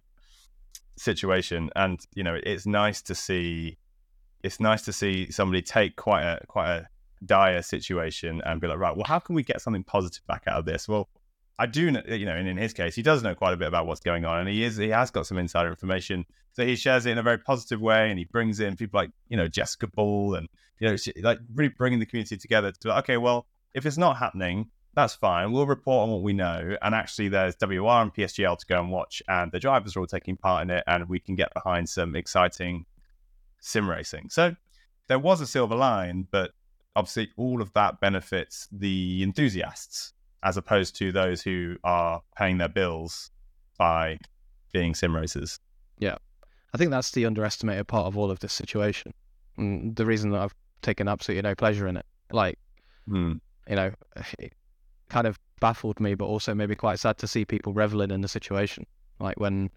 situation. 0.96 1.70
And 1.76 2.00
you 2.16 2.24
know, 2.24 2.40
it's 2.42 2.66
nice 2.66 3.02
to 3.04 3.16
see 3.16 3.78
it's 4.44 4.60
nice 4.60 4.84
to 4.84 4.94
see 4.94 5.32
somebody 5.32 5.62
take 5.62 5.96
quite 5.96 6.24
a 6.24 6.40
quite 6.48 6.70
a 6.70 6.88
dire 7.26 7.62
situation 7.62 8.42
and 8.46 8.62
be 8.62 8.68
like, 8.68 8.78
right, 8.78 8.96
well, 8.96 9.06
how 9.06 9.20
can 9.20 9.36
we 9.36 9.44
get 9.44 9.62
something 9.62 9.84
positive 9.84 10.26
back 10.28 10.44
out 10.48 10.60
of 10.60 10.66
this? 10.66 10.88
Well, 10.88 11.10
I 11.60 11.66
do, 11.66 11.90
know, 11.90 12.04
you 12.08 12.26
know, 12.26 12.36
and 12.36 12.48
in 12.48 12.58
his 12.58 12.74
case, 12.74 12.94
he 12.96 13.02
does 13.02 13.24
know 13.24 13.34
quite 13.34 13.54
a 13.54 13.58
bit 13.58 13.68
about 13.68 13.88
what's 13.88 14.00
going 14.00 14.26
on, 14.26 14.40
and 14.40 14.50
he 14.50 14.64
is 14.64 14.78
he 14.78 14.90
has 14.90 15.10
got 15.10 15.26
some 15.26 15.38
insider 15.38 15.70
information. 15.70 16.26
So 16.54 16.66
he 16.66 16.76
shares 16.76 17.06
it 17.06 17.12
in 17.12 17.18
a 17.18 17.24
very 17.24 17.40
positive 17.40 17.82
way, 17.82 18.10
and 18.10 18.20
he 18.20 18.26
brings 18.26 18.60
in 18.60 18.76
people 18.76 19.00
like 19.00 19.12
you 19.28 19.38
know 19.38 19.48
Jessica 19.48 19.88
Ball, 19.88 20.36
and 20.36 20.48
you 20.80 20.90
know, 20.90 20.96
like 21.24 21.40
really 21.54 21.74
bringing 21.76 22.00
the 22.00 22.06
community 22.06 22.38
together 22.38 22.72
to 22.72 22.88
like, 22.90 23.06
okay, 23.06 23.18
well, 23.18 23.48
if 23.74 23.86
it's 23.86 23.98
not 23.98 24.18
happening, 24.18 24.70
that's 24.94 25.16
fine. 25.16 25.52
We'll 25.52 25.66
report 25.66 26.04
on 26.04 26.12
what 26.12 26.22
we 26.22 26.34
know, 26.34 26.78
and 26.82 26.94
actually, 26.94 27.30
there's 27.30 27.56
WR 27.60 28.02
and 28.02 28.14
PSGL 28.14 28.60
to 28.60 28.66
go 28.68 28.80
and 28.80 28.92
watch, 28.92 29.24
and 29.28 29.52
the 29.52 29.60
drivers 29.60 29.96
are 29.96 30.02
all 30.02 30.08
taking 30.08 30.38
part 30.38 30.62
in 30.62 30.70
it, 30.70 30.84
and 30.86 31.10
we 31.10 31.20
can 31.20 31.36
get 31.36 31.54
behind 31.56 31.90
some 31.90 32.16
exciting 32.16 32.86
sim 33.60 33.90
racing. 33.90 34.30
So 34.30 34.56
there 35.08 35.20
was 35.20 35.42
a 35.42 35.48
silver 35.48 35.76
line, 35.76 36.28
but 36.30 36.52
obviously, 36.96 37.30
all 37.36 37.64
of 37.64 37.74
that 37.74 38.00
benefits 38.00 38.68
the 38.72 39.24
enthusiasts 39.24 40.14
as 40.48 40.56
opposed 40.56 40.96
to 40.96 41.12
those 41.12 41.42
who 41.42 41.76
are 41.84 42.22
paying 42.38 42.58
their 42.58 42.70
bills 42.70 43.32
by 43.78 44.18
being 44.72 44.96
sim 44.96 45.14
racers. 45.14 45.60
Yeah. 46.00 46.16
I 46.74 46.78
think 46.78 46.90
that's 46.90 47.12
the 47.12 47.26
underestimated 47.26 47.88
part 47.90 48.06
of 48.06 48.18
all 48.18 48.32
of 48.32 48.40
this 48.40 48.54
situation. 48.54 49.14
And 49.58 49.94
the 49.98 50.06
reason 50.06 50.30
that 50.32 50.40
I've 50.40 50.56
taken 50.82 51.10
absolutely 51.10 51.42
no 51.42 51.54
pleasure 51.54 51.86
in 51.88 51.98
it. 51.98 52.06
Like, 52.32 52.58
Hmm. 53.08 53.34
you 53.68 53.76
know, 53.76 53.92
it 54.40 54.54
kind 55.10 55.28
of 55.28 55.38
baffled 55.60 56.00
me, 56.00 56.16
but 56.16 56.26
also 56.26 56.56
maybe 56.56 56.76
quite 56.76 57.00
sad 57.00 57.18
to 57.18 57.28
see 57.28 57.44
people 57.44 57.74
reveling 57.74 58.12
in 58.12 58.22
the 58.22 58.28
situation. 58.30 58.86
Like 59.20 59.38
when 59.38 59.70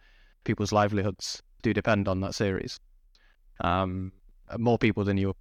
people's 0.45 0.71
livelihoods 0.71 1.43
do 1.63 1.75
depend 1.75 2.07
on 2.07 2.21
that 2.21 2.37
series. 2.37 2.79
Um, 3.61 4.13
more 4.57 4.79
people 4.79 5.03
than 5.05 5.17
you 5.17 5.35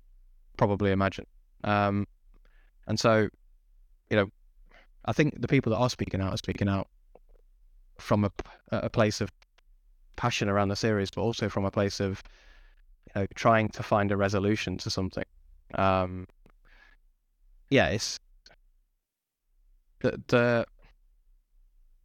probably 0.58 0.92
imagine. 0.92 1.26
Um, 1.64 2.08
and 2.88 3.00
so, 3.00 3.30
you 4.10 4.18
know, 4.18 4.28
I 5.06 5.14
think 5.14 5.42
the 5.42 5.48
people 5.48 5.72
that 5.72 5.78
are 5.78 5.90
speaking 5.90 6.22
out 6.22 6.34
are 6.34 6.38
speaking 6.38 6.68
out 6.68 6.88
from 7.98 8.26
a, 8.26 8.32
a 8.72 8.90
place 8.90 9.22
of 9.22 9.32
passion 10.16 10.50
around 10.50 10.70
the 10.70 10.76
series, 10.76 11.10
but 11.12 11.22
also 11.22 11.50
from 11.50 11.66
a 11.66 11.72
place 11.72 12.00
of 12.00 12.24
you 13.08 13.22
know 13.22 13.28
trying 13.36 13.70
to 13.70 13.84
find 13.84 14.12
a 14.12 14.18
resolution 14.18 14.78
to 14.78 14.90
something. 14.90 15.26
Um, 15.76 16.28
yeah, 17.70 17.88
it's 17.88 18.20
the 20.02 20.22
the 20.28 20.66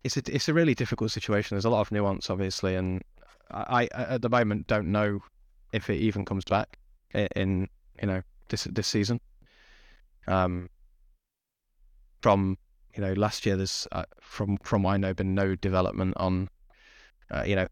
it's 0.05 0.17
a 0.17 0.23
it's 0.33 0.49
a 0.49 0.55
really 0.55 0.75
difficult 0.75 1.11
situation. 1.11 1.57
There's 1.57 1.65
a 1.65 1.71
lot 1.71 1.81
of 1.81 1.91
nuance, 1.91 2.31
obviously, 2.31 2.75
and 2.77 3.03
I, 3.51 3.89
I 3.95 4.03
at 4.15 4.23
the 4.23 4.29
moment 4.29 4.67
don't 4.67 4.93
know 4.93 5.21
if 5.73 5.91
it 5.91 5.97
even 5.97 6.25
comes 6.25 6.45
back 6.45 6.79
in 7.13 7.69
you 8.01 8.07
know 8.07 8.23
this 8.49 8.65
this 8.65 8.87
season. 8.87 9.21
Um, 10.27 10.71
from 12.23 12.57
you 12.95 13.03
know, 13.03 13.13
last 13.15 13.45
year 13.47 13.57
there's 13.57 13.87
uh, 13.93 14.05
from 14.21 14.57
from 14.59 14.87
I 14.87 14.97
know 14.97 15.15
been 15.15 15.35
no 15.35 15.55
development 15.55 16.15
on, 16.17 16.49
uh, 17.31 17.45
you 17.47 17.57
know, 17.57 17.67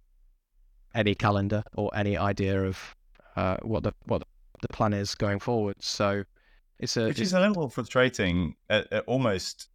any 0.94 1.14
calendar 1.14 1.62
or 1.74 1.90
any 1.94 2.16
idea 2.16 2.64
of 2.64 2.96
uh, 3.36 3.56
what 3.62 3.82
the 3.82 3.92
what 4.06 4.22
the 4.60 4.68
plan 4.68 4.92
is 4.92 5.14
going 5.14 5.38
forward. 5.38 5.76
So 5.80 6.24
it's 6.78 6.96
a 6.96 7.04
which 7.04 7.18
it's- 7.18 7.28
is 7.28 7.32
a 7.32 7.40
little 7.40 7.68
frustrating, 7.68 8.56
uh, 8.70 8.82
uh, 8.90 9.00
almost. 9.06 9.68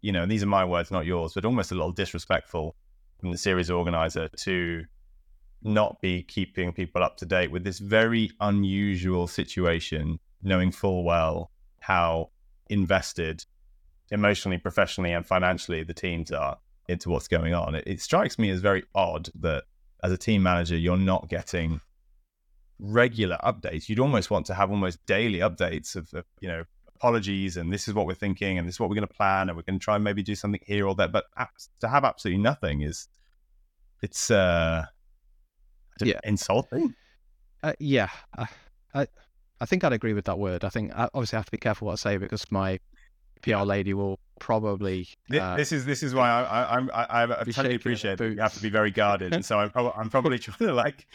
You 0.00 0.12
know, 0.12 0.26
these 0.26 0.42
are 0.42 0.46
my 0.46 0.66
words, 0.66 0.90
not 0.90 1.06
yours, 1.06 1.32
but 1.32 1.46
almost 1.46 1.72
a 1.72 1.74
little 1.74 1.90
disrespectful 1.90 2.76
from 3.18 3.30
the 3.30 3.38
series 3.38 3.70
organizer 3.70 4.28
to 4.28 4.84
not 5.62 5.98
be 6.02 6.22
keeping 6.22 6.74
people 6.74 7.02
up 7.02 7.16
to 7.16 7.24
date 7.24 7.50
with 7.50 7.64
this 7.64 7.78
very 7.78 8.30
unusual 8.40 9.26
situation, 9.26 10.18
knowing 10.42 10.70
full 10.70 11.04
well 11.04 11.50
how 11.80 12.28
invested 12.68 13.46
emotionally, 14.10 14.58
professionally, 14.58 15.12
and 15.12 15.26
financially 15.26 15.82
the 15.82 15.94
teams 15.94 16.30
are 16.30 16.58
into 16.88 17.08
what's 17.10 17.28
going 17.28 17.54
on. 17.54 17.74
It, 17.74 17.84
it 17.86 18.00
strikes 18.00 18.38
me 18.38 18.50
as 18.50 18.60
very 18.60 18.84
odd 18.94 19.30
that 19.40 19.64
as 20.02 20.12
a 20.12 20.18
team 20.18 20.42
manager, 20.42 20.76
you're 20.76 20.96
not 20.96 21.28
getting 21.28 21.80
regular 22.78 23.38
updates. 23.42 23.88
You'd 23.88 24.00
almost 24.00 24.30
want 24.30 24.46
to 24.46 24.54
have 24.54 24.70
almost 24.70 25.04
daily 25.06 25.38
updates 25.38 25.96
of, 25.96 26.12
of 26.12 26.24
you 26.40 26.48
know, 26.48 26.64
apologies 26.96 27.56
and 27.56 27.72
this 27.72 27.88
is 27.88 27.94
what 27.94 28.06
we're 28.06 28.14
thinking 28.14 28.58
and 28.58 28.66
this 28.68 28.76
is 28.76 28.80
what 28.80 28.88
we're 28.88 28.96
going 28.96 29.08
to 29.08 29.14
plan 29.14 29.48
and 29.48 29.56
we're 29.56 29.62
going 29.62 29.78
to 29.78 29.82
try 29.84 29.94
and 29.94 30.04
maybe 30.04 30.22
do 30.22 30.34
something 30.34 30.60
here 30.64 30.86
or 30.86 30.94
there. 30.94 31.08
But 31.08 31.24
to 31.80 31.88
have 31.88 32.04
absolutely 32.04 32.42
nothing 32.42 32.82
is, 32.82 33.08
it's 34.02 34.30
uh, 34.30 34.84
Yeah. 36.00 36.20
insulting. 36.24 36.94
Uh, 37.62 37.72
yeah, 37.78 38.10
I, 38.36 38.46
I, 38.94 39.06
I 39.60 39.66
think 39.66 39.84
I'd 39.84 39.92
agree 39.94 40.12
with 40.12 40.26
that 40.26 40.38
word. 40.38 40.64
I 40.64 40.68
think 40.68 40.92
I 40.94 41.08
obviously 41.14 41.36
have 41.36 41.46
to 41.46 41.50
be 41.50 41.58
careful 41.58 41.86
what 41.86 41.92
I 41.92 41.96
say 41.96 42.16
because 42.18 42.50
my 42.52 42.78
PR 43.44 43.62
lady 43.64 43.92
will 43.94 44.18
probably. 44.40 45.06
Uh, 45.32 45.56
this 45.56 45.70
is 45.72 45.84
this 45.84 46.02
is 46.02 46.14
why 46.14 46.28
I 46.30 46.42
I 46.42 46.62
I'm- 46.74 46.90
I, 46.94 47.04
I, 47.04 47.22
I 47.24 47.26
totally 47.26 47.52
shaking 47.52 47.64
in 47.64 47.70
the 47.70 47.76
appreciate 47.76 48.18
that 48.18 48.30
you 48.32 48.40
have 48.40 48.54
to 48.54 48.62
be 48.62 48.70
very 48.70 48.90
guarded, 48.90 49.34
and 49.34 49.44
so 49.44 49.58
I'm 49.58 49.70
probably 49.70 49.92
I'm 49.96 50.10
probably 50.10 50.38
trying 50.38 50.56
to 50.58 50.72
like 50.72 51.06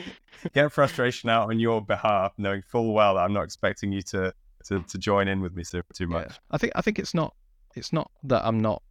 get 0.53 0.71
frustration 0.71 1.29
out 1.29 1.49
on 1.49 1.59
your 1.59 1.81
behalf, 1.81 2.33
knowing 2.37 2.61
full 2.61 2.93
well 2.93 3.15
that 3.15 3.21
I'm 3.21 3.33
not 3.33 3.43
expecting 3.43 3.91
you 3.91 4.01
to 4.03 4.33
to, 4.65 4.81
to 4.81 4.97
join 4.97 5.27
in 5.27 5.41
with 5.41 5.55
me 5.55 5.63
so 5.63 5.81
too 5.93 6.03
yeah. 6.03 6.17
much. 6.19 6.39
I 6.51 6.57
think 6.57 6.73
I 6.75 6.81
think 6.81 6.99
it's 6.99 7.13
not 7.13 7.33
it's 7.75 7.91
not 7.93 8.11
that 8.23 8.45
I'm 8.45 8.59
not 8.61 8.81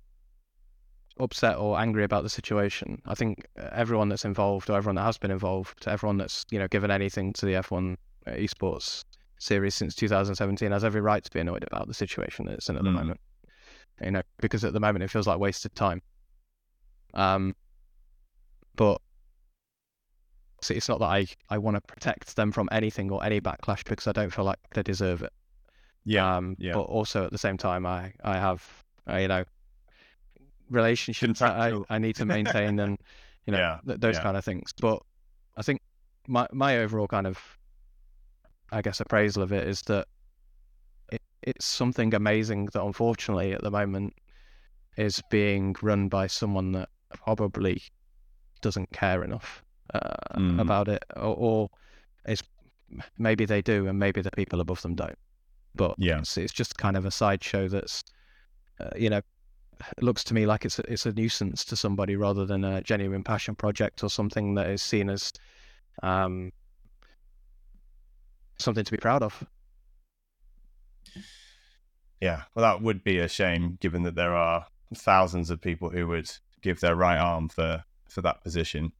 upset 1.20 1.56
or 1.58 1.78
angry 1.78 2.04
about 2.04 2.22
the 2.22 2.28
situation. 2.30 3.00
I 3.06 3.14
think 3.14 3.44
everyone 3.72 4.08
that's 4.08 4.24
involved 4.24 4.70
or 4.70 4.76
everyone 4.76 4.96
that 4.96 5.02
has 5.04 5.18
been 5.18 5.30
involved, 5.30 5.84
everyone 5.86 6.16
that's 6.16 6.44
you 6.50 6.58
know 6.58 6.68
given 6.68 6.90
anything 6.90 7.32
to 7.34 7.46
the 7.46 7.52
F1 7.54 7.96
uh, 8.26 8.30
esports 8.32 9.04
series 9.40 9.74
since 9.74 9.94
2017 9.94 10.72
has 10.72 10.82
every 10.84 11.00
right 11.00 11.22
to 11.22 11.30
be 11.30 11.38
annoyed 11.40 11.64
about 11.70 11.86
the 11.86 11.94
situation 11.94 12.44
that 12.46 12.54
it's 12.54 12.68
in 12.68 12.76
at 12.76 12.82
the 12.82 12.90
Mm. 12.90 12.94
moment. 12.94 13.20
You 14.02 14.10
know, 14.12 14.22
because 14.38 14.64
at 14.64 14.72
the 14.72 14.80
moment 14.80 15.02
it 15.04 15.10
feels 15.10 15.26
like 15.26 15.38
wasted 15.38 15.74
time. 15.74 16.02
Um, 17.14 17.54
but 18.76 19.00
so 20.60 20.74
it's 20.74 20.88
not 20.88 20.98
that 20.98 21.06
I, 21.06 21.26
I 21.48 21.58
want 21.58 21.76
to 21.76 21.80
protect 21.80 22.36
them 22.36 22.50
from 22.52 22.68
anything 22.72 23.10
or 23.10 23.24
any 23.24 23.40
backlash 23.40 23.84
because 23.84 24.06
I 24.06 24.12
don't 24.12 24.32
feel 24.32 24.44
like 24.44 24.58
they 24.74 24.82
deserve 24.82 25.22
it. 25.22 25.32
Yeah, 26.04 26.36
Um, 26.36 26.56
yeah. 26.58 26.72
But 26.72 26.82
also 26.82 27.24
at 27.24 27.32
the 27.32 27.38
same 27.38 27.56
time, 27.56 27.86
I 27.86 28.12
I 28.24 28.34
have 28.36 28.84
uh, 29.08 29.16
you 29.16 29.28
know 29.28 29.44
relationships 30.70 31.40
that 31.40 31.56
I, 31.56 31.72
I 31.88 31.98
need 31.98 32.16
to 32.16 32.24
maintain 32.24 32.78
and 32.78 32.98
you 33.46 33.52
know 33.52 33.58
Yeah, 33.58 33.78
th- 33.86 34.00
those 34.00 34.16
yeah. 34.16 34.22
kind 34.22 34.36
of 34.36 34.44
things. 34.44 34.72
But 34.80 35.00
I 35.56 35.62
think 35.62 35.80
my 36.26 36.46
my 36.52 36.78
overall 36.78 37.06
kind 37.08 37.26
of 37.26 37.38
I 38.70 38.82
guess 38.82 39.00
appraisal 39.00 39.42
of 39.42 39.52
it 39.52 39.66
is 39.66 39.82
that 39.82 40.06
it's 41.42 41.66
something 41.66 42.14
amazing 42.14 42.66
that 42.72 42.82
unfortunately 42.82 43.52
at 43.52 43.62
the 43.62 43.70
moment 43.70 44.14
is 44.96 45.22
being 45.30 45.76
run 45.82 46.08
by 46.08 46.26
someone 46.26 46.72
that 46.72 46.88
probably 47.10 47.82
doesn't 48.60 48.90
care 48.92 49.22
enough 49.22 49.62
uh, 49.94 50.10
Mm. 50.36 50.60
about 50.60 50.88
it, 50.88 51.04
or, 51.16 51.34
or 51.36 51.70
is 52.26 52.42
maybe 53.18 53.44
they 53.46 53.62
do, 53.62 53.86
and 53.86 53.98
maybe 53.98 54.20
the 54.20 54.30
people 54.32 54.60
above 54.60 54.82
them 54.82 54.94
don't. 54.94 55.18
But 55.74 55.94
Yeah. 55.98 56.18
it's, 56.18 56.36
it's 56.36 56.52
just 56.52 56.76
kind 56.76 56.96
of 56.96 57.06
a 57.06 57.10
sideshow 57.10 57.68
that's, 57.68 58.04
uh, 58.80 58.90
you 58.96 59.08
know, 59.08 59.22
looks 60.00 60.24
to 60.24 60.34
me 60.34 60.44
like 60.44 60.64
it's 60.64 60.78
a, 60.78 60.92
it's 60.92 61.06
a 61.06 61.12
nuisance 61.12 61.64
to 61.66 61.76
somebody 61.76 62.16
rather 62.16 62.44
than 62.44 62.64
a 62.64 62.82
genuine 62.82 63.22
passion 63.22 63.54
project 63.54 64.02
or 64.02 64.10
something 64.10 64.54
that 64.54 64.66
is 64.66 64.82
seen 64.82 65.08
as 65.08 65.32
um, 66.02 66.52
something 68.58 68.84
to 68.84 68.90
be 68.92 68.98
proud 68.98 69.22
of. 69.22 69.44
Yeah, 72.20 72.42
well, 72.54 72.64
that 72.64 72.82
would 72.82 73.04
be 73.04 73.18
a 73.18 73.28
shame, 73.28 73.78
given 73.80 74.02
that 74.02 74.14
there 74.14 74.34
are 74.34 74.66
thousands 74.94 75.50
of 75.50 75.60
people 75.60 75.90
who 75.90 76.06
would 76.08 76.30
give 76.62 76.80
their 76.80 76.96
right 76.96 77.18
arm 77.18 77.48
for 77.48 77.84
for 78.08 78.22
that 78.22 78.42
position. 78.42 78.92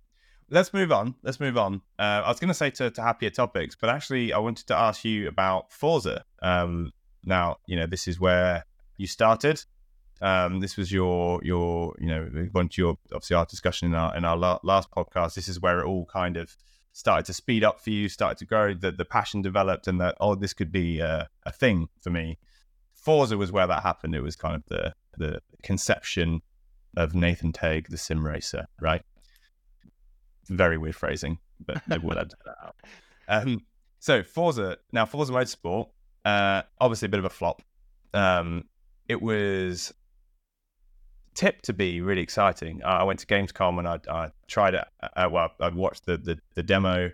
Let's 0.50 0.72
move 0.72 0.92
on. 0.92 1.14
Let's 1.22 1.40
move 1.40 1.58
on. 1.58 1.82
Uh, 1.98 2.22
I 2.24 2.28
was 2.28 2.40
going 2.40 2.48
to 2.48 2.54
say 2.54 2.70
to, 2.70 2.90
to 2.90 3.02
happier 3.02 3.30
topics, 3.30 3.76
but 3.78 3.90
actually, 3.90 4.32
I 4.32 4.38
wanted 4.38 4.66
to 4.68 4.76
ask 4.76 5.04
you 5.04 5.28
about 5.28 5.72
Forza. 5.72 6.24
Um, 6.42 6.92
now, 7.24 7.56
you 7.66 7.76
know, 7.76 7.86
this 7.86 8.08
is 8.08 8.18
where 8.18 8.64
you 8.96 9.06
started. 9.06 9.62
Um, 10.20 10.60
this 10.60 10.76
was 10.76 10.90
your 10.90 11.40
your 11.44 11.94
you 12.00 12.08
know 12.08 12.28
going 12.52 12.68
to 12.70 12.82
your 12.82 12.96
obviously 13.12 13.36
our 13.36 13.46
discussion 13.46 13.88
in 13.88 13.94
our 13.94 14.16
in 14.16 14.24
our 14.24 14.36
la- 14.36 14.58
last 14.62 14.90
podcast. 14.90 15.34
This 15.34 15.48
is 15.48 15.60
where 15.60 15.80
it 15.80 15.86
all 15.86 16.06
kind 16.06 16.36
of 16.36 16.56
started 16.98 17.24
to 17.24 17.32
speed 17.32 17.62
up 17.62 17.78
for 17.78 17.90
you, 17.90 18.08
started 18.08 18.38
to 18.38 18.44
grow. 18.44 18.74
The 18.74 18.90
the 18.90 19.04
passion 19.04 19.40
developed, 19.40 19.86
and 19.86 20.00
that 20.00 20.16
oh, 20.20 20.34
this 20.34 20.52
could 20.52 20.72
be 20.72 20.98
a, 20.98 21.28
a 21.46 21.52
thing 21.52 21.88
for 22.00 22.10
me. 22.10 22.38
Forza 22.92 23.38
was 23.38 23.52
where 23.52 23.68
that 23.68 23.84
happened. 23.84 24.16
It 24.16 24.20
was 24.20 24.34
kind 24.34 24.56
of 24.56 24.64
the 24.66 24.92
the 25.16 25.40
conception 25.62 26.42
of 26.96 27.14
Nathan 27.14 27.52
Tague, 27.52 27.88
the 27.88 27.96
sim 27.96 28.26
racer, 28.26 28.66
right? 28.80 29.02
Very 30.48 30.76
weird 30.76 30.96
phrasing, 30.96 31.38
but 31.64 31.80
I 31.88 31.98
will 31.98 32.18
edit 32.18 32.34
that 32.44 32.56
out. 32.64 32.76
Um, 33.28 33.60
so 34.00 34.22
Forza, 34.24 34.78
now 34.92 35.06
Forza 35.06 35.32
Motorsport, 35.32 35.88
uh, 36.24 36.62
obviously 36.80 37.06
a 37.06 37.10
bit 37.10 37.18
of 37.18 37.26
a 37.26 37.30
flop. 37.30 37.62
Um, 38.12 38.64
it 39.06 39.22
was 39.22 39.92
tipped 41.38 41.64
to 41.66 41.72
be 41.72 42.00
really 42.00 42.20
exciting. 42.20 42.82
Uh, 42.84 42.88
I 42.88 43.04
went 43.04 43.20
to 43.20 43.26
Gamescom 43.26 43.78
and 43.78 43.86
I, 43.86 44.00
I 44.10 44.30
tried 44.48 44.74
it. 44.74 44.84
Uh, 45.00 45.28
well, 45.30 45.50
I 45.60 45.68
watched 45.68 46.04
the 46.04 46.18
the, 46.18 46.38
the 46.54 46.64
demo 46.64 47.12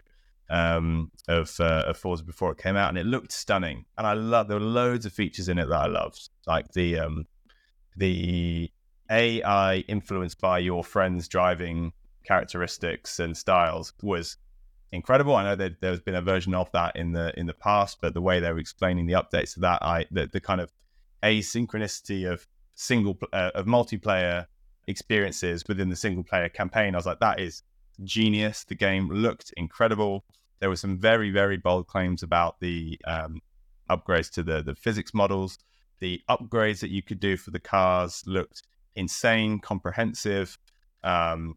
um, 0.48 1.10
of, 1.28 1.54
uh, 1.60 1.84
of 1.86 1.98
Forza 1.98 2.24
before 2.24 2.52
it 2.52 2.58
came 2.58 2.74
out, 2.74 2.88
and 2.88 2.96
it 2.96 3.04
looked 3.04 3.32
stunning. 3.32 3.84
And 3.98 4.06
I 4.06 4.14
love 4.14 4.48
there 4.48 4.58
were 4.58 4.64
loads 4.64 5.04
of 5.04 5.12
features 5.12 5.48
in 5.48 5.58
it 5.58 5.66
that 5.66 5.76
I 5.76 5.86
loved, 5.86 6.30
like 6.46 6.72
the 6.72 7.00
um, 7.00 7.26
the 7.96 8.70
AI 9.10 9.84
influenced 9.88 10.40
by 10.40 10.58
your 10.58 10.82
friends' 10.82 11.28
driving 11.28 11.92
characteristics 12.26 13.18
and 13.18 13.36
styles 13.36 13.92
was 14.02 14.38
incredible. 14.90 15.36
I 15.36 15.44
know 15.44 15.56
that 15.56 15.82
there's 15.82 16.00
been 16.00 16.14
a 16.14 16.22
version 16.22 16.54
of 16.54 16.72
that 16.72 16.96
in 16.96 17.12
the 17.12 17.38
in 17.38 17.44
the 17.44 17.52
past, 17.52 17.98
but 18.00 18.14
the 18.14 18.22
way 18.22 18.40
they 18.40 18.50
were 18.50 18.58
explaining 18.58 19.04
the 19.04 19.14
updates 19.14 19.52
to 19.54 19.60
that, 19.60 19.82
I 19.82 20.06
the, 20.10 20.30
the 20.32 20.40
kind 20.40 20.62
of 20.62 20.72
asynchronicity 21.22 22.30
of 22.30 22.46
single 22.74 23.18
uh, 23.32 23.50
of 23.54 23.66
multiplayer 23.66 24.46
experiences 24.86 25.64
within 25.68 25.88
the 25.88 25.96
single 25.96 26.24
player 26.24 26.48
campaign, 26.48 26.94
I 26.94 26.98
was 26.98 27.06
like, 27.06 27.20
that 27.20 27.40
is 27.40 27.62
genius. 28.02 28.64
The 28.64 28.74
game 28.74 29.08
looked 29.08 29.52
incredible. 29.56 30.24
There 30.60 30.68
were 30.68 30.76
some 30.76 30.98
very 30.98 31.30
very 31.30 31.56
bold 31.56 31.86
claims 31.86 32.22
about 32.22 32.58
the 32.60 32.98
um, 33.06 33.40
upgrades 33.90 34.30
to 34.32 34.42
the 34.42 34.62
the 34.62 34.74
physics 34.74 35.14
models. 35.14 35.58
The 36.00 36.20
upgrades 36.28 36.80
that 36.80 36.90
you 36.90 37.02
could 37.02 37.20
do 37.20 37.36
for 37.36 37.50
the 37.50 37.60
cars 37.60 38.22
looked 38.26 38.62
insane, 38.96 39.60
comprehensive. 39.60 40.58
Um, 41.02 41.56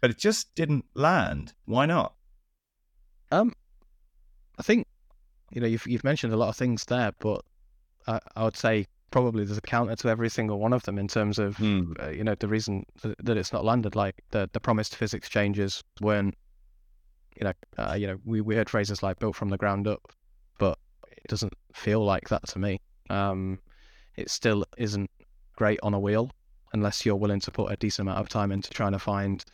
but 0.00 0.10
it 0.10 0.18
just 0.18 0.54
didn't 0.54 0.84
land. 0.94 1.52
Why 1.64 1.86
not? 1.86 2.14
Um, 3.30 3.52
I 4.58 4.62
think 4.62 4.86
you 5.50 5.60
know 5.60 5.66
you've 5.66 5.86
you've 5.86 6.04
mentioned 6.04 6.32
a 6.32 6.36
lot 6.36 6.48
of 6.48 6.56
things 6.56 6.84
there, 6.84 7.12
but 7.18 7.44
I, 8.06 8.20
I 8.36 8.44
would 8.44 8.56
say 8.56 8.86
probably 9.10 9.44
there's 9.44 9.58
a 9.58 9.62
counter 9.62 9.96
to 9.96 10.08
every 10.08 10.28
single 10.28 10.58
one 10.58 10.72
of 10.72 10.82
them 10.84 10.98
in 10.98 11.08
terms 11.08 11.38
of 11.38 11.56
Hmm. 11.56 11.92
uh, 12.02 12.08
you 12.10 12.24
know 12.24 12.34
the 12.34 12.48
reason 12.48 12.84
that, 13.02 13.16
that 13.24 13.36
it's 13.36 13.52
not 13.52 13.64
landed. 13.64 13.94
Like 13.96 14.16
the 14.30 14.48
the 14.52 14.60
promised 14.60 14.96
physics 14.96 15.28
changes 15.28 15.82
weren't 16.00 16.34
you 17.40 17.44
know 17.44 17.52
uh, 17.78 17.94
you 17.94 18.06
know 18.06 18.18
we 18.24 18.40
we 18.40 18.54
heard 18.56 18.68
phrases 18.70 19.02
like 19.02 19.18
built 19.18 19.36
from 19.36 19.48
the 19.48 19.58
ground 19.58 19.86
up, 19.86 20.12
but 20.58 20.78
it 21.10 21.26
doesn't 21.28 21.52
feel 21.72 22.04
like 22.04 22.28
that 22.28 22.46
to 22.48 22.58
me. 22.58 22.80
Um, 23.10 23.60
it 24.16 24.30
still 24.30 24.64
isn't 24.76 25.10
great 25.56 25.78
on 25.82 25.94
a 25.94 25.98
wheel 25.98 26.30
unless 26.72 27.06
you're 27.06 27.16
willing 27.16 27.40
to 27.40 27.50
put 27.50 27.72
a 27.72 27.76
decent 27.76 28.06
amount 28.08 28.20
of 28.20 28.28
time 28.28 28.52
into 28.52 28.70
trying 28.70 28.92
to 28.92 28.98
find 28.98 29.44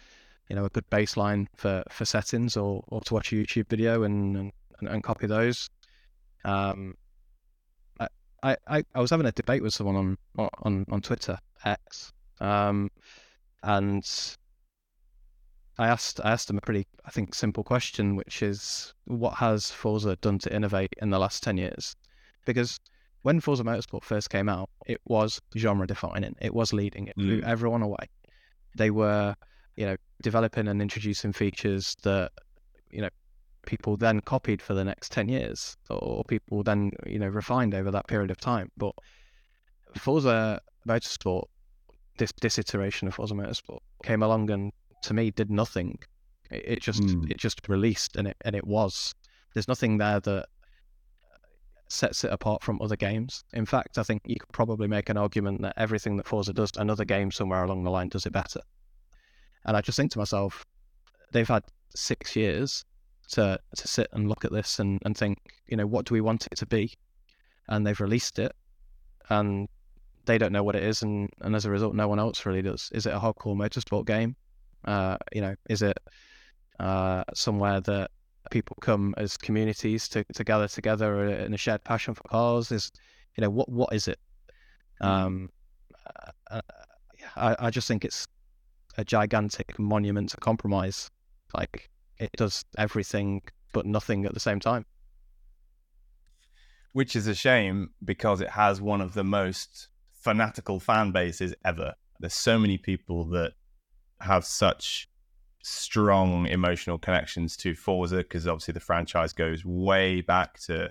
you 0.49 0.57
know 0.57 0.65
a 0.65 0.69
good 0.71 0.89
baseline 0.91 1.47
for 1.57 1.83
for 1.91 2.05
settings 2.05 2.57
or 2.57 2.83
or 2.89 3.01
to 3.03 3.15
watch 3.15 3.33
a 3.33 3.37
YouTube 3.37 3.69
video 3.69 4.03
and 4.03 4.37
and, 4.37 4.53
and 4.89 5.03
copy 5.03 5.27
those. 5.27 5.71
Um, 6.45 6.95
I, 8.45 8.57
I 8.69 8.85
I 8.95 9.01
was 9.01 9.11
having 9.11 9.27
a 9.27 9.33
debate 9.33 9.63
with 9.63 9.73
someone 9.75 9.97
on 9.97 10.49
on 10.63 10.85
on 10.91 11.01
Twitter 11.01 11.39
X, 11.65 12.13
um, 12.41 12.91
and 13.63 14.05
I 15.79 15.89
asked 15.89 16.21
I 16.23 16.31
asked 16.31 16.49
them 16.49 16.59
a 16.59 16.61
pretty 16.61 16.87
I 17.07 17.11
think 17.11 17.35
simple 17.35 17.65
question, 17.65 18.17
which 18.17 18.43
is 18.43 18.93
what 19.07 19.35
has 19.35 19.71
Forza 19.71 20.17
done 20.17 20.39
to 20.41 20.55
innovate 20.55 20.93
in 21.01 21.11
the 21.11 21.19
last 21.19 21.43
ten 21.43 21.57
years? 21.57 21.97
Because 22.45 22.79
when 23.23 23.41
Forza 23.41 23.65
Motorsport 23.65 24.05
first 24.05 24.29
came 24.29 24.51
out, 24.51 24.69
it 24.87 25.01
was 25.07 25.41
genre 25.57 25.87
defining. 25.87 26.37
It 26.43 26.55
was 26.55 26.75
leading. 26.75 27.09
It 27.09 27.17
blew 27.17 27.41
Mm. 27.41 27.49
everyone 27.49 27.81
away. 27.81 28.11
They 28.77 28.91
were, 28.91 29.35
you 29.77 29.87
know, 29.87 29.97
developing 30.23 30.69
and 30.69 30.83
introducing 30.83 31.33
features 31.33 31.97
that, 32.03 32.33
you 32.91 33.01
know, 33.01 33.09
people 33.67 33.97
then 33.97 34.21
copied 34.21 34.61
for 34.63 34.75
the 34.75 34.85
next 34.85 35.13
10 35.13 35.29
years 35.29 35.77
or 35.91 36.25
people 36.25 36.63
then, 36.63 36.91
you 37.07 37.19
know, 37.19 37.29
refined 37.29 37.75
over 37.75 37.91
that 37.91 38.07
period 38.07 38.31
of 38.31 38.39
time. 38.39 38.71
But 38.77 38.95
Forza 39.97 40.61
Motorsport, 40.89 41.45
this, 42.19 42.33
this 42.41 42.59
iteration 42.59 43.09
of 43.09 43.15
Forza 43.15 43.35
Motorsport 43.35 43.81
came 44.03 44.23
along 44.23 44.51
and 44.51 44.73
to 45.03 45.15
me 45.15 45.31
did 45.31 45.51
nothing. 45.51 45.99
It, 46.51 46.63
it 46.67 46.83
just, 46.83 47.03
Mm. 47.03 47.31
it 47.31 47.39
just 47.39 47.69
released 47.69 48.17
and 48.17 48.29
it, 48.29 48.37
and 48.43 48.55
it 48.55 48.67
was, 48.67 49.15
there's 49.55 49.69
nothing 49.69 49.99
there 49.99 50.21
that 50.21 50.47
sets 51.89 52.25
it 52.25 52.33
apart 52.33 52.63
from 52.63 52.81
other 52.81 52.97
games. 52.97 53.45
In 53.53 53.67
fact, 53.67 53.99
I 53.99 54.03
think 54.03 54.23
you 54.25 54.37
could 54.41 54.53
probably 54.53 54.89
make 54.89 55.09
an 55.09 55.17
argument 55.17 55.63
that 55.63 55.75
everything 55.77 56.17
that 56.17 56.27
Forza 56.27 56.53
does, 56.53 56.71
another 56.77 57.05
game 57.05 57.31
somewhere 57.31 57.65
along 57.65 57.85
the 57.85 57.91
line 57.91 58.09
does 58.09 58.27
it 58.27 58.33
better. 58.33 58.61
And 59.65 59.77
I 59.77 59.81
just 59.81 59.97
think 59.97 60.11
to 60.13 60.19
myself, 60.19 60.65
they've 61.33 61.49
had 61.49 61.63
six 61.95 62.35
years 62.37 62.85
to 63.33 63.59
to 63.77 63.89
sit 63.89 64.09
and 64.13 64.29
look 64.29 64.45
at 64.45 64.53
this 64.53 64.79
and, 64.79 65.01
and 65.05 65.17
think, 65.17 65.39
you 65.67 65.77
know, 65.77 65.87
what 65.87 66.07
do 66.07 66.15
we 66.15 66.21
want 66.21 66.47
it 66.47 66.57
to 66.57 66.67
be? 66.67 66.93
And 67.69 67.87
they've 67.87 68.01
released 68.01 68.39
it 68.39 68.53
and 69.31 69.69
they 70.27 70.39
don't 70.39 70.53
know 70.53 70.63
what 70.63 70.77
it 70.77 70.83
is 70.83 71.03
and, 71.03 71.31
and 71.41 71.55
as 71.55 71.65
a 71.65 71.71
result 71.71 71.95
no 71.95 72.09
one 72.09 72.19
else 72.19 72.45
really 72.47 72.63
does. 72.63 72.91
Is 72.93 73.07
it 73.07 73.15
a 73.15 73.19
hardcore 73.19 73.57
motorsport 73.57 74.07
game? 74.07 74.37
Uh, 74.85 75.17
you 75.33 75.41
know, 75.41 75.55
is 75.69 75.83
it 75.83 75.99
uh, 76.79 77.25
somewhere 77.35 77.81
that 77.83 78.11
people 78.51 78.77
come 78.81 79.15
as 79.17 79.37
communities 79.37 80.09
to, 80.09 80.25
to 80.35 80.45
gather 80.45 80.69
together 80.69 81.29
in 81.29 81.55
a 81.55 81.57
shared 81.57 81.83
passion 81.85 82.15
for 82.15 82.23
cars 82.25 82.71
is 82.71 82.93
you 83.37 83.41
know 83.41 83.51
what 83.51 83.69
what 83.69 83.93
is 83.93 84.07
it 84.07 84.19
um 85.01 85.49
uh, 86.51 86.61
I, 87.37 87.57
I 87.59 87.71
just 87.71 87.89
think 87.89 88.05
it's 88.05 88.27
a 88.99 89.05
gigantic 89.05 89.79
monument 89.79 90.31
to 90.31 90.37
compromise 90.37 91.11
like 91.57 91.89
it 92.25 92.33
does 92.37 92.65
everything 92.79 93.43
but 93.73 93.87
nothing 93.87 94.25
at 94.25 94.35
the 94.35 94.41
same 94.41 94.61
time 94.61 94.85
which 96.95 97.17
is 97.17 97.27
a 97.27 97.35
shame 97.35 97.91
because 98.05 98.41
it 98.41 98.51
has 98.51 98.81
one 98.81 99.01
of 99.01 99.15
the 99.15 99.25
most 99.25 99.89
fanatical 100.13 100.79
fan 100.79 101.11
bases 101.11 101.53
ever. 101.65 101.93
There's 102.21 102.35
so 102.35 102.57
many 102.57 102.79
people 102.79 103.25
that 103.31 103.53
have 104.21 104.45
such 104.45 105.09
strong 105.65 106.47
emotional 106.47 106.97
connections 106.97 107.57
to 107.57 107.75
Forza 107.75 108.19
because 108.19 108.47
obviously 108.47 108.73
the 108.73 108.81
franchise 108.81 109.33
goes 109.33 109.65
way 109.65 110.21
back 110.21 110.59
to 110.61 110.91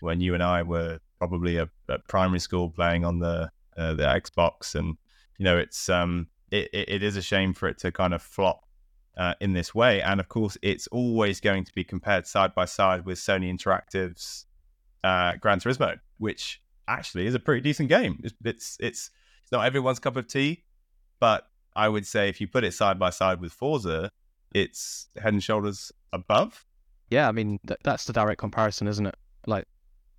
when 0.00 0.20
you 0.20 0.32
and 0.32 0.42
I 0.42 0.62
were 0.62 1.00
probably 1.18 1.58
at, 1.58 1.68
primary 2.08 2.40
school 2.40 2.70
playing 2.70 3.04
on 3.04 3.18
the 3.18 3.50
uh, 3.76 3.94
the 3.94 4.04
Xbox, 4.04 4.74
and 4.74 4.96
you 5.38 5.44
know 5.44 5.58
it's 5.58 5.88
um 5.90 6.28
it, 6.50 6.70
it 6.72 7.02
is 7.02 7.16
a 7.16 7.22
shame 7.22 7.52
for 7.52 7.68
it 7.68 7.78
to 7.78 7.92
kind 7.92 8.14
of 8.14 8.22
flop 8.22 8.64
uh, 9.16 9.34
in 9.40 9.52
this 9.52 9.74
way, 9.74 10.00
and 10.02 10.20
of 10.20 10.28
course 10.28 10.56
it's 10.62 10.86
always 10.88 11.40
going 11.40 11.64
to 11.64 11.72
be 11.74 11.84
compared 11.84 12.26
side 12.26 12.54
by 12.54 12.64
side 12.64 13.04
with 13.04 13.18
Sony 13.18 13.50
Interactive's 13.52 14.46
uh, 15.04 15.34
Gran 15.40 15.60
Turismo, 15.60 15.98
which 16.18 16.62
actually 16.88 17.26
is 17.26 17.34
a 17.34 17.40
pretty 17.40 17.60
decent 17.60 17.88
game. 17.88 18.20
It's, 18.24 18.34
it's 18.44 18.76
it's 18.80 19.10
it's 19.42 19.52
not 19.52 19.64
everyone's 19.66 19.98
cup 19.98 20.16
of 20.16 20.26
tea, 20.26 20.64
but 21.20 21.46
I 21.76 21.88
would 21.88 22.06
say 22.06 22.28
if 22.28 22.40
you 22.40 22.46
put 22.48 22.64
it 22.64 22.72
side 22.74 22.98
by 22.98 23.10
side 23.10 23.40
with 23.40 23.52
Forza, 23.52 24.10
it's 24.54 25.08
head 25.16 25.32
and 25.32 25.42
shoulders 25.42 25.90
above. 26.12 26.64
yeah 27.10 27.26
i 27.28 27.32
mean 27.32 27.58
th- 27.66 27.80
that's 27.84 28.04
the 28.04 28.12
direct 28.12 28.38
comparison 28.38 28.86
isn't 28.86 29.06
it 29.06 29.14
like 29.46 29.66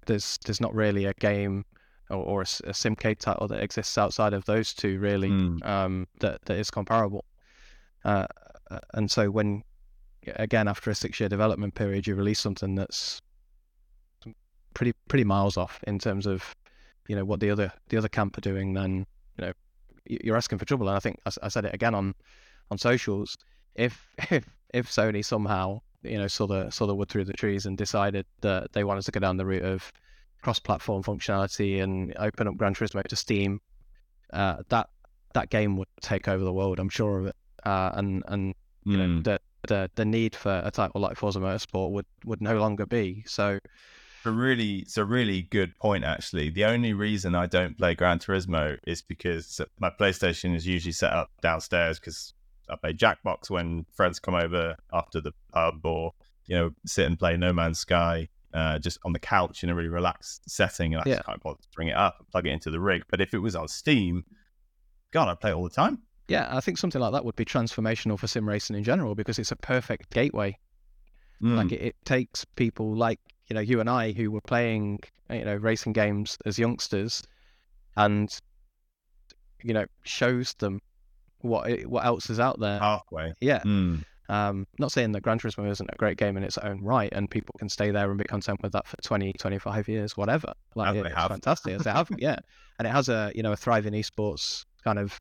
there's 0.08 0.40
there's 0.46 0.60
not 0.60 0.74
really 0.74 1.06
a 1.06 1.14
game 1.14 1.64
or, 2.10 2.18
or 2.18 2.42
a, 2.42 2.50
a 2.70 2.74
simcade 2.74 3.20
title 3.20 3.48
that 3.48 3.62
exists 3.64 3.96
outside 3.98 4.34
of 4.34 4.44
those 4.46 4.74
two 4.74 5.00
really 5.00 5.30
Mm. 5.30 5.64
um, 5.66 6.08
that 6.20 6.42
that 6.46 6.58
is 6.58 6.70
comparable. 6.72 7.26
Uh, 8.04 8.26
and 8.94 9.10
so 9.10 9.30
when 9.30 9.64
again 10.36 10.68
after 10.68 10.90
a 10.90 10.96
six 10.96 11.20
year 11.20 11.30
development 11.30 11.76
period, 11.76 12.08
you 12.08 12.16
release 12.16 12.40
something 12.40 12.76
that's 12.76 13.22
pretty 14.74 14.94
pretty 15.08 15.24
miles 15.24 15.58
off 15.58 15.80
in 15.88 16.00
terms 16.00 16.26
of 16.26 16.56
you 17.08 17.16
know 17.16 17.26
what 17.26 17.40
the 17.40 17.50
other 17.50 17.72
the 17.90 17.98
other 17.98 18.10
camp 18.10 18.38
are 18.38 18.42
doing, 18.42 18.74
then 18.74 19.06
you 19.38 19.46
know 19.46 19.54
you're 20.06 20.38
asking 20.38 20.58
for 20.58 20.66
trouble. 20.66 20.88
And 20.88 20.98
I 20.98 21.00
think 21.00 21.20
I 21.42 21.48
said 21.48 21.66
it 21.66 21.74
again 21.74 21.96
on 21.96 22.14
on 22.72 22.78
socials. 22.78 23.38
If 23.76 24.06
if 24.32 24.46
if 24.74 24.90
Sony 24.90 25.24
somehow 25.24 25.82
you 26.02 26.18
know 26.18 26.28
saw 26.28 26.48
the 26.48 26.70
saw 26.70 26.86
the 26.86 26.96
wood 26.96 27.10
through 27.10 27.26
the 27.26 27.34
trees 27.34 27.66
and 27.66 27.78
decided 27.78 28.26
that 28.42 28.74
they 28.74 28.84
wanted 28.84 29.04
to 29.06 29.12
go 29.12 29.20
down 29.20 29.38
the 29.38 29.46
route 29.46 29.64
of 29.64 29.92
cross-platform 30.42 31.02
functionality 31.04 31.82
and 31.82 32.14
open 32.20 32.48
up 32.48 32.58
Gran 32.58 32.76
Turismo 32.76 33.02
to 33.02 33.16
Steam, 33.16 33.62
uh, 34.34 34.58
that 34.70 34.90
that 35.34 35.50
game 35.50 35.78
would 35.78 35.88
take 36.02 36.28
over 36.28 36.44
the 36.44 36.54
world. 36.54 36.80
I'm 36.80 36.90
sure 36.90 37.20
of 37.20 37.26
it. 37.28 37.36
Uh, 37.66 37.92
and 37.94 38.24
and 38.28 38.54
you 38.86 38.98
know 38.98 39.06
Mm. 39.06 39.24
the 39.24 39.40
the 39.68 39.90
the 39.96 40.06
need 40.06 40.36
for 40.36 40.62
a 40.64 40.72
title 40.72 41.00
like 41.02 41.16
Forza 41.18 41.40
Motorsport 41.40 41.92
would 41.92 42.06
would 42.26 42.42
no 42.42 42.58
longer 42.58 42.86
be. 42.86 43.24
So 43.28 43.60
a 44.26 44.32
really 44.32 44.80
it's 44.80 44.98
a 44.98 45.06
really 45.06 45.42
good 45.44 45.78
point 45.80 46.04
actually. 46.04 46.50
The 46.50 46.66
only 46.66 46.94
reason 46.94 47.36
I 47.36 47.46
don't 47.48 47.78
play 47.78 47.96
Gran 47.96 48.20
Turismo 48.20 48.78
is 48.88 49.02
because 49.02 49.60
my 49.80 49.90
PlayStation 49.90 50.56
is 50.56 50.66
usually 50.68 50.92
set 50.94 51.12
up 51.14 51.30
downstairs 51.42 52.00
because 52.00 52.34
I 52.70 52.76
play 52.78 52.94
Jackbox 52.94 53.50
when 53.50 53.86
friends 53.96 54.20
come 54.20 54.36
over 54.36 54.76
after 54.94 55.20
the 55.22 55.34
pub 55.54 55.86
or 55.86 56.12
you 56.46 56.56
know 56.58 56.72
sit 56.86 57.06
and 57.06 57.18
play 57.20 57.36
No 57.38 57.52
Man's 57.54 57.80
Sky 57.80 58.30
uh, 58.54 58.80
just 58.80 59.00
on 59.04 59.14
the 59.14 59.20
couch 59.20 59.64
in 59.64 59.70
a 59.70 59.76
really 59.76 59.90
relaxed 59.90 60.50
setting 60.50 60.94
and 60.94 61.02
I 61.04 61.10
Yeah. 61.10 61.16
just 61.16 61.26
can't 61.26 61.42
bother 61.42 61.60
to 61.62 61.68
bring 61.76 61.88
it 61.88 61.96
up 61.96 62.18
and 62.20 62.28
plug 62.30 62.46
it 62.48 62.52
into 62.52 62.70
the 62.70 62.80
rig. 62.80 63.04
But 63.10 63.20
if 63.20 63.34
it 63.34 63.40
was 63.40 63.56
on 63.56 63.68
Steam, 63.68 64.26
God, 65.12 65.28
I'd 65.28 65.40
play 65.40 65.52
all 65.54 65.64
the 65.64 65.70
time. 65.70 66.00
Yeah, 66.28 66.48
I 66.52 66.60
think 66.62 66.78
something 66.78 67.02
like 67.02 67.12
that 67.14 67.26
would 67.26 67.36
be 67.36 67.46
transformational 67.46 68.18
for 68.18 68.28
sim 68.28 68.48
racing 68.48 68.76
in 68.76 68.84
general 68.84 69.14
because 69.16 69.40
it's 69.40 69.52
a 69.52 69.56
perfect 69.58 70.10
gateway. 70.12 70.58
Mm. 71.42 71.58
Like 71.58 71.72
it, 71.72 71.82
it 71.82 71.96
takes 72.06 72.46
people 72.56 72.96
like 72.96 73.20
you 73.48 73.54
know 73.56 73.60
you 73.62 73.80
and 73.82 73.90
I 73.90 74.12
who 74.14 74.32
were 74.32 74.42
playing 74.42 75.00
you 75.30 75.44
know 75.46 75.56
racing 75.56 75.94
games 75.94 76.38
as 76.46 76.58
youngsters, 76.58 77.24
and 77.98 78.30
you 79.64 79.74
know 79.74 79.86
shows 80.04 80.54
them 80.56 80.80
what 81.40 81.70
it, 81.70 81.90
what 81.90 82.06
else 82.06 82.30
is 82.30 82.40
out 82.40 82.60
there. 82.60 82.80
halfway. 82.80 83.34
Yeah, 83.42 83.60
Mm. 83.66 84.04
um, 84.30 84.66
not 84.80 84.92
saying 84.94 85.12
that 85.12 85.22
Gran 85.22 85.40
Turismo 85.40 85.70
isn't 85.70 85.90
a 85.92 85.96
great 85.98 86.18
game 86.18 86.38
in 86.38 86.44
its 86.44 86.58
own 86.58 86.82
right, 86.82 87.12
and 87.12 87.30
people 87.30 87.54
can 87.60 87.68
stay 87.68 87.92
there 87.92 88.10
and 88.10 88.18
be 88.18 88.24
content 88.24 88.62
with 88.64 88.72
that 88.72 88.88
for 88.88 88.96
20, 89.02 89.34
25 89.34 89.88
years, 89.90 90.16
whatever. 90.16 90.54
Like 90.76 90.96
it- 90.96 91.04
they 91.04 91.10
it's 91.10 91.18
have. 91.18 91.32
fantastic 91.32 91.74
as 91.74 91.84
they 91.84 91.92
have, 91.92 92.10
yeah. 92.18 92.38
And 92.80 92.88
it 92.88 92.92
has 92.92 93.08
a 93.08 93.32
you 93.36 93.44
know 93.44 93.52
a 93.52 93.56
thriving 93.58 93.94
esports 93.94 94.66
kind 94.84 94.98
of 94.98 95.20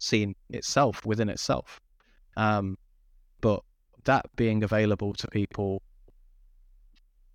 scene 0.00 0.34
itself 0.48 1.06
within 1.06 1.28
itself. 1.28 1.80
Um, 2.36 2.76
but 3.40 3.62
that 4.04 4.26
being 4.34 4.64
available 4.64 5.12
to 5.14 5.28
people 5.28 5.82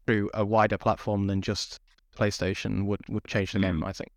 through 0.06 0.30
a 0.34 0.44
wider 0.44 0.78
platform 0.78 1.28
than 1.28 1.42
just 1.42 1.80
PlayStation 2.16 2.86
would 2.86 3.02
would 3.10 3.26
change 3.26 3.54
the 3.54 3.60
game. 3.60 3.84
I 3.84 3.94
think. 3.94 4.12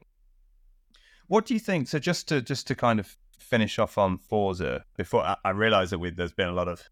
What 1.29 1.47
do 1.47 1.55
you 1.55 1.61
think? 1.61 1.89
So 1.89 1.99
just 1.99 2.29
to 2.29 2.43
just 2.43 2.67
to 2.67 2.75
kind 2.75 2.99
of 2.99 3.17
finish 3.39 3.79
off 3.79 3.99
on 3.99 4.19
Forza 4.19 4.85
before 4.97 5.23
I, 5.23 5.37
I 5.45 5.51
realize 5.51 5.91
that 5.91 5.99
we, 5.99 6.11
there's 6.11 6.33
been 6.33 6.49
a 6.49 6.53
lot 6.53 6.69
of 6.69 6.89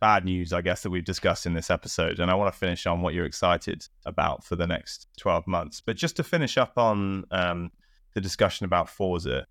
bad 0.00 0.24
news, 0.24 0.52
I 0.52 0.60
guess, 0.60 0.82
that 0.82 0.90
we've 0.90 1.04
discussed 1.04 1.46
in 1.46 1.54
this 1.54 1.70
episode, 1.70 2.20
and 2.20 2.30
I 2.30 2.34
want 2.34 2.52
to 2.52 2.58
finish 2.58 2.86
on 2.86 3.00
what 3.00 3.14
you're 3.14 3.24
excited 3.24 3.86
about 4.04 4.44
for 4.44 4.56
the 4.56 4.66
next 4.66 5.08
12 5.18 5.46
months. 5.46 5.80
But 5.80 5.96
just 5.96 6.16
to 6.16 6.22
finish 6.22 6.58
up 6.58 6.76
on 6.76 7.24
um, 7.30 7.70
the 8.14 8.20
discussion 8.20 8.64
about 8.64 8.88
Forza, 8.88 9.46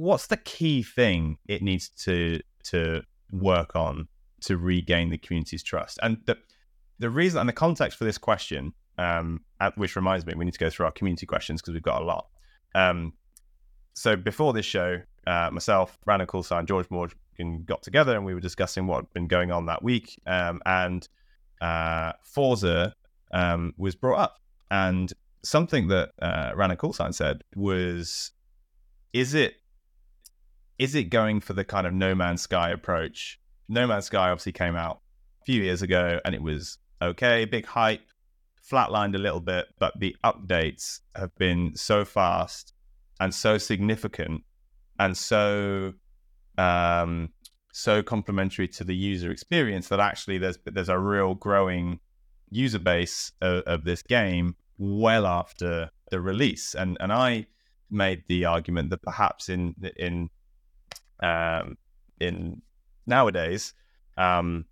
what's 0.00 0.28
the 0.28 0.36
key 0.38 0.82
thing 0.82 1.36
it 1.46 1.62
needs 1.62 1.90
to 1.90 2.40
to 2.64 3.02
work 3.30 3.76
on 3.76 4.08
to 4.40 4.56
regain 4.56 5.10
the 5.10 5.18
community's 5.18 5.62
trust? 5.62 5.98
And 6.02 6.18
the 6.26 6.38
the 6.98 7.10
reason 7.10 7.40
and 7.40 7.48
the 7.48 7.52
context 7.52 7.98
for 7.98 8.04
this 8.04 8.18
question, 8.18 8.72
um, 8.98 9.42
which 9.76 9.96
reminds 9.96 10.24
me, 10.26 10.34
we 10.34 10.44
need 10.44 10.54
to 10.54 10.58
go 10.58 10.70
through 10.70 10.86
our 10.86 10.92
community 10.92 11.26
questions 11.26 11.60
because 11.60 11.74
we've 11.74 11.82
got 11.82 12.00
a 12.00 12.04
lot. 12.04 12.26
Um, 12.74 13.12
so 13.94 14.16
before 14.16 14.52
this 14.52 14.66
show, 14.66 15.00
uh, 15.26 15.50
myself, 15.52 15.98
Brandon 16.04 16.26
Coulson, 16.26 16.66
George 16.66 16.90
Morgan 16.90 17.64
got 17.64 17.82
together 17.82 18.16
and 18.16 18.24
we 18.24 18.34
were 18.34 18.40
discussing 18.40 18.86
what 18.86 18.96
had 18.96 19.12
been 19.14 19.26
going 19.28 19.50
on 19.50 19.66
that 19.66 19.82
week. 19.82 20.20
Um, 20.26 20.60
and 20.66 21.08
uh, 21.60 22.12
Forza 22.22 22.94
um, 23.32 23.74
was 23.76 23.94
brought 23.94 24.18
up. 24.18 24.36
And 24.70 25.12
something 25.42 25.88
that 25.88 26.10
uh, 26.20 26.52
Rana 26.54 26.76
Coulson 26.76 27.12
said 27.12 27.42
was, 27.56 28.32
is 29.14 29.34
it 29.34 29.54
is 30.80 30.94
it 30.94 31.04
going 31.04 31.40
for 31.40 31.52
the 31.52 31.62
kind 31.62 31.86
of 31.86 31.92
No 31.92 32.14
Man's 32.14 32.40
Sky 32.40 32.70
approach? 32.70 33.38
No 33.68 33.86
Man's 33.86 34.06
Sky 34.06 34.30
obviously 34.30 34.52
came 34.52 34.76
out 34.76 35.02
a 35.42 35.44
few 35.44 35.62
years 35.62 35.82
ago 35.82 36.18
and 36.24 36.34
it 36.34 36.42
was 36.42 36.78
okay, 37.02 37.44
big 37.44 37.66
hype, 37.66 38.00
flatlined 38.68 39.14
a 39.14 39.18
little 39.18 39.40
bit, 39.40 39.66
but 39.78 39.92
the 40.00 40.16
updates 40.24 41.00
have 41.14 41.36
been 41.36 41.76
so 41.76 42.06
fast 42.06 42.72
and 43.20 43.34
so 43.34 43.58
significant 43.58 44.42
and 44.98 45.18
so 45.18 45.92
um, 46.56 47.28
so 47.72 48.02
complementary 48.02 48.66
to 48.66 48.82
the 48.82 48.96
user 48.96 49.30
experience 49.30 49.88
that 49.88 50.00
actually 50.00 50.38
there's 50.38 50.58
there's 50.64 50.88
a 50.88 50.98
real 50.98 51.34
growing 51.34 52.00
user 52.48 52.78
base 52.78 53.32
of, 53.42 53.62
of 53.64 53.84
this 53.84 54.02
game 54.02 54.56
well 54.78 55.26
after 55.26 55.90
the 56.10 56.22
release. 56.22 56.74
And 56.74 56.96
and 57.00 57.12
I 57.12 57.48
made 57.90 58.24
the 58.28 58.46
argument 58.46 58.88
that 58.90 59.02
perhaps 59.02 59.50
in 59.50 59.74
in 59.96 60.30
um, 61.22 61.76
in 62.20 62.62
nowadays, 63.06 63.74
um, 64.16 64.64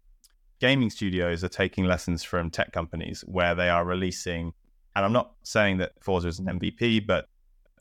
gaming 0.60 0.90
studios 0.90 1.44
are 1.44 1.48
taking 1.48 1.84
lessons 1.84 2.22
from 2.22 2.50
tech 2.50 2.72
companies 2.72 3.24
where 3.26 3.54
they 3.54 3.68
are 3.68 3.84
releasing. 3.84 4.52
And 4.96 5.04
I'm 5.04 5.12
not 5.12 5.32
saying 5.42 5.78
that 5.78 5.92
Forza 6.00 6.28
is 6.28 6.38
an 6.38 6.46
MVP, 6.46 7.06
but 7.06 7.28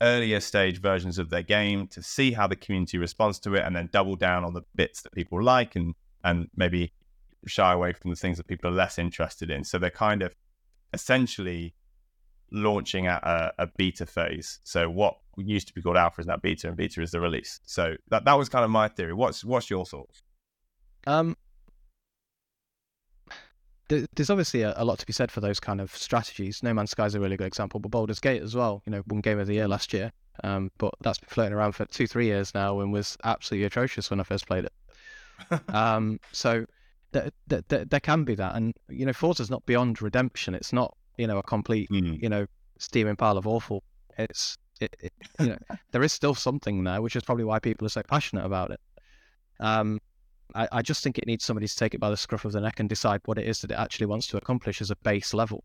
earlier 0.00 0.40
stage 0.40 0.80
versions 0.80 1.18
of 1.18 1.30
their 1.30 1.42
game 1.42 1.88
to 1.88 2.02
see 2.02 2.32
how 2.32 2.46
the 2.46 2.56
community 2.56 2.98
responds 2.98 3.38
to 3.40 3.54
it, 3.54 3.64
and 3.64 3.74
then 3.74 3.88
double 3.92 4.16
down 4.16 4.44
on 4.44 4.54
the 4.54 4.62
bits 4.74 5.02
that 5.02 5.12
people 5.12 5.42
like 5.42 5.76
and 5.76 5.94
and 6.24 6.48
maybe 6.56 6.92
shy 7.46 7.72
away 7.72 7.92
from 7.92 8.10
the 8.10 8.16
things 8.16 8.36
that 8.36 8.46
people 8.46 8.70
are 8.70 8.74
less 8.74 8.98
interested 8.98 9.50
in. 9.50 9.64
So 9.64 9.78
they're 9.78 9.90
kind 9.90 10.22
of 10.22 10.34
essentially 10.92 11.74
launching 12.50 13.06
at 13.06 13.22
a, 13.22 13.52
a, 13.58 13.66
beta 13.76 14.06
phase. 14.06 14.60
So 14.64 14.88
what 14.88 15.18
used 15.36 15.68
to 15.68 15.74
be 15.74 15.82
called 15.82 15.96
alpha 15.96 16.20
is 16.20 16.26
now 16.26 16.36
beta, 16.36 16.68
and 16.68 16.76
beta 16.76 17.02
is 17.02 17.10
the 17.10 17.20
release. 17.20 17.60
So 17.64 17.96
that 18.10 18.24
that 18.24 18.34
was 18.34 18.48
kind 18.48 18.64
of 18.64 18.70
my 18.70 18.88
theory. 18.88 19.12
What's 19.12 19.44
what's 19.44 19.70
your 19.70 19.84
thoughts? 19.84 20.22
Um, 21.06 21.36
there's 23.88 24.30
obviously 24.30 24.62
a, 24.62 24.74
a, 24.76 24.84
lot 24.84 24.98
to 24.98 25.06
be 25.06 25.12
said 25.12 25.30
for 25.30 25.40
those 25.40 25.58
kind 25.58 25.80
of 25.80 25.94
strategies. 25.94 26.62
No 26.62 26.74
Man's 26.74 26.90
Sky 26.90 27.06
is 27.06 27.14
a 27.14 27.20
really 27.20 27.36
good 27.36 27.46
example, 27.46 27.80
but 27.80 27.90
Baldur's 27.90 28.20
Gate 28.20 28.42
as 28.42 28.54
well. 28.54 28.82
You 28.84 28.92
know, 28.92 29.02
won 29.06 29.20
Game 29.20 29.38
of 29.38 29.46
the 29.46 29.54
Year 29.54 29.68
last 29.68 29.92
year, 29.92 30.12
um, 30.44 30.70
but 30.78 30.92
that's 31.00 31.18
been 31.18 31.28
floating 31.28 31.54
around 31.54 31.72
for 31.72 31.86
two, 31.86 32.06
three 32.06 32.26
years 32.26 32.54
now, 32.54 32.80
and 32.80 32.92
was 32.92 33.16
absolutely 33.24 33.64
atrocious 33.64 34.10
when 34.10 34.20
I 34.20 34.24
first 34.24 34.46
played 34.46 34.66
it. 34.66 34.72
um, 35.74 36.20
so 36.32 36.66
there, 37.12 37.30
there, 37.46 37.62
there 37.86 38.00
can 38.00 38.24
be 38.24 38.34
that, 38.34 38.56
and 38.56 38.74
you 38.90 39.06
know, 39.06 39.12
Forza's 39.12 39.50
not 39.50 39.64
beyond 39.64 40.02
redemption. 40.02 40.54
It's 40.54 40.72
not 40.72 40.94
you 41.18 41.26
know 41.26 41.38
a 41.38 41.42
complete 41.42 41.90
mm. 41.90 42.20
you 42.22 42.28
know 42.28 42.46
steaming 42.78 43.16
pile 43.16 43.36
of 43.36 43.46
awful. 43.46 43.82
It's 44.16 44.56
it, 44.80 44.96
it, 45.00 45.12
you 45.40 45.48
know 45.48 45.58
there 45.92 46.02
is 46.02 46.12
still 46.12 46.34
something 46.34 46.84
there, 46.84 47.02
which 47.02 47.16
is 47.16 47.22
probably 47.22 47.44
why 47.44 47.58
people 47.58 47.86
are 47.86 47.90
so 47.90 48.02
passionate 48.02 48.46
about 48.46 48.70
it. 48.70 48.80
Um, 49.60 50.00
I, 50.54 50.68
I 50.72 50.82
just 50.82 51.02
think 51.02 51.18
it 51.18 51.26
needs 51.26 51.44
somebody 51.44 51.68
to 51.68 51.76
take 51.76 51.94
it 51.94 52.00
by 52.00 52.10
the 52.10 52.16
scruff 52.16 52.44
of 52.44 52.52
the 52.52 52.60
neck 52.60 52.80
and 52.80 52.88
decide 52.88 53.20
what 53.26 53.38
it 53.38 53.46
is 53.46 53.60
that 53.60 53.70
it 53.70 53.78
actually 53.78 54.06
wants 54.06 54.26
to 54.28 54.36
accomplish 54.38 54.80
as 54.80 54.90
a 54.90 54.96
base 54.96 55.34
level. 55.34 55.64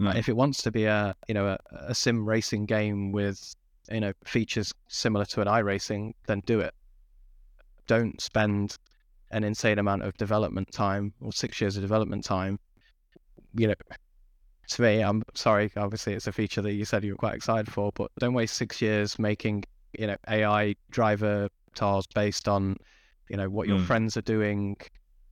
Mm. 0.00 0.16
if 0.16 0.28
it 0.28 0.34
wants 0.34 0.62
to 0.62 0.70
be 0.70 0.86
a 0.86 1.14
you 1.28 1.34
know 1.34 1.48
a, 1.48 1.58
a 1.88 1.94
sim 1.94 2.26
racing 2.26 2.64
game 2.64 3.12
with 3.12 3.54
you 3.90 4.00
know 4.00 4.12
features 4.24 4.72
similar 4.88 5.24
to 5.26 5.40
an 5.42 5.48
iRacing, 5.48 6.12
then 6.26 6.42
do 6.46 6.60
it. 6.60 6.74
Don't 7.86 8.20
spend 8.20 8.78
an 9.30 9.44
insane 9.44 9.78
amount 9.78 10.02
of 10.02 10.16
development 10.16 10.70
time 10.72 11.12
or 11.20 11.32
six 11.32 11.60
years 11.60 11.76
of 11.76 11.82
development 11.82 12.24
time. 12.24 12.58
You 13.54 13.68
know, 13.68 13.74
to 14.76 14.82
me, 14.82 15.00
I'm 15.00 15.22
sorry. 15.34 15.70
Obviously, 15.76 16.14
it's 16.14 16.26
a 16.26 16.32
feature 16.32 16.62
that 16.62 16.72
you 16.72 16.84
said 16.84 17.04
you 17.04 17.12
were 17.12 17.16
quite 17.16 17.34
excited 17.34 17.72
for, 17.72 17.92
but 17.94 18.10
don't 18.18 18.34
waste 18.34 18.56
six 18.56 18.80
years 18.80 19.18
making 19.18 19.64
you 19.98 20.06
know 20.06 20.16
AI 20.28 20.74
driver 20.90 21.48
tars 21.74 22.06
based 22.06 22.48
on 22.48 22.76
you 23.28 23.36
know 23.36 23.48
what 23.48 23.68
your 23.68 23.78
mm. 23.78 23.86
friends 23.86 24.16
are 24.16 24.22
doing. 24.22 24.76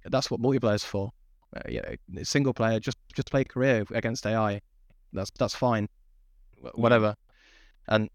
That's 0.05 0.31
what 0.31 0.41
multiplayer's 0.41 0.85
for. 0.85 1.11
Uh, 1.57 1.62
you 1.69 1.83
know, 1.83 2.23
single 2.23 2.55
player 2.55 2.79
just 2.81 2.99
just 3.15 3.31
play 3.31 3.45
career 3.45 3.85
against 3.93 4.27
AI. 4.27 4.61
That's 5.12 5.31
that's 5.39 5.55
fine, 5.55 5.89
whatever. 6.75 7.17
And 7.89 8.09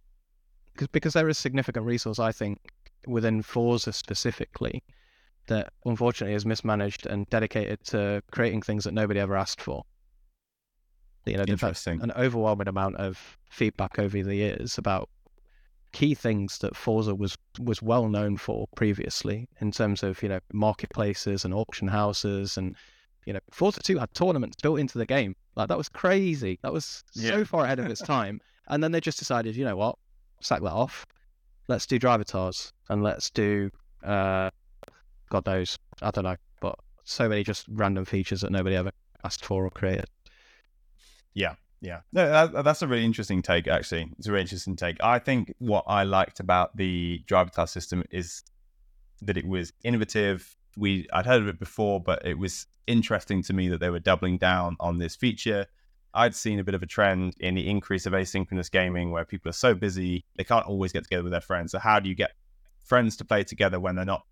because 0.74 0.88
because 0.90 1.14
there 1.14 1.30
is 1.30 1.38
significant 1.38 1.86
resource, 1.86 2.20
I 2.20 2.32
think, 2.32 2.60
within 3.08 3.42
Forza 3.42 3.94
specifically, 3.94 4.84
that 5.48 5.72
unfortunately 5.86 6.36
is 6.36 6.46
mismanaged 6.46 7.06
and 7.06 7.30
dedicated 7.30 7.84
to 7.86 8.22
creating 8.32 8.62
things 8.62 8.84
that 8.86 8.94
nobody 8.94 9.20
ever 9.20 9.36
asked 9.36 9.62
for. 9.62 9.84
You 11.26 11.38
know, 11.38 11.46
Interesting. 11.48 12.02
an 12.02 12.12
overwhelming 12.12 12.68
amount 12.68 12.98
of 12.98 13.38
feedback 13.50 13.98
over 13.98 14.22
the 14.22 14.36
years 14.36 14.78
about 14.78 15.10
key 15.96 16.14
things 16.14 16.58
that 16.58 16.76
Forza 16.76 17.16
was 17.16 17.38
was 17.58 17.82
well 17.82 18.10
known 18.10 18.36
for 18.36 18.68
previously 18.76 19.48
in 19.62 19.72
terms 19.72 20.04
of 20.04 20.22
you 20.22 20.28
know 20.28 20.40
marketplaces 20.52 21.46
and 21.46 21.54
auction 21.54 21.88
houses 21.88 22.58
and 22.58 22.76
you 23.26 23.32
know 23.32 23.40
Forza 23.50 23.80
2 23.82 23.98
had 23.98 24.14
tournaments 24.14 24.58
built 24.62 24.80
into 24.80 24.98
the 24.98 25.06
game. 25.06 25.36
Like 25.56 25.70
that 25.70 25.78
was 25.78 25.88
crazy. 25.88 26.60
That 26.64 26.74
was 26.74 27.04
yeah. 27.14 27.32
so 27.32 27.46
far 27.46 27.64
ahead 27.64 27.80
of 27.80 27.86
its 27.86 28.02
time. 28.16 28.42
And 28.68 28.84
then 28.84 28.92
they 28.92 29.00
just 29.00 29.20
decided 29.20 29.56
you 29.56 29.64
know 29.64 29.78
what? 29.78 29.98
Sack 30.42 30.62
that 30.62 30.74
off. 30.74 31.06
Let's 31.70 31.86
do 31.86 31.98
Drivatars 31.98 32.74
and 32.90 33.02
let's 33.02 33.30
do 33.30 33.72
uh 34.04 34.50
god 35.30 35.46
knows 35.48 35.80
I 36.02 36.12
don't 36.12 36.26
know 36.26 36.36
but 36.60 36.78
so 37.06 37.28
many 37.30 37.44
just 37.44 37.66
random 37.70 38.06
features 38.06 38.42
that 38.42 38.52
nobody 38.52 38.76
ever 38.76 38.92
asked 39.24 39.46
for 39.46 39.66
or 39.66 39.72
created 39.72 40.06
yeah 41.36 41.54
yeah, 41.86 42.02
no, 42.14 42.48
that, 42.48 42.64
that's 42.64 42.82
a 42.82 42.88
really 42.88 43.06
interesting 43.06 43.44
take. 43.44 43.68
Actually, 43.68 44.12
it's 44.18 44.28
a 44.28 44.32
really 44.32 44.42
interesting 44.42 44.76
take. 44.76 44.98
I 45.04 45.20
think 45.20 45.54
what 45.60 45.84
I 45.88 46.04
liked 46.04 46.40
about 46.40 46.76
the 46.76 47.24
Drivatars 47.28 47.70
system 47.70 48.04
is 48.10 48.44
that 49.22 49.38
it 49.38 49.46
was 49.46 49.72
innovative. 49.84 50.56
We 50.78 51.08
I'd 51.14 51.28
heard 51.28 51.42
of 51.42 51.48
it 51.48 51.60
before, 51.60 52.02
but 52.02 52.26
it 52.26 52.40
was 52.40 52.66
interesting 52.88 53.44
to 53.44 53.54
me 53.54 53.70
that 53.70 53.80
they 53.80 53.92
were 53.92 54.00
doubling 54.00 54.40
down 54.40 54.78
on 54.80 54.98
this 54.98 55.16
feature. 55.16 55.68
I'd 56.14 56.34
seen 56.34 56.60
a 56.60 56.64
bit 56.64 56.76
of 56.76 56.82
a 56.82 56.88
trend 56.88 57.36
in 57.40 57.54
the 57.54 57.70
increase 57.70 58.06
of 58.06 58.14
asynchronous 58.14 58.72
gaming 58.72 59.12
where 59.12 59.26
people 59.26 59.50
are 59.50 59.54
so 59.54 59.76
busy 59.76 60.24
they 60.38 60.44
can't 60.44 60.66
always 60.66 60.92
get 60.92 61.04
together 61.04 61.24
with 61.24 61.34
their 61.34 61.42
friends. 61.42 61.74
So 61.74 61.80
how 61.80 62.00
do 62.00 62.10
you 62.10 62.16
get 62.16 62.32
friends 62.84 63.18
to 63.18 63.26
play 63.26 63.44
together 63.44 63.80
when 63.80 63.96
they're 63.96 64.06
not 64.06 64.24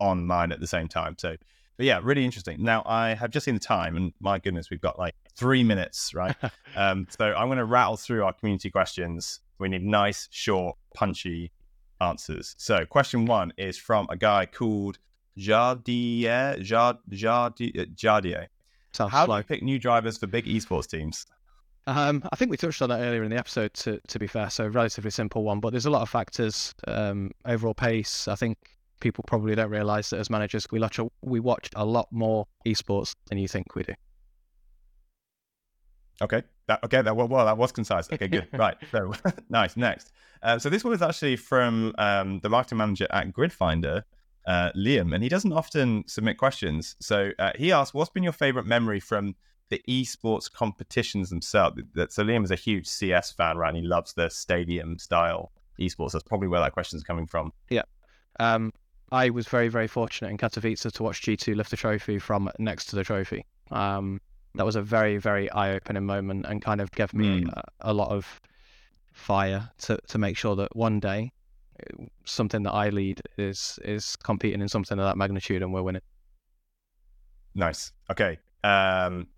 online 0.00 0.50
at 0.50 0.60
the 0.60 0.66
same 0.66 0.88
time? 0.88 1.16
So 1.18 1.36
but 1.76 1.86
yeah, 1.86 2.00
really 2.02 2.26
interesting. 2.26 2.62
Now 2.62 2.82
I 2.84 3.14
have 3.14 3.30
just 3.30 3.44
seen 3.44 3.54
the 3.54 3.60
time, 3.60 3.96
and 3.96 4.12
my 4.20 4.38
goodness, 4.38 4.68
we've 4.70 4.82
got 4.82 4.98
like 4.98 5.14
three 5.36 5.64
minutes, 5.64 6.14
right? 6.14 6.36
um, 6.76 7.06
so 7.18 7.26
I'm 7.34 7.48
going 7.48 7.58
to 7.58 7.64
rattle 7.64 7.96
through 7.96 8.24
our 8.24 8.32
community 8.32 8.70
questions. 8.70 9.40
We 9.58 9.68
need 9.68 9.82
nice, 9.82 10.28
short, 10.30 10.76
punchy 10.94 11.52
answers. 12.00 12.54
So 12.58 12.84
question 12.86 13.26
one 13.26 13.52
is 13.58 13.76
from 13.76 14.06
a 14.10 14.16
guy 14.16 14.46
called 14.46 14.98
Jardier. 15.38 16.62
Jard, 16.62 16.98
Jardier. 17.10 17.94
Jardier. 17.94 18.46
Sounds 18.92 19.12
How 19.12 19.26
slow. 19.26 19.36
do 19.36 19.38
you 19.38 19.44
pick 19.44 19.62
new 19.62 19.78
drivers 19.78 20.18
for 20.18 20.26
big 20.26 20.46
esports 20.46 20.88
teams? 20.88 21.26
Um, 21.86 22.22
I 22.32 22.36
think 22.36 22.50
we 22.50 22.56
touched 22.56 22.82
on 22.82 22.88
that 22.90 23.00
earlier 23.00 23.22
in 23.22 23.30
the 23.30 23.38
episode. 23.38 23.72
To 23.74 24.00
to 24.08 24.18
be 24.18 24.26
fair, 24.26 24.50
so 24.50 24.66
relatively 24.66 25.10
simple 25.10 25.44
one, 25.44 25.60
but 25.60 25.70
there's 25.70 25.86
a 25.86 25.90
lot 25.90 26.02
of 26.02 26.10
factors. 26.10 26.74
Um, 26.86 27.30
overall 27.44 27.74
pace, 27.74 28.28
I 28.28 28.34
think 28.34 28.58
people 29.00 29.24
probably 29.26 29.54
don't 29.54 29.70
realize 29.70 30.10
that 30.10 30.20
as 30.20 30.30
managers, 30.30 30.66
we 30.70 30.78
watch 30.78 30.98
a, 30.98 31.08
we 31.22 31.40
watch 31.40 31.68
a 31.74 31.84
lot 31.84 32.08
more 32.10 32.46
esports 32.66 33.14
than 33.28 33.38
you 33.38 33.48
think 33.48 33.74
we 33.74 33.82
do. 33.82 33.94
Okay. 36.22 36.42
That, 36.66 36.82
okay. 36.84 37.02
That 37.02 37.16
well, 37.16 37.28
well, 37.28 37.46
that 37.46 37.56
was 37.56 37.72
concise. 37.72 38.10
Okay, 38.12 38.28
good. 38.28 38.48
right. 38.52 38.76
So 38.90 39.12
nice. 39.48 39.76
Next. 39.76 40.12
Uh, 40.42 40.58
so 40.58 40.68
this 40.70 40.84
one 40.84 40.94
is 40.94 41.02
actually 41.02 41.36
from 41.36 41.94
um, 41.98 42.40
the 42.40 42.48
marketing 42.48 42.78
manager 42.78 43.06
at 43.10 43.32
Gridfinder, 43.32 44.02
uh, 44.46 44.70
Liam, 44.76 45.14
and 45.14 45.22
he 45.22 45.28
doesn't 45.28 45.52
often 45.52 46.04
submit 46.06 46.38
questions. 46.38 46.96
So 47.00 47.30
uh, 47.38 47.52
he 47.56 47.72
asked, 47.72 47.94
"What's 47.94 48.10
been 48.10 48.22
your 48.22 48.32
favorite 48.32 48.66
memory 48.66 49.00
from 49.00 49.34
the 49.68 49.82
esports 49.88 50.50
competitions 50.50 51.30
themselves?" 51.30 51.80
So 52.10 52.24
Liam 52.24 52.44
is 52.44 52.50
a 52.50 52.56
huge 52.56 52.86
CS 52.86 53.32
fan, 53.32 53.56
right? 53.56 53.68
And 53.68 53.76
he 53.76 53.82
loves 53.82 54.12
the 54.12 54.28
stadium 54.28 54.98
style 54.98 55.52
esports. 55.78 56.12
That's 56.12 56.24
probably 56.24 56.48
where 56.48 56.60
that 56.60 56.72
question 56.72 56.96
is 56.96 57.02
coming 57.02 57.26
from. 57.26 57.52
Yeah. 57.68 57.82
Um, 58.38 58.72
I 59.12 59.30
was 59.30 59.48
very, 59.48 59.68
very 59.68 59.88
fortunate 59.88 60.30
in 60.30 60.38
Katowice 60.38 60.90
to 60.92 61.02
watch 61.02 61.22
G2 61.22 61.56
lift 61.56 61.70
the 61.70 61.76
trophy 61.76 62.18
from 62.18 62.50
next 62.58 62.86
to 62.86 62.96
the 62.96 63.04
trophy. 63.04 63.44
Um, 63.70 64.20
that 64.54 64.66
was 64.66 64.76
a 64.76 64.82
very, 64.82 65.16
very 65.16 65.50
eye 65.50 65.72
opening 65.74 66.04
moment 66.04 66.46
and 66.48 66.62
kind 66.62 66.80
of 66.80 66.90
gave 66.92 67.14
me 67.14 67.42
mm. 67.42 67.52
a, 67.52 67.62
a, 67.80 67.94
lot 67.94 68.10
of 68.10 68.40
fire 69.12 69.70
to, 69.78 69.98
to 70.08 70.18
make 70.18 70.36
sure 70.36 70.56
that 70.56 70.74
one 70.74 70.98
day 71.00 71.32
uh, 71.80 72.04
something 72.24 72.62
that 72.64 72.72
I 72.72 72.88
lead 72.88 73.20
is 73.38 73.78
is 73.84 74.16
competing 74.16 74.60
in 74.60 74.68
something 74.68 74.98
of 74.98 75.04
that 75.04 75.16
magnitude 75.16 75.62
and 75.62 75.72
we're 75.72 75.82
winning. 75.82 76.02
Nice. 77.54 77.92
Okay. 78.10 78.38
Um, 78.62 79.28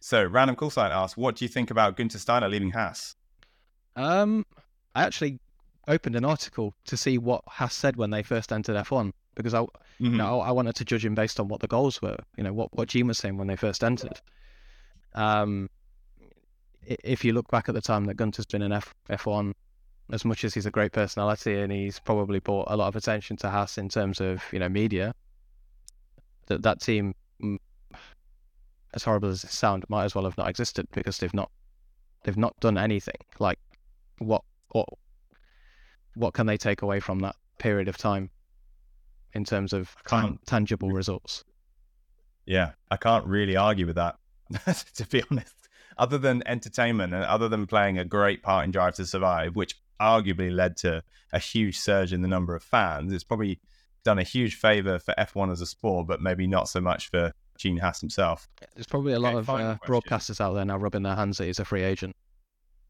so, 0.00 0.24
Random 0.24 0.56
Call 0.56 0.70
Sign 0.70 0.92
asks, 0.92 1.16
what 1.16 1.36
do 1.36 1.44
you 1.44 1.48
think 1.48 1.70
about 1.70 1.96
Guenther 1.96 2.18
Steiner 2.18 2.48
leaving 2.48 2.70
Haas? 2.70 3.16
Um, 3.96 4.46
I 4.94 5.02
actually 5.02 5.40
opened 5.88 6.16
an 6.16 6.24
article 6.24 6.74
to 6.84 6.96
see 6.96 7.18
what 7.18 7.42
Haas 7.48 7.74
said 7.74 7.96
when 7.96 8.10
they 8.10 8.22
first 8.22 8.52
entered 8.52 8.76
F1 8.76 9.12
because 9.36 9.54
I, 9.54 9.60
mm-hmm. 9.60 10.06
you 10.06 10.10
know, 10.16 10.40
I 10.40 10.50
wanted 10.50 10.74
to 10.76 10.84
judge 10.84 11.04
him 11.04 11.14
based 11.14 11.38
on 11.38 11.46
what 11.46 11.60
the 11.60 11.68
goals 11.68 12.02
were. 12.02 12.16
You 12.36 12.42
know, 12.42 12.52
what 12.52 12.76
what 12.76 12.88
Gene 12.88 13.06
was 13.06 13.18
saying 13.18 13.36
when 13.36 13.46
they 13.46 13.54
first 13.54 13.84
entered. 13.84 14.20
Um, 15.14 15.70
if 16.82 17.24
you 17.24 17.32
look 17.32 17.48
back 17.50 17.68
at 17.68 17.74
the 17.74 17.80
time 17.80 18.04
that 18.06 18.16
Guenther's 18.16 18.46
been 18.46 18.62
in 18.62 18.72
F 18.72 18.92
F1, 19.08 19.52
as 20.12 20.24
much 20.24 20.44
as 20.44 20.54
he's 20.54 20.66
a 20.66 20.70
great 20.70 20.92
personality 20.92 21.60
and 21.60 21.70
he's 21.70 21.98
probably 22.00 22.40
brought 22.40 22.70
a 22.70 22.76
lot 22.76 22.88
of 22.88 22.96
attention 22.96 23.36
to 23.38 23.50
Haas 23.50 23.78
in 23.78 23.88
terms 23.88 24.20
of 24.20 24.42
you 24.52 24.58
know 24.58 24.68
media, 24.68 25.14
that 26.46 26.62
that 26.62 26.80
team, 26.80 27.14
mm, 27.42 27.58
as 28.94 29.04
horrible 29.04 29.28
as 29.28 29.44
it 29.44 29.50
sounds, 29.50 29.84
might 29.88 30.04
as 30.04 30.14
well 30.14 30.24
have 30.24 30.38
not 30.38 30.48
existed 30.48 30.88
because 30.92 31.18
they've 31.18 31.34
not 31.34 31.50
they've 32.24 32.36
not 32.36 32.58
done 32.60 32.78
anything. 32.78 33.20
Like 33.38 33.58
what 34.18 34.42
what 34.70 34.88
what 36.14 36.32
can 36.32 36.46
they 36.46 36.56
take 36.56 36.82
away 36.82 37.00
from 37.00 37.18
that 37.20 37.36
period 37.58 37.88
of 37.88 37.98
time 37.98 38.30
in 39.36 39.44
terms 39.44 39.72
of 39.72 39.94
tan- 40.08 40.38
tangible 40.46 40.90
results? 40.90 41.44
Yeah, 42.46 42.72
I 42.90 42.96
can't 42.96 43.26
really 43.26 43.56
argue 43.56 43.86
with 43.86 43.96
that, 43.96 44.16
to 44.94 45.06
be 45.08 45.22
honest. 45.30 45.54
other 45.98 46.18
than 46.18 46.42
entertainment 46.46 47.12
and 47.14 47.24
other 47.24 47.48
than 47.48 47.66
playing 47.66 47.98
a 47.98 48.04
great 48.04 48.42
part 48.42 48.64
in 48.64 48.70
Drive 48.70 48.94
to 48.96 49.06
Survive, 49.06 49.56
which 49.56 49.74
arguably 50.00 50.52
led 50.54 50.76
to 50.78 51.02
a 51.32 51.38
huge 51.38 51.78
surge 51.78 52.12
in 52.12 52.22
the 52.22 52.28
number 52.28 52.54
of 52.54 52.62
fans, 52.62 53.12
it's 53.12 53.24
probably 53.24 53.60
done 54.04 54.18
a 54.18 54.22
huge 54.22 54.54
favor 54.56 54.98
for 54.98 55.14
F1 55.18 55.50
as 55.50 55.60
a 55.60 55.66
sport, 55.66 56.06
but 56.06 56.20
maybe 56.20 56.46
not 56.46 56.68
so 56.68 56.80
much 56.80 57.10
for 57.10 57.32
Gene 57.58 57.78
Haas 57.78 58.00
himself. 58.00 58.48
There's 58.74 58.86
probably 58.86 59.14
a 59.14 59.18
lot 59.18 59.34
Okay, 59.34 59.38
of 59.38 59.50
uh, 59.50 59.76
broadcasters 59.86 60.40
out 60.40 60.52
there 60.54 60.64
now 60.64 60.76
rubbing 60.76 61.02
their 61.02 61.16
hands 61.16 61.38
that 61.38 61.46
he's 61.46 61.58
a 61.58 61.64
free 61.64 61.82
agent. 61.82 62.14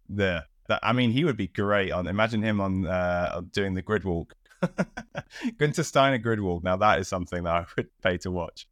There, 0.08 0.44
that 0.68 0.80
I 0.82 0.92
mean, 0.92 1.10
he 1.12 1.24
would 1.24 1.36
be 1.36 1.46
great 1.48 1.90
on. 1.92 2.06
Imagine 2.06 2.42
him 2.42 2.60
on 2.60 2.86
uh, 2.86 3.40
doing 3.52 3.74
the 3.74 3.82
grid 3.82 4.04
walk. 4.04 4.34
Guenther 5.58 5.84
Steiner 5.84 6.18
grid 6.18 6.40
walk. 6.40 6.62
Now 6.62 6.76
that 6.76 6.98
is 6.98 7.08
something 7.08 7.44
that 7.44 7.52
I 7.52 7.66
would 7.76 7.88
pay 8.02 8.18
to 8.18 8.30
watch. 8.30 8.66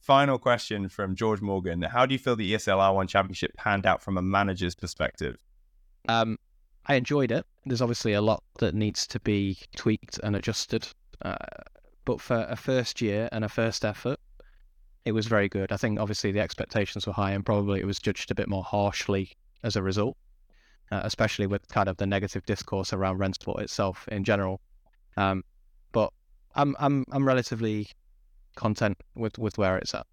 Final 0.00 0.38
question 0.38 0.88
from 0.88 1.16
George 1.16 1.40
Morgan: 1.40 1.82
How 1.82 2.06
do 2.06 2.14
you 2.14 2.18
feel 2.18 2.36
the 2.36 2.54
ESL 2.54 2.78
R1 2.78 3.08
Championship 3.08 3.52
panned 3.56 3.86
out 3.86 4.02
from 4.02 4.16
a 4.16 4.22
manager's 4.22 4.74
perspective? 4.74 5.36
Um, 6.08 6.38
I 6.86 6.94
enjoyed 6.94 7.32
it. 7.32 7.44
There's 7.64 7.82
obviously 7.82 8.12
a 8.12 8.20
lot 8.20 8.42
that 8.58 8.74
needs 8.74 9.06
to 9.08 9.20
be 9.20 9.58
tweaked 9.74 10.20
and 10.22 10.36
adjusted, 10.36 10.86
uh, 11.22 11.36
but 12.04 12.20
for 12.20 12.46
a 12.48 12.54
first 12.54 13.02
year 13.02 13.28
and 13.32 13.44
a 13.44 13.48
first 13.48 13.84
effort, 13.84 14.20
it 15.04 15.12
was 15.12 15.26
very 15.26 15.48
good. 15.48 15.72
I 15.72 15.76
think 15.76 15.98
obviously 15.98 16.30
the 16.30 16.40
expectations 16.40 17.06
were 17.06 17.12
high, 17.12 17.32
and 17.32 17.44
probably 17.44 17.80
it 17.80 17.86
was 17.86 17.98
judged 17.98 18.30
a 18.30 18.34
bit 18.34 18.48
more 18.48 18.62
harshly 18.62 19.32
as 19.64 19.74
a 19.74 19.82
result, 19.82 20.16
uh, 20.92 21.00
especially 21.02 21.48
with 21.48 21.66
kind 21.68 21.88
of 21.88 21.96
the 21.96 22.06
negative 22.06 22.46
discourse 22.46 22.92
around 22.92 23.18
Rennsport 23.18 23.60
itself 23.60 24.06
in 24.08 24.22
general. 24.22 24.60
Um, 25.16 25.44
but 25.92 26.12
I'm 26.54 26.76
I'm 26.78 27.04
I'm 27.12 27.26
relatively 27.26 27.88
content 28.56 28.98
with 29.14 29.38
with 29.38 29.58
where 29.58 29.76
it's 29.78 29.94
at. 29.94 30.06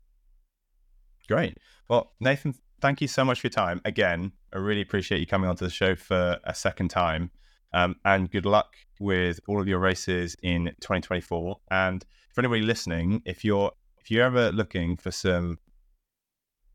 Great. 1.27 1.57
Well, 1.89 2.13
Nathan, 2.19 2.55
thank 2.81 3.01
you 3.01 3.07
so 3.07 3.23
much 3.23 3.41
for 3.41 3.47
your 3.47 3.51
time. 3.51 3.81
Again, 3.85 4.33
I 4.53 4.57
really 4.57 4.81
appreciate 4.81 5.19
you 5.19 5.27
coming 5.27 5.49
onto 5.49 5.65
the 5.65 5.71
show 5.71 5.95
for 5.95 6.37
a 6.43 6.53
second 6.53 6.89
time. 6.89 7.31
Um, 7.73 7.95
and 8.05 8.29
good 8.29 8.45
luck 8.45 8.75
with 8.99 9.39
all 9.47 9.59
of 9.59 9.67
your 9.67 9.79
races 9.79 10.35
in 10.43 10.65
2024. 10.81 11.59
And 11.71 12.05
for 12.33 12.41
anybody 12.41 12.61
listening, 12.61 13.21
if 13.25 13.43
you're 13.43 13.71
if 13.97 14.11
you're 14.11 14.25
ever 14.25 14.51
looking 14.51 14.97
for 14.97 15.11
some 15.11 15.57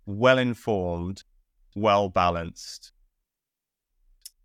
well-informed, 0.06 1.24
well-balanced 1.76 2.92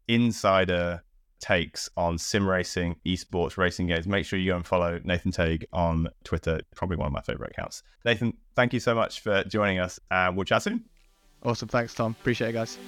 insider 0.07 1.03
takes 1.43 1.89
on 1.97 2.17
sim 2.17 2.47
racing, 2.47 2.95
esports, 3.05 3.57
racing 3.57 3.87
games, 3.87 4.07
make 4.07 4.25
sure 4.25 4.39
you 4.39 4.51
go 4.51 4.55
and 4.55 4.65
follow 4.65 4.97
Nathan 5.03 5.31
Tague 5.31 5.65
on 5.73 6.07
Twitter. 6.23 6.61
Probably 6.73 6.95
one 6.95 7.07
of 7.07 7.13
my 7.13 7.21
favorite 7.21 7.51
accounts. 7.51 7.83
Nathan, 8.05 8.33
thank 8.55 8.71
you 8.71 8.79
so 8.79 8.95
much 8.95 9.19
for 9.19 9.43
joining 9.43 9.79
us. 9.79 9.99
We'll 10.09 10.45
chat 10.45 10.63
soon. 10.63 10.85
Awesome, 11.43 11.67
thanks 11.67 11.93
Tom. 11.93 12.15
Appreciate 12.19 12.51
it, 12.51 12.53
guys. 12.53 12.79